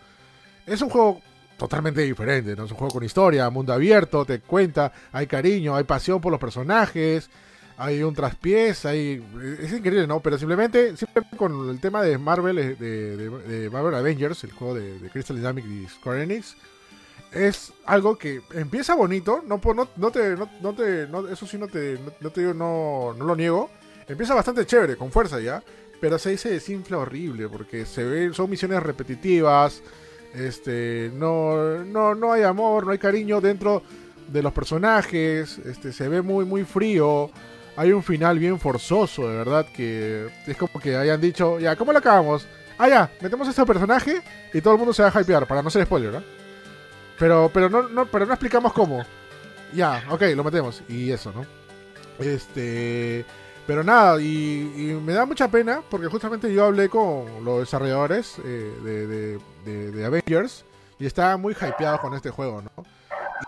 es 0.68 0.82
un 0.82 0.90
juego 0.90 1.22
totalmente 1.58 2.02
diferente, 2.02 2.54
¿no? 2.54 2.66
Es 2.66 2.72
un 2.72 2.78
juego 2.78 2.96
con 2.96 3.04
historia, 3.06 3.50
mundo 3.50 3.72
abierto, 3.72 4.26
te 4.26 4.42
cuenta, 4.42 4.92
hay 5.14 5.26
cariño, 5.26 5.74
hay 5.74 5.86
pasión 5.86 6.20
por 6.20 6.34
los 6.34 6.42
personajes, 6.42 7.30
hay 7.78 8.04
un 8.04 8.14
traspiés, 8.14 8.86
hay... 8.86 9.24
Es 9.60 9.74
increíble, 9.74 10.08
¿no? 10.08 10.20
Pero 10.22 10.38
simplemente, 10.38 10.96
simplemente 10.96 11.38
con 11.38 11.70
el 11.70 11.80
tema 11.80 12.02
de 12.02 12.18
Marvel, 12.18 12.78
de, 12.78 13.16
de 13.16 13.70
Marvel 13.70 13.96
Avengers, 13.96 14.44
el 14.44 14.52
juego 14.52 14.76
de, 14.76 15.10
Crystal 15.12 15.36
Dynamics 15.36 15.68
y 15.68 15.88
Square 15.88 16.24
Enix, 16.24 16.56
es 17.32 17.74
algo 17.86 18.18
que 18.18 18.42
empieza 18.54 18.96
bonito, 18.96 19.44
no, 19.46 19.60
no, 19.74 19.90
no 19.98 20.12
te, 20.12 21.08
eso 21.32 21.46
sí 21.46 21.58
no 21.58 21.68
te, 21.68 22.00
no, 22.22 22.30
te 22.30 22.42
digo, 22.42 22.54
no, 22.54 23.14
no 23.18 23.26
lo 23.26 23.36
niego, 23.36 23.70
empieza 24.08 24.34
bastante 24.34 24.66
chévere, 24.66 24.96
con 24.96 25.12
fuerza 25.12 25.42
ya, 25.42 25.62
pero 26.00 26.18
se 26.18 26.30
dice 26.30 26.50
desinfla 26.50 27.00
horrible, 27.00 27.50
porque 27.50 27.86
se 27.86 28.06
ve, 28.06 28.34
son 28.34 28.50
misiones 28.50 28.82
repetitivas, 28.82 29.82
este, 30.34 31.12
no, 31.14 31.84
no, 31.84 32.16
no 32.16 32.32
hay 32.32 32.44
amor, 32.44 32.86
no 32.86 32.94
hay 32.94 33.00
cariño 33.00 33.42
dentro 33.42 33.84
de 34.30 34.42
los 34.42 34.54
personajes, 34.54 35.58
este, 35.60 35.92
se 35.92 36.08
ve 36.08 36.22
muy, 36.22 36.46
muy 36.46 36.64
frío, 36.64 37.30
hay 37.78 37.92
un 37.92 38.04
final 38.04 38.40
bien 38.40 38.60
forzoso, 38.60 39.28
de 39.28 39.38
verdad, 39.38 39.68
que 39.74 40.28
es 40.48 40.58
como 40.58 40.80
que 40.80 40.96
hayan 40.96 41.20
dicho, 41.20 41.60
ya, 41.60 41.76
¿cómo 41.76 41.92
lo 41.92 42.00
acabamos? 42.00 42.48
Ah, 42.78 42.90
ya, 42.90 43.12
metemos 43.22 43.48
a 43.48 43.52
este 43.52 43.66
personaje 43.66 44.22
y 44.54 44.62
todo 44.62 44.74
el 44.74 44.80
mundo 44.80 44.94
se 44.94 45.04
va 45.04 45.12
a 45.14 45.22
hypear, 45.22 45.48
para 45.48 45.62
no 45.62 45.70
ser 45.70 45.86
spoiler, 45.86 46.14
¿no? 46.14 46.24
Pero, 47.18 47.50
pero 47.54 47.70
no, 47.70 47.84
no, 47.88 48.06
pero 48.06 48.26
no 48.26 48.34
explicamos 48.34 48.74
cómo. 48.74 49.06
Ya, 49.74 50.04
ok, 50.10 50.22
lo 50.36 50.44
metemos. 50.44 50.84
Y 50.88 51.12
eso, 51.12 51.32
¿no? 51.32 51.46
Este. 52.20 53.26
Pero 53.66 53.84
nada, 53.84 54.22
y, 54.22 55.00
me 55.04 55.14
da 55.14 55.26
mucha 55.26 55.48
pena 55.50 55.82
porque 55.90 56.08
justamente 56.08 56.54
yo 56.54 56.66
hablé 56.66 56.88
con 56.88 57.44
los 57.44 57.62
desarrolladores 57.62 58.38
eh, 58.46 59.40
de, 59.66 59.92
de, 59.92 60.06
Avengers 60.06 60.66
y 61.00 61.08
estaban 61.08 61.42
muy 61.42 61.54
hypeados 61.54 62.00
con 62.00 62.14
este 62.14 62.30
juego, 62.30 62.62
¿no? 62.62 62.84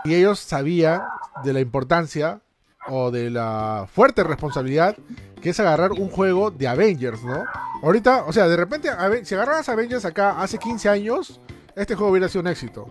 Y 0.03 0.15
ellos 0.15 0.39
sabían 0.39 1.03
de 1.43 1.53
la 1.53 1.59
importancia 1.59 2.41
o 2.89 3.11
de 3.11 3.29
la 3.29 3.87
fuerte 3.91 4.23
responsabilidad 4.23 4.97
que 5.41 5.51
es 5.51 5.59
agarrar 5.59 5.91
un 5.91 6.09
juego 6.09 6.51
de 6.51 6.67
Avengers, 6.67 7.23
¿no? 7.23 7.45
Ahorita, 7.83 8.23
o 8.25 8.33
sea, 8.33 8.47
de 8.47 8.57
repente, 8.57 8.89
si 9.23 9.35
agarras 9.35 9.69
Avengers 9.69 10.05
acá 10.05 10.41
hace 10.41 10.57
15 10.57 10.89
años, 10.89 11.39
este 11.75 11.95
juego 11.95 12.11
hubiera 12.11 12.27
sido 12.27 12.41
un 12.41 12.47
éxito. 12.47 12.87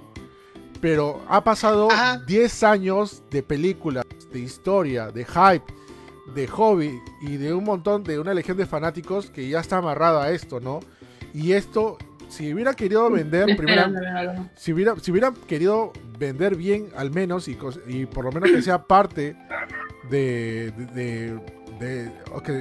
Pero 0.80 1.22
ha 1.28 1.42
pasado 1.42 1.88
10 2.26 2.62
años 2.62 3.22
de 3.30 3.42
películas, 3.42 4.04
de 4.32 4.38
historia, 4.38 5.10
de 5.10 5.24
hype, 5.24 5.64
de 6.34 6.46
hobby 6.46 7.00
y 7.20 7.36
de 7.36 7.54
un 7.54 7.64
montón 7.64 8.04
de 8.04 8.18
una 8.18 8.34
legión 8.34 8.56
de 8.56 8.66
fanáticos 8.66 9.30
que 9.30 9.48
ya 9.48 9.60
está 9.60 9.78
amarrada 9.78 10.24
a 10.24 10.30
esto, 10.30 10.60
¿no? 10.60 10.80
Y 11.32 11.52
esto, 11.52 11.98
si 12.28 12.52
hubiera 12.52 12.74
querido 12.74 13.10
vender, 13.10 13.56
primero, 13.56 13.92
si 14.54 14.72
hubiera, 14.72 14.96
si 15.00 15.10
hubiera 15.10 15.32
querido 15.46 15.92
vender 16.18 16.56
bien 16.56 16.90
al 16.96 17.10
menos 17.10 17.48
y, 17.48 17.58
y 17.88 18.06
por 18.06 18.24
lo 18.24 18.32
menos 18.32 18.50
que 18.50 18.62
sea 18.62 18.84
parte 18.84 19.36
de, 20.10 20.72
de, 21.78 22.12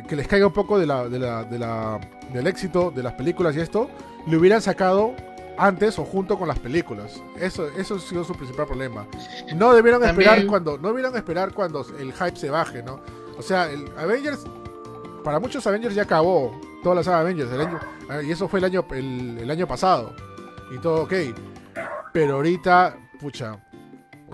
que, 0.07 0.15
les 0.15 0.27
caiga 0.27 0.47
un 0.47 0.53
poco 0.53 0.79
de 0.79 0.85
la, 0.85 1.07
de 1.07 1.19
la, 1.19 1.43
de 1.43 1.59
la, 1.59 1.99
del 2.33 2.47
éxito 2.47 2.91
de 2.91 3.03
las 3.03 3.13
películas 3.13 3.55
y 3.55 3.61
esto, 3.61 3.89
le 4.27 4.37
hubieran 4.37 4.61
sacado 4.61 5.13
antes 5.57 5.97
o 5.99 6.05
junto 6.05 6.37
con 6.37 6.47
las 6.47 6.59
películas. 6.59 7.21
Eso, 7.39 7.67
eso 7.77 7.95
ha 7.95 7.99
sido 7.99 8.23
su 8.23 8.33
principal 8.33 8.65
problema. 8.65 9.07
No 9.55 9.73
debieron 9.73 10.03
esperar 10.03 10.45
cuando, 10.45 10.77
no 10.77 10.89
debieron 10.89 11.15
esperar 11.15 11.53
cuando 11.53 11.85
el 11.99 12.13
hype 12.13 12.35
se 12.35 12.49
baje, 12.49 12.83
¿no? 12.83 12.99
O 13.37 13.41
sea, 13.41 13.69
el 13.69 13.85
Avengers, 13.97 14.45
para 15.23 15.39
muchos 15.39 15.65
Avengers 15.67 15.95
ya 15.95 16.03
acabó, 16.03 16.59
toda 16.83 16.95
la 16.95 17.03
saga 17.03 17.19
Avengers, 17.19 17.51
el 17.51 17.61
año, 17.61 17.79
y 18.23 18.31
eso 18.31 18.47
fue 18.47 18.59
el 18.59 18.65
año, 18.65 18.85
el, 18.91 19.49
año 19.49 19.67
pasado, 19.67 20.13
y 20.73 20.77
todo 20.79 21.03
ok. 21.03 21.13
Pero 22.13 22.35
ahorita, 22.35 22.97
pucha, 23.19 23.59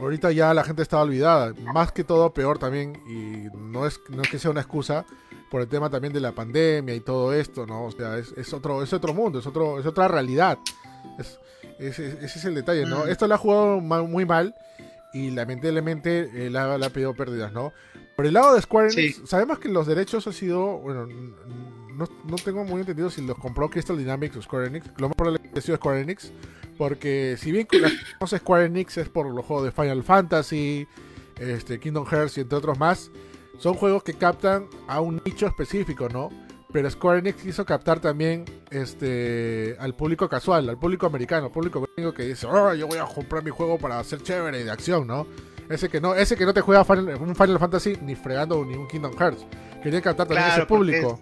ahorita 0.06 0.32
ya 0.32 0.54
la 0.54 0.64
gente 0.64 0.82
estaba 0.82 1.04
olvidada, 1.04 1.54
más 1.74 1.92
que 1.92 2.04
todo 2.04 2.34
peor 2.34 2.60
también, 2.60 3.02
y 3.08 3.56
no 3.58 3.86
es, 3.86 4.00
no 4.10 4.22
es 4.22 4.30
que 4.30 4.40
sea 4.40 4.52
una 4.52 4.62
excusa, 4.62 5.06
por 5.50 5.62
el 5.62 5.68
tema 5.68 5.90
también 5.90 6.14
de 6.14 6.22
la 6.22 6.32
pandemia 6.32 6.96
y 6.96 7.02
todo 7.02 7.34
esto, 7.34 7.68
¿no? 7.68 7.86
O 7.86 7.92
sea, 7.92 8.18
es, 8.18 8.34
es, 8.38 8.54
otro, 8.54 8.82
es 8.84 8.94
otro 8.94 9.14
mundo, 9.14 9.40
es, 9.40 9.46
otro, 9.46 9.80
es 9.80 9.86
otra 9.86 10.08
realidad. 10.08 10.58
ese 11.78 12.24
es 12.24 12.46
el 12.46 12.56
detalle, 12.56 12.86
¿no? 12.86 13.06
Mm. 13.06 13.10
Esto 13.10 13.28
lo 13.28 13.36
ha 13.36 13.38
jugado 13.38 13.82
muy 13.82 14.26
mal 14.26 14.56
y 15.14 15.32
lamentablemente 15.32 16.30
eh, 16.34 16.50
le 16.50 16.58
ha, 16.58 16.90
pedido 16.90 17.14
pérdidas, 17.14 17.52
¿no? 17.52 17.74
Por 18.16 18.26
el 18.26 18.34
lado 18.34 18.56
de 18.56 18.62
Square 18.62 18.94
Enix, 18.94 19.22
sabemos 19.26 19.60
que 19.60 19.68
los 19.68 19.88
derechos 19.88 20.26
han 20.26 20.34
sido, 20.34 20.78
bueno, 20.80 21.06
no, 21.06 22.08
no, 22.26 22.36
tengo 22.38 22.64
muy 22.64 22.82
entendido 22.82 23.10
si 23.10 23.22
los 23.22 23.38
compró 23.38 23.70
Crystal 23.70 23.98
Dynamics 23.98 24.38
o 24.38 24.42
Square 24.42 24.68
Enix, 24.68 24.88
lo 24.98 25.10
más 25.10 25.16
probable 25.16 25.42
ha 25.54 25.62
sido 25.62 25.78
Square 25.78 26.02
Enix, 26.02 26.32
porque 26.82 27.38
si 27.38 27.52
bien 27.52 27.68
conocemos 27.68 28.32
Square 28.38 28.66
Enix 28.66 28.98
es 28.98 29.08
por 29.08 29.28
los 29.28 29.46
juegos 29.46 29.66
de 29.66 29.72
Final 29.72 30.02
Fantasy, 30.02 30.88
este, 31.40 31.80
Kingdom 31.80 32.08
Hearts 32.08 32.40
y 32.40 32.42
entre 32.42 32.58
otros 32.58 32.80
más, 32.80 33.12
son 33.60 33.76
juegos 33.76 34.02
que 34.02 34.16
captan 34.16 34.66
a 34.88 35.00
un 35.00 35.22
nicho 35.24 35.46
específico, 35.46 36.10
¿no? 36.10 36.30
Pero 36.74 36.90
Square 36.90 37.20
Enix 37.20 37.40
quiso 37.40 37.68
captar 37.68 38.00
también 38.00 38.46
este 38.72 39.76
al 39.80 39.94
público 39.94 40.28
casual, 40.28 40.70
al 40.70 40.80
público 40.80 41.06
americano, 41.06 41.46
al 41.46 41.52
público 41.52 41.88
gringo 41.96 42.16
que 42.16 42.24
dice, 42.24 42.48
oh, 42.48 42.74
yo 42.74 42.88
voy 42.88 42.98
a 42.98 43.06
comprar 43.06 43.44
mi 43.44 43.52
juego 43.52 43.78
para 43.78 44.00
hacer 44.00 44.24
chévere 44.24 44.64
de 44.64 44.72
acción, 44.72 45.06
¿no? 45.06 45.28
Ese 45.70 45.88
que 45.88 46.02
no, 46.02 46.16
ese 46.16 46.36
que 46.36 46.48
no 46.48 46.54
te 46.56 46.62
juega 46.62 46.82
un 46.82 47.36
Final 47.36 47.60
Fantasy 47.60 48.00
ni 48.02 48.16
fregando 48.16 48.66
ni 48.66 48.74
un 48.74 48.88
Kingdom 48.88 49.16
Hearts. 49.16 49.46
Quería 49.84 50.02
captar 50.02 50.28
también 50.28 50.50
ese 50.50 50.66
público. 50.66 51.22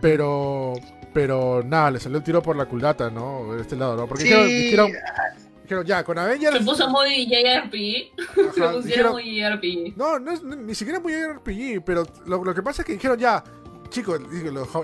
Pero 0.00 0.74
pero 1.16 1.62
nada, 1.64 1.92
le 1.92 1.98
salió 1.98 2.18
el 2.18 2.24
tiro 2.24 2.42
por 2.42 2.56
la 2.56 2.66
culata, 2.66 3.08
¿no? 3.08 3.54
De 3.54 3.62
este 3.62 3.74
lado, 3.74 3.96
¿no? 3.96 4.06
Porque 4.06 4.24
dijeron, 4.24 4.92
ya, 5.86 6.04
con 6.04 6.18
Avengers. 6.18 6.58
Se 6.58 6.62
puso 6.62 6.90
muy 6.90 7.26
JRPG. 7.26 8.54
Se 8.54 8.68
pusieron 8.68 9.12
muy 9.12 9.40
JRPG. 9.40 9.96
No, 9.96 10.18
no 10.18 10.30
es, 10.30 10.42
ni 10.42 10.74
siquiera 10.74 11.00
muy 11.00 11.14
JRPG, 11.14 11.82
pero 11.86 12.04
lo, 12.26 12.44
lo, 12.44 12.54
que 12.54 12.62
pasa 12.62 12.82
es 12.82 12.86
que 12.86 12.92
dijeron 12.92 13.18
ya. 13.18 13.42
Chicos, 13.88 14.20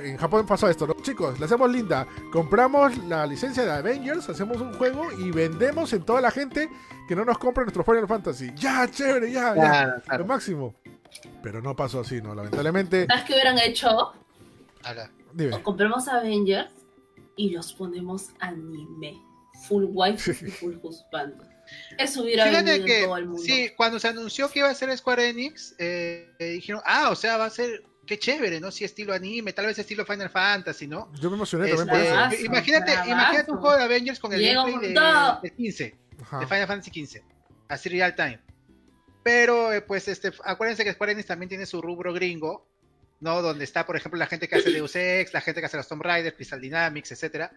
en 0.02 0.16
Japón 0.16 0.46
pasó 0.46 0.70
esto, 0.70 0.86
¿no? 0.86 0.94
Chicos, 1.02 1.38
la 1.38 1.44
hacemos 1.44 1.70
linda. 1.70 2.06
Compramos 2.32 2.96
la 3.08 3.26
licencia 3.26 3.64
de 3.64 3.72
Avengers, 3.72 4.26
hacemos 4.30 4.58
un 4.58 4.72
juego 4.72 5.08
y 5.18 5.30
vendemos 5.32 5.92
en 5.92 6.02
toda 6.02 6.22
la 6.22 6.30
gente 6.30 6.70
que 7.08 7.14
no 7.14 7.26
nos 7.26 7.36
compre 7.36 7.64
nuestro 7.64 7.84
Final 7.84 8.08
Fantasy. 8.08 8.52
Ya, 8.54 8.88
chévere, 8.90 9.30
ya, 9.30 9.54
ya. 9.54 10.16
Lo 10.16 10.24
máximo. 10.24 10.76
Pero 11.42 11.60
no 11.60 11.76
pasó 11.76 12.00
así, 12.00 12.22
¿no? 12.22 12.34
Lamentablemente. 12.34 13.06
¿Sabes 13.06 13.24
qué 13.24 13.34
hubieran 13.34 13.58
hecho? 13.58 14.14
Dime. 15.34 15.62
compramos 15.62 16.08
Avengers 16.08 16.70
y 17.36 17.50
los 17.50 17.72
ponemos 17.72 18.28
anime 18.40 19.14
full 19.68 19.84
wife 19.88 20.30
y 20.30 20.34
full 20.50 20.76
husband. 20.82 21.34
Eso 21.96 22.22
hubiera 22.24 22.44
Fíjate 22.46 22.64
venido 22.72 22.86
que, 22.86 22.98
en 22.98 23.04
todo 23.06 23.16
el 23.16 23.26
mundo. 23.26 23.42
sí, 23.42 23.70
cuando 23.76 23.98
se 23.98 24.08
anunció 24.08 24.48
que 24.50 24.58
iba 24.58 24.68
a 24.68 24.74
ser 24.74 24.94
Square 24.98 25.28
Enix, 25.30 25.74
eh, 25.78 26.28
eh, 26.38 26.44
dijeron, 26.50 26.82
ah, 26.84 27.08
o 27.10 27.14
sea, 27.16 27.36
va 27.38 27.46
a 27.46 27.50
ser, 27.50 27.82
qué 28.06 28.18
chévere, 28.18 28.60
¿no? 28.60 28.70
Si 28.70 28.84
estilo 28.84 29.14
anime, 29.14 29.52
tal 29.52 29.66
vez 29.66 29.78
estilo 29.78 30.04
Final 30.04 30.28
Fantasy, 30.28 30.86
¿no? 30.88 31.10
Yo 31.14 31.30
me 31.30 31.36
emocioné 31.36 31.68
también 31.68 31.88
Este, 31.88 31.90
por 31.90 32.00
eso. 32.04 32.14
Bravazo, 32.14 32.44
imagínate, 32.44 32.90
bravazo. 32.92 33.10
imagínate 33.10 33.50
un 33.52 33.58
juego 33.58 33.76
de 33.76 33.82
Avengers 33.84 34.18
con 34.18 34.32
el 34.34 34.42
gameplay 34.44 34.92
de, 34.92 35.00
de 35.42 35.54
15, 35.54 35.98
Ajá. 36.22 36.38
de 36.40 36.46
Final 36.46 36.66
Fantasy 36.66 36.90
15, 36.90 37.24
así 37.68 37.88
real 37.88 38.14
time. 38.14 38.40
Pero, 39.22 39.72
eh, 39.72 39.80
pues, 39.82 40.08
este, 40.08 40.32
acuérdense 40.44 40.84
que 40.84 40.92
Square 40.92 41.12
Enix 41.12 41.26
también 41.28 41.48
tiene 41.48 41.64
su 41.64 41.80
rubro 41.80 42.12
gringo, 42.12 42.66
¿no? 43.22 43.40
Donde 43.40 43.64
está, 43.64 43.86
por 43.86 43.96
ejemplo, 43.96 44.18
la 44.18 44.26
gente 44.26 44.48
que 44.48 44.56
hace 44.56 44.70
Deus 44.70 44.94
Ex, 44.96 45.32
la 45.32 45.40
gente 45.40 45.60
que 45.60 45.66
hace 45.66 45.76
los 45.78 45.88
Tomb 45.88 46.02
Raider, 46.02 46.34
Crystal 46.34 46.60
Dynamics, 46.60 47.12
etcétera. 47.12 47.52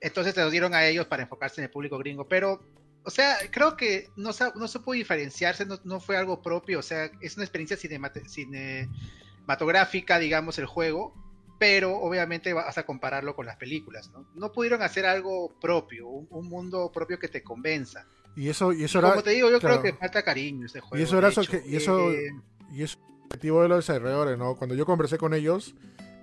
Entonces 0.00 0.34
se 0.34 0.40
los 0.42 0.52
dieron 0.52 0.74
a 0.74 0.86
ellos 0.86 1.06
para 1.06 1.22
enfocarse 1.24 1.60
en 1.60 1.64
el 1.64 1.70
público 1.70 1.98
gringo. 1.98 2.28
Pero, 2.28 2.62
o 3.04 3.10
sea, 3.10 3.36
creo 3.50 3.76
que 3.76 4.10
no, 4.16 4.30
no 4.54 4.68
se 4.68 4.78
pudo 4.78 4.94
diferenciarse, 4.94 5.66
no, 5.66 5.80
no 5.82 5.98
fue 5.98 6.16
algo 6.16 6.40
propio. 6.40 6.78
O 6.78 6.82
sea, 6.82 7.10
es 7.20 7.34
una 7.36 7.44
experiencia 7.44 7.76
cinematográfica, 7.76 10.18
digamos, 10.18 10.58
el 10.58 10.66
juego. 10.66 11.14
Pero 11.58 11.96
obviamente 11.96 12.52
vas 12.52 12.78
a 12.78 12.86
compararlo 12.86 13.34
con 13.34 13.44
las 13.44 13.56
películas, 13.56 14.10
¿no? 14.12 14.28
No 14.36 14.52
pudieron 14.52 14.80
hacer 14.80 15.04
algo 15.06 15.58
propio, 15.60 16.06
un, 16.06 16.28
un 16.30 16.48
mundo 16.48 16.92
propio 16.92 17.18
que 17.18 17.26
te 17.26 17.42
convenza. 17.42 18.06
Y 18.36 18.48
eso, 18.48 18.72
y 18.72 18.84
eso 18.84 19.00
Como 19.00 19.14
era, 19.14 19.22
te 19.22 19.30
digo, 19.30 19.50
yo 19.50 19.58
claro. 19.58 19.80
creo 19.80 19.92
que 19.94 19.98
falta 19.98 20.22
cariño 20.22 20.66
ese 20.66 20.78
juego. 20.78 21.02
eso 21.02 21.18
era 21.18 21.26
de 21.26 21.32
eso 21.32 21.40
hecho. 21.42 21.50
que- 21.50 21.64
y 21.68 21.74
eso- 21.74 22.12
Eh, 22.12 22.30
y 22.70 22.82
eso 22.84 22.96
objetivo 23.28 23.62
de 23.62 23.68
los 23.68 23.78
desarrolladores, 23.86 24.38
¿no? 24.38 24.54
Cuando 24.56 24.74
yo 24.74 24.86
conversé 24.86 25.18
con 25.18 25.34
ellos 25.34 25.74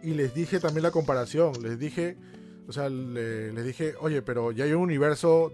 y 0.04 0.14
les 0.14 0.34
dije 0.34 0.60
también 0.60 0.84
la 0.84 0.92
comparación, 0.92 1.54
les 1.62 1.80
dije, 1.80 2.18
o 2.68 2.74
sea, 2.74 2.90
le- 2.90 3.54
les 3.54 3.66
dije, 3.66 3.94
oye, 4.00 4.22
pero 4.22 4.52
ya 4.52 4.66
hay 4.66 4.74
un 4.74 4.82
universo 4.82 5.54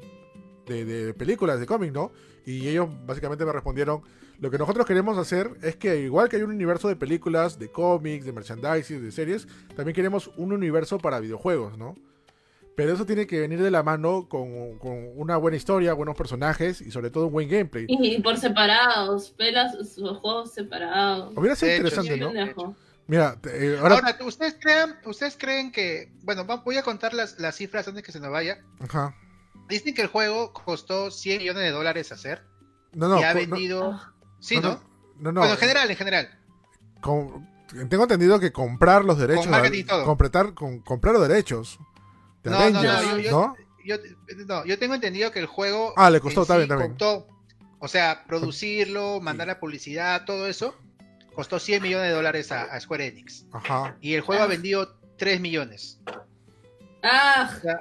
de 0.68 1.14
películas, 1.18 1.60
de 1.60 1.66
cómics, 1.66 1.94
¿no? 1.94 2.12
Y 2.46 2.68
ellos 2.68 2.88
básicamente 3.06 3.46
me 3.46 3.52
respondieron, 3.52 4.02
lo 4.40 4.50
que 4.50 4.58
nosotros 4.58 4.86
queremos 4.86 5.18
hacer 5.18 5.52
es 5.62 5.76
que 5.76 6.00
igual 6.02 6.30
que 6.30 6.38
hay 6.38 6.42
un 6.44 6.52
universo 6.52 6.88
de 6.88 6.96
películas, 6.96 7.60
de 7.60 7.70
cómics, 7.70 8.26
de 8.26 8.32
merchandising, 8.32 9.04
de 9.04 9.12
series, 9.12 9.48
también 9.76 9.94
queremos 9.94 10.32
un 10.38 10.54
universo 10.54 10.98
para 10.98 11.20
videojuegos, 11.20 11.78
¿no? 11.78 11.96
Pero 12.76 12.94
eso 12.94 13.06
tiene 13.06 13.28
que 13.28 13.40
venir 13.42 13.62
de 13.62 13.70
la 13.70 13.84
mano 13.84 14.28
con, 14.30 14.78
con 14.80 15.10
una 15.18 15.38
buena 15.38 15.58
historia, 15.58 15.94
buenos 15.94 16.16
personajes 16.16 16.82
y 16.82 16.90
sobre 16.92 17.10
todo 17.10 17.28
un 17.28 17.34
buen 17.34 17.50
gameplay. 17.50 17.86
Y 17.88 18.22
por 18.22 18.38
separados, 18.38 19.32
pelas 19.32 19.74
sus 19.74 20.18
juegos 20.20 20.54
separados. 20.54 21.34
Hubiera 21.36 21.56
sido 21.56 21.72
hecho, 21.72 21.88
interesante, 21.88 22.18
¿no? 22.56 22.76
Mira, 23.08 23.38
eh, 23.44 23.78
ahora... 23.82 23.96
Ahora, 23.96 24.18
¿ustedes 24.26 24.56
creen, 24.60 24.96
¿ustedes 25.06 25.36
creen 25.38 25.72
que, 25.72 26.14
bueno, 26.24 26.46
voy 26.64 26.78
a 26.78 26.84
contar 26.84 27.14
las, 27.14 27.38
las 27.40 27.56
cifras 27.56 27.88
antes 27.88 28.04
que 28.04 28.12
se 28.14 28.22
nos 28.22 28.32
vaya? 28.32 28.60
Ajá. 28.80 29.16
Dicen 29.68 29.94
que 29.94 30.02
el 30.04 30.08
juego 30.08 30.54
costó 30.54 31.12
100 31.12 31.40
millones 31.40 31.64
de 31.64 31.72
dólares 31.72 32.12
hacer 32.12 32.44
No, 32.94 33.10
no, 33.10 33.20
y 33.20 33.24
ha 33.24 33.34
no, 33.34 33.40
vendido... 33.40 33.92
Ah, 33.92 34.14
sí, 34.40 34.58
¿no? 34.62 34.82
no, 35.20 35.32
no, 35.34 35.42
Bueno, 35.42 35.56
en 35.56 35.60
general, 35.60 35.92
en 35.92 35.98
general. 35.98 36.40
con- 37.02 37.50
tengo 37.90 38.04
entendido 38.04 38.40
que 38.40 38.52
comprar 38.52 39.04
los 39.06 39.18
derechos, 39.18 39.44
Con 39.44 39.52
marketing 39.52 39.80
y 39.80 39.84
todo. 39.84 40.06
completar, 40.06 40.54
con, 40.54 40.80
comprar 40.80 41.14
los 41.14 41.28
derechos 41.28 41.80
de 42.44 42.50
No, 42.50 42.58
no, 42.58 42.64
Avengers, 42.80 42.94
no, 43.04 43.18
yo- 43.18 43.20
yo- 43.20 43.32
¿no? 43.32 43.56
Yo, 43.84 43.96
no, 44.46 44.66
yo 44.66 44.78
tengo 44.78 44.94
entendido 44.94 45.32
que 45.32 45.40
el 45.40 45.48
juego... 45.48 45.94
Ah, 45.98 46.10
le 46.12 46.20
costó, 46.20 46.46
bien, 46.46 46.62
está 46.64 46.76
bien. 46.76 46.90
costó- 46.92 47.28
o 47.80 47.88
sea, 47.88 48.26
producirlo, 48.28 49.20
mandar 49.22 49.48
la 49.48 49.60
publicidad, 49.60 50.24
todo 50.26 50.48
eso, 50.48 50.76
costó 51.34 51.58
100 51.60 51.82
millones 51.82 52.10
de 52.10 52.14
dólares 52.14 52.52
a, 52.52 52.64
a 52.64 52.80
Square 52.80 53.08
Enix. 53.08 53.46
Ajá. 53.52 53.98
Y 54.00 54.14
el 54.14 54.22
juego 54.22 54.44
Ah. 54.44 54.46
ha 54.46 54.48
vendido 54.48 54.98
3 55.18 55.42
millones. 55.42 56.00
Ah, 57.04 57.52
O 57.58 57.62
sea, 57.62 57.80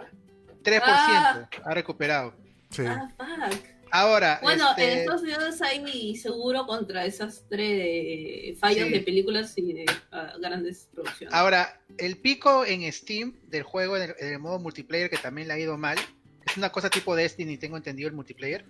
3% 0.62 0.80
Ah. 0.86 1.48
ha 1.66 1.74
recuperado. 1.74 2.32
Sí. 2.70 2.84
ah, 2.86 3.08
fuck. 3.18 3.64
Ahora, 3.92 4.38
Bueno, 4.42 4.70
este, 4.70 4.92
en 4.92 4.98
Estados 5.00 5.22
Unidos 5.22 5.62
hay 5.62 6.16
seguro 6.16 6.66
contra 6.66 7.02
desastre 7.04 7.62
de 7.62 8.56
fallos 8.58 8.86
Sí. 8.86 8.92
de 8.92 9.00
películas 9.00 9.52
y 9.56 9.72
de 9.72 9.86
ah, 10.12 10.32
grandes 10.40 10.88
producciones. 10.94 11.34
Ahora, 11.34 11.80
el 11.98 12.16
pico 12.18 12.64
en 12.64 12.90
Steam 12.92 13.34
del 13.48 13.62
juego 13.62 13.96
en 13.96 14.02
el, 14.10 14.14
en 14.18 14.32
el 14.34 14.38
modo 14.38 14.58
multiplayer 14.58 15.10
que 15.10 15.18
también 15.18 15.48
le 15.48 15.54
ha 15.54 15.58
ido 15.58 15.76
mal, 15.76 15.98
es 16.46 16.56
una 16.56 16.70
cosa 16.70 16.88
tipo 16.90 17.14
Destiny, 17.16 17.56
tengo 17.58 17.76
entendido 17.76 18.08
el 18.08 18.14
multiplayer. 18.14 18.64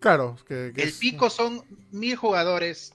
Claro, 0.00 0.36
que, 0.46 0.72
que 0.74 0.82
El 0.82 0.88
es- 0.90 0.98
pico 0.98 1.30
son 1.30 1.62
mil 1.90 2.16
jugadores, 2.16 2.92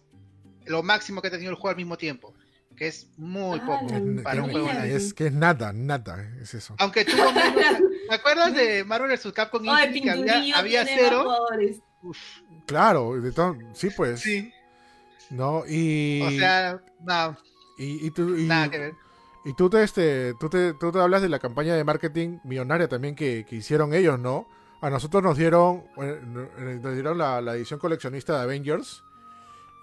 lo 0.65 0.83
máximo 0.83 1.21
que 1.21 1.29
ha 1.29 1.31
tenido 1.31 1.49
el 1.49 1.55
juego 1.55 1.69
al 1.69 1.75
mismo 1.77 1.97
tiempo, 1.97 2.33
que 2.77 2.87
es 2.87 3.07
muy 3.17 3.59
Ah, 3.59 3.65
poco 3.65 3.87
para 4.23 4.43
un 4.43 4.51
juego 4.51 4.69
es 4.71 5.13
que 5.13 5.25
es 5.27 5.33
nada, 5.33 5.73
nada, 5.73 6.31
es 6.41 6.53
eso. 6.53 6.75
Aunque 6.77 7.03
tuvo 7.05 7.31
menos, 7.33 7.53
¿te 8.11 8.15
acuerdas 8.15 8.53
de 8.53 8.83
Marvel 8.83 9.09
vs. 9.17 9.31
Capcom 9.31 9.63
Ay, 9.69 9.87
Infinite 9.87 10.11
que 10.17 10.21
Pinturillo 10.23 10.55
había, 10.57 10.85
cero? 10.85 11.25
Claro, 12.65 13.21
de 13.21 13.31
to- 13.31 13.55
sí, 13.73 13.89
pues. 13.95 14.19
sí, 14.19 14.51
¿No? 15.29 15.63
Y, 15.67 16.21
o 16.21 16.31
sea, 16.31 16.81
no, 16.99 17.37
y, 17.77 18.05
y 18.07 18.11
tú, 18.11 18.35
y, 18.37 18.43
nada 18.47 18.69
que 18.69 18.77
ver. 18.79 18.93
y 19.45 19.53
tú 19.53 19.69
te, 19.69 19.81
este, 19.81 20.33
tú 20.39 20.49
te, 20.49 20.73
tú 20.73 20.91
te 20.91 20.99
hablas 20.99 21.21
de 21.21 21.29
la 21.29 21.39
campaña 21.39 21.73
de 21.73 21.83
marketing 21.85 22.39
millonaria 22.43 22.89
también 22.89 23.15
que, 23.15 23.45
que 23.47 23.55
hicieron 23.55 23.93
ellos, 23.93 24.19
¿no? 24.19 24.45
A 24.81 24.89
nosotros 24.89 25.23
nos 25.23 25.37
dieron, 25.37 25.85
eh, 26.01 26.19
nos 26.81 26.93
dieron 26.93 27.17
la, 27.17 27.39
la 27.39 27.55
edición 27.55 27.79
coleccionista 27.79 28.35
de 28.37 28.43
Avengers, 28.43 29.03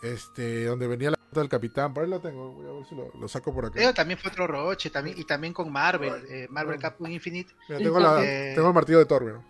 este, 0.02 0.66
donde 0.66 0.86
venía 0.86 1.12
la 1.12 1.17
del 1.32 1.48
capitán. 1.48 1.92
Por 1.94 2.04
ahí 2.04 2.10
lo 2.10 2.20
tengo, 2.20 2.52
voy 2.52 2.66
a 2.66 2.72
ver 2.72 2.84
si 2.86 2.94
lo, 2.94 3.10
lo 3.18 3.28
saco 3.28 3.52
por 3.54 3.66
acá. 3.66 3.80
Eso 3.80 3.92
también 3.94 4.18
fue 4.18 4.30
otro 4.30 4.46
roche, 4.46 4.90
también, 4.90 5.18
y 5.18 5.24
también 5.24 5.52
con 5.52 5.70
Marvel, 5.70 6.24
eh, 6.28 6.46
Marvel 6.50 6.78
Capcom 6.78 7.10
Infinite. 7.10 7.54
Mira, 7.68 7.78
tengo, 7.78 8.00
la- 8.00 8.24
Eh, 8.24 8.52
tengo 8.54 8.68
el 8.68 8.74
martillo 8.74 8.98
de 8.98 9.06
Thor, 9.06 9.24
mira. 9.24 9.42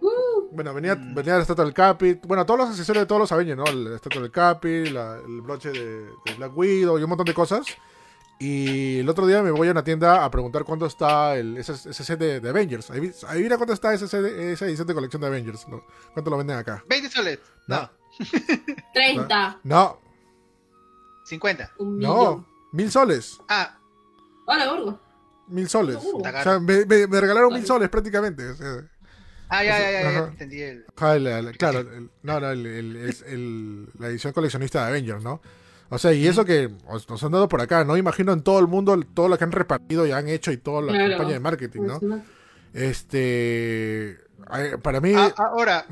Uh, 0.00 0.48
Bueno, 0.52 0.72
venía, 0.74 0.96
Mm. 0.96 1.14
venía 1.14 1.34
la 1.36 1.42
estatua 1.42 1.64
del 1.64 1.74
Capi, 1.74 2.14
bueno, 2.24 2.44
todos 2.46 2.58
los 2.60 2.70
accesorios 2.70 3.02
de 3.02 3.06
todos 3.06 3.20
los 3.20 3.32
Avengers, 3.32 3.58
¿no? 3.58 3.64
La 3.66 3.96
estatua 3.96 4.22
del 4.22 4.30
Capi, 4.30 4.90
la- 4.90 5.18
el 5.24 5.40
broche 5.42 5.70
de, 5.70 6.06
de 6.24 6.34
Black 6.38 6.56
Widow 6.56 6.98
y 6.98 7.02
un 7.02 7.08
montón 7.08 7.26
de 7.26 7.34
cosas. 7.34 7.66
Y 8.42 9.00
el 9.00 9.08
otro 9.10 9.26
día 9.26 9.42
me 9.42 9.50
voy 9.50 9.68
a 9.68 9.72
una 9.72 9.84
tienda 9.84 10.24
a 10.24 10.30
preguntar 10.30 10.64
cuánto 10.64 10.86
está 10.86 11.36
el, 11.36 11.58
ese, 11.58 11.72
ese 11.74 11.92
set 12.04 12.18
de, 12.18 12.40
de 12.40 12.48
Avengers. 12.48 12.90
Ahí, 12.90 13.12
ahí 13.28 13.42
mira 13.42 13.58
cuánto 13.58 13.74
está 13.74 13.92
ese 13.92 14.08
set 14.08 14.22
de- 14.22 14.52
esa 14.54 14.64
edición 14.64 14.86
de 14.88 14.94
colección 14.94 15.20
de 15.20 15.28
Avengers. 15.28 15.68
¿no? 15.68 15.84
¿Cuánto 16.14 16.30
lo 16.30 16.38
venden 16.38 16.56
acá? 16.56 16.82
20 16.88 17.10
soles, 17.10 17.38
no, 17.66 17.82
No. 17.82 17.90
30. 18.94 19.60
No, 19.62 20.00
50. 21.30 21.72
Un 21.78 21.98
no, 21.98 22.46
mil 22.72 22.90
soles. 22.90 23.38
Ah, 23.48 23.76
Hola, 24.46 24.66
gordo. 24.66 25.00
Mil 25.48 25.68
soles. 25.68 25.96
Uh. 26.02 26.18
O 26.18 26.42
sea, 26.42 26.60
me, 26.60 26.84
me- 26.86 27.06
me 27.06 27.20
regalaron 27.20 27.52
mil 27.52 27.64
soles 27.66 27.88
prácticamente. 27.88 28.48
o 28.50 28.54
sea. 28.54 28.82
ah 29.48 29.64
ya, 29.64 29.78
ya, 29.78 29.90
ya, 30.02 30.18
entendí 30.28 30.60
el... 30.60 30.84
Ajá, 30.96 31.18
la- 31.18 31.42
la- 31.42 31.52
claro, 31.52 31.80
el- 31.80 32.10
no, 32.22 32.40
no, 32.40 32.50
el- 32.50 32.66
el- 32.66 32.96
es 32.96 33.22
el- 33.22 33.88
la 33.98 34.08
edición 34.08 34.32
coleccionista 34.32 34.82
de 34.82 34.88
Avengers, 34.90 35.22
¿no? 35.24 35.40
O 35.88 35.98
sea, 35.98 36.12
y 36.12 36.26
eso 36.26 36.44
que 36.44 36.70
os- 36.86 37.08
nos 37.08 37.22
han 37.24 37.32
dado 37.32 37.48
por 37.48 37.60
acá, 37.60 37.84
¿no? 37.84 37.96
Imagino 37.96 38.32
en 38.32 38.42
todo 38.42 38.58
el 38.60 38.68
mundo 38.68 39.00
todo 39.14 39.28
lo 39.28 39.36
que 39.38 39.44
han 39.44 39.50
repartido 39.52 40.06
y 40.06 40.12
han 40.12 40.28
hecho 40.28 40.52
y 40.52 40.56
toda 40.56 40.82
la 40.82 40.92
Claro. 40.92 41.10
campaña 41.16 41.32
de 41.34 41.40
marketing, 41.40 41.80
¿no? 41.82 41.98
Pues 41.98 42.10
no. 42.10 42.22
Este. 42.72 44.18
Para 44.82 45.00
mí. 45.00 45.12
Ah, 45.14 45.32
ahora, 45.36 45.86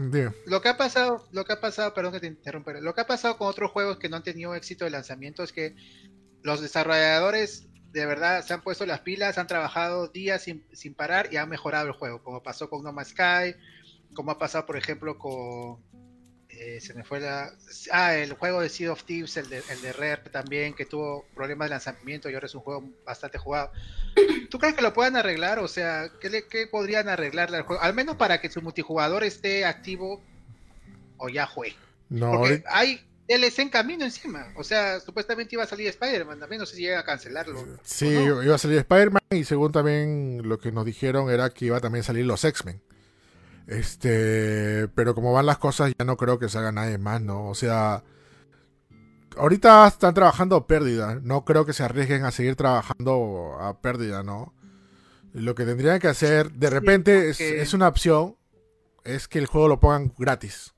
lo 0.46 0.60
que 0.60 0.68
ha 0.68 0.76
pasado, 0.76 1.24
lo 1.32 1.44
que 1.44 1.52
ha 1.52 1.60
pasado, 1.60 1.94
perdón 1.94 2.12
que 2.12 2.20
te 2.20 2.26
interrumpa, 2.26 2.72
lo 2.72 2.94
que 2.94 3.00
ha 3.02 3.06
pasado 3.06 3.36
con 3.36 3.46
otros 3.46 3.70
juegos 3.70 3.98
que 3.98 4.08
no 4.08 4.16
han 4.16 4.22
tenido 4.22 4.54
éxito 4.54 4.84
de 4.84 4.90
lanzamiento 4.90 5.42
es 5.42 5.52
que 5.52 5.76
los 6.42 6.60
desarrolladores 6.60 7.68
de 7.92 8.06
verdad 8.06 8.44
se 8.44 8.54
han 8.54 8.62
puesto 8.62 8.84
las 8.86 9.00
pilas, 9.00 9.38
han 9.38 9.46
trabajado 9.46 10.08
días 10.08 10.42
sin, 10.42 10.64
sin 10.72 10.94
parar 10.94 11.32
y 11.32 11.36
han 11.36 11.48
mejorado 11.48 11.86
el 11.86 11.92
juego, 11.92 12.22
como 12.22 12.42
pasó 12.42 12.68
con 12.68 12.82
No 12.82 12.92
Man's 12.92 13.10
Sky, 13.10 13.54
como 14.14 14.32
ha 14.32 14.38
pasado 14.38 14.66
por 14.66 14.76
ejemplo 14.76 15.18
con 15.18 15.78
eh, 16.60 16.80
se 16.80 16.94
me 16.94 17.04
fue 17.04 17.20
la 17.20 17.52
ah 17.92 18.14
el 18.16 18.32
juego 18.34 18.60
de 18.60 18.68
Sea 18.68 18.92
of 18.92 19.04
Thieves, 19.04 19.36
el 19.36 19.48
de, 19.48 19.62
el 19.70 19.80
de 19.80 19.92
Rare 19.92 20.22
también 20.30 20.74
que 20.74 20.84
tuvo 20.86 21.24
problemas 21.34 21.66
de 21.66 21.70
lanzamiento 21.70 22.28
y 22.28 22.34
ahora 22.34 22.46
es 22.46 22.54
un 22.54 22.60
juego 22.62 22.84
bastante 23.04 23.38
jugado. 23.38 23.70
¿Tú 24.50 24.58
crees 24.58 24.74
que 24.74 24.82
lo 24.82 24.92
puedan 24.92 25.16
arreglar? 25.16 25.58
O 25.60 25.68
sea, 25.68 26.10
¿qué, 26.20 26.30
le- 26.30 26.46
qué 26.46 26.66
podrían 26.66 27.08
arreglarle 27.08 27.58
al 27.58 27.62
juego? 27.62 27.82
Al 27.82 27.94
menos 27.94 28.16
para 28.16 28.40
que 28.40 28.50
su 28.50 28.60
multijugador 28.62 29.22
esté 29.24 29.64
activo 29.64 30.22
o 31.16 31.28
ya 31.28 31.46
juegue. 31.46 31.76
No, 32.08 32.32
Porque 32.32 32.62
hay 32.68 33.04
DLC 33.28 33.58
en 33.60 33.68
camino 33.68 34.04
encima. 34.04 34.52
O 34.56 34.64
sea, 34.64 35.00
supuestamente 35.00 35.54
iba 35.54 35.62
a 35.64 35.66
salir 35.66 35.86
Spider-Man 35.88 36.40
también. 36.40 36.60
No 36.60 36.66
sé 36.66 36.76
si 36.76 36.82
llega 36.82 37.00
a 37.00 37.04
cancelarlo. 37.04 37.78
sí, 37.82 38.08
iba 38.08 38.54
a 38.54 38.58
salir 38.58 38.78
Spider-Man 38.78 39.22
y 39.30 39.44
según 39.44 39.70
también 39.72 40.40
lo 40.44 40.58
que 40.58 40.72
nos 40.72 40.86
dijeron 40.86 41.30
era 41.30 41.50
que 41.50 41.66
iba 41.66 41.80
también 41.80 42.00
a 42.02 42.06
salir 42.06 42.24
los 42.24 42.42
X-Men. 42.44 42.80
Este, 43.68 44.88
pero 44.94 45.14
como 45.14 45.32
van 45.32 45.46
las 45.46 45.58
cosas, 45.58 45.92
ya 45.96 46.04
no 46.04 46.16
creo 46.16 46.38
que 46.38 46.48
se 46.48 46.58
haga 46.58 46.72
nadie 46.72 46.98
más, 46.98 47.20
¿no? 47.20 47.48
O 47.48 47.54
sea, 47.54 48.02
ahorita 49.36 49.86
están 49.86 50.14
trabajando 50.14 50.56
a 50.56 50.66
pérdida. 50.66 51.20
No 51.22 51.44
creo 51.44 51.64
que 51.66 51.72
se 51.72 51.82
arriesguen 51.84 52.24
a 52.24 52.30
seguir 52.30 52.56
trabajando 52.56 53.56
a 53.60 53.78
pérdida, 53.80 54.22
¿no? 54.22 54.54
Lo 55.34 55.54
que 55.54 55.64
tendrían 55.64 56.00
que 56.00 56.08
hacer, 56.08 56.50
de 56.52 56.70
repente, 56.70 57.28
es, 57.30 57.36
porque- 57.36 57.60
es 57.62 57.74
una 57.74 57.88
opción, 57.88 58.36
es 59.04 59.28
que 59.28 59.38
el 59.38 59.46
juego 59.46 59.68
lo 59.68 59.78
pongan 59.80 60.12
gratis. 60.18 60.74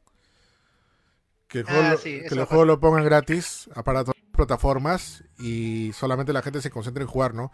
Que 1.49 1.61
el 1.61 1.64
juego, 1.64 1.80
Ah, 1.82 1.91
lo- 1.93 1.99
sí, 1.99 2.20
que 2.28 2.34
el 2.34 2.45
juego 2.45 2.64
lo 2.64 2.80
pongan 2.80 3.05
gratis 3.05 3.68
para 3.84 4.03
todas 4.05 4.16
las 4.20 4.36
plataformas 4.36 5.24
y 5.38 5.93
solamente 5.95 6.32
la 6.32 6.43
gente 6.43 6.61
se 6.61 6.70
concentre 6.70 7.03
en 7.05 7.09
jugar, 7.09 7.34
¿no? 7.34 7.51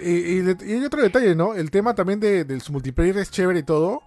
Y, 0.00 0.10
y 0.40 0.56
y 0.64 0.72
hay 0.72 0.84
otro 0.84 1.00
detalle, 1.02 1.34
¿no? 1.34 1.54
El 1.54 1.70
tema 1.70 1.94
también 1.94 2.18
de, 2.20 2.44
del 2.44 2.62
multiplayer 2.70 3.16
es 3.18 3.30
chévere 3.30 3.60
y 3.60 3.62
todo, 3.62 4.02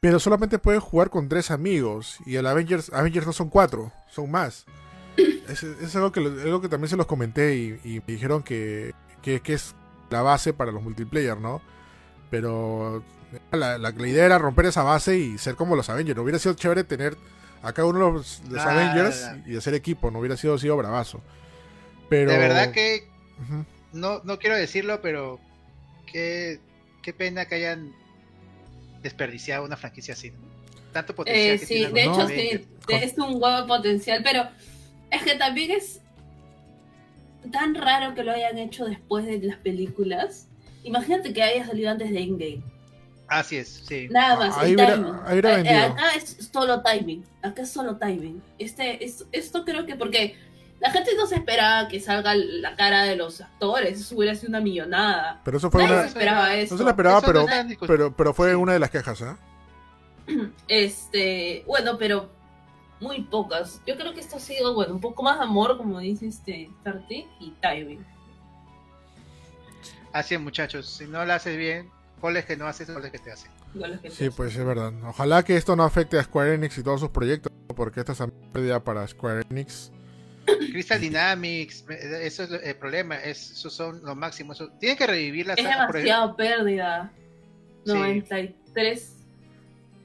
pero 0.00 0.20
solamente 0.20 0.58
puedes 0.58 0.82
jugar 0.82 1.10
con 1.10 1.28
tres 1.28 1.50
amigos. 1.50 2.18
Y 2.26 2.36
el 2.36 2.46
Avengers, 2.46 2.90
Avengers 2.92 3.26
no 3.26 3.32
son 3.32 3.48
cuatro, 3.50 3.92
son 4.10 4.30
más. 4.30 4.64
Es, 5.48 5.62
es 5.62 5.96
algo, 5.96 6.12
que, 6.12 6.20
lo- 6.20 6.28
algo 6.42 6.60
que 6.60 6.68
también 6.68 6.90
se 6.90 6.96
los 6.96 7.06
comenté 7.06 7.56
y, 7.56 7.80
y 7.82 7.94
me 8.06 8.12
dijeron 8.12 8.42
que, 8.42 8.92
que, 9.22 9.40
que 9.40 9.54
es 9.54 9.74
la 10.10 10.20
base 10.20 10.52
para 10.52 10.72
los 10.72 10.82
multiplayer, 10.82 11.38
¿no? 11.40 11.62
Pero 12.30 13.02
la, 13.52 13.78
la- 13.78 13.90
la 13.90 14.08
idea 14.08 14.26
era 14.26 14.38
romper 14.38 14.66
esa 14.66 14.82
base 14.82 15.18
y 15.18 15.38
ser 15.38 15.54
como 15.54 15.74
los 15.74 15.88
Avengers. 15.88 16.18
Hubiera 16.18 16.38
sido 16.38 16.54
chévere 16.54 16.84
tener 16.84 17.16
a 17.62 17.72
cada 17.72 17.88
uno 17.88 18.06
de 18.06 18.12
los, 18.12 18.42
los 18.48 18.60
Ah, 18.62 18.72
Avengers 18.72 19.30
y 19.46 19.56
hacer 19.56 19.72
equipo, 19.74 20.10
no 20.10 20.18
hubiera 20.20 20.36
sido, 20.36 20.58
sido 20.58 20.76
bravazo. 20.76 21.22
Pero, 22.10 22.30
De 22.30 22.38
verdad 22.38 22.70
que 22.72 23.08
no, 23.94 24.20
no 24.24 24.38
quiero 24.38 24.54
decirlo, 24.56 25.00
pero 25.00 25.40
qué, 26.12 26.60
qué 27.02 27.12
pena 27.14 27.46
que 27.46 27.54
hayan 27.56 27.94
desperdiciado 29.02 29.64
una 29.64 29.76
franquicia 29.76 30.14
así. 30.14 30.30
¿no? 30.30 30.38
Tanto 30.92 31.14
potencial. 31.14 31.54
Eh, 31.56 31.58
que 31.58 31.66
sí, 31.66 31.74
tienen 31.74 31.94
de 31.94 32.02
hecho 32.02 32.26
sí, 32.28 32.34
de- 32.34 32.66
es 33.04 33.18
un 33.18 33.42
huevo 33.42 33.66
potencial, 33.66 34.20
pero 34.24 34.48
es 35.10 35.22
que 35.22 35.34
también 35.36 35.70
es 35.72 36.00
tan 37.52 37.74
raro 37.74 38.14
que 38.14 38.24
lo 38.24 38.32
hayan 38.32 38.58
hecho 38.58 38.84
después 38.86 39.24
de 39.26 39.38
las 39.40 39.56
películas. 39.58 40.48
Imagínate 40.84 41.32
que 41.32 41.42
haya 41.42 41.66
salido 41.66 41.90
antes 41.90 42.10
de 42.10 42.20
Endgame. 42.20 42.62
Así 43.28 43.56
es, 43.56 43.84
sí. 43.86 44.08
Nada 44.10 44.36
más. 44.36 44.56
Ahí 44.58 44.70
el 44.70 44.76
hubiera- 44.76 44.94
timing. 44.94 45.14
ahí 45.26 45.32
hubiera 45.38 45.60
Eh, 45.60 45.64
eh, 45.66 45.76
acá 45.80 46.14
es 46.16 46.48
solo 46.50 46.82
timing. 46.82 47.24
Acá 47.42 47.62
es 47.62 47.70
solo 47.70 47.96
timing. 47.98 48.42
Este, 48.58 49.04
es- 49.04 49.26
esto 49.32 49.64
creo 49.66 49.84
que 49.84 49.96
porque 49.96 50.34
la 50.80 50.90
gente 50.90 51.10
no 51.16 51.26
se 51.26 51.36
esperaba 51.36 51.88
que 51.88 52.00
salga 52.00 52.34
la 52.34 52.76
cara 52.76 53.02
de 53.04 53.16
los 53.16 53.40
actores. 53.40 54.00
Eso 54.00 54.16
hubiera 54.16 54.34
sido 54.34 54.50
una 54.50 54.60
millonada. 54.60 55.40
pero 55.44 55.58
eso 55.58 55.70
fue 55.70 55.82
Nadie 55.82 55.94
una... 55.94 56.02
se 56.02 56.08
esperaba 56.08 56.54
eso. 56.54 56.74
No 56.74 56.78
se 56.78 56.84
la 56.84 56.90
esperaba, 56.90 57.20
no 57.20 57.26
pero, 57.26 57.46
pero, 57.86 58.16
pero 58.16 58.34
fue 58.34 58.54
una 58.54 58.72
de 58.74 58.78
las 58.78 58.90
quejas, 58.90 59.22
¿ah? 59.22 59.36
Este, 60.68 61.64
bueno, 61.66 61.98
pero 61.98 62.30
muy 63.00 63.22
pocas. 63.22 63.80
Yo 63.86 63.96
creo 63.96 64.14
que 64.14 64.20
esto 64.20 64.36
ha 64.36 64.40
sido, 64.40 64.74
bueno, 64.74 64.94
un 64.94 65.00
poco 65.00 65.22
más 65.22 65.38
de 65.38 65.44
amor, 65.44 65.76
como 65.76 65.98
dice 65.98 66.26
este 66.26 66.70
Starty, 66.80 67.26
y 67.40 67.54
timing. 67.60 68.04
Así 70.12 70.34
es, 70.34 70.40
muchachos. 70.40 70.86
Si 70.86 71.06
no 71.06 71.24
lo 71.24 71.32
haces 71.32 71.56
bien, 71.56 71.90
goles 72.20 72.44
que 72.44 72.56
no 72.56 72.66
haces, 72.66 72.92
goles 72.92 73.10
que 73.10 73.18
te 73.18 73.32
hacen. 73.32 73.50
Sí, 74.10 74.30
pues 74.30 74.56
es 74.56 74.64
verdad. 74.64 74.92
Ojalá 75.04 75.42
que 75.42 75.56
esto 75.56 75.76
no 75.76 75.84
afecte 75.84 76.18
a 76.18 76.22
Square 76.22 76.54
Enix 76.54 76.78
y 76.78 76.82
todos 76.82 77.00
sus 77.00 77.10
proyectos, 77.10 77.52
porque 77.76 78.00
esta 78.00 78.12
es 78.12 78.20
una 78.20 78.32
pérdida 78.52 78.82
para 78.82 79.06
Square 79.06 79.42
Enix. 79.50 79.92
Crystal 80.72 81.00
Dynamics, 81.00 81.84
eso 81.88 82.42
es 82.44 82.50
el 82.62 82.74
problema. 82.76 83.16
es- 83.16 83.50
Esos 83.52 83.72
son 83.72 84.02
los 84.02 84.16
máximos. 84.16 84.60
eso- 84.60 84.70
Tienen 84.80 84.96
que 84.98 85.06
revivir 85.06 85.46
la 85.46 85.54
Es 85.54 85.62
saga, 85.64 85.86
demasiado 85.86 86.36
pérdida. 86.36 87.12
Sí. 87.84 87.92
93. 87.92 89.14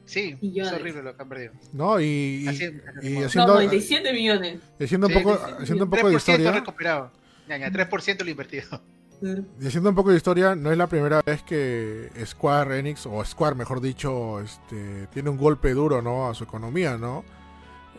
Sí, 0.06 0.38
millones. 0.42 0.74
es 0.74 0.80
horrible 0.80 1.02
lo 1.04 1.16
que 1.16 1.22
han 1.22 1.30
perdido. 1.30 1.54
¿no, 1.72 2.00
y, 2.00 2.46
Así 2.48 2.66
y, 3.02 3.08
y 3.20 3.24
haciendo, 3.24 3.48
No, 3.48 3.54
97 3.56 4.12
millones. 4.14 4.60
haciendo 4.80 5.08
un 5.08 5.14
poco, 5.14 5.36
sí, 5.36 5.42
sí. 5.48 5.64
haciendo 5.64 5.84
un 5.86 5.90
poco 5.90 6.08
de 6.10 6.16
3% 6.16 6.18
historia, 6.18 6.52
recuperado. 6.52 7.12
Ya, 7.48 7.58
ya, 7.58 7.72
3% 7.72 8.24
lo 8.24 8.30
invertido. 8.30 8.82
y 9.62 9.68
haciendo 9.68 9.90
un 9.90 9.96
poco 9.96 10.12
de 10.12 10.18
historia, 10.18 10.56
no 10.56 10.72
es 10.72 10.78
la 10.78 10.88
primera 10.88 11.22
vez 11.26 11.42
que 11.44 12.10
Square 12.26 12.80
Enix, 12.80 13.06
o 13.06 13.24
Square 13.24 13.56
mejor 13.56 13.80
dicho, 13.82 14.42
este, 14.42 15.08
tiene 15.08 15.30
un 15.30 15.38
golpe 15.38 15.72
duro, 15.74 16.02
¿no? 16.02 16.30
A 16.30 16.36
su 16.36 16.44
economía, 16.44 16.98
¿no? 16.98 17.24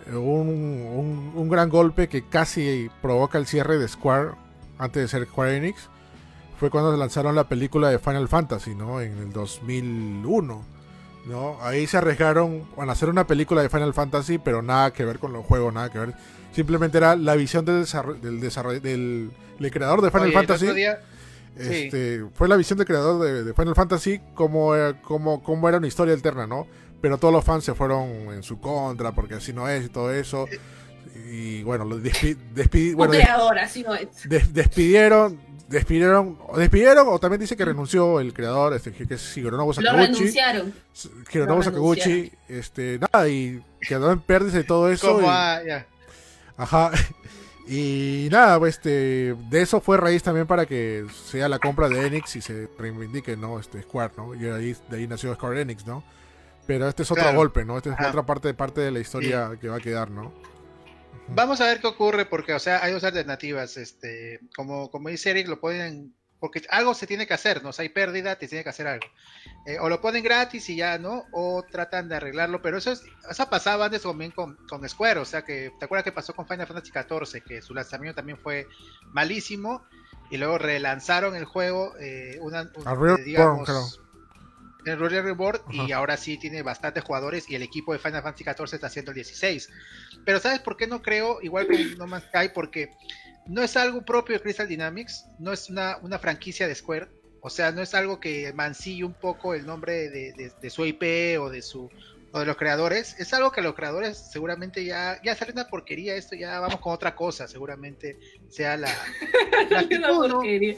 Un, 0.09 0.17
un, 0.19 1.33
un 1.35 1.49
gran 1.49 1.69
golpe 1.71 2.09
que 2.09 2.23
casi 2.27 2.91
provoca 3.01 3.39
el 3.39 3.47
cierre 3.47 3.79
de 3.79 3.89
Square 3.89 4.31
antes 4.79 5.03
de 5.03 5.09
ser 5.09 5.27
Square 5.27 5.57
Enix 5.57 5.89
fue 6.61 6.71
cuando 6.71 6.97
lanzaron 6.97 7.35
la 7.35 7.49
película 7.49 7.89
de 7.91 7.99
Final 7.99 8.29
Fantasy, 8.29 8.75
¿no? 8.75 9.01
En 9.01 9.17
el 9.19 9.33
2001, 9.33 10.63
¿no? 11.27 11.57
Ahí 11.63 11.87
se 11.87 11.97
arriesgaron 11.97 12.65
a 12.79 12.91
hacer 12.93 13.09
una 13.09 13.27
película 13.27 13.63
de 13.63 13.69
Final 13.69 13.95
Fantasy, 13.95 14.39
pero 14.39 14.63
nada 14.63 14.93
que 14.93 15.05
ver 15.05 15.19
con 15.19 15.33
los 15.33 15.45
juegos, 15.45 15.73
nada 15.73 15.91
que 15.91 15.99
ver. 15.99 16.15
Simplemente 16.53 16.99
era 16.99 17.17
la 17.17 17.35
visión 17.35 17.65
del, 17.65 17.83
desarro- 17.85 18.15
del, 18.21 18.41
desarroll- 18.41 18.81
del, 18.81 19.31
del 19.59 19.71
creador 19.73 20.01
de 20.03 20.11
Final 20.11 20.23
Oye, 20.29 20.31
el 20.31 20.35
Fantasy. 20.39 20.65
otro 20.67 20.75
día- 20.77 21.01
Este, 21.57 22.25
Fue 22.35 22.49
la 22.49 22.57
visión 22.57 22.77
del 22.79 22.87
creador 22.87 23.23
de, 23.25 23.45
de 23.45 23.55
Final 23.55 23.75
Fantasy 23.75 24.21
como, 24.35 24.75
era- 24.75 25.01
como, 25.03 25.43
como 25.43 25.69
era 25.69 25.79
una 25.79 25.87
historia 25.87 26.15
alterna, 26.15 26.47
¿no? 26.47 26.67
Pero 27.01 27.19
todos 27.19 27.33
los 27.35 27.45
fans 27.45 27.65
se 27.65 27.75
fueron 27.75 28.09
en 28.33 28.43
su 28.43 28.59
contra 28.61 29.13
porque 29.13 29.35
así 29.35 29.53
no 29.53 29.69
es 29.69 29.85
y 29.87 29.89
todo 29.89 30.13
eso. 30.13 30.47
Y 31.31 31.63
bueno, 31.63 31.85
lo 31.85 31.99
despi- 31.99 32.37
despi- 32.55 32.91
Un 32.91 32.97
bueno, 32.97 33.13
des- 33.13 33.23
creador, 33.23 33.59
así 33.59 33.83
no 33.83 33.95
es. 33.95 34.09
des- 34.29 34.53
despidieron, 34.53 35.39
despidieron, 35.69 36.39
o 36.49 36.59
despidieron, 36.59 37.07
o 37.09 37.19
también 37.19 37.41
dice 37.41 37.57
que 37.57 37.65
renunció 37.65 38.21
el 38.21 38.33
creador, 38.35 38.75
este, 38.75 38.93
que, 38.93 39.07
que 39.07 39.15
es 39.15 39.37
Hironobu 39.37 39.69
Lo 39.69 39.75
Sakaguchi. 39.75 40.13
renunciaron. 40.13 40.75
Hironobu 41.33 41.59
lo 41.59 41.63
Sakaguchi, 41.65 42.33
este, 42.49 42.99
nada, 42.99 43.29
y 43.29 43.63
quedó 43.87 44.11
en 44.11 44.21
pérdidas 44.21 44.63
y 44.65 44.67
todo 44.67 44.91
eso. 44.91 45.13
como 45.15 45.27
y- 45.27 45.31
a- 45.31 45.63
ya. 45.65 45.87
Ajá. 46.57 46.91
Y 47.67 48.29
nada, 48.31 48.59
pues, 48.59 48.75
este, 48.77 49.35
de 49.49 49.63
eso 49.63 49.81
fue 49.81 49.97
raíz 49.97 50.23
también 50.23 50.47
para 50.47 50.67
que 50.67 51.07
sea 51.31 51.49
la 51.49 51.59
compra 51.59 51.89
de 51.89 52.07
Enix 52.07 52.37
y 52.37 52.43
se 52.43 52.69
reivindique, 52.79 53.37
¿no? 53.37 53.59
Este 53.59 53.81
Square, 53.83 54.13
¿no? 54.17 54.35
Y 54.35 54.47
ahí, 54.49 54.77
de 54.91 54.97
ahí 54.99 55.07
nació 55.07 55.35
Square 55.35 55.63
Enix, 55.63 55.87
¿no? 55.87 56.05
Pero 56.67 56.89
este 56.89 57.03
es 57.05 57.11
otro 57.11 57.25
Claro. 57.25 57.39
golpe, 57.39 57.65
¿no? 57.65 57.77
Esta 57.79 57.95
es 57.95 58.09
otra 58.09 58.25
parte, 58.27 58.53
parte 58.55 58.81
de 58.83 58.91
la 58.91 59.01
historia 59.01 59.53
que 59.61 59.69
va 59.69 59.77
a 59.77 59.81
quedar, 59.81 60.11
¿no? 60.11 60.33
Vamos 61.29 61.61
a 61.63 61.67
ver 61.67 61.81
qué 61.81 61.87
ocurre, 61.87 62.27
porque, 62.27 62.53
o 62.53 62.59
sea, 62.59 62.85
hay 62.85 62.93
dos 62.93 63.05
alternativas. 63.05 63.77
Este, 63.79 64.41
como, 64.55 64.91
como 64.91 65.09
dice 65.09 65.31
Eric, 65.31 65.49
lo 65.49 65.59
pueden. 65.61 66.15
Porque 66.45 66.61
algo 66.69 66.93
se 66.93 67.07
tiene 67.07 67.27
que 67.27 67.33
hacer, 67.33 67.63
¿no? 67.63 67.71
O 67.71 67.73
sea, 67.73 67.85
hay 67.85 67.89
pérdida, 67.89 68.37
te 68.37 68.47
tiene 68.47 68.63
que 68.63 68.69
hacer 68.69 68.87
algo. 68.87 69.07
Eh, 69.65 69.79
o 69.81 69.89
lo 69.89 70.03
ponen 70.03 70.23
gratis 70.23 70.69
y 70.69 70.77
ya, 70.77 70.99
¿no? 70.99 71.25
O 71.33 71.65
tratan 71.73 72.07
de 72.07 72.17
arreglarlo, 72.17 72.61
pero 72.61 72.77
eso 72.77 72.93
es, 72.93 73.03
eso 73.31 73.49
pasaba 73.49 73.87
antes 73.87 74.03
también 74.03 74.31
con, 74.31 74.55
con 74.69 74.87
Square, 74.87 75.21
o 75.21 75.25
sea 75.25 75.41
que, 75.41 75.73
¿te 75.79 75.87
acuerdas 75.87 76.05
que 76.05 76.13
pasó 76.13 76.35
con 76.35 76.47
Final 76.47 76.67
Fantasy 76.67 76.93
XIV? 76.93 77.43
Que 77.45 77.63
su 77.63 77.73
lanzamiento 77.73 78.17
también 78.17 78.37
fue 78.37 78.69
malísimo, 79.15 79.87
y 80.31 80.37
luego 80.37 80.59
relanzaron 80.59 81.35
el 81.35 81.47
juego, 81.47 81.95
eh, 81.99 82.37
una, 82.43 82.71
un- 82.75 82.87
digamos, 83.25 83.67
Reborn, 83.71 84.05
el 84.85 84.99
Royal 84.99 85.25
Reborn, 85.25 85.61
y 85.87 85.93
ahora 85.93 86.19
sí 86.19 86.37
tiene 86.37 86.61
bastantes 86.61 87.03
jugadores, 87.03 87.49
y 87.49 87.55
el 87.55 87.63
equipo 87.63 87.95
de 87.95 87.99
Final 88.01 88.23
Fantasy 88.23 88.45
XIV 88.45 88.75
está 88.75 88.89
haciendo 88.89 89.13
el 89.13 89.15
16. 89.15 89.71
Pero 90.27 90.41
¿sabes 90.41 90.61
por 90.61 90.77
qué 90.77 90.87
no 90.87 91.01
creo? 91.01 91.39
Igual 91.41 91.67
con 91.67 91.97
No 91.97 92.07
Man's 92.07 92.27
Sky, 92.27 92.51
porque 92.55 92.91
no 93.47 93.63
es 93.63 93.77
algo 93.77 94.03
propio 94.03 94.37
de 94.37 94.43
Crystal 94.43 94.69
Dynamics, 94.69 95.27
no 95.39 95.53
es 95.53 95.69
una, 95.71 95.99
una 96.03 96.19
franquicia 96.19 96.67
de 96.69 96.75
Square, 96.75 97.09
o 97.41 97.51
sea, 97.51 97.73
no 97.73 97.83
es 97.83 97.95
algo 97.95 98.21
que 98.21 98.53
mancille 98.55 99.05
un 99.05 99.13
poco 99.15 99.55
el 99.55 99.67
nombre 99.67 100.09
de, 100.11 100.33
de- 100.33 100.53
de 100.61 100.71
su 100.71 100.85
IP 100.87 101.39
o 101.41 101.51
de 101.51 101.63
su 101.63 101.91
o 102.33 102.41
de 102.41 102.47
los 102.47 102.57
creadores, 102.57 103.15
es 103.21 103.33
algo 103.33 103.53
que 103.53 103.63
los 103.63 103.75
creadores 103.77 104.19
seguramente 104.19 104.85
ya, 104.85 105.21
ya 105.23 105.37
sale 105.37 105.53
una 105.53 105.69
porquería 105.69 106.17
esto, 106.17 106.35
ya 106.35 106.59
vamos 106.59 106.81
con 106.81 106.93
otra 106.93 107.15
cosa, 107.15 107.47
seguramente 107.47 108.19
sea 108.49 108.77
la, 108.77 108.89
la 109.71 109.77
Una 109.77 109.79
actitud, 109.81 110.27
¿no? 110.29 110.35
porquería. 110.39 110.75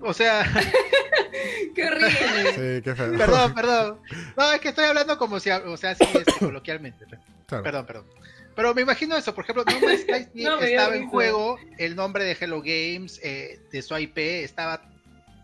O 0.00 0.12
sea, 0.12 0.44
Qué 1.74 1.84
horrible. 1.84 2.52
Sí, 2.76 2.82
qué 2.82 2.94
feo. 2.94 3.12
perdón, 3.18 3.54
perdón. 3.54 4.00
No, 4.36 4.52
es 4.52 4.60
que 4.60 4.68
estoy 4.70 4.84
hablando 4.86 5.16
como 5.18 5.38
si, 5.40 5.50
o 5.50 5.76
sea, 5.76 5.90
así 5.90 6.04
este, 6.04 6.32
coloquialmente. 6.38 7.04
Claro. 7.46 7.62
Perdón, 7.64 7.86
perdón. 7.86 8.06
Pero 8.54 8.74
me 8.74 8.82
imagino 8.82 9.16
eso, 9.16 9.34
por 9.34 9.44
ejemplo, 9.44 9.64
No 9.64 9.80
Man's 9.80 10.00
Sky 10.02 10.28
No, 10.34 10.60
estaba 10.60 10.94
en 10.94 11.08
juego, 11.08 11.58
el 11.78 11.96
nombre 11.96 12.24
de 12.24 12.36
Hello 12.38 12.60
Games, 12.60 13.20
eh, 13.22 13.60
de 13.70 13.82
su 13.82 13.96
IP, 13.96 14.18
estaba, 14.18 14.82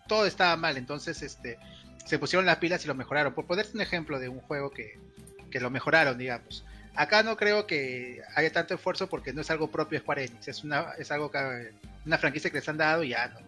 todo 0.06 0.26
estaba 0.26 0.56
mal, 0.56 0.76
entonces 0.76 1.22
este, 1.22 1.58
se 2.04 2.18
pusieron 2.18 2.46
las 2.46 2.56
pilas 2.56 2.84
y 2.84 2.88
lo 2.88 2.94
mejoraron. 2.94 3.34
Por 3.34 3.46
ponerte 3.46 3.72
un 3.74 3.80
ejemplo 3.80 4.18
de 4.18 4.28
un 4.28 4.40
juego 4.40 4.70
que, 4.70 4.98
que 5.50 5.60
lo 5.60 5.70
mejoraron, 5.70 6.18
digamos. 6.18 6.64
Acá 6.94 7.22
no 7.22 7.36
creo 7.36 7.66
que 7.66 8.22
haya 8.34 8.52
tanto 8.52 8.74
esfuerzo 8.74 9.08
porque 9.08 9.32
no 9.32 9.40
es 9.40 9.50
algo 9.50 9.70
propio 9.70 9.98
de 9.98 10.02
Square 10.02 10.24
Enix, 10.24 10.48
es, 10.48 10.64
una, 10.64 10.92
es 10.98 11.12
algo 11.12 11.30
que, 11.30 11.72
una 12.04 12.18
franquicia 12.18 12.50
que 12.50 12.58
les 12.58 12.68
han 12.68 12.76
dado 12.76 13.04
y 13.04 13.10
ya 13.10 13.28
no. 13.28 13.38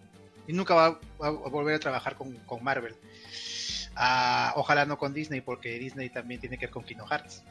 Y 0.46 0.52
nunca 0.52 0.74
va, 0.74 1.00
a 1.20 1.30
volver 1.30 1.74
a 1.74 1.78
trabajar 1.78 2.14
con, 2.14 2.32
con 2.46 2.62
Marvel. 2.62 2.94
Ah, 3.96 4.52
ojalá 4.56 4.84
no 4.84 4.98
con 4.98 5.12
Disney, 5.12 5.40
porque 5.40 5.78
Disney 5.78 6.10
también 6.10 6.40
tiene 6.40 6.58
que 6.58 6.66
ver 6.66 6.72
con 6.72 6.84
Kingdom 6.84 7.08
Hearts. 7.08 7.42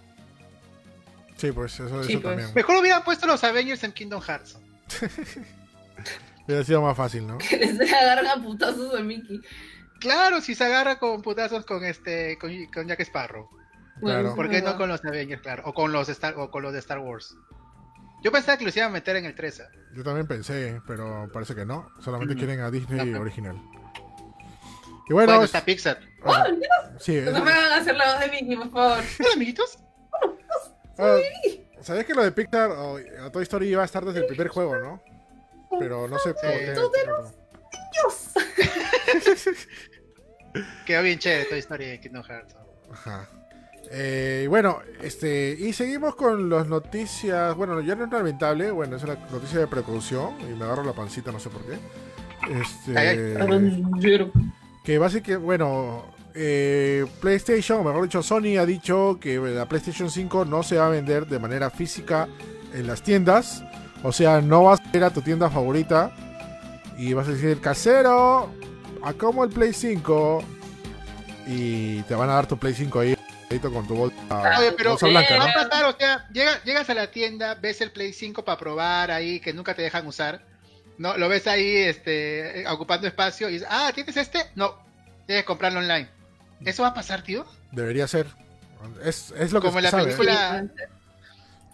Sí, 1.40 1.52
pues 1.52 1.74
eso, 1.80 2.04
Sí, 2.04 2.14
eso 2.14 2.22
pues. 2.22 2.36
también. 2.36 2.54
Mejor 2.54 2.76
hubieran 2.78 3.04
puesto 3.04 3.26
los 3.28 3.44
Avengers 3.44 3.84
en 3.84 3.92
Kingdom 3.94 4.22
Hearts. 4.22 4.58
Hubiera 6.48 6.64
sido 6.64 6.82
más 6.82 6.98
fácil, 6.98 7.28
¿no? 7.28 7.38
Que 7.38 7.58
les 7.58 7.94
agarran 7.94 8.26
a 8.28 8.36
putazos 8.44 8.96
a 8.96 9.02
Mickey. 9.02 9.40
Claro, 10.00 10.42
si 10.42 10.56
se 10.56 10.64
agarra 10.64 10.98
con 10.98 11.22
putazos 11.22 11.66
con 11.66 11.84
este 11.86 12.38
con, 12.40 12.52
con 12.74 12.88
Jack 12.88 13.02
Sparrow. 13.02 13.50
Claro. 14.02 14.34
¿Por 14.36 14.46
es 14.46 14.52
qué 14.52 14.62
no 14.62 14.78
con 14.78 14.90
los 14.90 15.04
Avengers, 15.06 15.42
claro? 15.42 15.64
O 15.66 15.74
con 15.74 15.92
los 15.92 16.08
Star 16.10 16.36
o 16.38 16.50
con 16.50 16.64
los 16.64 16.74
de 16.74 16.80
Star 16.80 17.00
Wars. 17.00 17.36
Yo 18.24 18.32
pensaba 18.32 18.58
que 18.58 18.66
los 18.66 18.76
iban 18.76 18.90
a 18.90 18.94
meter 18.94 19.16
en 19.18 19.26
el 19.26 19.36
13. 19.36 19.64
Yo 19.96 20.04
también 20.04 20.26
pensé, 20.28 20.82
pero 20.88 21.30
parece 21.32 21.54
que 21.56 21.66
no. 21.66 21.90
Solamente 22.00 22.34
Mm. 22.36 22.38
quieren 22.38 22.60
a 22.62 22.72
Disney 22.72 23.06
No, 23.12 23.20
original. 23.22 23.56
Y 25.10 25.14
Bueno, 25.14 25.32
bueno, 25.34 25.44
está 25.44 25.64
Pixar. 25.66 26.00
Oh, 26.24 26.34
sí, 27.00 27.20
no 27.32 27.44
me 27.44 27.52
hagan 27.52 27.80
hacer 27.82 27.96
la 27.96 28.14
voz 28.14 28.20
de 28.22 28.30
Mickey, 28.32 28.56
por 28.56 28.72
favor. 28.72 29.04
Hola, 29.20 29.30
amiguitos. 29.36 29.80
Ah, 31.00 31.18
¿Sabías 31.82 32.06
que 32.06 32.14
lo 32.14 32.24
de 32.24 32.32
Pixar 32.32 32.72
o, 32.72 33.00
Toy 33.32 33.44
Story 33.44 33.70
iba 33.70 33.82
a 33.82 33.86
estar 33.86 34.04
desde 34.04 34.20
el 34.20 34.26
primer 34.28 34.50
juego, 34.50 34.78
no? 34.78 35.02
Pero 35.80 36.08
no 36.08 36.20
sé 36.20 36.34
por 36.34 36.52
qué. 36.52 36.76
Dios. 37.94 38.32
Quedó 40.86 41.04
bien 41.04 41.20
chévere 41.20 41.46
toda 41.46 41.58
historia 41.58 41.88
de 41.90 42.00
Kingdom 42.00 42.24
Hearts. 42.24 42.56
Ajá. 42.92 43.30
Eh, 43.92 44.46
bueno, 44.50 44.82
este, 45.02 45.56
y 45.58 45.74
seguimos 45.74 46.16
con 46.16 46.50
las 46.50 46.68
noticias. 46.68 47.56
Bueno, 47.56 47.80
ya 47.82 47.96
no 47.96 48.06
es 48.06 48.12
lamentable, 48.12 48.72
bueno, 48.72 48.98
es 48.98 49.04
la 49.04 49.16
noticia 49.32 49.60
de 49.60 49.68
precaución. 49.68 50.36
Y 50.42 50.54
me 50.56 50.66
agarro 50.66 50.84
la 50.84 50.94
pancita, 50.94 51.32
no 51.32 51.40
sé 51.40 51.50
por 51.50 51.62
qué. 51.66 51.78
Este, 52.62 53.38
que 54.84 54.98
básicamente, 54.98 55.38
bueno, 55.38 56.06
eh, 56.36 57.06
PlayStation, 57.22 57.80
o 57.80 57.84
mejor 57.84 58.04
dicho, 58.04 58.24
Sony 58.24 58.58
ha 58.60 58.66
dicho 58.66 59.18
que 59.20 59.38
la 59.38 59.68
PlayStation 59.68 60.10
5 60.10 60.46
no 60.46 60.64
se 60.64 60.78
va 60.78 60.88
a 60.88 60.90
vender 60.90 61.26
de 61.28 61.40
manera 61.40 61.70
física 61.70 62.28
en 62.74 62.88
las 62.88 63.02
tiendas. 63.02 63.64
O 64.04 64.12
sea, 64.12 64.42
no 64.42 64.64
vas 64.64 64.80
a 64.80 64.98
ir 64.98 65.04
a 65.04 65.10
tu 65.10 65.22
tienda 65.22 65.50
favorita 65.50 66.12
y 66.98 67.14
vas 67.14 67.28
a 67.28 67.32
decir, 67.32 67.60
casero, 67.60 68.52
a 69.04 69.14
como 69.14 69.44
el 69.44 69.50
Play 69.50 69.74
5. 69.74 70.44
Y 71.48 72.02
te 72.04 72.16
van 72.16 72.30
a 72.30 72.34
dar 72.34 72.48
tu 72.48 72.58
Play 72.58 72.74
5 72.74 73.00
ahí 73.00 73.16
con 73.58 73.88
tu 73.88 73.96
bolsa, 73.96 74.16
Oye, 74.60 74.74
pero 74.74 74.96
blanca, 74.96 75.38
va 75.38 75.46
a 75.46 75.54
pasar, 75.54 75.86
o 75.86 75.98
sea, 75.98 76.30
llegas 76.32 76.90
a 76.90 76.94
la 76.94 77.10
tienda, 77.10 77.56
ves 77.56 77.82
el 77.82 77.92
Play 77.92 78.14
5 78.14 78.46
para 78.46 78.60
probar 78.60 79.10
ahí, 79.10 79.40
que 79.40 79.54
nunca 79.54 79.74
te 79.74 79.82
dejan 79.82 80.06
usar. 80.06 80.44
No, 81.00 81.18
lo 81.18 81.28
ves 81.30 81.48
ahí 81.48 81.78
este, 81.78 82.66
ocupando 82.68 83.08
espacio 83.08 83.50
y 83.50 83.54
dices, 83.54 83.68
ah, 83.72 83.92
¿tienes 83.96 84.18
este? 84.18 84.52
No, 84.54 84.76
tienes 85.26 85.44
que 85.44 85.48
comprarlo 85.48 85.80
online. 85.80 86.19
¿Eso 86.66 86.84
va 86.84 86.90
a 86.90 86.94
pasar, 86.94 87.24
tío? 87.24 87.46
Debería 87.72 88.08
ser. 88.08 88.28
Es, 89.04 89.34
es 89.38 89.52
lo 89.52 89.62
que 89.62 89.68
Como 89.68 89.80
en 89.80 89.86
la 89.86 89.92
película. 89.92 90.68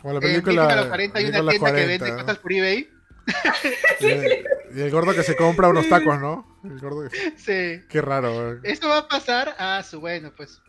Como 0.01 0.13
la 0.13 0.19
película. 0.19 0.71
En 0.71 0.77
los 0.77 0.85
40 0.87 1.19
hay 1.19 1.25
una 1.25 1.49
tienda 1.49 1.59
40. 1.59 1.75
que 1.75 1.85
vende 1.87 2.21
cosas 2.21 2.37
por 2.37 2.53
eBay. 2.53 2.89
y, 3.99 4.81
el, 4.81 4.91
gordo 4.91 5.13
que 5.13 5.23
se 5.23 5.35
compra 5.35 5.67
unos 5.67 5.89
tacos, 5.89 6.19
¿no? 6.19 6.59
El 6.63 6.79
gordo 6.79 7.09
que... 7.09 7.17
Sí. 7.37 7.83
Qué 7.89 8.01
raro. 8.01 8.59
¿Esto 8.63 8.87
va 8.87 8.99
a 8.99 9.07
pasar? 9.07 9.55
Ah, 9.57 9.81
su 9.83 9.99
bueno, 9.99 10.31
pues. 10.35 10.61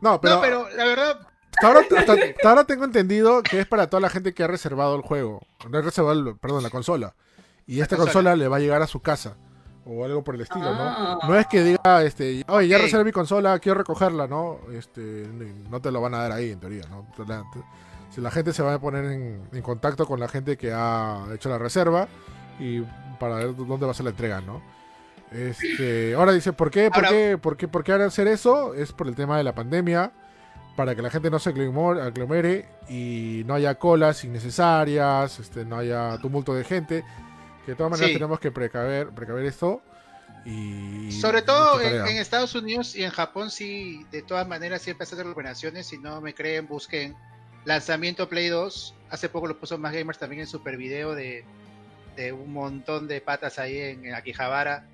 No, 0.00 0.20
pero. 0.20 0.36
No, 0.36 0.40
pero 0.40 0.68
la 0.70 0.84
verdad. 0.84 1.20
Hasta 1.52 1.66
ahora, 1.66 1.80
hasta, 1.96 2.48
ahora, 2.48 2.64
tengo 2.64 2.84
entendido 2.84 3.42
que 3.42 3.60
es 3.60 3.66
para 3.66 3.88
toda 3.88 4.00
la 4.00 4.08
gente 4.08 4.32
que 4.32 4.42
ha 4.42 4.48
reservado 4.48 4.96
el 4.96 5.02
juego. 5.02 5.46
No 5.68 5.78
ha 5.78 5.82
reservado, 5.82 6.18
el, 6.18 6.36
perdón, 6.38 6.62
la 6.62 6.70
consola. 6.70 7.14
Y 7.66 7.80
esta 7.80 7.96
consola. 7.96 8.34
le 8.34 8.48
va 8.48 8.56
a 8.56 8.60
llegar 8.60 8.82
a 8.82 8.86
su 8.86 9.00
casa. 9.00 9.36
O 9.84 10.04
algo 10.04 10.22
por 10.22 10.36
el 10.36 10.42
estilo, 10.42 10.64
¿no? 10.64 10.80
Ah. 10.80 11.18
No 11.26 11.36
es 11.36 11.46
que 11.46 11.62
diga, 11.62 12.02
este, 12.04 12.44
oye, 12.48 12.68
ya 12.68 12.78
reservé 12.78 13.04
mi 13.04 13.12
consola, 13.12 13.58
quiero 13.58 13.78
recogerla, 13.78 14.28
¿no? 14.28 14.60
Este, 14.72 15.28
no 15.68 15.80
te 15.80 15.90
lo 15.90 16.00
van 16.00 16.14
a 16.14 16.18
dar 16.18 16.32
ahí, 16.32 16.52
en 16.52 16.60
teoría, 16.60 16.84
¿no? 16.88 17.06
Si 18.10 18.20
la 18.20 18.30
gente 18.30 18.52
se 18.52 18.62
va 18.62 18.74
a 18.74 18.78
poner 18.78 19.04
en, 19.06 19.62
contacto 19.62 20.06
con 20.06 20.20
la 20.20 20.28
gente 20.28 20.56
que 20.56 20.72
ha 20.72 21.24
hecho 21.34 21.48
la 21.48 21.58
reserva 21.58 22.06
y 22.60 22.82
para 23.18 23.36
ver 23.36 23.56
dónde 23.56 23.86
va 23.86 23.92
a 23.92 23.94
ser 23.94 24.04
la 24.04 24.10
entrega, 24.10 24.40
¿no? 24.40 24.62
Este, 25.32 26.14
ahora 26.14 26.32
dice, 26.32 26.52
¿por 26.52 26.70
qué? 26.70 26.90
¿Por 26.90 27.08
qué? 27.08 27.38
¿Por 27.38 27.56
qué? 27.56 27.68
¿Por 27.68 27.82
qué 27.82 27.92
hacer 27.92 28.28
eso? 28.28 28.74
Es 28.74 28.92
por 28.92 29.08
el 29.08 29.14
tema 29.14 29.38
de 29.38 29.44
la 29.44 29.54
pandemia, 29.54 30.12
para 30.76 30.94
que 30.94 31.02
la 31.02 31.10
gente 31.10 31.30
no 31.30 31.38
se 31.38 31.50
aglomere 31.50 32.68
y 32.88 33.42
no 33.46 33.54
haya 33.54 33.76
colas 33.76 34.24
innecesarias, 34.24 35.40
este, 35.40 35.64
no 35.64 35.78
haya 35.78 36.18
tumulto 36.18 36.54
de 36.54 36.64
gente. 36.64 37.04
Que 37.64 37.72
de 37.72 37.76
todas 37.76 37.92
maneras 37.92 38.12
tenemos 38.12 38.40
que 38.40 38.50
precaver, 38.50 39.08
precaver 39.10 39.44
esto. 39.44 39.82
Y 40.44 41.12
Sobre 41.12 41.42
todo 41.42 41.80
en, 41.80 42.16
Estados 42.16 42.54
Unidos 42.54 42.96
y 42.96 43.04
en 43.04 43.10
Japón, 43.10 43.50
sí, 43.50 44.04
de 44.10 44.22
todas 44.22 44.46
maneras 44.48 44.82
siempre 44.82 45.04
hacen 45.04 45.28
operaciones. 45.28 45.86
Si 45.86 45.98
no 45.98 46.20
me 46.20 46.34
creen, 46.34 46.66
busquen 46.66 47.14
lanzamiento 47.64 48.28
Play 48.28 48.48
2. 48.48 48.94
Hace 49.10 49.28
poco 49.28 49.46
lo 49.46 49.58
puso 49.58 49.78
más 49.78 49.92
gamers 49.92 50.18
también 50.18 50.40
en 50.40 50.46
super 50.48 50.76
video 50.76 51.14
de, 51.14 51.44
de 52.16 52.32
un 52.32 52.52
montón 52.52 53.06
de 53.06 53.20
patas 53.20 53.58
ahí 53.58 53.78
en, 53.78 54.04
en 54.04 54.14
Akihabara 54.14 54.84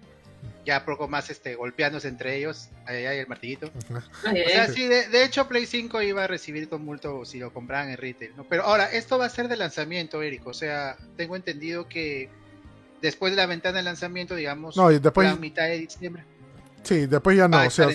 ya 0.65 0.85
poco 0.85 1.09
más 1.09 1.31
este 1.31 1.55
golpeándose 1.55 2.09
entre 2.09 2.37
ellos, 2.37 2.69
ahí 2.85 3.07
hay 3.07 3.19
el 3.19 3.27
martillito. 3.27 3.71
O 3.79 4.31
sea, 4.31 4.69
sí, 4.69 4.87
de, 4.87 5.25
hecho 5.25 5.49
Play 5.49 5.65
5 5.65 6.03
iba 6.03 6.25
a 6.25 6.27
recibir 6.27 6.69
con 6.69 6.85
multo 6.85 7.25
si 7.25 7.39
lo 7.39 7.53
compraban 7.53 7.89
en 7.89 7.97
retail, 7.97 8.33
¿no? 8.37 8.45
Pero 8.45 8.65
ahora, 8.65 8.93
esto 8.93 9.19
va 9.19 9.25
a 9.25 9.31
ser 9.31 9.49
de 9.49 9.57
lanzamiento, 9.57 10.21
Eric, 10.21 10.47
o 10.47 10.53
sea, 10.53 10.97
tengo 11.17 11.37
entendido 11.37 11.89
que 11.89 12.29
después 13.01 13.33
de 13.33 13.37
la 13.37 13.47
ventana 13.47 13.79
de 13.79 13.85
lanzamiento, 13.85 14.35
digamos, 14.35 14.77
no, 14.77 14.91
y 14.91 14.99
después... 14.99 15.29
la 15.29 15.37
mitad 15.37 15.65
de 15.65 15.79
diciembre. 15.79 16.25
Sí, 16.83 17.07
después 17.07 17.37
ya 17.37 17.49
no, 17.49 17.61
o 17.61 17.71
sea, 17.71 17.89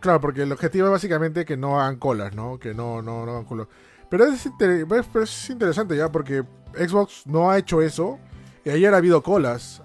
claro, 0.00 0.20
porque 0.20 0.42
el 0.42 0.52
objetivo 0.52 0.86
es 0.86 0.92
básicamente 0.92 1.44
que 1.44 1.56
no 1.56 1.80
hagan 1.80 1.96
colas, 1.96 2.34
¿no? 2.34 2.58
Que 2.58 2.74
no, 2.74 3.02
no, 3.02 3.24
no 3.24 3.32
hagan 3.32 3.44
colas. 3.44 3.66
Pero 4.08 4.26
es, 4.26 4.46
es 4.46 5.50
interesante 5.50 5.96
ya, 5.96 6.10
porque 6.10 6.44
Xbox 6.74 7.26
no 7.26 7.50
ha 7.50 7.58
hecho 7.58 7.82
eso. 7.82 8.18
Y 8.64 8.70
ayer 8.70 8.92
ha 8.94 8.96
habido 8.98 9.22
colas. 9.22 9.82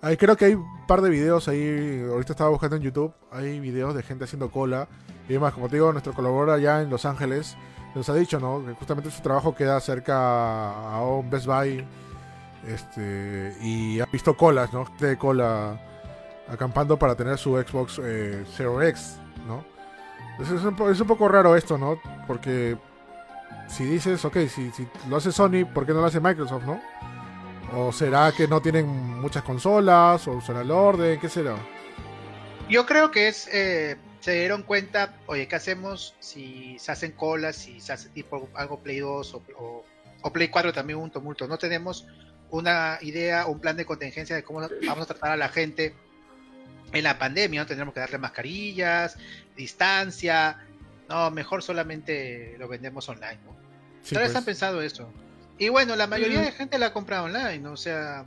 Ahí 0.00 0.16
creo 0.16 0.36
que 0.36 0.46
hay 0.46 0.54
un 0.54 0.86
par 0.86 1.02
de 1.02 1.10
videos 1.10 1.48
ahí. 1.48 2.04
Ahorita 2.08 2.32
estaba 2.32 2.50
buscando 2.50 2.76
en 2.76 2.82
YouTube. 2.82 3.12
Hay 3.30 3.60
videos 3.60 3.94
de 3.94 4.02
gente 4.02 4.24
haciendo 4.24 4.50
cola. 4.50 4.88
Y 5.28 5.32
además, 5.32 5.54
como 5.54 5.68
te 5.68 5.76
digo, 5.76 5.92
nuestro 5.92 6.12
colaborador 6.14 6.58
allá 6.58 6.82
en 6.82 6.90
Los 6.90 7.04
Ángeles 7.04 7.56
nos 7.94 8.08
ha 8.08 8.14
dicho, 8.14 8.38
¿no? 8.38 8.64
Que 8.64 8.72
justamente 8.74 9.10
su 9.10 9.22
trabajo 9.22 9.54
queda 9.54 9.78
cerca 9.80 10.92
a 10.92 11.02
un 11.02 11.28
Best 11.30 11.46
Buy. 11.46 11.84
Este, 12.66 13.56
y 13.60 14.00
ha 14.00 14.06
visto 14.06 14.36
colas, 14.36 14.72
¿no? 14.72 14.86
De 14.98 15.16
cola 15.16 15.80
acampando 16.48 16.98
para 16.98 17.14
tener 17.14 17.38
su 17.38 17.56
Xbox 17.56 18.00
eh, 18.02 18.44
Zero 18.56 18.82
X, 18.82 19.18
¿no? 19.46 19.64
Entonces 20.32 20.60
es 20.60 21.00
un, 21.00 21.06
poco 21.06 21.28
raro 21.28 21.56
esto, 21.56 21.78
¿no? 21.78 22.00
Porque 22.26 22.76
si 23.66 23.84
dices, 23.84 24.24
ok, 24.24 24.36
si, 24.48 24.70
si 24.70 24.86
lo 25.08 25.16
hace 25.16 25.32
Sony, 25.32 25.64
¿por 25.72 25.84
qué 25.84 25.92
no 25.92 26.00
lo 26.00 26.06
hace 26.06 26.20
Microsoft, 26.20 26.64
no? 26.64 26.80
¿O 27.74 27.92
será 27.92 28.32
que 28.32 28.48
no 28.48 28.60
tienen 28.60 28.86
muchas 28.86 29.42
consolas? 29.42 30.26
¿O 30.26 30.32
usan 30.32 30.56
el 30.56 30.70
orden? 30.70 31.20
¿Qué 31.20 31.28
será? 31.28 31.56
Yo 32.68 32.86
creo 32.86 33.10
que 33.10 33.28
es. 33.28 33.48
Eh, 33.52 33.96
se 34.20 34.32
dieron 34.32 34.62
cuenta, 34.62 35.14
oye, 35.26 35.46
¿qué 35.46 35.56
hacemos 35.56 36.14
si 36.18 36.76
se 36.78 36.92
hacen 36.92 37.12
colas, 37.12 37.56
si 37.56 37.80
se 37.80 37.92
hace 37.92 38.08
tipo 38.08 38.48
algo 38.54 38.80
Play 38.80 38.98
2 38.98 39.34
o, 39.34 39.42
o, 40.22 40.32
Play 40.32 40.48
4 40.48 40.72
también 40.72 40.98
un 40.98 41.10
tumulto? 41.10 41.46
No 41.46 41.56
tenemos 41.56 42.06
una 42.50 42.98
idea 43.02 43.46
un 43.46 43.60
plan 43.60 43.76
de 43.76 43.84
contingencia 43.84 44.34
de 44.34 44.42
cómo 44.42 44.60
vamos 44.86 45.04
a 45.04 45.06
tratar 45.06 45.32
a 45.32 45.36
la 45.36 45.48
gente 45.48 45.94
en 46.92 47.04
la 47.04 47.18
pandemia, 47.18 47.60
¿no? 47.60 47.66
Tendremos 47.66 47.94
que 47.94 48.00
darle 48.00 48.18
mascarillas, 48.18 49.16
distancia. 49.56 50.58
No, 51.08 51.30
mejor 51.30 51.62
solamente 51.62 52.56
lo 52.58 52.68
vendemos 52.68 53.08
online, 53.08 53.38
¿no? 53.44 53.56
Sí, 54.02 54.14
pues. 54.14 54.34
han 54.34 54.44
pensado 54.44 54.80
eso. 54.82 55.10
Y 55.58 55.68
bueno, 55.68 55.96
la 55.96 56.06
mayoría 56.06 56.40
de 56.40 56.52
gente 56.52 56.78
la 56.78 56.92
compra 56.92 57.22
online, 57.22 57.66
o 57.66 57.76
sea, 57.76 58.24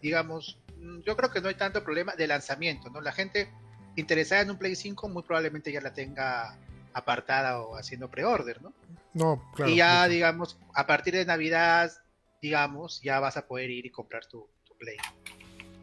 digamos, 0.00 0.58
yo 1.04 1.16
creo 1.16 1.30
que 1.30 1.40
no 1.40 1.48
hay 1.48 1.54
tanto 1.54 1.84
problema 1.84 2.14
de 2.14 2.26
lanzamiento, 2.26 2.88
¿no? 2.90 3.00
La 3.00 3.12
gente 3.12 3.50
interesada 3.94 4.42
en 4.42 4.50
un 4.50 4.56
Play 4.56 4.74
5 4.74 5.08
muy 5.08 5.22
probablemente 5.22 5.70
ya 5.70 5.80
la 5.80 5.92
tenga 5.92 6.56
apartada 6.94 7.60
o 7.60 7.76
haciendo 7.76 8.10
pre-order, 8.10 8.62
¿no? 8.62 8.72
No, 9.12 9.42
claro. 9.54 9.70
Y 9.70 9.76
ya, 9.76 10.08
digamos, 10.08 10.58
a 10.72 10.86
partir 10.86 11.14
de 11.14 11.24
Navidad, 11.24 11.92
digamos, 12.46 13.00
ya 13.02 13.18
vas 13.18 13.36
a 13.36 13.46
poder 13.46 13.70
ir 13.70 13.86
y 13.86 13.90
comprar 13.90 14.24
tu, 14.26 14.48
Play. 14.78 14.96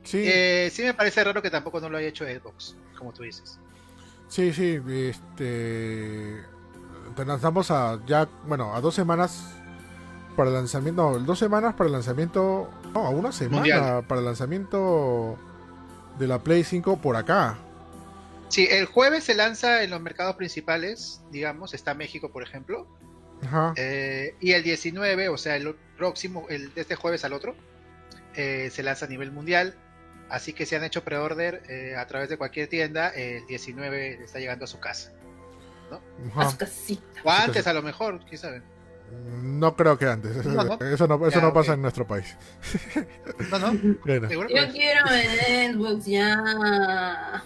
Sí. 0.03 0.21
Eh, 0.23 0.69
sí 0.71 0.83
me 0.83 0.93
parece 0.93 1.23
raro 1.23 1.41
que 1.41 1.49
tampoco 1.49 1.81
no 1.81 1.89
lo 1.89 1.97
haya 1.97 2.07
hecho 2.07 2.25
Xbox, 2.25 2.77
como 2.95 3.11
tú 3.11 3.23
dices. 3.23 3.59
Sí, 4.27 4.53
sí, 4.53 4.79
este... 4.87 6.43
Te 7.15 7.25
lanzamos 7.25 7.71
a 7.71 7.99
ya, 8.05 8.29
bueno, 8.45 8.75
a 8.75 8.81
dos 8.81 8.93
semanas 8.93 9.55
para 10.35 10.49
el 10.49 10.55
lanzamiento, 10.55 11.11
no, 11.11 11.19
dos 11.19 11.39
semanas 11.39 11.73
para 11.73 11.87
el 11.87 11.93
lanzamiento, 11.93 12.69
no, 12.93 13.07
a 13.07 13.09
una 13.09 13.31
semana 13.31 14.03
para 14.07 14.19
el 14.19 14.25
lanzamiento 14.25 15.37
de 16.17 16.27
la 16.27 16.39
Play 16.39 16.63
5 16.63 16.97
por 16.97 17.15
acá. 17.15 17.57
Sí, 18.49 18.67
el 18.69 18.85
jueves 18.85 19.23
se 19.23 19.33
lanza 19.33 19.83
en 19.83 19.89
los 19.89 20.01
mercados 20.01 20.35
principales, 20.35 21.21
digamos, 21.31 21.73
está 21.73 21.95
México, 21.95 22.31
por 22.31 22.43
ejemplo. 22.43 22.87
Ajá. 23.43 23.73
Eh, 23.77 24.35
y 24.39 24.53
el 24.53 24.63
19, 24.63 25.29
o 25.29 25.37
sea, 25.37 25.55
el 25.55 25.75
próximo, 25.97 26.45
el 26.49 26.73
de 26.73 26.81
este 26.81 26.95
jueves 26.95 27.23
al 27.25 27.33
otro, 27.33 27.55
eh, 28.35 28.69
se 28.71 28.83
lanza 28.83 29.05
a 29.05 29.09
nivel 29.09 29.31
mundial. 29.31 29.75
Así 30.29 30.53
que 30.53 30.65
si 30.65 30.75
han 30.75 30.83
hecho 30.83 31.03
pre-order 31.03 31.61
eh, 31.69 31.95
a 31.95 32.07
través 32.07 32.29
de 32.29 32.37
cualquier 32.37 32.67
tienda, 32.67 33.09
el 33.09 33.45
19 33.45 34.23
está 34.23 34.39
llegando 34.39 34.65
a 34.65 34.67
su 34.67 34.79
casa. 34.79 35.11
¿no? 35.91 36.01
A 36.41 36.49
su 36.49 36.57
casita. 36.57 37.03
O 37.23 37.29
antes, 37.29 37.67
a 37.67 37.73
lo 37.73 37.83
mejor, 37.83 38.19
quién 38.25 38.39
sabe. 38.39 38.61
No 39.43 39.75
creo 39.75 39.97
que 39.97 40.07
antes. 40.07 40.35
Eso 40.37 40.49
no, 41.07 41.27
eso 41.27 41.41
no, 41.41 41.53
pasa 41.53 41.73
en 41.73 41.81
nuestro 41.81 42.07
país. 42.07 42.35
No, 43.51 43.59
no. 43.59 43.73
Yo 44.03 44.71
quiero 44.71 45.01
en 45.11 45.73
Xbox 45.75 46.05
ya. 46.05 47.43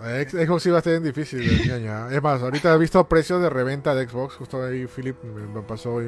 Xbox 0.00 0.66
iba 0.66 0.76
a 0.76 0.78
estar 0.78 1.00
difícil. 1.00 1.40
Es 2.10 2.22
más, 2.22 2.42
ahorita 2.42 2.74
he 2.74 2.78
visto 2.78 3.06
precios 3.08 3.42
de 3.42 3.50
reventa 3.50 3.94
de 3.94 4.08
Xbox. 4.08 4.34
Justo 4.36 4.62
ahí 4.62 4.86
Philip 4.86 5.22
me 5.22 5.62
pasó 5.62 6.00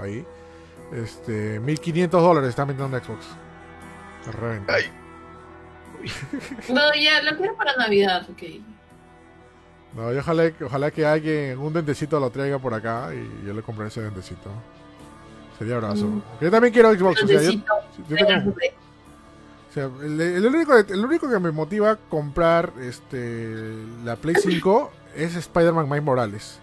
ahí. 0.00 0.24
Este, 0.92 1.58
1500 1.60 2.22
dólares 2.22 2.50
están 2.50 2.68
vendiendo 2.68 2.96
en 2.96 3.04
Xbox. 3.04 3.26
reventa. 4.40 4.74
No, 6.68 6.94
ya 6.94 7.22
lo 7.22 7.36
quiero 7.36 7.56
para 7.56 7.74
Navidad, 7.76 8.28
ok. 8.30 8.42
No, 9.94 10.12
yo 10.12 10.18
ojalá, 10.20 10.52
ojalá 10.64 10.90
que 10.90 11.06
alguien, 11.06 11.58
un 11.58 11.72
dentecito 11.72 12.18
lo 12.18 12.30
traiga 12.30 12.58
por 12.58 12.74
acá 12.74 13.10
y 13.14 13.46
yo 13.46 13.54
le 13.54 13.62
compré 13.62 13.86
ese 13.86 14.02
dentecito. 14.02 14.50
Sería 15.58 15.76
abrazo. 15.76 16.06
Mm. 16.06 16.22
Yo 16.40 16.50
también 16.50 16.72
quiero 16.74 16.92
Xbox. 16.92 17.22
O 17.22 17.26
sea, 17.26 17.40
el, 19.80 20.46
único, 20.46 20.76
el 20.76 21.04
único 21.04 21.28
que 21.28 21.38
me 21.38 21.50
motiva 21.50 21.92
a 21.92 21.96
comprar 21.96 22.72
este 22.80 23.74
la 24.04 24.16
Play 24.16 24.36
5 24.40 24.90
es 25.16 25.34
Spider-Man 25.36 25.88
Miles 25.88 26.02
Morales. 26.04 26.58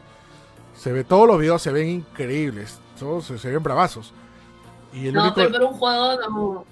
Se 0.78 0.92
ve, 0.92 1.04
todos 1.04 1.28
los 1.28 1.40
videos 1.40 1.62
se 1.62 1.72
ven 1.72 1.88
increíbles, 1.90 2.80
todos 3.00 3.26
se, 3.26 3.38
se 3.38 3.52
ven 3.52 3.62
bravazos. 3.62 4.14
Y 4.94 5.08
el 5.08 5.14
No, 5.14 5.22
único, 5.24 5.36
pero, 5.36 5.52
pero 5.52 5.68
un 5.70 5.74
juego 5.78 6.20
no. 6.30 6.66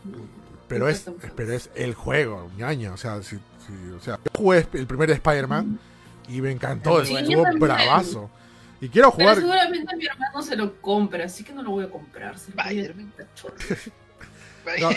pero 0.68 0.88
es, 0.90 1.10
pero 1.36 1.54
es 1.54 1.70
el 1.76 1.94
juego, 1.94 2.50
ñaña. 2.58 2.94
O 2.94 2.98
sea, 2.98 3.22
si, 3.24 3.38
si- 3.38 3.92
o 3.96 4.00
sea, 4.02 4.18
yo 4.24 4.32
jugué 4.36 4.68
el 4.74 4.88
primer 4.88 5.10
Spider-Man 5.12 5.80
y 6.28 6.42
me 6.42 6.52
encantó, 6.52 7.04
Sí, 7.06 7.16
estuvo 7.16 7.44
bravazo. 7.60 8.30
Y 8.82 8.88
quiero 8.90 9.12
Pero 9.12 9.24
jugar. 9.30 9.36
seguramente 9.42 9.96
mi 9.98 10.06
hermano 10.06 10.42
se 10.42 10.56
lo 10.56 10.82
compra, 10.82 11.26
así 11.26 11.44
que 11.44 11.52
no 11.54 11.62
lo 11.64 11.72
voy 11.72 11.84
a 11.86 11.90
comprar. 11.90 12.38
se 12.40 12.52
lo 12.52 12.56
voy 12.56 12.64
a- 12.66 12.70
Spider-Man. 12.70 13.14
No. 14.80 14.90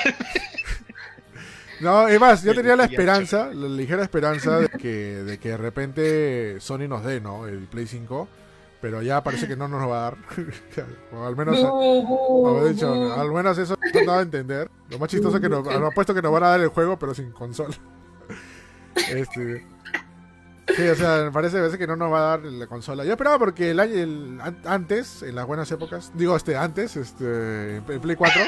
No, 1.83 2.07
es 2.09 2.21
más, 2.21 2.43
yo 2.43 2.55
tenía 2.55 2.77
la 2.77 2.85
esperanza, 2.85 3.51
la 3.53 3.69
ligera 3.69 4.03
esperanza 4.03 4.59
de 4.61 4.69
que, 4.69 4.89
de 5.25 5.39
que 5.39 5.51
de 5.51 5.57
repente 5.57 6.61
Sony 6.61 6.87
nos 6.89 7.05
dé, 7.05 7.21
¿no? 7.21 7.47
El 7.47 7.67
Play 7.67 7.87
5. 7.87 8.29
Pero 8.81 9.01
ya 9.01 9.23
parece 9.23 9.47
que 9.47 9.55
no 9.57 9.69
nos 9.69 9.81
lo 9.81 9.89
va 9.91 9.99
a 9.99 10.03
dar. 10.11 10.17
o 11.13 11.25
al 11.25 11.37
menos, 11.37 11.57
Bu, 11.63 12.03
bu, 12.05 12.47
o 12.49 12.65
de 12.65 12.73
hecho, 12.73 12.93
bu. 12.93 13.13
al 13.13 13.31
menos 13.31 13.57
eso 13.57 13.77
no 13.95 14.01
daba 14.05 14.19
a 14.19 14.23
entender. 14.23 14.69
Lo 14.91 14.99
más 14.99 15.09
chistoso 15.09 15.37
es 15.37 15.43
que 15.43 15.49
nos, 15.49 15.65
nos 15.65 15.75
ha 15.83 15.91
puesto 15.91 16.13
que 16.13 16.21
nos 16.23 16.33
van 16.33 16.43
a 16.45 16.49
dar 16.49 16.61
el 16.61 16.69
juego, 16.69 16.99
pero 16.99 17.15
sin 17.15 17.31
consola. 17.31 17.75
este. 19.09 19.65
Sí, 20.77 20.89
o 20.89 20.95
sea, 20.95 21.25
me 21.25 21.33
parece 21.33 21.59
a 21.59 21.63
veces 21.63 21.79
que 21.79 21.87
no 21.87 21.97
nos 21.97 22.13
va 22.13 22.19
a 22.19 22.37
dar 22.39 22.41
la 22.45 22.67
consola. 22.67 23.05
Yo 23.05 23.13
esperaba 23.13 23.39
porque 23.39 23.71
el 23.71 23.81
año 23.81 23.95
el- 23.95 24.39
an- 24.41 24.59
antes, 24.65 25.23
en 25.23 25.35
las 25.35 25.47
buenas 25.47 25.71
épocas, 25.71 26.11
digo 26.15 26.35
este 26.37 26.57
antes, 26.57 26.97
este 26.97 27.77
en 27.77 28.01
Play 28.01 28.17
4, 28.17 28.43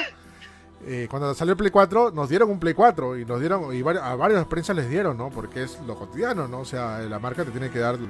eh, 0.86 1.06
cuando 1.10 1.32
salió 1.34 1.52
el 1.52 1.56
Play 1.56 1.70
4, 1.70 2.10
nos 2.10 2.28
dieron 2.28 2.50
un 2.50 2.58
Play 2.60 2.74
4 2.74 3.18
y 3.18 3.24
nos 3.24 3.40
dieron 3.40 3.74
y 3.74 3.80
a 3.80 4.14
varias 4.16 4.44
prensa 4.46 4.74
les 4.74 4.88
dieron, 4.90 5.16
¿no? 5.16 5.30
Porque 5.30 5.62
es 5.62 5.80
lo 5.86 5.94
cotidiano, 5.94 6.46
¿no? 6.46 6.60
O 6.60 6.64
sea, 6.64 6.98
la 7.00 7.18
marca 7.18 7.44
te 7.44 7.50
tiene 7.50 7.70
que 7.70 7.78
dar 7.78 7.94
el, 7.94 8.06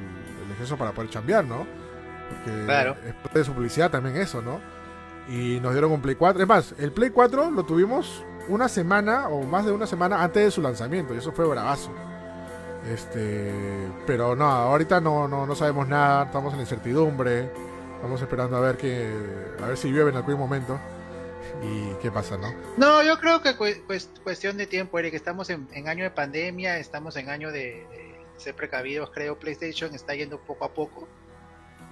exceso 0.51 0.77
para 0.77 0.93
poder 0.93 1.11
chambear, 1.11 1.45
¿no? 1.45 1.67
Porque 2.29 2.65
Claro. 2.65 2.97
es 3.07 3.15
parte 3.15 3.39
de 3.41 3.45
su 3.45 3.53
publicidad 3.53 3.91
también 3.91 4.17
eso, 4.17 4.43
¿no? 4.43 4.61
Y 5.29 5.61
nos 5.61 5.73
dieron 5.73 5.93
un 5.93 6.01
Play 6.01 6.17
4. 6.17 6.43
Es 6.43 6.49
más, 6.49 6.75
el 6.79 6.93
Play 6.93 7.11
4 7.11 7.51
lo 7.51 7.65
tuvimos 7.65 8.25
una 8.49 8.69
semana 8.69 9.29
o 9.29 9.43
más 9.43 9.65
de 9.65 9.73
una 9.73 9.87
semana 9.87 10.23
antes 10.23 10.45
de 10.45 10.51
su 10.51 10.61
lanzamiento 10.61 11.15
y 11.15 11.19
eso 11.19 11.33
fue 11.33 11.47
bravazo. 11.47 11.91
Este, 12.91 13.53
pero 14.07 14.37
no, 14.37 14.45
ahorita 14.45 15.01
no, 15.01 15.27
no, 15.29 15.47
no 15.47 15.55
sabemos 15.55 15.89
nada, 15.89 16.25
estamos 16.25 16.53
en 16.55 16.61
incertidumbre, 16.61 17.51
estamos 17.97 18.21
esperando 18.21 18.57
a 18.57 18.61
ver 18.61 18.77
que, 18.77 19.11
a 19.63 19.69
ver 19.69 19.77
si 19.77 19.91
llueve 19.91 20.11
en 20.11 20.17
algún 20.17 20.39
momento 20.39 20.79
y 21.65 21.95
qué 22.03 22.11
pasa, 22.11 22.37
¿no? 22.37 22.53
No, 22.77 23.03
yo 23.03 23.19
creo 23.19 23.41
que 23.43 23.57
cu- 23.57 23.65
cues- 23.89 24.09
cuestión 24.23 24.57
de 24.57 24.67
tiempo, 24.67 24.99
Eric. 24.99 25.15
Estamos 25.15 25.49
en, 25.51 25.67
en 25.73 25.89
año 25.89 26.05
de 26.05 26.11
pandemia, 26.11 26.79
estamos 26.79 27.17
en 27.17 27.31
año 27.31 27.51
de, 27.51 27.87
de 27.91 28.15
ser 28.37 28.55
precavidos. 28.55 29.11
Creo 29.11 29.39
PlayStation 29.39 29.95
está 29.95 30.15
yendo 30.15 30.39
poco 30.39 30.65
a 30.65 30.69
poco. 30.73 31.09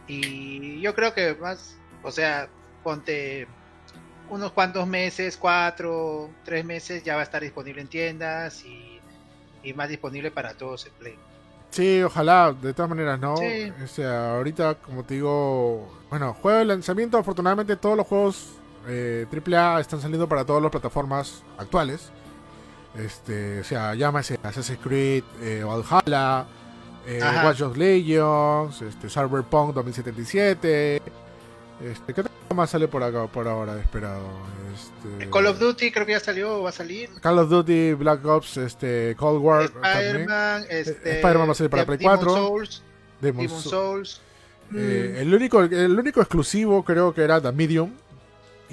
Y 0.07 0.81
yo 0.81 0.95
creo 0.95 1.15
que 1.15 1.35
más, 1.35 1.77
o 2.03 2.11
sea, 2.11 2.49
ponte 2.83 3.47
unos 4.29 4.53
cuantos 4.53 4.87
meses, 4.87 5.37
cuatro, 5.37 6.31
tres 6.45 6.65
meses, 6.65 7.03
ya 7.05 7.15
va 7.15 7.21
a 7.21 7.25
estar 7.25 7.43
disponible 7.43 7.83
en 7.83 7.89
tiendas 7.89 8.65
y, 8.65 9.01
y 9.63 9.73
más 9.75 9.89
disponible 9.89 10.31
para 10.31 10.55
todos 10.55 10.87
el 10.87 10.93
Play. 10.93 11.19
Sí, 11.71 12.03
ojalá, 12.03 12.53
de 12.53 12.75
todas 12.75 12.89
maneras, 12.91 13.19
¿no? 13.19 13.37
Sí. 13.37 13.73
O 13.83 13.87
sea, 13.87 14.37
ahorita, 14.37 14.75
como 14.75 15.05
te 15.05 15.15
digo, 15.15 15.89
bueno, 16.11 16.35
juego 16.35 16.59
de 16.59 16.65
lanzamiento, 16.67 17.17
afortunadamente 17.17 17.77
todos 17.77 17.97
los 17.97 18.07
juegos 18.07 18.57
eh, 18.89 19.27
AAA 19.31 19.81
están 19.81 20.01
saliendo 20.01 20.29
para 20.29 20.45
todas 20.45 20.63
las 20.63 20.71
plataformas 20.71 21.43
actuales. 21.59 22.11
Este, 22.97 23.61
o 23.61 23.65
sea, 23.65 23.95
llámese 23.95 24.39
Assassin's 24.43 24.79
Creed, 24.83 25.25
eh, 25.41 25.65
Valhalla, 25.65 26.47
eh. 27.07 27.21
Watch 27.45 27.59
Dogs 27.59 27.79
Legions, 27.79 28.83
este, 28.83 29.09
Cyberpunk 29.09 29.75
2077. 29.75 31.01
Este, 31.83 32.15
¿Qué 32.15 32.23
más 32.55 32.71
sale 32.71 32.87
por 32.87 33.03
acá, 33.03 33.27
por 33.27 33.49
ahora, 33.49 33.81
esperado? 33.81 34.23
Este, 34.75 35.31
Call 35.31 35.47
of 35.47 35.59
Duty 35.59 35.91
creo 35.91 36.05
que 36.07 36.13
ya 36.13 36.21
salió 36.21 36.59
o 36.59 36.63
va 36.65 36.69
a 36.69 36.73
salir. 36.73 37.09
Call 37.21 37.39
of 37.39 37.49
Duty, 37.49 37.95
Black 37.95 38.25
Ops, 38.27 38.59
este, 38.59 39.17
Cold 39.17 39.43
War. 39.43 39.65
Spider-Man, 39.65 40.65
este, 40.69 41.17
Spider-Man 41.17 41.49
va 41.49 41.53
a 41.53 41.55
salir 41.55 41.71
para 41.71 41.87
Play 41.87 41.99
Demon 41.99 42.17
4. 42.17 42.35
Souls, 42.35 42.83
Demon's 43.21 43.49
Demon 43.49 43.63
Souls. 43.63 44.11
Souls. 44.11 44.21
Eh, 44.75 45.15
Mm. 45.17 45.21
el 45.21 45.35
único 45.35 45.61
el 45.63 45.99
único 45.99 46.21
exclusivo 46.23 46.83
creo 46.83 47.13
que 47.13 47.23
era 47.23 47.41
The 47.43 47.53
Medium 47.53 47.91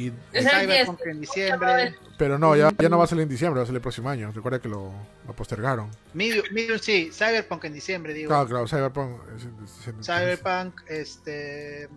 y 0.01 0.07
Es 0.31 0.45
el 0.45 0.49
Cyberpunk 0.51 0.97
10. 1.03 1.07
en 1.15 1.21
diciembre. 1.21 1.95
pero 2.17 2.37
no 2.39 2.55
ya, 2.55 2.71
ya 2.77 2.89
no 2.89 2.97
va 2.97 3.03
a 3.03 3.07
salir 3.07 3.23
en 3.23 3.29
diciembre 3.29 3.59
va 3.59 3.63
a 3.63 3.65
salir 3.65 3.77
el 3.77 3.81
próximo 3.81 4.09
año 4.09 4.31
recuerda 4.31 4.59
que 4.59 4.69
lo, 4.69 4.91
lo 5.27 5.33
postergaron 5.35 5.89
Medium, 6.13 6.45
Medium, 6.51 6.79
sí, 6.79 7.09
Cyberpunk 7.11 7.65
en 7.65 7.73
diciembre, 7.73 8.13
digo. 8.13 8.29
claro 8.29 8.47
claro 8.47 8.67
Cyberpunk 8.67 9.21
es- 9.35 9.43
es- 9.43 9.87
es- 9.99 10.05
Cyberpunk, 10.05 10.81
este. 10.87 11.89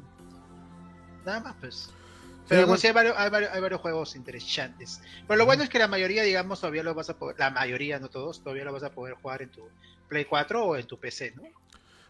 Nada 1.24 1.40
más, 1.40 1.54
pues. 1.60 1.90
Pero 2.48 2.62
bueno. 2.62 2.72
no, 2.74 2.78
sí, 2.78 2.88
hay 2.88 2.92
varios, 2.92 3.14
hay, 3.16 3.30
varios, 3.30 3.52
hay 3.52 3.60
varios 3.60 3.80
juegos 3.80 4.16
interesantes. 4.16 5.00
Pero 5.28 5.38
lo 5.38 5.46
bueno 5.46 5.62
es 5.62 5.68
que 5.70 5.78
la 5.78 5.86
mayoría, 5.88 6.24
digamos, 6.24 6.60
todavía 6.60 6.82
lo 6.82 6.92
vas 6.94 7.08
a 7.08 7.16
poder. 7.16 7.38
La 7.38 7.50
mayoría, 7.50 7.98
no 8.00 8.08
todos, 8.10 8.42
todavía 8.42 8.64
lo 8.64 8.72
vas 8.72 8.82
a 8.82 8.90
poder 8.90 9.14
jugar 9.14 9.42
en 9.42 9.50
tu 9.50 9.62
Play 10.08 10.24
4 10.24 10.64
o 10.64 10.76
en 10.76 10.86
tu 10.86 10.98
PC, 10.98 11.32
¿no? 11.36 11.42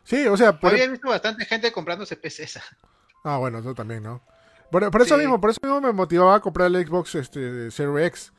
sí 0.04 0.26
o 0.26 0.36
sea 0.36 0.58
por, 0.58 0.74
he 0.74 0.88
visto 0.88 1.08
bastante 1.08 1.44
gente 1.44 1.70
comprándose 1.70 2.16
PCs. 2.16 2.58
ah 3.22 3.36
bueno 3.36 3.58
eso 3.60 3.72
también 3.72 4.02
no 4.02 4.20
por, 4.72 4.90
por 4.90 5.02
eso 5.02 5.14
Sí. 5.14 5.20
mismo 5.20 5.40
por 5.40 5.50
eso 5.50 5.60
mismo 5.62 5.80
me 5.80 5.92
motivaba 5.92 6.34
a 6.34 6.40
comprar 6.40 6.66
el 6.74 6.84
Xbox 6.86 7.14
este 7.14 7.70
Series 7.70 8.06
X 8.08 8.32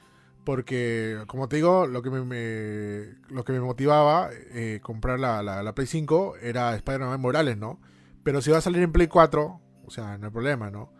porque 0.43 1.23
como 1.27 1.47
te 1.47 1.55
digo 1.55 1.88
lo 1.88 2.01
que 2.01 2.09
me, 2.09 2.21
me- 2.25 3.15
lo 3.34 3.45
que 3.45 3.53
me 3.53 3.61
motivaba 3.61 4.29
eh, 4.34 4.79
comprar 4.84 5.17
la, 5.19 5.41
la, 5.41 5.63
la 5.63 5.73
Play 5.73 5.88
5 5.88 6.36
era 6.41 6.75
Spider-Man 6.75 7.21
Morales 7.21 7.57
no 7.57 7.79
pero 8.23 8.41
si 8.41 8.51
va 8.51 8.57
a 8.57 8.61
salir 8.61 8.84
en 8.84 8.91
Play 8.91 9.07
4 9.07 9.61
o 9.86 9.89
sea 9.91 10.17
no 10.17 10.25
hay 10.27 10.31
problema 10.34 10.69
no 10.69 10.91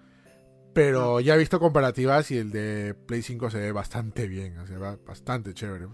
Pero 0.74 1.20
ya 1.20 1.36
he 1.36 1.38
visto 1.38 1.60
comparativas 1.60 2.32
y 2.32 2.38
el 2.38 2.52
de 2.52 2.96
Play 3.08 3.22
5 3.22 3.50
se 3.52 3.60
ve 3.60 3.72
bastante 3.72 4.28
bien, 4.28 4.58
o 4.58 4.66
sea, 4.66 4.80
va 4.80 4.98
bastante 5.06 5.54
chévere. 5.54 5.86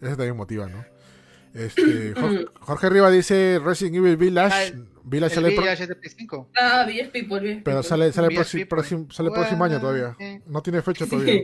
Eso 0.00 0.16
también 0.16 0.36
motiva, 0.36 0.68
¿no? 0.68 0.84
Este, 1.58 2.14
Jorge, 2.20 2.46
Jorge 2.60 2.90
Riva 2.90 3.10
dice 3.10 3.60
Resident 3.62 3.96
Evil 3.96 4.16
Village. 4.16 4.54
Ah, 4.54 4.64
el- 4.64 4.88
Village 5.04 5.34
sale, 5.36 5.52
pro- 5.52 5.62
Village 5.62 5.82
es 5.84 5.88
de 5.88 5.96
Play 5.96 6.12
5. 6.18 6.50
Ah, 6.60 6.84
VS 6.86 7.08
People, 7.10 7.40
VS 7.40 7.62
pero 7.64 7.82
sale, 7.82 8.12
sale, 8.12 8.28
Village 8.28 8.46
proxi- 8.58 8.58
People. 8.68 8.78
proxim- 8.78 9.10
sale 9.12 9.30
próximo 9.30 9.64
año 9.64 9.80
todavía. 9.80 10.14
Eh. 10.18 10.42
No 10.46 10.62
tiene 10.62 10.82
fecha 10.82 11.06
todavía. 11.06 11.42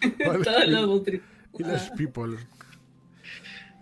Vale. 0.26 1.22
Village 1.56 1.90
People. 1.96 2.36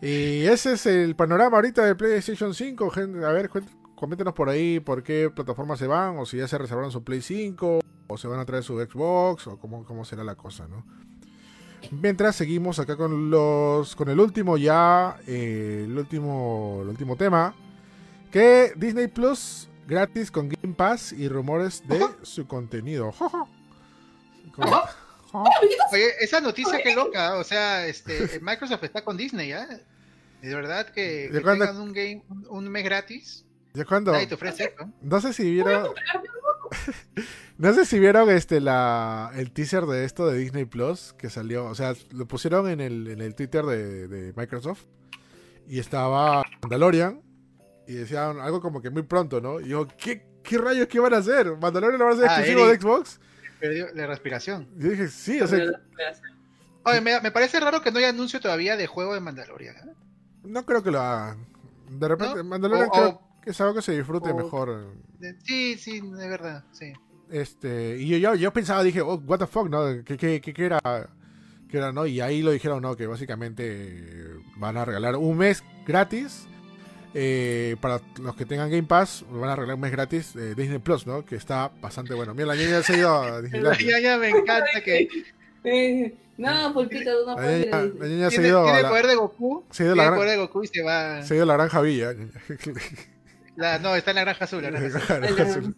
Y 0.01 0.45
ese 0.47 0.73
es 0.75 0.87
el 0.87 1.15
panorama 1.17 1.57
ahorita 1.57 1.85
de 1.85 1.95
PlayStation 1.95 2.55
5. 2.55 2.91
gente. 2.91 3.25
A 3.25 3.31
ver, 3.33 3.51
coméntenos 3.95 4.35
por 4.35 4.49
ahí 4.49 4.81
por 4.81 5.03
qué 5.03 5.31
plataformas 5.35 5.79
se 5.79 5.87
van, 5.87 6.19
o 6.19 6.27
si 6.27 6.37
ya 6.39 6.49
se 6.49 6.59
reservaron 6.59 6.91
su 6.91 7.03
Play 7.05 7.23
5, 7.23 7.81
o 8.09 8.19
se 8.19 8.29
van 8.29 8.41
a 8.41 8.45
traer 8.45 8.63
su 8.63 8.79
Xbox, 8.81 9.47
o 9.47 9.59
cómo, 9.59 9.85
cómo 9.85 10.05
será 10.05 10.23
la 10.25 10.35
cosa, 10.37 10.67
¿no? 10.69 10.85
Mientras 11.93 12.37
seguimos 12.37 12.79
acá 12.79 12.97
con 12.97 13.31
los 13.31 13.95
con 13.95 14.09
el 14.09 14.19
último 14.19 14.57
ya, 14.57 15.19
eh, 15.27 15.83
el 15.85 15.99
último 15.99 16.81
el 16.83 16.89
último 16.89 17.17
tema, 17.17 17.55
que 18.31 18.73
Disney 18.77 19.09
Plus 19.09 19.69
gratis 19.87 20.31
con 20.31 20.49
Game 20.49 20.73
Pass 20.75 21.13
y 21.13 21.29
rumores 21.29 21.87
de 21.87 22.01
su 22.23 22.47
contenido. 22.47 23.13
Oye, 25.33 26.13
esa 26.21 26.41
noticia 26.41 26.83
qué 26.83 26.95
loca, 26.95 27.37
o 27.37 27.45
sea, 27.45 27.87
este, 27.87 28.41
Microsoft 28.41 28.85
está 28.85 29.05
con 29.05 29.19
Disney, 29.19 29.51
¿ya? 29.51 29.67
De 30.41 30.55
verdad 30.55 30.89
que, 30.89 31.29
¿De 31.29 31.41
que 31.43 31.45
tengan 31.45 31.77
un 31.77 31.93
game, 31.93 32.23
un, 32.49 32.69
mes 32.71 32.85
gratis, 32.85 33.45
¿Ya 33.75 33.85
cuándo? 33.85 34.13
nadie 34.13 34.27
te 34.27 34.35
ofrece 34.35 34.65
eso. 34.65 34.91
No 35.03 35.21
sé 35.21 35.35
si 35.35 35.51
vieron. 35.51 35.89
no 37.59 37.73
sé 37.75 37.85
si 37.87 37.99
vieron 37.99 38.31
este 38.31 38.61
la 38.61 39.31
el 39.35 39.53
teaser 39.53 39.85
de 39.87 40.05
esto 40.05 40.27
de 40.27 40.39
Disney 40.39 40.65
Plus 40.65 41.15
que 41.19 41.31
salió. 41.31 41.67
O 41.67 41.75
sea, 41.75 41.95
lo 42.11 42.27
pusieron 42.27 42.69
en 42.69 42.81
el, 42.81 43.09
en 43.09 43.21
el 43.21 43.35
Twitter 43.35 43.65
de, 43.65 44.09
de 44.09 44.33
Microsoft. 44.37 44.85
Y 45.69 45.79
estaba 45.79 46.43
Mandalorian. 46.63 47.23
Y 47.87 47.95
decían 47.95 48.39
algo 48.41 48.61
como 48.61 48.81
que 48.81 48.91
muy 48.91 49.03
pronto, 49.03 49.41
¿no? 49.41 49.61
Y 49.61 49.69
yo, 49.69 49.87
¿qué, 49.97 50.27
qué 50.43 50.59
rayos 50.59 50.87
qué 50.89 51.01
van 51.01 51.15
a 51.15 51.19
hacer? 51.19 51.57
¿Mandalorian 51.57 51.99
lo 51.99 52.07
van 52.07 52.15
a 52.15 52.17
hacer 52.17 52.29
Ah, 52.31 52.37
exclusivo 52.41 52.67
de. 52.69 52.81
Xbox? 52.81 53.21
Perdió 53.61 53.87
la 53.95 54.07
respiración. 54.07 54.69
Yo 54.77 54.91
dije, 54.91 55.09
sí, 55.09 55.41
o 55.41 55.47
sea, 55.47 55.59
Oye, 56.85 57.01
me, 57.01 57.21
me 57.21 57.31
parece 57.31 57.61
raro 57.61 57.81
que 57.81 57.93
no 57.93 57.99
haya 57.99 58.09
anuncio 58.09 58.41
todavía 58.41 58.77
de 58.77 58.87
juego 58.89 59.15
de 59.15 59.21
Mandalorian. 59.21 59.77
¿eh? 59.77 59.93
no 60.45 60.67
creo 60.67 60.83
que 60.83 60.91
lo 60.91 61.01
hagan. 61.01 61.47
De 61.89 62.09
repente, 62.09 62.39
¿No? 62.39 62.45
Mandalorian 62.45 62.89
O- 62.89 62.93
creo 62.93 63.09
o- 63.11 63.32
que 63.43 63.51
es 63.51 63.61
algo 63.61 63.75
que 63.75 63.83
se 63.83 63.93
disfrute 63.97 64.31
o- 64.31 64.37
mejor. 64.37 64.95
De- 65.19 65.37
Sí, 65.45 65.77
sí, 65.79 66.01
de 66.01 66.29
verdad, 66.29 66.65
sí. 66.73 66.93
Este, 67.31 67.97
y 67.99 68.09
yo, 68.09 68.19
yo, 68.19 68.35
yo 68.35 68.53
pensaba, 68.53 68.83
dije, 68.83 69.01
oh, 69.01 69.15
what 69.27 69.39
the 69.39 69.47
fuck, 69.47 69.69
¿no? 69.69 70.05
¿Qué, 70.05 70.17
qué, 70.17 70.41
qué- 70.41 70.53
qué 70.53 70.65
era? 70.67 70.81
¿Qué 71.69 71.79
era, 71.79 71.91
no? 71.93 72.07
Y 72.07 72.21
ahí 72.21 72.43
lo 72.43 72.51
dijeron, 72.51 72.83
¿no? 72.83 72.95
Que 72.97 73.07
básicamente 73.07 73.65
eh, 73.67 74.27
van 74.57 74.77
a 74.77 74.85
regalar 74.85 75.17
un 75.17 75.37
mes 75.39 75.63
gratis. 75.87 76.47
eh, 77.15 77.77
para 77.83 78.01
los 78.23 78.35
que 78.37 78.47
tengan 78.47 78.71
Game 78.71 78.85
Pass, 78.85 79.25
van 79.31 79.51
a 79.51 79.55
regalar 79.57 79.75
un 79.75 79.81
mes 79.83 79.93
gratis 79.93 80.33
de 80.35 80.55
Disney 80.55 80.79
Plus, 80.79 81.07
¿no? 81.07 81.25
Que 81.27 81.37
está 81.37 81.71
bastante 81.81 82.15
bueno. 82.15 82.33
Mira, 82.35 82.47
la 82.49 82.55
niña 82.55 82.71
ya 82.71 82.83
se 82.83 82.95
ha 82.95 82.99
ido 82.99 83.15
a 83.23 83.41
Disneylandia. 83.43 83.91
Ya, 83.91 84.01
ya 84.01 84.17
me 84.19 84.29
encanta 84.31 84.81
que 84.85 85.09
Eh, 85.65 86.15
No, 86.39 86.73
porque 86.75 87.05
cada 87.05 87.23
uno 87.23 87.37
La 87.37 87.43
la 87.43 88.31
se 88.31 88.41
ha 88.41 88.47
ido 88.47 88.65
tiene 88.65 88.83
la, 88.83 88.89
poder 88.89 89.07
de 89.07 89.15
Goku, 89.15 89.65
se 89.71 89.83
ha 89.83 89.87
ido 89.87 89.95
la 89.95 90.15
poder 90.15 90.31
de 90.31 90.37
Goku 90.39 90.65
y 90.65 90.67
se 90.69 90.83
va. 90.83 91.23
se 91.23 91.35
ha 91.35 91.37
ido 91.37 91.43
a 91.45 91.47
la 91.47 91.55
granja 91.55 91.81
villa. 91.83 92.13
La, 93.57 93.79
no, 93.79 93.95
está 93.97 94.11
en 94.13 94.17
la 94.17 94.23
granja 94.25 94.45
azul. 94.45 94.63
La 94.63 94.71
granja 94.71 94.99
azul. 94.99 95.09
La 95.09 95.19
granja 95.31 95.43
azul. 95.43 95.77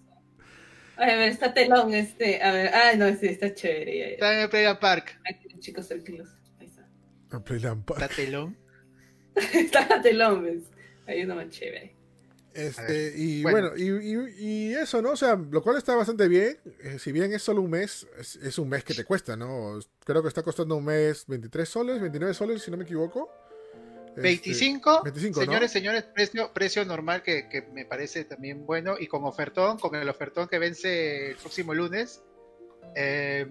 Ay, 0.97 1.11
a 1.11 1.17
ver, 1.17 1.29
está 1.31 1.53
telón 1.53 1.93
este. 1.93 2.41
A 2.43 2.53
ver, 2.53 2.71
ah, 2.73 2.93
no, 2.97 3.09
sí, 3.17 3.27
está 3.27 3.53
chévere. 3.53 3.99
ya, 3.99 4.05
ya. 4.07 4.13
Está 4.13 4.35
en 4.35 4.41
el 4.41 4.49
Playland 4.51 4.79
Park. 4.79 5.21
Aquí, 5.29 5.49
chicos, 5.59 5.89
tranquilos. 5.89 6.29
Ahí 6.61 6.67
está. 6.67 6.87
En 7.33 7.43
Playland 7.43 7.85
Park. 7.85 8.01
Está 8.03 8.15
telón. 8.15 8.57
está 9.53 10.01
telón, 10.03 10.45
¿ves? 10.45 10.63
Hay 11.07 11.23
uno 11.25 11.35
más 11.35 11.49
chévere. 11.49 11.97
Este, 12.55 13.13
y 13.17 13.43
bueno. 13.43 13.71
bueno, 13.73 13.77
y, 13.77 14.13
y- 14.39 14.71
y 14.71 14.75
eso, 14.75 15.03
¿no? 15.03 15.11
O 15.11 15.17
sea, 15.17 15.35
lo 15.35 15.61
cual 15.61 15.77
está 15.77 15.97
bastante 15.97 16.29
bien. 16.29 16.57
eh, 16.85 17.01
si 17.01 17.11
bien 17.11 17.33
es 17.33 17.43
solo 17.43 17.61
un 17.63 17.71
mes, 17.71 18.07
es, 18.17 18.37
es 18.37 18.57
un 18.61 18.69
mes 18.69 18.85
que 18.85 18.95
te 18.95 19.03
cuesta, 19.05 19.37
¿no? 19.37 19.77
Creo 20.05 20.23
que 20.23 20.29
está 20.29 20.45
costando 20.45 20.77
un 20.77 20.85
mes 20.85 21.25
23 21.27 21.69
soles, 21.69 22.01
29 22.01 22.33
soles, 22.33 22.63
si 22.63 22.71
no 22.71 22.77
me 22.77 22.85
equivoco. 22.85 23.29
Este, 24.17 24.21
25, 24.21 25.03
25, 25.03 25.41
¿no? 25.41 25.45
señores, 25.47 25.73
señores, 25.73 26.03
precio, 26.05 26.53
precio 26.53 26.85
normal 26.85 27.23
que, 27.23 27.49
que 27.49 27.63
me 27.63 27.85
parece 27.85 28.25
también 28.25 28.65
bueno 28.65 28.95
y 28.99 29.09
con 29.09 29.25
ofertón, 29.25 29.79
con 29.79 29.95
el 29.97 30.09
ofertón 30.09 30.47
que 30.49 30.59
vence 30.59 31.31
el 31.31 31.37
próximo 31.37 31.75
lunes. 31.75 32.23
Eh, 32.95 33.47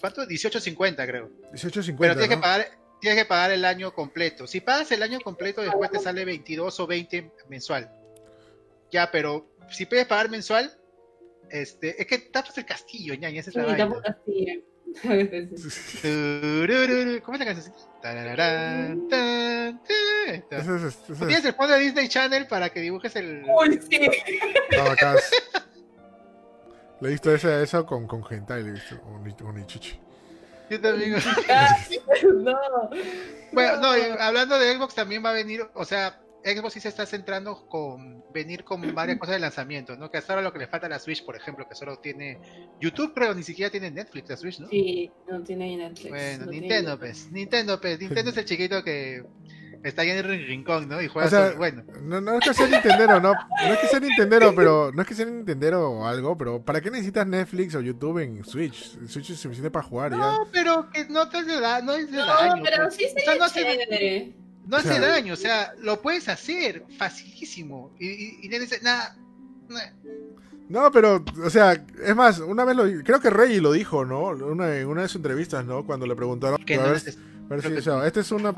¿Cuánto? 0.00 0.22
18.50 0.22 1.06
creo. 1.06 1.30
18.50, 1.52 1.96
Pero 1.98 2.14
tienes 2.14 2.16
¿no? 2.16 2.36
que 2.36 2.42
pagar 2.42 2.66
tienes 3.00 3.18
que 3.18 3.28
pagar 3.28 3.50
el 3.50 3.64
año 3.64 3.92
completo. 3.92 4.46
Si 4.46 4.60
pagas 4.60 4.92
el 4.92 5.02
año 5.02 5.20
completo, 5.20 5.60
después 5.60 5.90
te 5.90 5.98
sale 5.98 6.24
22 6.24 6.78
o 6.80 6.86
20 6.86 7.32
mensual. 7.48 7.90
Ya, 8.92 9.10
pero 9.10 9.48
si 9.70 9.86
puedes 9.86 10.06
pagar 10.06 10.30
mensual, 10.30 10.72
este, 11.50 12.00
es 12.00 12.06
que 12.06 12.18
tapas 12.18 12.56
el 12.58 12.64
castillo, 12.64 13.14
ñaña, 13.14 13.40
esa 13.40 13.50
es 13.50 13.54
Sí, 13.54 13.60
la. 13.60 14.62
A 15.04 15.08
veces. 15.08 16.00
Turururu, 16.02 17.22
¿Cómo 17.22 17.34
es 17.34 17.38
la 17.40 17.46
canción? 17.46 17.74
Tienes 21.18 21.44
el 21.44 21.54
fondo 21.54 21.74
de 21.74 21.80
Disney 21.80 22.08
Channel 22.08 22.46
para 22.46 22.68
que 22.70 22.80
dibujes 22.80 23.14
el. 23.16 23.44
Uy, 23.46 23.80
sí. 23.88 24.10
No, 24.76 24.82
acá 24.90 25.14
es- 25.14 25.30
Le 27.00 27.08
he 27.08 27.12
visto 27.12 27.34
ese, 27.34 27.62
eso 27.62 27.84
con, 27.86 28.06
con 28.06 28.24
hentai, 28.28 28.62
le 28.62 28.68
he 28.70 28.72
visto, 28.72 29.00
con 29.00 29.58
Ichichi. 29.60 29.98
Yo 30.70 30.80
también. 30.80 31.14
Ah, 31.50 31.76
no. 32.34 32.90
Bueno, 33.52 33.76
no, 33.80 33.98
y 33.98 34.02
hablando 34.18 34.58
de 34.58 34.74
Xbox 34.74 34.94
también 34.94 35.24
va 35.24 35.30
a 35.30 35.34
venir, 35.34 35.66
o 35.74 35.84
sea, 35.84 36.18
Xbox 36.44 36.74
sí 36.74 36.80
se 36.80 36.88
está 36.88 37.06
centrando 37.06 37.66
con 37.68 38.24
venir 38.32 38.64
con 38.64 38.94
varias 38.94 39.18
cosas 39.18 39.36
de 39.36 39.40
lanzamiento, 39.40 39.96
¿no? 39.96 40.10
Que 40.10 40.18
hasta 40.18 40.32
ahora 40.32 40.42
lo 40.42 40.52
que 40.52 40.58
le 40.58 40.66
falta 40.66 40.86
a 40.86 40.90
la 40.90 40.98
Switch, 40.98 41.24
por 41.24 41.36
ejemplo, 41.36 41.68
que 41.68 41.74
solo 41.74 41.96
tiene 41.98 42.38
YouTube, 42.80 43.12
pero 43.14 43.34
ni 43.34 43.42
siquiera 43.42 43.70
tiene 43.70 43.90
Netflix 43.90 44.28
la 44.30 44.36
Switch, 44.36 44.58
¿no? 44.58 44.68
Sí, 44.68 45.10
no 45.28 45.42
tiene 45.42 45.76
Netflix. 45.76 46.10
Bueno, 46.10 46.44
no 46.46 46.50
Nintendo, 46.50 46.98
pues, 46.98 47.30
Nintendo, 47.30 47.80
pues, 47.80 47.98
Nintendo 48.00 48.30
es 48.30 48.36
el 48.36 48.44
chiquito 48.44 48.82
que 48.82 49.24
está 49.84 50.02
ahí 50.02 50.10
en 50.10 50.18
el 50.18 50.46
rincón, 50.46 50.88
¿no? 50.88 51.00
Y 51.02 51.08
juega 51.08 51.26
O 51.26 51.30
sea, 51.30 51.54
bueno. 51.56 51.84
No, 52.02 52.20
no 52.20 52.38
es 52.38 52.44
que 52.48 52.54
sea 52.54 52.66
Nintendero, 52.68 53.20
no, 53.20 53.32
no 53.34 53.72
es 53.72 53.78
que 53.78 53.86
sea 53.88 54.00
Nintendero, 54.00 54.52
pero 54.56 54.92
no 54.92 55.02
es 55.02 55.08
que 55.08 55.14
sea 55.14 55.26
Nintendero 55.26 55.90
o 55.90 56.06
algo, 56.06 56.36
pero 56.36 56.64
¿para 56.64 56.80
qué 56.80 56.90
necesitas 56.90 57.26
Netflix 57.26 57.74
o 57.74 57.80
YouTube 57.80 58.18
en 58.18 58.44
Switch? 58.44 58.98
Switch 59.08 59.30
es 59.30 59.38
suficiente 59.40 59.70
para 59.70 59.84
jugar 59.84 60.12
ya. 60.12 60.18
No, 60.18 60.48
pero 60.52 60.90
que 60.90 61.04
no 61.06 61.28
te 61.28 61.44
da- 61.44 61.82
no 61.82 61.92
hace 61.92 62.10
No, 62.10 62.26
daño. 62.26 62.62
pero 62.64 62.82
pues. 62.84 62.94
sí 62.96 63.06
O 63.06 63.20
sea, 63.20 63.34
no 63.36 63.44
hace. 63.44 64.34
No 64.66 64.76
hace 64.76 64.90
O 64.90 64.92
sea, 64.94 65.00
daño, 65.08 65.34
o 65.34 65.36
sea, 65.36 65.74
lo 65.80 66.00
puedes 66.00 66.28
hacer 66.28 66.84
facilísimo. 66.98 67.92
Y, 67.98 68.08
y, 68.08 68.38
y 68.42 68.48
nada, 68.82 69.16
No, 70.68 70.90
pero, 70.90 71.24
o 71.44 71.50
sea, 71.50 71.84
es 72.04 72.16
más, 72.16 72.38
una 72.38 72.64
vez 72.64 72.76
lo 72.76 72.84
creo 73.04 73.20
que 73.20 73.30
Rey 73.30 73.60
lo 73.60 73.72
dijo, 73.72 74.04
¿no? 74.04 74.28
Una, 74.28 74.76
en 74.76 74.86
una 74.86 75.02
de 75.02 75.08
sus 75.08 75.16
entrevistas, 75.16 75.64
¿no? 75.64 75.84
Cuando 75.84 76.06
le 76.06 76.14
preguntaron 76.16 76.62
que 76.64 76.76
no 76.76 76.84
ver 76.84 77.00
si, 77.00 77.10
creo 77.60 77.72
que- 77.74 77.78
o 77.78 77.82
sea, 77.82 78.06
este 78.06 78.20
es 78.20 78.30
una 78.32 78.52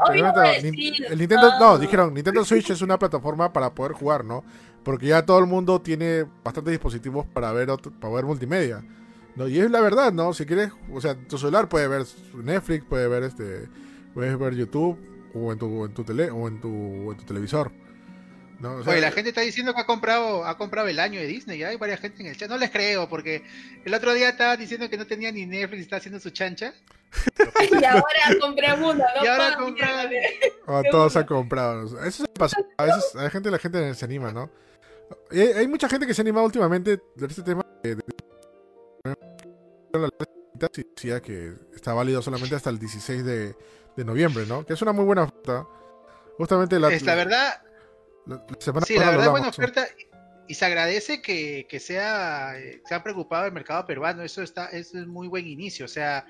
Nin- 0.62 1.06
el 1.10 1.18
Nintendo, 1.18 1.50
ah. 1.52 1.58
no, 1.58 1.78
dijeron, 1.78 2.14
Nintendo 2.14 2.44
Switch 2.44 2.70
es 2.70 2.82
una 2.82 2.98
plataforma 2.98 3.52
para 3.52 3.74
poder 3.74 3.92
jugar, 3.92 4.24
¿no? 4.24 4.44
Porque 4.84 5.06
ya 5.06 5.24
todo 5.24 5.38
el 5.38 5.46
mundo 5.46 5.80
tiene 5.80 6.24
bastantes 6.44 6.72
dispositivos 6.72 7.26
para 7.26 7.52
ver 7.52 7.70
otro- 7.70 7.92
para 7.92 8.14
ver 8.14 8.24
multimedia. 8.24 8.84
¿no? 9.34 9.48
Y 9.48 9.58
es 9.58 9.68
la 9.68 9.80
verdad, 9.80 10.12
¿no? 10.12 10.32
Si 10.32 10.46
quieres, 10.46 10.70
o 10.92 11.00
sea, 11.00 11.16
tu 11.16 11.38
celular 11.38 11.68
puede 11.68 11.88
ver 11.88 12.06
Netflix, 12.34 12.84
puede 12.84 13.08
ver 13.08 13.24
este, 13.24 13.68
puedes 14.12 14.38
ver 14.38 14.54
YouTube 14.54 14.96
o 15.34 15.52
en 15.52 15.58
tu, 15.58 15.84
en 15.84 15.92
tu 15.92 16.04
tele 16.04 16.30
o 16.30 16.48
en 16.48 16.60
tu, 16.60 17.12
en 17.12 17.16
tu 17.16 17.24
televisor. 17.24 17.72
¿no? 18.60 18.76
O 18.76 18.84
sea, 18.84 18.92
Oye, 18.92 19.00
la 19.00 19.10
gente 19.10 19.30
está 19.30 19.40
diciendo 19.40 19.74
que 19.74 19.80
ha 19.80 19.86
comprado, 19.86 20.44
ha 20.44 20.56
comprado 20.56 20.88
el 20.88 20.98
año 21.00 21.20
de 21.20 21.26
Disney, 21.26 21.58
ya 21.58 21.68
hay 21.68 21.76
varias 21.76 22.00
gente 22.00 22.22
en 22.22 22.28
el 22.28 22.36
chat. 22.36 22.48
No 22.48 22.56
les 22.56 22.70
creo, 22.70 23.08
porque 23.08 23.42
el 23.84 23.92
otro 23.92 24.14
día 24.14 24.28
estaba 24.28 24.56
diciendo 24.56 24.88
que 24.88 24.96
no 24.96 25.06
tenía 25.06 25.32
ni 25.32 25.44
Netflix 25.44 25.80
y 25.80 25.82
está 25.82 25.96
haciendo 25.96 26.20
su 26.20 26.30
chancha. 26.30 26.72
Y 27.70 27.84
ahora 27.84 28.04
compré 28.40 28.72
uno, 28.74 28.94
¿no? 28.94 29.24
Y 29.24 29.26
ahora 29.26 29.56
Ah, 30.66 30.80
Qué 30.82 30.90
todos 30.90 31.16
han 31.16 31.26
comprado. 31.26 31.84
Eso 32.04 32.24
se 32.24 32.32
pasa. 32.32 32.56
A 32.76 32.84
veces 32.84 33.14
a 33.14 33.24
la 33.24 33.30
gente, 33.30 33.50
la 33.50 33.58
gente 33.58 33.94
se 33.94 34.04
anima, 34.04 34.32
¿no? 34.32 34.50
Y 35.30 35.40
hay, 35.40 35.52
hay 35.52 35.68
mucha 35.68 35.88
gente 35.88 36.06
que 36.06 36.14
se 36.14 36.22
ha 36.22 36.24
animado 36.24 36.46
últimamente 36.46 37.00
de 37.14 37.26
este 37.26 37.42
tema. 37.42 37.64
De, 37.82 37.96
que 41.22 41.52
está 41.74 41.92
válido 41.92 42.22
solamente 42.22 42.54
hasta 42.54 42.70
el 42.70 42.78
16 42.78 43.24
de, 43.24 43.54
de 43.96 44.04
noviembre, 44.04 44.44
¿no? 44.46 44.64
Que 44.64 44.72
es 44.74 44.82
una 44.82 44.92
muy 44.92 45.04
buena 45.04 45.24
oferta. 45.24 45.66
Justamente 46.38 46.78
la, 46.80 46.92
es 46.92 47.02
la 47.02 47.14
verdad, 47.14 47.62
la- 48.26 48.36
la 48.48 48.56
semana 48.58 48.86
sí, 48.86 48.98
la 48.98 49.10
verdad, 49.10 49.30
buena 49.30 49.48
oferta. 49.48 49.86
Y 50.46 50.54
se 50.54 50.64
agradece 50.66 51.22
que, 51.22 51.66
que 51.68 51.80
sea, 51.80 52.58
eh, 52.58 52.82
se 52.84 52.94
han 52.94 53.02
preocupado 53.02 53.44
del 53.44 53.52
mercado 53.52 53.86
peruano. 53.86 54.22
Eso 54.22 54.42
está, 54.42 54.66
eso 54.66 54.98
es 54.98 55.06
muy 55.06 55.26
buen 55.28 55.46
inicio. 55.46 55.86
O 55.86 55.88
sea, 55.88 56.26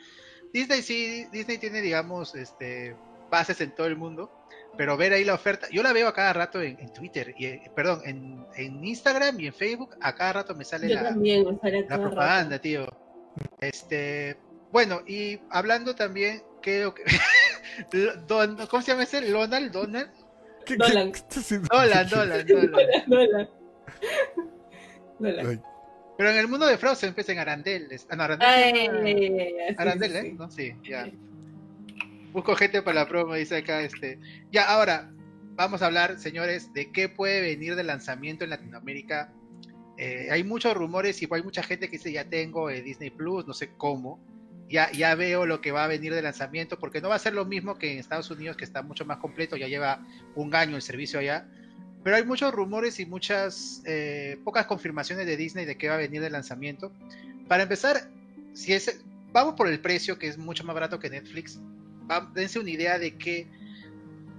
Disney 0.53 0.83
sí, 0.83 1.27
Disney 1.33 1.59
tiene, 1.59 1.81
digamos, 1.81 2.35
este, 2.37 2.95
bases 3.31 3.61
en 3.61 3.75
todo 3.75 3.87
el 3.89 3.97
mundo. 3.97 4.31
Pero 4.77 4.97
ver 4.97 5.13
ahí 5.13 5.25
la 5.25 5.35
oferta, 5.35 5.69
yo 5.71 5.85
la 5.85 5.93
veo 5.93 6.09
a 6.09 6.13
cada 6.15 6.33
rato 6.33 6.61
en, 6.61 6.77
en 6.81 6.93
Twitter, 6.93 7.33
y, 7.39 7.47
eh, 7.47 7.71
perdón, 7.77 8.03
en, 8.05 8.45
en 8.57 8.85
Instagram 8.85 9.39
y 9.39 9.47
en 9.47 9.55
Facebook, 9.55 9.95
a 10.01 10.13
cada 10.17 10.33
rato 10.33 10.53
me 10.57 10.65
sale 10.65 10.89
Yo 10.89 10.97
la, 10.97 11.05
también 11.11 11.45
me 11.47 11.57
sale 11.61 11.87
la 11.89 12.01
propaganda, 12.01 12.59
tío. 12.59 12.85
Este, 13.61 14.37
bueno, 14.73 15.01
y 15.07 15.39
hablando 15.51 15.95
también, 15.95 16.43
creo 16.61 16.93
que 16.93 17.05
Don- 18.27 18.67
¿cómo 18.69 18.83
se 18.83 18.93
llama 18.93 19.03
ese? 19.05 19.21
Donald, 19.31 19.73
Donald, 19.73 20.11
¿Qué- 20.67 20.77
qué- 20.77 20.77
Dolan. 20.77 21.13
qué? 21.13 21.21
Dolan, 21.71 22.09
Dolan, 25.19 25.61
Pero 26.17 26.31
en 26.31 26.37
el 26.37 26.49
mundo 26.49 26.67
de 26.67 26.79
Frozen 26.79 27.11
empieza 27.11 27.33
en 27.33 27.39
Arandel. 27.39 27.89
es- 27.91 28.07
Ah, 28.11 28.17
no, 28.17 28.23
Arandel. 28.25 28.49
Ay, 28.49 28.89
ay, 28.89 29.55
sí, 29.69 29.75
Arandel, 29.79 30.11
sí, 30.13 30.17
¿eh? 30.17 30.23
sí. 30.23 30.33
¿No? 30.33 30.51
Sí, 30.51 30.73
ya. 30.85 31.11
Busco 32.33 32.55
gente 32.57 32.83
para 32.83 33.01
la 33.01 33.09
promo, 33.09 33.35
dice 33.35 33.57
acá 33.59 33.81
este. 33.83 34.19
Ya, 34.51 34.65
ahora, 34.69 35.11
vamos 35.55 35.83
a 35.83 35.87
hablar, 35.87 36.19
señores, 36.19 36.73
de 36.73 36.91
qué 36.91 37.09
puede 37.09 37.41
venir 37.41 37.77
del 37.77 37.87
lanzamiento 37.87 38.45
en 38.45 38.51
Latinoamérica. 38.51 39.33
Eh, 39.99 40.29
hay 40.31 40.43
muchos 40.43 40.75
rumores 40.75 41.23
y 41.23 41.29
hay 41.31 41.43
mucha 41.43 41.63
gente 41.63 41.87
que 41.87 41.93
dice 41.99 42.11
ya 42.11 42.25
tengo 42.29 42.71
eh, 42.71 42.83
Disney 42.83 43.11
Plus, 43.11 43.47
no 43.47 43.55
sé 43.55 43.71
cómo. 43.77 44.19
Ya, 44.69 44.91
ya 44.93 45.15
veo 45.15 45.47
lo 45.47 45.61
que 45.61 45.73
va 45.73 45.85
a 45.85 45.89
venir 45.89 46.15
de 46.15 46.23
lanzamiento, 46.23 46.79
porque 46.79 47.01
no 47.01 47.09
va 47.11 47.17
a 47.17 47.19
ser 47.19 47.35
lo 47.35 47.45
mismo 47.45 47.77
que 47.79 47.93
en 47.93 47.99
Estados 47.99 48.31
Unidos, 48.31 48.57
que 48.57 48.65
está 48.65 48.83
mucho 48.83 49.05
más 49.05 49.19
completo, 49.19 49.57
ya 49.57 49.69
lleva 49.69 50.01
un 50.35 50.55
año 50.55 50.77
el 50.77 50.83
servicio 50.83 51.21
allá. 51.21 51.47
Pero 52.03 52.17
hay 52.17 52.25
muchos 52.25 52.53
rumores 52.53 52.99
y 53.01 53.07
muchas 53.07 53.83
eh, 53.87 54.39
pocas 54.45 54.67
confirmaciones 54.67 55.27
de 55.27 55.37
Disney 55.37 55.65
de 55.65 55.77
qué 55.77 55.89
va 55.89 55.95
a 55.95 55.99
venir 55.99 56.21
de 56.23 56.31
lanzamiento. 56.31 56.93
Para 57.47 57.63
empezar, 57.65 58.09
si 58.53 58.73
es, 58.73 59.01
vamos 59.33 59.55
por 59.55 59.69
el 59.69 59.81
precio, 59.81 60.19
que 60.19 60.29
es 60.29 60.39
mucho 60.39 60.65
más 60.65 60.75
barato 60.75 60.99
que 60.99 61.11
Netflix. 61.11 61.59
Va- 62.11 62.31
dense 62.35 62.59
una 62.59 62.71
idea 62.71 62.99
de 62.99 63.17
que 63.17 63.47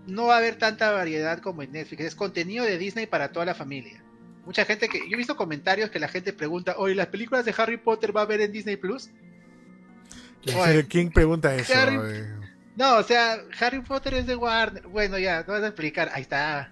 no 0.08 0.26
va 0.28 0.36
a 0.36 0.38
haber 0.40 0.58
tanta 0.58 0.92
variedad 0.92 1.40
como 1.40 1.64
en 1.64 1.72
Netflix. 1.72 2.04
Es 2.04 2.16
contenido 2.16 2.66
de 2.66 2.78
Disney 2.78 3.06
para 3.08 3.32
toda 3.32 3.46
la 3.46 3.56
familia. 3.56 4.02
Mucha 4.46 4.66
gente 4.66 4.88
que. 4.88 5.00
Yo 5.00 5.16
he 5.16 5.18
visto 5.18 5.36
comentarios 5.36 5.90
que 5.90 5.98
la 6.00 6.08
gente 6.08 6.34
pregunta: 6.34 6.76
Oye, 6.78 6.94
¿las 6.94 7.08
películas 7.08 7.46
de 7.46 7.54
Harry 7.58 7.78
Potter 7.78 8.16
va 8.16 8.22
a 8.22 8.26
ver 8.26 8.42
en 8.42 8.52
Disney 8.52 8.76
Plus? 8.78 9.10
¿Quién, 10.46 10.58
Oye, 10.58 10.88
¿Quién 10.88 11.12
pregunta 11.12 11.54
eso? 11.56 11.74
Harry-? 11.74 12.00
No, 12.76 12.98
o 12.98 13.04
sea, 13.04 13.42
Harry 13.60 13.82
Potter 13.82 14.16
es 14.16 14.28
de 14.28 14.36
Warner. 14.36 14.88
Bueno, 14.88 15.18
ya, 15.18 15.44
no 15.48 15.54
vas 15.54 15.64
a 15.64 15.68
explicar. 15.68 16.10
Ahí 16.14 16.22
está. 16.24 16.72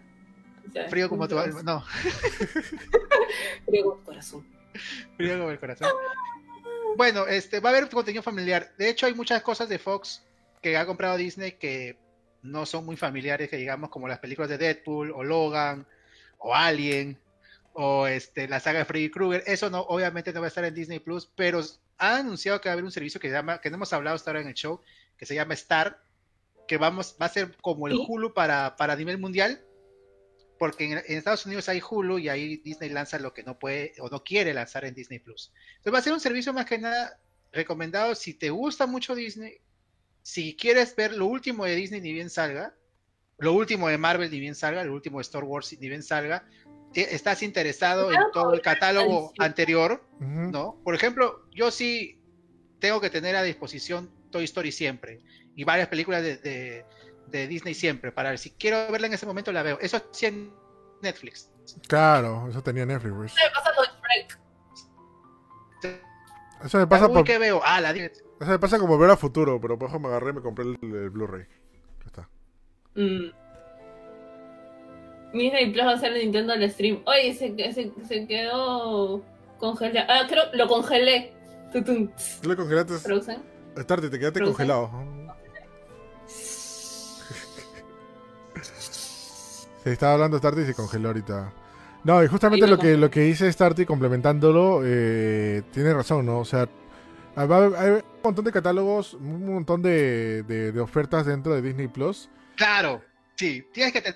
Ya, 0.72 0.88
Frío 0.90 1.10
como 1.10 1.28
tu 1.28 1.38
alma. 1.38 1.62
No, 1.64 1.84
Frío 3.66 3.84
como 3.84 3.96
tu 3.98 4.04
corazón. 4.04 4.48
frío 5.18 5.38
como 5.38 5.52
el 5.52 5.60
corazón. 5.60 5.90
Bueno, 6.98 7.28
este, 7.28 7.60
va 7.60 7.70
a 7.70 7.74
haber 7.78 7.90
contenido 7.90 8.24
familiar. 8.24 8.72
De 8.78 8.90
hecho, 8.90 9.06
hay 9.06 9.14
muchas 9.14 9.42
cosas 9.42 9.70
de 9.70 9.80
Fox 9.80 10.24
que 10.62 10.78
ha 10.78 10.86
comprado 10.86 11.18
Disney 11.18 11.54
que 11.54 11.98
no 12.42 12.66
son 12.66 12.86
muy 12.86 12.98
familiares, 12.98 13.50
que 13.50 13.58
digamos, 13.58 13.90
como 13.90 14.08
las 14.08 14.20
películas 14.20 14.50
de 14.50 14.58
Deadpool, 14.58 15.12
o 15.12 15.24
Logan, 15.24 15.86
o 16.38 16.54
Alien, 16.54 17.18
o 17.74 18.08
este, 18.08 18.48
la 18.48 18.60
saga 18.60 18.80
de 18.80 18.86
Freddy 18.86 19.10
Krueger. 19.10 19.44
Eso 19.46 19.70
no, 19.70 19.82
obviamente 19.82 20.32
no 20.32 20.40
va 20.40 20.48
a 20.48 20.50
estar 20.50 20.66
en 20.66 20.74
Disney 20.74 21.00
Plus, 21.00 21.32
pero 21.36 21.62
ha 21.98 22.18
anunciado 22.18 22.62
que 22.62 22.70
va 22.70 22.72
a 22.72 22.74
haber 22.74 22.86
un 22.86 22.92
servicio 22.92 23.20
que 23.20 23.28
se 23.28 23.34
llama, 23.34 23.60
que 23.60 23.70
no 23.70 23.76
hemos 23.76 23.94
hablado 23.94 24.16
hasta 24.16 24.32
ahora 24.32 24.42
en 24.42 24.48
el 24.48 24.54
show, 24.54 24.82
que 25.18 25.26
se 25.26 25.36
llama 25.36 25.54
Star, 25.56 26.02
que 26.68 26.78
vamos, 26.78 27.16
va 27.22 27.26
a 27.26 27.30
ser 27.30 27.56
como 27.58 27.88
el 27.88 27.94
Sí. 27.94 28.06
Hulu 28.08 28.34
para, 28.34 28.76
para 28.76 28.96
nivel 28.96 29.18
mundial, 29.18 29.64
porque 30.60 30.86
en, 30.86 30.92
en 30.94 31.18
Estados 31.18 31.46
Unidos 31.46 31.68
hay 31.70 31.82
Hulu 31.82 32.20
y 32.20 32.30
ahí 32.30 32.58
Disney 32.58 32.90
lanza 32.90 33.20
lo 33.20 33.34
que 33.34 33.44
no 33.44 33.60
puede 33.60 33.94
o 34.00 34.10
no 34.10 34.24
quiere 34.24 34.54
lanzar 34.54 34.86
en 34.86 34.94
Disney 34.94 35.20
Plus. 35.20 35.52
Entonces 35.78 35.94
va 35.94 36.00
a 36.00 36.04
ser 36.04 36.14
un 36.14 36.20
servicio 36.20 36.54
más 36.54 36.66
que 36.66 36.78
nada 36.78 37.20
recomendado 37.52 38.16
si 38.16 38.34
te 38.34 38.50
gusta 38.50 38.88
mucho 38.88 39.16
Disney, 39.16 39.60
si 40.22 40.56
quieres 40.56 40.96
ver 40.96 41.14
lo 41.14 41.28
último 41.28 41.66
de 41.66 41.76
Disney 41.76 42.02
ni 42.02 42.14
bien 42.14 42.30
salga, 42.30 42.74
lo 43.38 43.54
último 43.54 43.90
de 43.90 43.98
Marvel 43.98 44.32
ni 44.32 44.40
bien 44.40 44.56
salga, 44.56 44.84
lo 44.84 44.94
último 44.94 45.20
de 45.20 45.24
Star 45.24 45.44
Wars 45.44 45.76
ni 45.80 45.90
bien 45.90 46.02
salga, 46.02 46.48
estás 47.02 47.42
interesado 47.44 48.12
en 48.12 48.20
todo 48.32 48.54
el 48.54 48.62
catálogo 48.62 49.32
anterior. 49.40 50.04
¿no? 50.52 50.80
Por 50.84 50.96
ejemplo, 50.96 51.42
yo 51.52 51.72
sí 51.72 52.20
tengo 52.80 53.02
que 53.02 53.10
tener 53.10 53.36
a 53.36 53.44
disposición 53.44 54.12
Toy 54.30 54.44
Story 54.46 54.72
siempre 54.72 55.22
y 55.56 55.64
varias 55.64 55.88
películas 55.88 56.22
de, 56.24 56.38
de- 56.38 56.86
de 57.28 57.48
Disney 57.48 57.74
siempre 57.74 58.12
para 58.12 58.30
ver 58.30 58.38
si 58.40 58.52
quiero 58.52 58.92
verla 58.92 59.08
en 59.08 59.14
ese 59.14 59.26
momento 59.26 59.52
la 59.52 59.64
veo. 59.64 59.80
Eso 59.80 60.02
sí 60.12 60.26
en 60.26 60.54
Netflix. 61.02 61.50
Claro, 61.88 62.48
eso 62.50 62.62
tenía 62.62 62.86
Netflix. 62.86 63.16
pues. 63.16 63.34
¿Qué 63.34 63.50
pasa 63.54 63.72
con 63.76 63.86
Shrek? 63.86 64.40
Eso 66.66 66.78
me 66.78 66.88
pasa 66.88 67.08
por, 67.10 67.24
¿qué 67.26 67.38
veo? 67.38 67.62
Ah, 67.64 67.82
la 67.82 67.92
eso 68.44 68.52
me 68.52 68.60
pasa 68.60 68.80
como 68.80 68.98
ver 68.98 69.10
a 69.10 69.18
futuro, 69.18 69.60
pero 69.62 69.78
por 69.78 69.90
eso 69.90 70.00
me 70.00 70.08
agarré 70.08 70.32
y 70.32 70.34
me 70.34 70.42
compré 70.42 70.66
el, 70.66 70.78
el 70.82 71.10
Blu-ray. 71.10 71.46
Ya 72.00 72.06
está. 72.06 72.30
Mm. 72.96 73.32
Disney 75.34 75.72
Plus 75.72 75.84
va 75.86 75.92
a 75.92 75.96
hacer 75.96 76.14
Nintendo 76.14 76.54
al 76.54 76.70
stream. 76.72 77.02
Oye, 77.06 77.34
se, 77.34 77.56
se, 77.74 77.92
se 78.08 78.28
quedó 78.28 79.22
congelado. 79.60 80.06
Ah, 80.10 80.26
creo 80.30 80.44
lo 80.54 80.68
congelé. 80.68 81.34
Tutum. 81.74 82.10
Tú 82.42 82.50
le 82.50 82.56
congelaste. 82.56 82.94
Frozen. 83.00 83.42
Tarde, 83.88 84.10
te 84.10 84.20
quedaste 84.20 84.40
Frozen. 84.40 84.54
congelado. 84.54 84.92
Se 89.84 89.92
estaba 89.92 90.14
hablando 90.14 90.38
Starty 90.38 90.62
y 90.62 90.66
se 90.66 90.74
congeló 90.74 91.10
ahorita. 91.10 91.52
No, 92.06 92.24
y 92.24 92.28
justamente 92.28 92.68
lo 92.68 92.78
que, 92.78 92.98
lo 92.98 93.10
que 93.10 93.22
dice 93.22 93.52
Starty 93.52 93.86
complementándolo, 93.86 94.82
eh, 94.84 95.64
tiene 95.72 95.94
razón, 95.94 96.26
¿no? 96.26 96.40
O 96.40 96.46
sea, 96.46 96.68
hay, 97.36 97.48
hay 97.50 97.90
un 97.92 98.04
montón 98.24 98.46
de 98.46 98.52
catálogos, 98.52 99.14
un 99.14 99.46
montón 99.54 99.82
de, 99.82 100.44
de- 100.44 100.72
de 100.72 100.80
ofertas 100.80 101.26
dentro 101.26 101.54
de 101.54 101.62
Disney 101.62 101.88
Plus. 101.88 102.30
Claro, 102.56 103.02
sí, 103.36 103.66
tienes 103.74 103.94
que 103.94 104.02
te... 104.02 104.16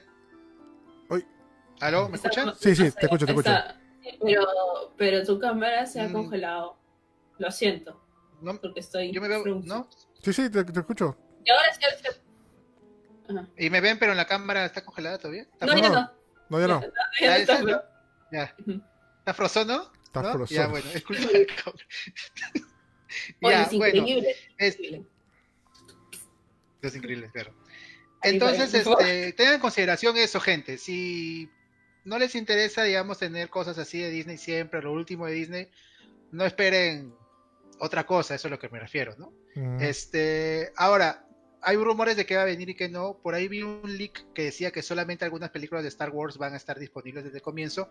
¿Aló? 1.80 2.10
¿Me 2.10 2.16
escuchan? 2.18 2.54
Sí, 2.60 2.76
sí, 2.76 2.84
no 2.84 2.92
te 2.92 3.06
escucho, 3.06 3.26
te 3.26 3.32
escucho. 3.32 3.50
está- 3.52 3.80
Pero, 4.24 4.94
pero 4.98 5.24
tu 5.26 5.40
cámara 5.40 5.86
se 5.86 6.02
ha 6.02 6.08
Mm. 6.08 6.14
congelado. 6.14 6.78
Lo 7.40 7.52
siento, 7.52 8.02
No, 8.42 8.60
porque 8.60 8.80
estoy. 8.80 9.12
yo 9.12 9.22
me 9.22 9.28
veo. 9.28 9.44
¿no? 9.46 9.90
Sí, 10.24 10.34
sí, 10.34 10.50
te, 10.50 10.64
te 10.64 10.80
escucho. 10.80 11.16
Y 11.46 11.50
ahora 11.52 11.74
sí. 11.74 11.82
Ajá. 13.30 13.48
Y 13.58 13.70
me 13.70 13.82
ven, 13.82 14.00
pero 14.00 14.12
en 14.14 14.18
la 14.18 14.26
cámara 14.26 14.66
está 14.66 14.84
congelada 14.84 15.18
todavía. 15.20 15.44
¿Está 15.44 15.66
No, 15.66 15.76
ya 15.78 15.90
no. 15.90 15.94
no. 15.96 16.12
No, 16.50 16.60
ya 16.62 16.68
no. 16.68 16.82
Ya, 16.82 16.88
Ah, 16.88 17.12
ya 17.20 17.38
¿ese 17.38 17.52
está. 17.54 17.62
no? 17.62 17.82
Ya. 18.32 18.56
¿Está 19.20 19.34
frozono? 19.34 19.92
Está 20.04 20.22
¿No? 20.24 20.32
frozono. 20.34 20.60
Ya, 20.62 20.68
bueno, 20.68 20.90
es 20.94 21.04
culpa 21.04 21.22
del 21.28 21.48
ya, 23.42 23.64
es 23.64 23.70
bueno, 23.78 23.98
increíble. 23.98 24.36
es, 24.58 24.76
increíble. 24.80 25.08
es 26.82 26.96
increíble, 26.96 27.30
claro. 27.32 27.54
Entonces, 28.24 28.74
este, 28.74 29.34
tengan 29.34 29.56
en 29.56 29.60
consideración 29.60 30.18
eso, 30.18 30.40
gente. 30.40 30.78
Si 30.78 31.50
no 32.08 32.18
les 32.18 32.36
interesa, 32.36 32.84
digamos, 32.84 33.20
tener 33.20 33.50
cosas 33.50 33.78
así 33.78 34.00
de 34.00 34.10
Disney 34.10 34.38
siempre, 34.38 34.82
lo 34.82 34.94
último 34.94 35.26
de 35.26 35.34
Disney, 35.34 35.70
no 36.32 36.46
esperen 36.46 37.14
otra 37.80 38.06
cosa, 38.06 38.34
eso 38.34 38.48
es 38.48 38.52
a 38.52 38.56
lo 38.56 38.60
que 38.60 38.70
me 38.70 38.80
refiero, 38.80 39.14
¿no? 39.18 39.34
Mm. 39.56 39.82
Este, 39.82 40.72
ahora, 40.78 41.28
hay 41.62 41.76
rumores 41.76 42.16
de 42.16 42.26
que 42.26 42.38
va 42.38 42.44
a 42.44 42.46
venir 42.46 42.70
y 42.70 42.76
que 42.76 42.88
no. 42.88 43.18
Por 43.22 43.36
ahí 43.36 43.50
vi 43.50 43.62
un 43.62 43.98
leak 43.98 44.34
que 44.34 44.46
decía 44.46 44.72
que 44.72 44.82
solamente 44.82 45.26
algunas 45.26 45.50
películas 45.50 45.84
de 45.84 45.90
Star 45.90 46.10
Wars 46.12 46.38
van 46.38 46.54
a 46.54 46.58
estar 46.58 46.80
disponibles 46.80 47.26
desde 47.26 47.38
el 47.38 47.44
comienzo. 47.44 47.90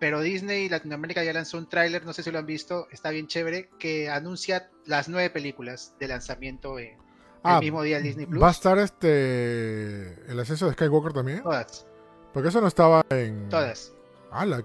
Pero 0.00 0.20
Disney 0.20 0.68
Latinoamérica 0.68 1.22
ya 1.22 1.32
lanzó 1.32 1.58
un 1.58 1.68
tráiler, 1.68 2.04
no 2.04 2.12
sé 2.12 2.22
si 2.22 2.30
lo 2.30 2.38
han 2.38 2.46
visto, 2.46 2.88
está 2.90 3.10
bien 3.10 3.26
chévere, 3.26 3.68
que 3.78 4.08
anuncia 4.08 4.70
las 4.86 5.08
nueve 5.08 5.30
películas 5.30 5.94
de 6.00 6.08
lanzamiento 6.08 6.78
en 6.78 6.96
Ah, 7.44 7.56
el 7.56 7.60
mismo 7.60 7.82
día 7.82 7.98
en 7.98 8.04
Disney 8.04 8.26
Plus. 8.26 8.42
¿Va 8.42 8.48
a 8.48 8.52
estar 8.52 8.78
este 8.78 10.30
el 10.30 10.38
ascenso 10.38 10.66
de 10.66 10.72
Skywalker 10.72 11.12
también? 11.12 11.42
Todas, 11.42 11.86
Porque 12.32 12.48
eso 12.48 12.60
no 12.60 12.68
estaba 12.68 13.04
en... 13.10 13.48
todas. 13.48 13.92
Ah, 14.30 14.46
la- 14.46 14.64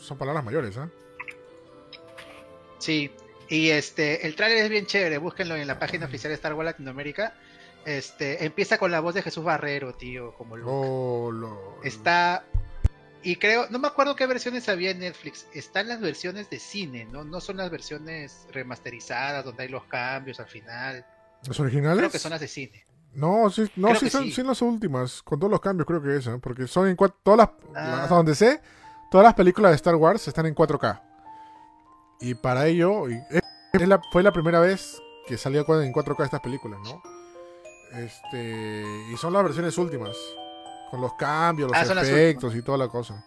son 0.00 0.16
palabras 0.16 0.44
mayores, 0.44 0.76
¿eh? 0.76 0.88
Sí, 2.78 3.10
y 3.48 3.68
este, 3.70 4.26
el 4.26 4.34
tráiler 4.34 4.64
es 4.64 4.70
bien 4.70 4.86
chévere, 4.86 5.18
búsquenlo 5.18 5.56
en 5.56 5.66
la 5.66 5.78
página 5.78 6.06
oficial 6.06 6.30
de 6.30 6.34
Star 6.36 6.54
Wars 6.54 6.66
Latinoamérica. 6.66 7.34
Este, 7.84 8.44
empieza 8.44 8.78
con 8.78 8.90
la 8.90 9.00
voz 9.00 9.14
de 9.14 9.22
Jesús 9.22 9.44
Barrero, 9.44 9.94
tío, 9.94 10.32
como 10.34 10.56
Luke. 10.56 10.70
Oh, 10.72 11.30
lo- 11.30 11.80
Está. 11.84 12.44
Y 13.22 13.36
creo, 13.36 13.66
no 13.68 13.78
me 13.78 13.88
acuerdo 13.88 14.16
qué 14.16 14.26
versiones 14.26 14.68
había 14.70 14.90
en 14.92 15.00
Netflix. 15.00 15.46
Están 15.52 15.88
las 15.88 16.00
versiones 16.00 16.48
de 16.48 16.58
cine, 16.58 17.04
¿no? 17.04 17.22
No 17.24 17.40
son 17.40 17.58
las 17.58 17.70
versiones 17.70 18.46
remasterizadas 18.52 19.44
donde 19.44 19.64
hay 19.64 19.68
los 19.68 19.84
cambios 19.84 20.40
al 20.40 20.46
final. 20.46 21.04
¿Los 21.46 21.60
originales? 21.60 21.98
Creo 21.98 22.10
que 22.10 22.18
son 22.18 22.30
las 22.30 22.40
de 22.40 22.48
cine. 22.48 22.84
No, 23.14 23.50
sí, 23.50 23.68
no, 23.76 23.94
sí 23.96 24.08
son, 24.08 24.24
sí. 24.24 24.32
sí 24.32 24.42
las 24.42 24.62
últimas, 24.62 25.22
con 25.22 25.38
todos 25.40 25.50
los 25.50 25.60
cambios 25.60 25.86
creo 25.86 26.00
que 26.02 26.16
es, 26.16 26.26
¿eh? 26.28 26.38
porque 26.40 26.66
son 26.68 26.88
en 26.88 26.96
cua- 26.96 27.12
todas 27.22 27.38
las, 27.38 27.48
Ah. 27.74 28.02
hasta 28.04 28.14
donde 28.14 28.34
sé, 28.34 28.60
todas 29.10 29.24
las 29.24 29.34
películas 29.34 29.72
de 29.72 29.76
Star 29.76 29.96
Wars 29.96 30.26
están 30.28 30.46
en 30.46 30.54
4K. 30.54 31.02
Y 32.20 32.34
para 32.34 32.66
ello, 32.66 33.08
y 33.08 33.14
es- 33.30 33.42
es 33.72 33.88
la- 33.88 34.00
fue 34.12 34.22
la 34.22 34.30
primera 34.32 34.60
vez 34.60 35.00
que 35.26 35.36
salió 35.36 35.64
en 35.82 35.92
4K 35.92 36.24
estas 36.24 36.40
películas, 36.40 36.78
¿no? 36.84 37.02
Este, 37.98 38.84
y 39.12 39.16
son 39.16 39.32
las 39.32 39.42
versiones 39.42 39.76
últimas, 39.78 40.16
con 40.92 41.00
los 41.00 41.12
cambios, 41.14 41.70
los 41.72 41.90
Ah, 41.90 42.02
efectos 42.02 42.54
y 42.54 42.62
toda 42.62 42.78
la 42.78 42.88
cosa. 42.88 43.24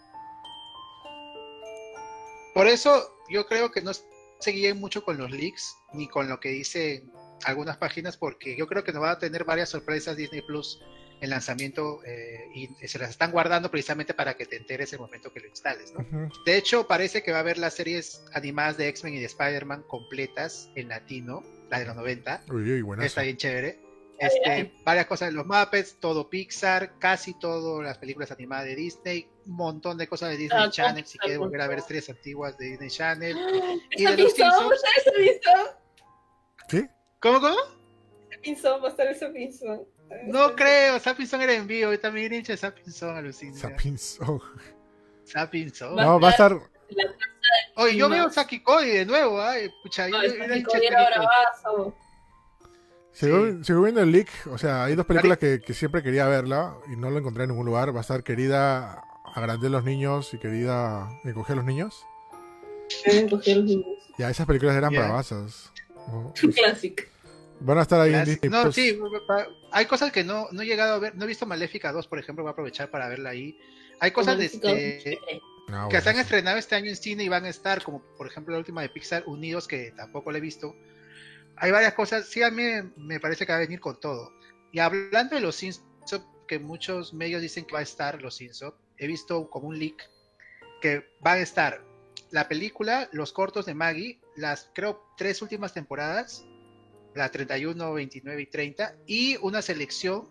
Por 2.54 2.66
eso 2.68 3.02
yo 3.28 3.46
creo 3.46 3.70
que 3.70 3.82
no 3.82 3.90
se 3.92 4.50
guíen 4.50 4.80
mucho 4.80 5.04
con 5.04 5.18
los 5.18 5.30
leaks 5.30 5.76
ni 5.92 6.08
con 6.08 6.28
lo 6.28 6.38
que 6.40 6.50
dicen 6.50 7.12
algunas 7.46 7.76
páginas, 7.76 8.16
porque 8.16 8.56
yo 8.56 8.66
creo 8.66 8.84
que 8.84 8.92
nos 8.92 9.02
va 9.02 9.12
a 9.12 9.18
tener 9.18 9.44
varias 9.44 9.68
sorpresas 9.70 10.16
Disney 10.16 10.42
Plus 10.42 10.80
en 11.20 11.30
lanzamiento 11.30 12.00
eh, 12.04 12.48
y 12.54 12.68
se 12.88 12.98
las 12.98 13.10
están 13.10 13.30
guardando 13.30 13.70
precisamente 13.70 14.12
para 14.14 14.34
que 14.36 14.46
te 14.46 14.56
enteres 14.56 14.92
el 14.92 14.98
momento 14.98 15.32
que 15.32 15.40
lo 15.40 15.46
instales, 15.46 15.92
¿no? 15.92 16.30
De 16.44 16.56
hecho, 16.56 16.86
parece 16.86 17.22
que 17.22 17.30
va 17.30 17.38
a 17.38 17.40
haber 17.40 17.56
las 17.56 17.74
series 17.74 18.24
animadas 18.34 18.76
de 18.76 18.88
X-Men 18.88 19.14
y 19.14 19.20
de 19.20 19.26
Spider-Man 19.26 19.84
completas 19.84 20.70
en 20.74 20.88
latino, 20.88 21.42
la 21.70 21.78
de 21.78 21.86
los 21.86 21.96
90. 21.96 22.44
Uy, 22.50 22.72
uy, 22.72 22.82
buenazo. 22.82 23.06
Está 23.06 23.22
bien 23.22 23.36
chévere. 23.36 23.80
Este, 24.18 24.48
ay. 24.50 24.72
varias 24.84 25.06
cosas 25.06 25.28
de 25.30 25.34
los 25.34 25.44
Muppets, 25.46 25.98
todo 25.98 26.30
Pixar, 26.30 26.98
casi 27.00 27.34
todas 27.38 27.84
las 27.84 27.98
películas 27.98 28.30
animadas 28.30 28.66
de 28.66 28.76
Disney, 28.76 29.28
un 29.46 29.56
montón 29.56 29.98
de 29.98 30.06
cosas 30.06 30.30
de 30.30 30.36
Disney 30.36 30.62
Ah, 30.66 30.70
Channel, 30.70 31.04
si 31.04 31.12
Pixar, 31.14 31.20
quieres 31.20 31.38
volver 31.38 31.60
a 31.60 31.66
ver 31.68 31.78
favor. 31.78 31.88
series 31.88 32.10
antiguas 32.10 32.58
de 32.58 32.66
Disney 32.66 32.90
Channel. 32.90 33.36
Y 33.90 34.04
Esa 34.04 34.16
de 34.16 34.22
los 34.22 34.32
a 34.32 34.36
Simpsons. 34.36 34.80
¿Sí? 36.68 36.86
¿Cómo, 37.24 37.40
cómo? 37.40 37.56
Esa 38.30 38.40
pinzón, 38.42 38.82
va 38.82 38.88
a 38.88 38.90
estar 38.90 39.06
esa 39.06 39.32
pinzón. 39.32 39.80
No 40.26 40.54
creo, 40.54 41.00
Sapinson 41.00 41.40
era 41.40 41.54
en 41.54 41.66
vivo, 41.66 41.90
yo 41.90 41.98
también 41.98 42.34
hincha 42.34 42.52
de 42.52 42.58
Sapinson, 42.58 43.16
alucina. 43.16 43.56
Sapinson. 43.56 44.42
Sapinson. 45.24 45.96
No, 45.96 46.20
va 46.20 46.28
a 46.28 46.30
estar... 46.32 46.52
La 46.52 47.04
Oye, 47.76 47.96
yo 47.96 48.10
veo 48.10 48.28
Saki 48.28 48.62
Cody 48.62 48.90
de 48.90 49.06
nuevo, 49.06 49.40
ay, 49.40 49.70
pucha, 49.82 50.06
yo 50.06 50.18
no, 50.18 50.22
era 50.22 50.54
hincha 50.54 50.78
de 50.78 50.86
era 50.86 50.98
viendo 53.80 54.02
el 54.02 54.12
leak, 54.12 54.28
o 54.50 54.58
sea, 54.58 54.84
hay 54.84 54.94
dos 54.94 55.06
películas 55.06 55.38
que, 55.38 55.60
que 55.60 55.72
siempre 55.72 56.02
quería 56.02 56.26
verla 56.26 56.76
y 56.92 56.96
no 56.96 57.08
lo 57.08 57.18
encontré 57.18 57.44
en 57.44 57.50
ningún 57.50 57.64
lugar. 57.64 57.94
Va 57.94 58.00
a 58.00 58.02
estar 58.02 58.22
querida 58.22 59.02
agrandé 59.34 59.68
a 59.68 59.70
los 59.70 59.84
niños 59.84 60.34
y 60.34 60.38
querida 60.38 61.08
encoger 61.24 61.54
a 61.54 61.56
los 61.56 61.64
niños. 61.64 62.04
Deben 63.06 63.30
coger 63.30 63.56
los 63.56 63.64
niños. 63.64 63.86
Ya, 64.18 64.28
esas 64.28 64.46
películas 64.46 64.76
eran 64.76 64.92
Ya. 64.92 65.00
bravasas. 65.00 65.72
¿no? 66.08 66.34
Van 67.60 67.78
a 67.78 67.82
estar 67.82 68.00
ahí 68.00 68.10
en 68.10 68.18
Las- 68.18 68.28
Disney 68.28 68.50
No, 68.50 68.62
Plus. 68.62 68.74
sí, 68.74 68.98
hay 69.72 69.86
cosas 69.86 70.12
que 70.12 70.24
no, 70.24 70.48
no 70.52 70.62
he 70.62 70.66
llegado 70.66 70.94
a 70.94 70.98
ver, 70.98 71.14
no 71.16 71.24
he 71.24 71.26
visto 71.28 71.46
Maléfica 71.46 71.92
2, 71.92 72.06
por 72.08 72.18
ejemplo, 72.18 72.42
voy 72.44 72.50
a 72.50 72.52
aprovechar 72.52 72.90
para 72.90 73.08
verla 73.08 73.30
ahí. 73.30 73.58
Hay 74.00 74.10
cosas 74.10 74.36
de, 74.38 74.48
de- 74.48 75.18
Ah, 75.68 75.88
que 75.90 75.98
se 76.02 76.10
han 76.10 76.18
estrenado 76.18 76.58
este 76.58 76.74
año 76.74 76.90
en 76.90 76.96
cine 76.96 77.24
y 77.24 77.28
van 77.30 77.46
a 77.46 77.48
estar, 77.48 77.82
como 77.82 78.02
por 78.18 78.26
ejemplo 78.26 78.52
la 78.52 78.58
última 78.58 78.82
de 78.82 78.90
Pixar, 78.90 79.22
Unidos, 79.26 79.66
que 79.66 79.92
tampoco 79.96 80.30
la 80.30 80.36
he 80.36 80.40
visto. 80.42 80.76
Hay 81.56 81.70
varias 81.70 81.94
cosas, 81.94 82.28
sí, 82.28 82.42
a 82.42 82.50
mí 82.50 82.62
me- 82.62 82.82
me 82.96 83.18
parece 83.20 83.46
que 83.46 83.52
va 83.52 83.56
a 83.56 83.60
venir 83.62 83.80
con 83.80 83.98
todo. 83.98 84.30
Y 84.72 84.80
hablando 84.80 85.36
de 85.36 85.40
los 85.40 85.56
Simpsons, 85.56 85.86
que 86.46 86.58
muchos 86.58 87.14
medios 87.14 87.40
dicen 87.40 87.64
que 87.64 87.72
va 87.72 87.78
a 87.78 87.82
estar 87.82 88.20
los 88.20 88.34
Simpsons, 88.36 88.74
he 88.98 89.06
visto 89.06 89.48
como 89.48 89.68
un 89.68 89.78
leak 89.78 90.10
que 90.82 91.06
van 91.20 91.38
a 91.38 91.40
estar 91.40 91.82
la 92.30 92.46
película, 92.46 93.08
los 93.12 93.32
cortos 93.32 93.64
de 93.64 93.72
Maggie, 93.72 94.20
las 94.36 94.70
creo 94.74 95.00
tres 95.16 95.40
últimas 95.40 95.72
temporadas, 95.72 96.44
la 97.14 97.30
31, 97.30 97.92
29 97.92 98.42
y 98.42 98.46
30, 98.46 98.94
y 99.06 99.36
una 99.42 99.62
selección 99.62 100.28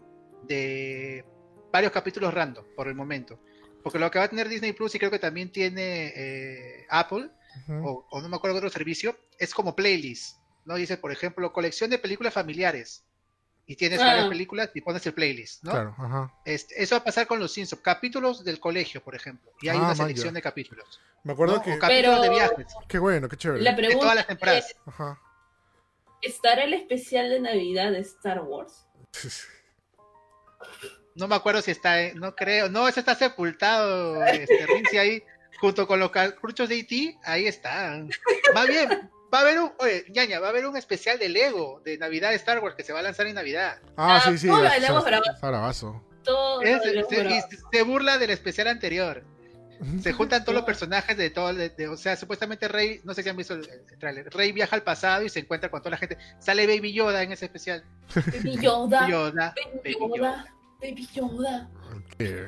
de 0.47 1.25
varios 1.71 1.91
capítulos 1.91 2.33
random 2.33 2.65
por 2.75 2.87
el 2.87 2.95
momento. 2.95 3.39
Porque 3.81 3.99
lo 3.99 4.09
que 4.11 4.19
va 4.19 4.25
a 4.25 4.29
tener 4.29 4.47
Disney 4.49 4.73
Plus 4.73 4.95
y 4.95 4.99
creo 4.99 5.11
que 5.11 5.19
también 5.19 5.51
tiene 5.51 6.13
eh, 6.15 6.85
Apple, 6.89 7.29
o, 7.69 8.07
o 8.09 8.21
no 8.21 8.29
me 8.29 8.35
acuerdo 8.35 8.55
qué 8.55 8.65
otro 8.65 8.69
servicio, 8.69 9.17
es 9.37 9.53
como 9.53 9.75
playlist. 9.75 10.37
¿no? 10.65 10.75
Dice, 10.75 10.97
por 10.97 11.11
ejemplo, 11.11 11.51
colección 11.51 11.89
de 11.89 11.97
películas 11.99 12.33
familiares. 12.33 13.03
Y 13.65 13.77
tienes 13.77 13.99
Ah. 14.01 14.07
varias 14.07 14.27
películas 14.27 14.69
y 14.73 14.81
pones 14.81 15.05
el 15.05 15.13
playlist, 15.13 15.63
¿no? 15.63 15.71
Claro, 15.71 15.95
ajá. 15.97 16.33
Este, 16.43 16.81
eso 16.83 16.95
va 16.95 16.99
a 16.99 17.03
pasar 17.05 17.27
con 17.27 17.39
los 17.39 17.53
Simpsons. 17.53 17.81
Capítulos 17.81 18.43
del 18.43 18.59
colegio, 18.59 19.01
por 19.01 19.15
ejemplo. 19.15 19.51
Y 19.61 19.69
hay 19.69 19.77
Ah, 19.77 19.83
una 19.83 19.95
selección 19.95 20.33
de 20.33 20.41
capítulos. 20.41 20.99
Me 21.23 21.31
acuerdo 21.31 21.55
¿no? 21.55 21.61
que. 21.61 21.73
O 21.73 21.79
capítulos 21.79 22.21
de 22.23 22.29
viajes. 22.29 22.65
Qué 22.89 22.99
bueno, 22.99 23.29
qué 23.29 23.37
chévere. 23.37 23.61
La 23.63 23.71
De 23.73 23.95
todas 23.95 24.15
las 24.15 24.27
temporadas. 24.27 24.75
Ajá. 24.85 25.17
¿Estará 26.23 26.63
el 26.63 26.73
especial 26.73 27.29
de 27.29 27.39
Navidad 27.39 27.91
de 27.91 27.99
Star 27.99 28.41
Wars? 28.41 28.85
No 31.15 31.27
me 31.27 31.35
acuerdo 31.35 31.61
si 31.61 31.69
está, 31.69 32.01
en- 32.01 32.19
no 32.19 32.35
creo, 32.35 32.69
no, 32.69 32.87
ese 32.87 32.99
está 33.01 33.13
sepultado, 33.13 34.23
este, 34.25 34.65
Rinzi 34.65 34.97
ahí, 34.97 35.23
junto 35.59 35.85
con 35.87 35.99
los 35.99 36.09
cartuchos 36.09 36.67
de 36.69 36.79
E.T., 36.79 37.19
ahí 37.23 37.45
están. 37.45 38.09
Más 38.55 38.65
bien, 38.67 39.11
va 39.31 39.37
a 39.39 39.41
haber 39.41 39.59
un, 39.59 39.71
oye, 39.77 40.05
ñaña, 40.09 40.39
va 40.39 40.47
a 40.47 40.49
haber 40.49 40.65
un 40.65 40.75
especial 40.75 41.19
de 41.19 41.29
Lego 41.29 41.81
de 41.85 41.99
Navidad 41.99 42.31
de 42.31 42.37
Star 42.37 42.59
Wars 42.63 42.75
que 42.75 42.83
se 42.83 42.93
va 42.93 42.99
a 42.99 43.03
lanzar 43.03 43.27
en 43.27 43.35
Navidad. 43.35 43.77
Ah, 43.95 44.21
Ah, 44.25 44.31
sí, 44.31 44.39
sí. 44.39 44.47
todo 46.23 46.61
Es- 46.63 47.47
se 47.71 47.81
burla 47.83 48.17
del 48.17 48.31
especial 48.31 48.67
anterior. 48.67 49.23
Se 50.01 50.13
juntan 50.13 50.43
todos 50.43 50.55
los 50.55 50.63
personajes 50.63 51.17
de 51.17 51.29
todo, 51.29 51.53
de- 51.53 51.69
de- 51.69 51.87
o 51.87 51.97
sea, 51.97 52.15
supuestamente 52.15 52.67
Rey, 52.67 53.01
no 53.03 53.13
sé 53.13 53.21
si 53.23 53.29
han 53.29 53.35
visto 53.37 53.53
el, 53.53 53.67
el 53.69 53.97
tráiler, 53.99 54.29
Rey 54.33 54.51
viaja 54.51 54.75
al 54.75 54.83
pasado 54.83 55.23
y 55.23 55.29
se 55.29 55.39
encuentra 55.39 55.69
con 55.69 55.81
toda 55.81 55.91
la 55.91 55.97
gente. 55.97 56.17
Sale 56.39 56.65
Baby 56.67 56.93
Yoda 56.93 57.21
en 57.23 57.31
ese 57.33 57.45
especial. 57.45 57.83
Baby 58.15 58.57
Yoda. 58.61 59.07
Yoda, 59.09 59.53
Baby 59.83 59.95
Baby 59.99 60.17
Yoda. 60.17 60.45
Baby 60.81 61.07
Yoda. 61.13 61.69
Eh. 62.19 62.47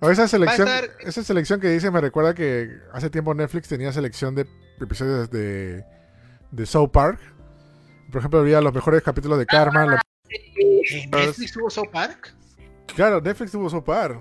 O 0.00 0.08
esa 0.10 0.26
selección, 0.28 0.66
estar- 0.68 0.90
esa 1.00 1.22
selección 1.22 1.60
que 1.60 1.68
dice 1.68 1.90
me 1.90 2.00
recuerda 2.00 2.34
que 2.34 2.70
hace 2.92 3.10
tiempo 3.10 3.34
Netflix 3.34 3.68
tenía 3.68 3.92
selección 3.92 4.34
de 4.34 4.46
episodios 4.80 5.30
de, 5.30 5.84
de 6.50 6.66
South 6.66 6.90
Park. 6.90 7.20
Por 8.10 8.20
ejemplo, 8.20 8.40
había 8.40 8.60
los 8.60 8.72
mejores 8.72 9.02
capítulos 9.02 9.38
de 9.38 9.46
Karma. 9.46 9.84
los- 9.86 10.00
Netflix 11.10 11.52
tuvo 11.52 11.68
South 11.70 11.90
Park. 11.92 12.34
Claro, 12.94 13.20
Netflix 13.20 13.52
tuvo 13.52 13.68
South 13.68 13.84
Park. 13.84 14.20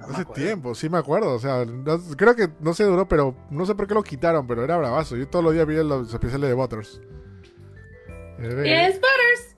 No 0.00 0.14
Hace 0.14 0.24
tiempo, 0.26 0.74
sí 0.74 0.88
me 0.88 0.98
acuerdo. 0.98 1.34
O 1.34 1.38
sea, 1.38 1.64
no- 1.64 1.98
creo 2.16 2.34
que 2.36 2.48
no 2.60 2.74
se 2.74 2.84
duró, 2.84 3.08
pero 3.08 3.34
no 3.50 3.66
sé 3.66 3.74
por 3.74 3.86
qué 3.86 3.94
lo 3.94 4.02
quitaron, 4.02 4.46
pero 4.46 4.62
era 4.64 4.76
bravazo. 4.76 5.16
Yo 5.16 5.28
todos 5.28 5.44
los 5.44 5.54
días 5.54 5.66
vi 5.66 5.74
los 5.76 6.12
especiales 6.12 6.48
de 6.48 6.54
Butters. 6.54 7.00
Yes, 8.38 8.94
Butters. 8.96 9.56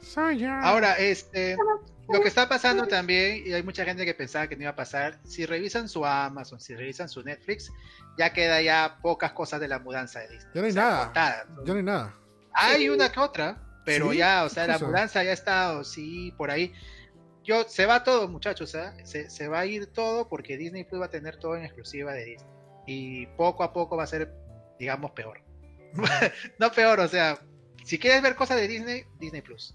Soy 0.00 0.38
yo. 0.38 0.50
Ahora, 0.50 0.94
este, 0.94 1.56
lo 2.12 2.20
que 2.20 2.28
está 2.28 2.48
pasando 2.48 2.86
también, 2.86 3.42
y 3.46 3.52
hay 3.52 3.62
mucha 3.62 3.84
gente 3.84 4.04
que 4.04 4.14
pensaba 4.14 4.46
que 4.48 4.56
no 4.56 4.62
iba 4.62 4.70
a 4.72 4.76
pasar, 4.76 5.20
si 5.24 5.46
revisan 5.46 5.88
su 5.88 6.04
Amazon, 6.04 6.60
si 6.60 6.74
revisan 6.74 7.08
su 7.08 7.22
Netflix, 7.22 7.70
ya 8.16 8.32
queda 8.32 8.60
ya 8.62 8.98
pocas 9.02 9.32
cosas 9.32 9.60
de 9.60 9.68
la 9.68 9.78
mudanza 9.78 10.20
de 10.20 10.28
Disney. 10.28 10.50
Ya 10.54 10.60
no 10.60 10.64
hay 10.66 10.70
O 10.70 10.74
sea, 10.74 10.82
nada. 10.82 11.04
contadas. 11.04 11.46
Ya 11.64 11.72
no 11.72 11.78
hay 11.78 11.84
nada. 11.84 12.14
Hay 12.54 12.88
una 12.88 13.12
que 13.12 13.20
otra, 13.20 13.62
pero 13.84 14.10
¿Sí? 14.10 14.18
ya, 14.18 14.44
o 14.44 14.48
sea, 14.48 14.64
¿Qué 14.66 14.72
la 14.72 14.78
mudanza 14.78 15.22
ya 15.22 15.32
está, 15.32 15.78
o 15.78 15.84
sí, 15.84 16.32
por 16.36 16.50
ahí. 16.50 16.72
Yo, 17.48 17.64
se 17.66 17.86
va 17.86 18.04
todo, 18.04 18.28
muchachos, 18.28 18.74
¿ah? 18.74 18.92
se, 19.04 19.30
se 19.30 19.48
va 19.48 19.60
a 19.60 19.66
ir 19.66 19.86
todo 19.86 20.28
porque 20.28 20.58
Disney 20.58 20.84
Plus 20.84 21.00
va 21.00 21.06
a 21.06 21.10
tener 21.10 21.38
todo 21.38 21.56
en 21.56 21.64
exclusiva 21.64 22.12
de 22.12 22.22
Disney. 22.22 22.52
Y 22.86 23.26
poco 23.38 23.64
a 23.64 23.72
poco 23.72 23.96
va 23.96 24.04
a 24.04 24.06
ser, 24.06 24.34
digamos, 24.78 25.12
peor. 25.12 25.40
no 26.58 26.70
peor, 26.70 27.00
o 27.00 27.08
sea, 27.08 27.38
si 27.84 27.98
quieres 27.98 28.20
ver 28.20 28.34
cosas 28.34 28.58
de 28.58 28.68
Disney, 28.68 29.04
Disney 29.18 29.40
Plus. 29.40 29.74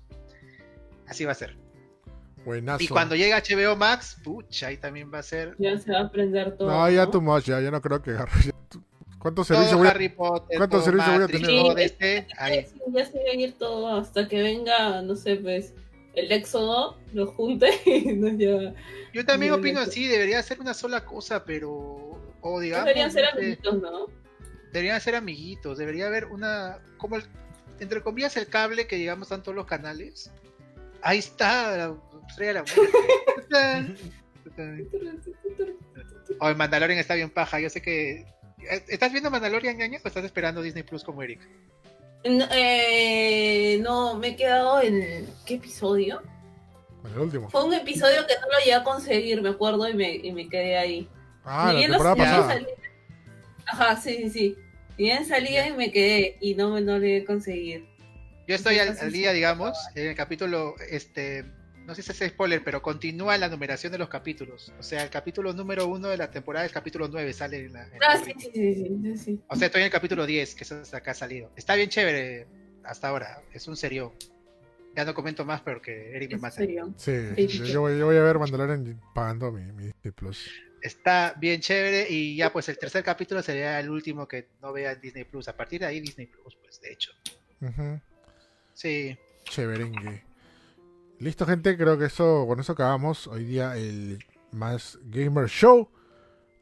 Así 1.08 1.26
va 1.26 1.32
a 1.32 1.36
ser. 1.36 1.58
Buenazo. 2.46 2.84
Y 2.84 2.88
cuando 2.88 3.16
llegue 3.16 3.34
HBO 3.34 3.76
Max, 3.76 4.18
pucha, 4.24 4.68
ahí 4.68 4.78
también 4.78 5.12
va 5.12 5.18
a 5.18 5.24
ser 5.24 5.56
Ya 5.58 5.76
se 5.80 5.92
va 5.92 6.02
a 6.02 6.04
aprender 6.04 6.56
todo. 6.56 6.70
No, 6.70 6.88
ya 6.92 7.06
¿no? 7.06 7.10
too 7.12 7.22
much, 7.22 7.46
ya, 7.46 7.60
ya 7.60 7.72
no 7.72 7.82
creo 7.82 8.04
que 8.04 8.16
¿Cuántos 9.18 9.48
servicios 9.48 9.78
voy 9.80 9.88
a 9.88 9.90
Harry 9.90 10.10
Potter, 10.10 10.58
cuántos 10.60 10.84
servicios 10.84 11.16
voy 11.16 11.24
a 11.24 11.28
tener? 11.28 11.48
Sí, 11.48 11.74
este, 11.78 12.28
ahí. 12.38 12.68
Ya 12.92 13.06
se 13.06 13.18
va 13.18 13.32
a 13.32 13.34
ir 13.34 13.58
todo 13.58 13.98
hasta 13.98 14.28
que 14.28 14.44
venga, 14.44 15.02
no 15.02 15.16
sé, 15.16 15.38
pues, 15.38 15.74
el 16.14 16.32
éxodo, 16.32 17.00
lo 17.14 17.28
junte 17.28 17.70
y 17.86 18.14
nos 18.14 18.34
lleva. 18.34 18.74
Yo 19.14 19.26
también 19.26 19.54
opino 19.54 19.80
así, 19.80 20.08
debería 20.08 20.42
ser 20.44 20.60
una 20.60 20.74
sola 20.74 21.06
cosa, 21.06 21.44
pero... 21.44 22.12
O 22.46 22.60
digamos, 22.60 22.86
Deberían 22.86 23.12
ser 23.12 23.26
amiguitos, 23.26 23.82
¿no? 23.82 24.08
deberían 24.74 25.00
ser 25.00 25.16
amiguitos, 25.16 25.78
debería 25.78 26.08
haber 26.08 26.26
una, 26.26 26.80
como 26.98 27.16
el, 27.16 27.24
entre 27.80 28.02
comillas 28.02 28.36
el 28.36 28.48
cable 28.48 28.88
que 28.88 28.96
digamos 28.96 29.28
están 29.28 29.44
todos 29.44 29.56
los 29.56 29.68
canales. 29.68 30.32
Ahí 31.02 31.20
está, 31.20 31.78
la 31.78 31.96
estrella 32.28 32.54
de 32.54 32.60
la 32.60 32.66
muerte. 33.56 34.10
oh, 36.40 36.50
el 36.50 36.56
Mandalorian 36.56 37.00
está 37.00 37.14
bien 37.14 37.30
paja, 37.30 37.60
yo 37.60 37.70
sé 37.70 37.82
que... 37.82 38.26
¿Estás 38.88 39.12
viendo 39.12 39.30
Mandalorian, 39.30 39.78
ñaña, 39.78 40.00
o 40.04 40.08
estás 40.08 40.26
esperando 40.26 40.62
Disney 40.62 40.84
Plus 40.84 41.04
como 41.04 41.22
Eric? 41.22 41.42
No, 42.26 42.46
eh, 42.52 43.80
no, 43.82 44.16
me 44.18 44.30
he 44.30 44.36
quedado 44.36 44.82
en. 44.82 45.28
¿Qué 45.46 45.56
episodio? 45.56 46.22
El 47.14 47.20
último. 47.20 47.50
Fue 47.50 47.66
un 47.66 47.74
episodio 47.74 48.26
que 48.26 48.34
no 48.40 48.48
lo 48.52 48.60
llegué 48.60 48.74
a 48.76 48.84
conseguir, 48.84 49.42
me 49.42 49.50
acuerdo, 49.50 49.88
y 49.90 49.94
me, 49.94 50.16
y 50.16 50.32
me 50.32 50.48
quedé 50.48 50.78
ahí. 50.78 51.08
Ah, 51.44 51.72
Ni 51.76 51.82
la 51.82 51.88
temporada 51.90 52.16
pasada. 52.16 52.48
salía- 52.54 52.68
Ajá, 53.66 53.96
sí, 54.02 54.16
sí, 54.18 54.30
sí. 54.30 54.58
Ni 54.98 55.06
bien 55.06 55.26
salía 55.26 55.68
y 55.68 55.74
me 55.74 55.92
quedé, 55.92 56.38
y 56.40 56.56
no 56.56 56.70
me 56.70 56.82
no 56.82 56.94
lo 56.94 57.00
llegué 57.00 57.24
a 57.24 57.26
conseguir. 57.26 57.86
Yo 58.48 58.56
estoy 58.56 58.80
al, 58.80 58.98
al 58.98 59.12
día, 59.12 59.32
digamos, 59.34 59.78
en 59.96 60.08
el 60.08 60.16
capítulo, 60.16 60.76
este, 60.90 61.46
no 61.86 61.94
sé 61.96 62.02
si 62.02 62.12
es 62.12 62.32
spoiler, 62.32 62.64
pero 62.64 62.82
continúa 62.82 63.38
la 63.38 63.50
numeración 63.50 63.92
de 63.92 63.98
los 63.98 64.10
capítulos. 64.10 64.72
O 64.80 64.84
sea, 64.84 65.04
el 65.04 65.10
capítulo 65.10 65.54
número 65.54 65.88
uno 65.88 66.08
de 66.10 66.18
la 66.18 66.32
temporada, 66.32 66.66
el 66.66 66.72
capítulo 66.72 67.08
9 67.08 67.34
sale 67.34 67.66
en 67.66 67.74
la... 67.74 67.84
en 67.86 67.92
Ah, 68.02 68.16
el 68.16 68.26
sí, 68.26 68.34
sí, 68.54 68.74
sí, 68.76 69.18
sí. 69.18 69.40
O 69.48 69.56
sea, 69.56 69.68
estoy 69.68 69.82
en 69.82 69.86
el 69.86 69.92
capítulo 69.92 70.26
10, 70.26 70.56
que 70.56 70.64
eso 70.64 70.76
hasta 70.80 70.98
acá 70.98 71.12
ha 71.12 71.16
salido. 71.16 71.52
Está 71.56 71.76
bien 71.76 71.90
chévere 71.90 72.48
hasta 72.84 73.10
ahora, 73.10 73.42
es 73.54 73.68
un 73.68 73.76
serio. 73.76 74.14
Ya 74.96 75.06
no 75.06 75.14
comento 75.14 75.44
más 75.44 75.62
porque 75.62 76.16
Eric 76.16 76.34
me 76.34 76.38
mata. 76.38 76.62
Sí, 76.62 76.68
Sí, 76.98 77.48
yo, 77.58 77.66
sí. 77.66 77.72
yo 77.72 77.82
voy, 77.82 77.98
yo 77.98 78.06
voy 78.06 78.16
a 78.18 78.22
ver 78.22 78.38
Mandalorian 78.38 79.02
pagando 79.16 79.52
mi, 79.52 79.64
mi 79.72 79.86
Disney 79.88 80.12
Plus. 80.14 80.50
Está 80.82 81.34
bien 81.40 81.62
chévere 81.62 82.08
y 82.10 82.36
ya 82.36 82.52
pues 82.54 82.70
el 82.70 82.78
tercer 82.78 83.04
capítulo 83.04 83.42
sería 83.42 83.80
el 83.80 83.90
último 83.90 84.28
que 84.28 84.50
no 84.62 84.72
vea 84.74 84.92
en 84.92 85.02
Disney 85.02 85.24
Plus. 85.24 85.48
A 85.48 85.56
partir 85.58 85.80
de 85.80 85.88
ahí 85.88 86.00
Disney 86.02 86.28
Plus, 86.28 86.56
pues 86.62 86.80
de 86.82 86.92
hecho. 86.92 87.12
Ujú. 87.62 88.00
Sí. 88.74 89.18
Chéverengue. 89.46 90.24
Listo, 91.20 91.46
gente. 91.46 91.78
Creo 91.78 91.98
que 91.98 92.06
eso, 92.06 92.46
con 92.48 92.60
eso 92.60 92.74
acabamos 92.74 93.28
hoy 93.28 93.46
día 93.46 93.76
el 93.78 94.24
Más 94.52 95.00
Gamer 95.06 95.48
Show. 95.48 95.90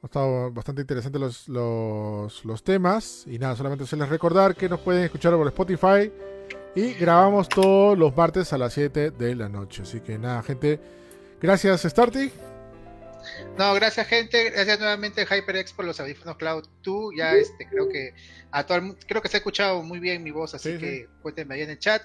Ha 0.04 0.06
estado 0.08 0.52
bastante 0.52 0.82
interesante 0.82 1.20
los, 1.20 1.48
los, 1.48 2.44
los 2.46 2.64
temas. 2.64 3.26
Y 3.28 3.40
nada, 3.40 3.56
solamente 3.56 3.84
hacerles 3.84 4.10
recordar 4.10 4.56
que 4.56 4.70
nos 4.70 4.80
pueden 4.80 5.04
escuchar 5.04 5.34
por 5.34 5.48
Spotify. 5.48 6.12
Y 6.76 6.94
grabamos 6.94 7.50
todos 7.50 7.98
los 7.98 8.16
martes 8.16 8.54
a 8.54 8.58
las 8.58 8.74
7 8.74 9.12
de 9.12 9.36
la 9.36 9.50
noche. 9.50 9.84
Así 9.84 10.00
que 10.00 10.18
nada, 10.18 10.42
gente. 10.42 10.80
Gracias, 11.42 11.82
Starty. 11.82 12.32
No, 13.58 13.74
gracias 13.74 14.08
gente, 14.08 14.50
gracias 14.50 14.80
nuevamente 14.80 15.26
HyperX 15.26 15.74
por 15.74 15.86
los 15.86 16.00
audífonos 16.00 16.38
Cloud 16.38 16.66
2. 16.84 17.14
Ya 17.16 17.36
este 17.36 17.68
creo 17.68 17.90
que 17.90 18.14
a 18.52 18.66
todo 18.66 18.78
el 18.78 18.96
creo 19.08 19.22
que 19.22 19.28
se 19.28 19.38
ha 19.38 19.40
escuchado 19.40 19.84
muy 19.84 20.00
bien 20.00 20.24
mi 20.24 20.32
voz, 20.32 20.54
así 20.54 20.74
Sí, 20.74 20.80
que 20.80 21.10
cuéntenme 21.22 21.56
ahí 21.56 21.62
en 21.62 21.72
el 21.72 21.80
chat. 21.80 22.02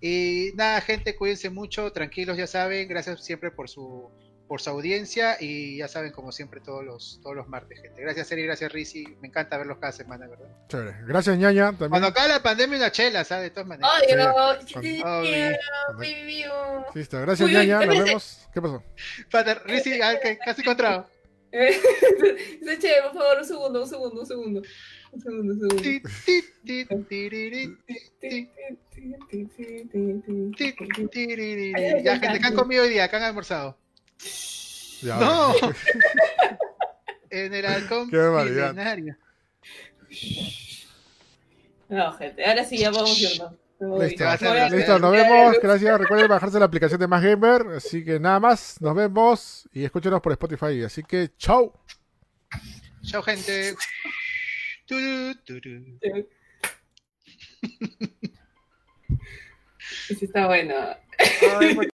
Y 0.00 0.52
nada, 0.54 0.80
gente, 0.80 1.16
cuídense 1.16 1.50
mucho, 1.50 1.90
tranquilos, 1.92 2.36
ya 2.36 2.46
saben, 2.46 2.88
gracias 2.88 3.24
siempre 3.24 3.50
por 3.50 3.68
su 3.68 4.10
por 4.46 4.60
su 4.60 4.70
audiencia 4.70 5.36
y 5.40 5.78
ya 5.78 5.88
saben 5.88 6.12
como 6.12 6.30
siempre 6.30 6.60
todos 6.60 6.84
los 6.84 7.18
todos 7.22 7.34
los 7.34 7.48
martes, 7.48 7.80
gente. 7.80 8.02
Gracias 8.02 8.30
Eri, 8.30 8.44
gracias 8.44 8.70
Rizzi, 8.72 9.16
me 9.20 9.28
encanta 9.28 9.56
verlos 9.56 9.78
cada 9.78 9.92
semana, 9.92 10.26
¿verdad? 10.26 10.48
Chévere. 10.68 10.96
Gracias, 11.06 11.38
ñaña. 11.38 11.70
También. 11.70 11.90
Cuando 11.90 12.08
acabe 12.08 12.28
la 12.28 12.42
pandemia 12.42 12.76
una 12.76 12.92
chela, 12.92 13.24
¿sabes? 13.24 13.44
De 13.44 13.50
todas 13.50 13.66
maneras. 13.66 13.90
Ay, 13.92 14.66
Sí. 14.82 15.02
Listo. 16.94 17.20
Gracias, 17.20 17.48
Uy, 17.48 17.54
ñaña. 17.54 17.84
Nos 17.86 18.04
vemos. 18.04 18.48
¿Qué 18.52 18.60
pasó? 18.60 18.82
Espérate, 19.18 19.54
Rizzi, 19.64 20.00
ah, 20.02 20.14
casi 20.44 20.60
encontrado. 20.60 21.08
Dice, 21.54 22.78
che, 22.80 22.94
por 23.02 23.14
favor, 23.14 23.38
un 23.38 23.44
segundo, 23.44 23.82
un 23.82 23.88
segundo, 23.88 24.20
un 24.20 24.26
segundo. 24.26 24.62
Ya, 32.02 32.18
gente, 32.18 32.40
¿qué 32.40 32.46
han 32.46 32.54
comido 32.54 32.84
hoy 32.84 32.90
día? 32.90 33.08
¿Qué 33.08 33.16
han 33.16 33.22
almorzado? 33.22 33.76
Ya, 35.02 35.18
¡No! 35.18 35.54
En 37.30 37.52
el 37.52 37.66
halcón 37.66 38.08
milenario. 38.10 39.16
No, 41.88 42.12
gente, 42.12 42.44
ahora 42.46 42.64
sí 42.64 42.78
ya 42.78 42.92
vamos 42.92 43.20
irnos. 43.20 43.54
Listo. 43.80 44.24
Listo, 44.70 44.98
nos 44.98 45.12
vemos. 45.12 45.56
Gracias. 45.60 45.98
Recuerden 45.98 46.28
bajarse 46.28 46.58
la 46.58 46.66
aplicación 46.66 47.00
de 47.00 47.08
Más 47.08 47.22
Gamer. 47.22 47.66
Así 47.76 48.04
que 48.04 48.20
nada 48.20 48.40
más. 48.40 48.80
Nos 48.80 48.94
vemos. 48.94 49.68
Y 49.72 49.84
escúchenos 49.84 50.20
por 50.20 50.32
Spotify. 50.32 50.84
Así 50.84 51.02
que 51.02 51.30
chao. 51.36 51.72
Chao, 53.02 53.22
gente. 53.22 53.74
Sí, 60.08 60.24
está 60.24 60.46
bueno. 60.46 60.74
Ay, 61.60 61.74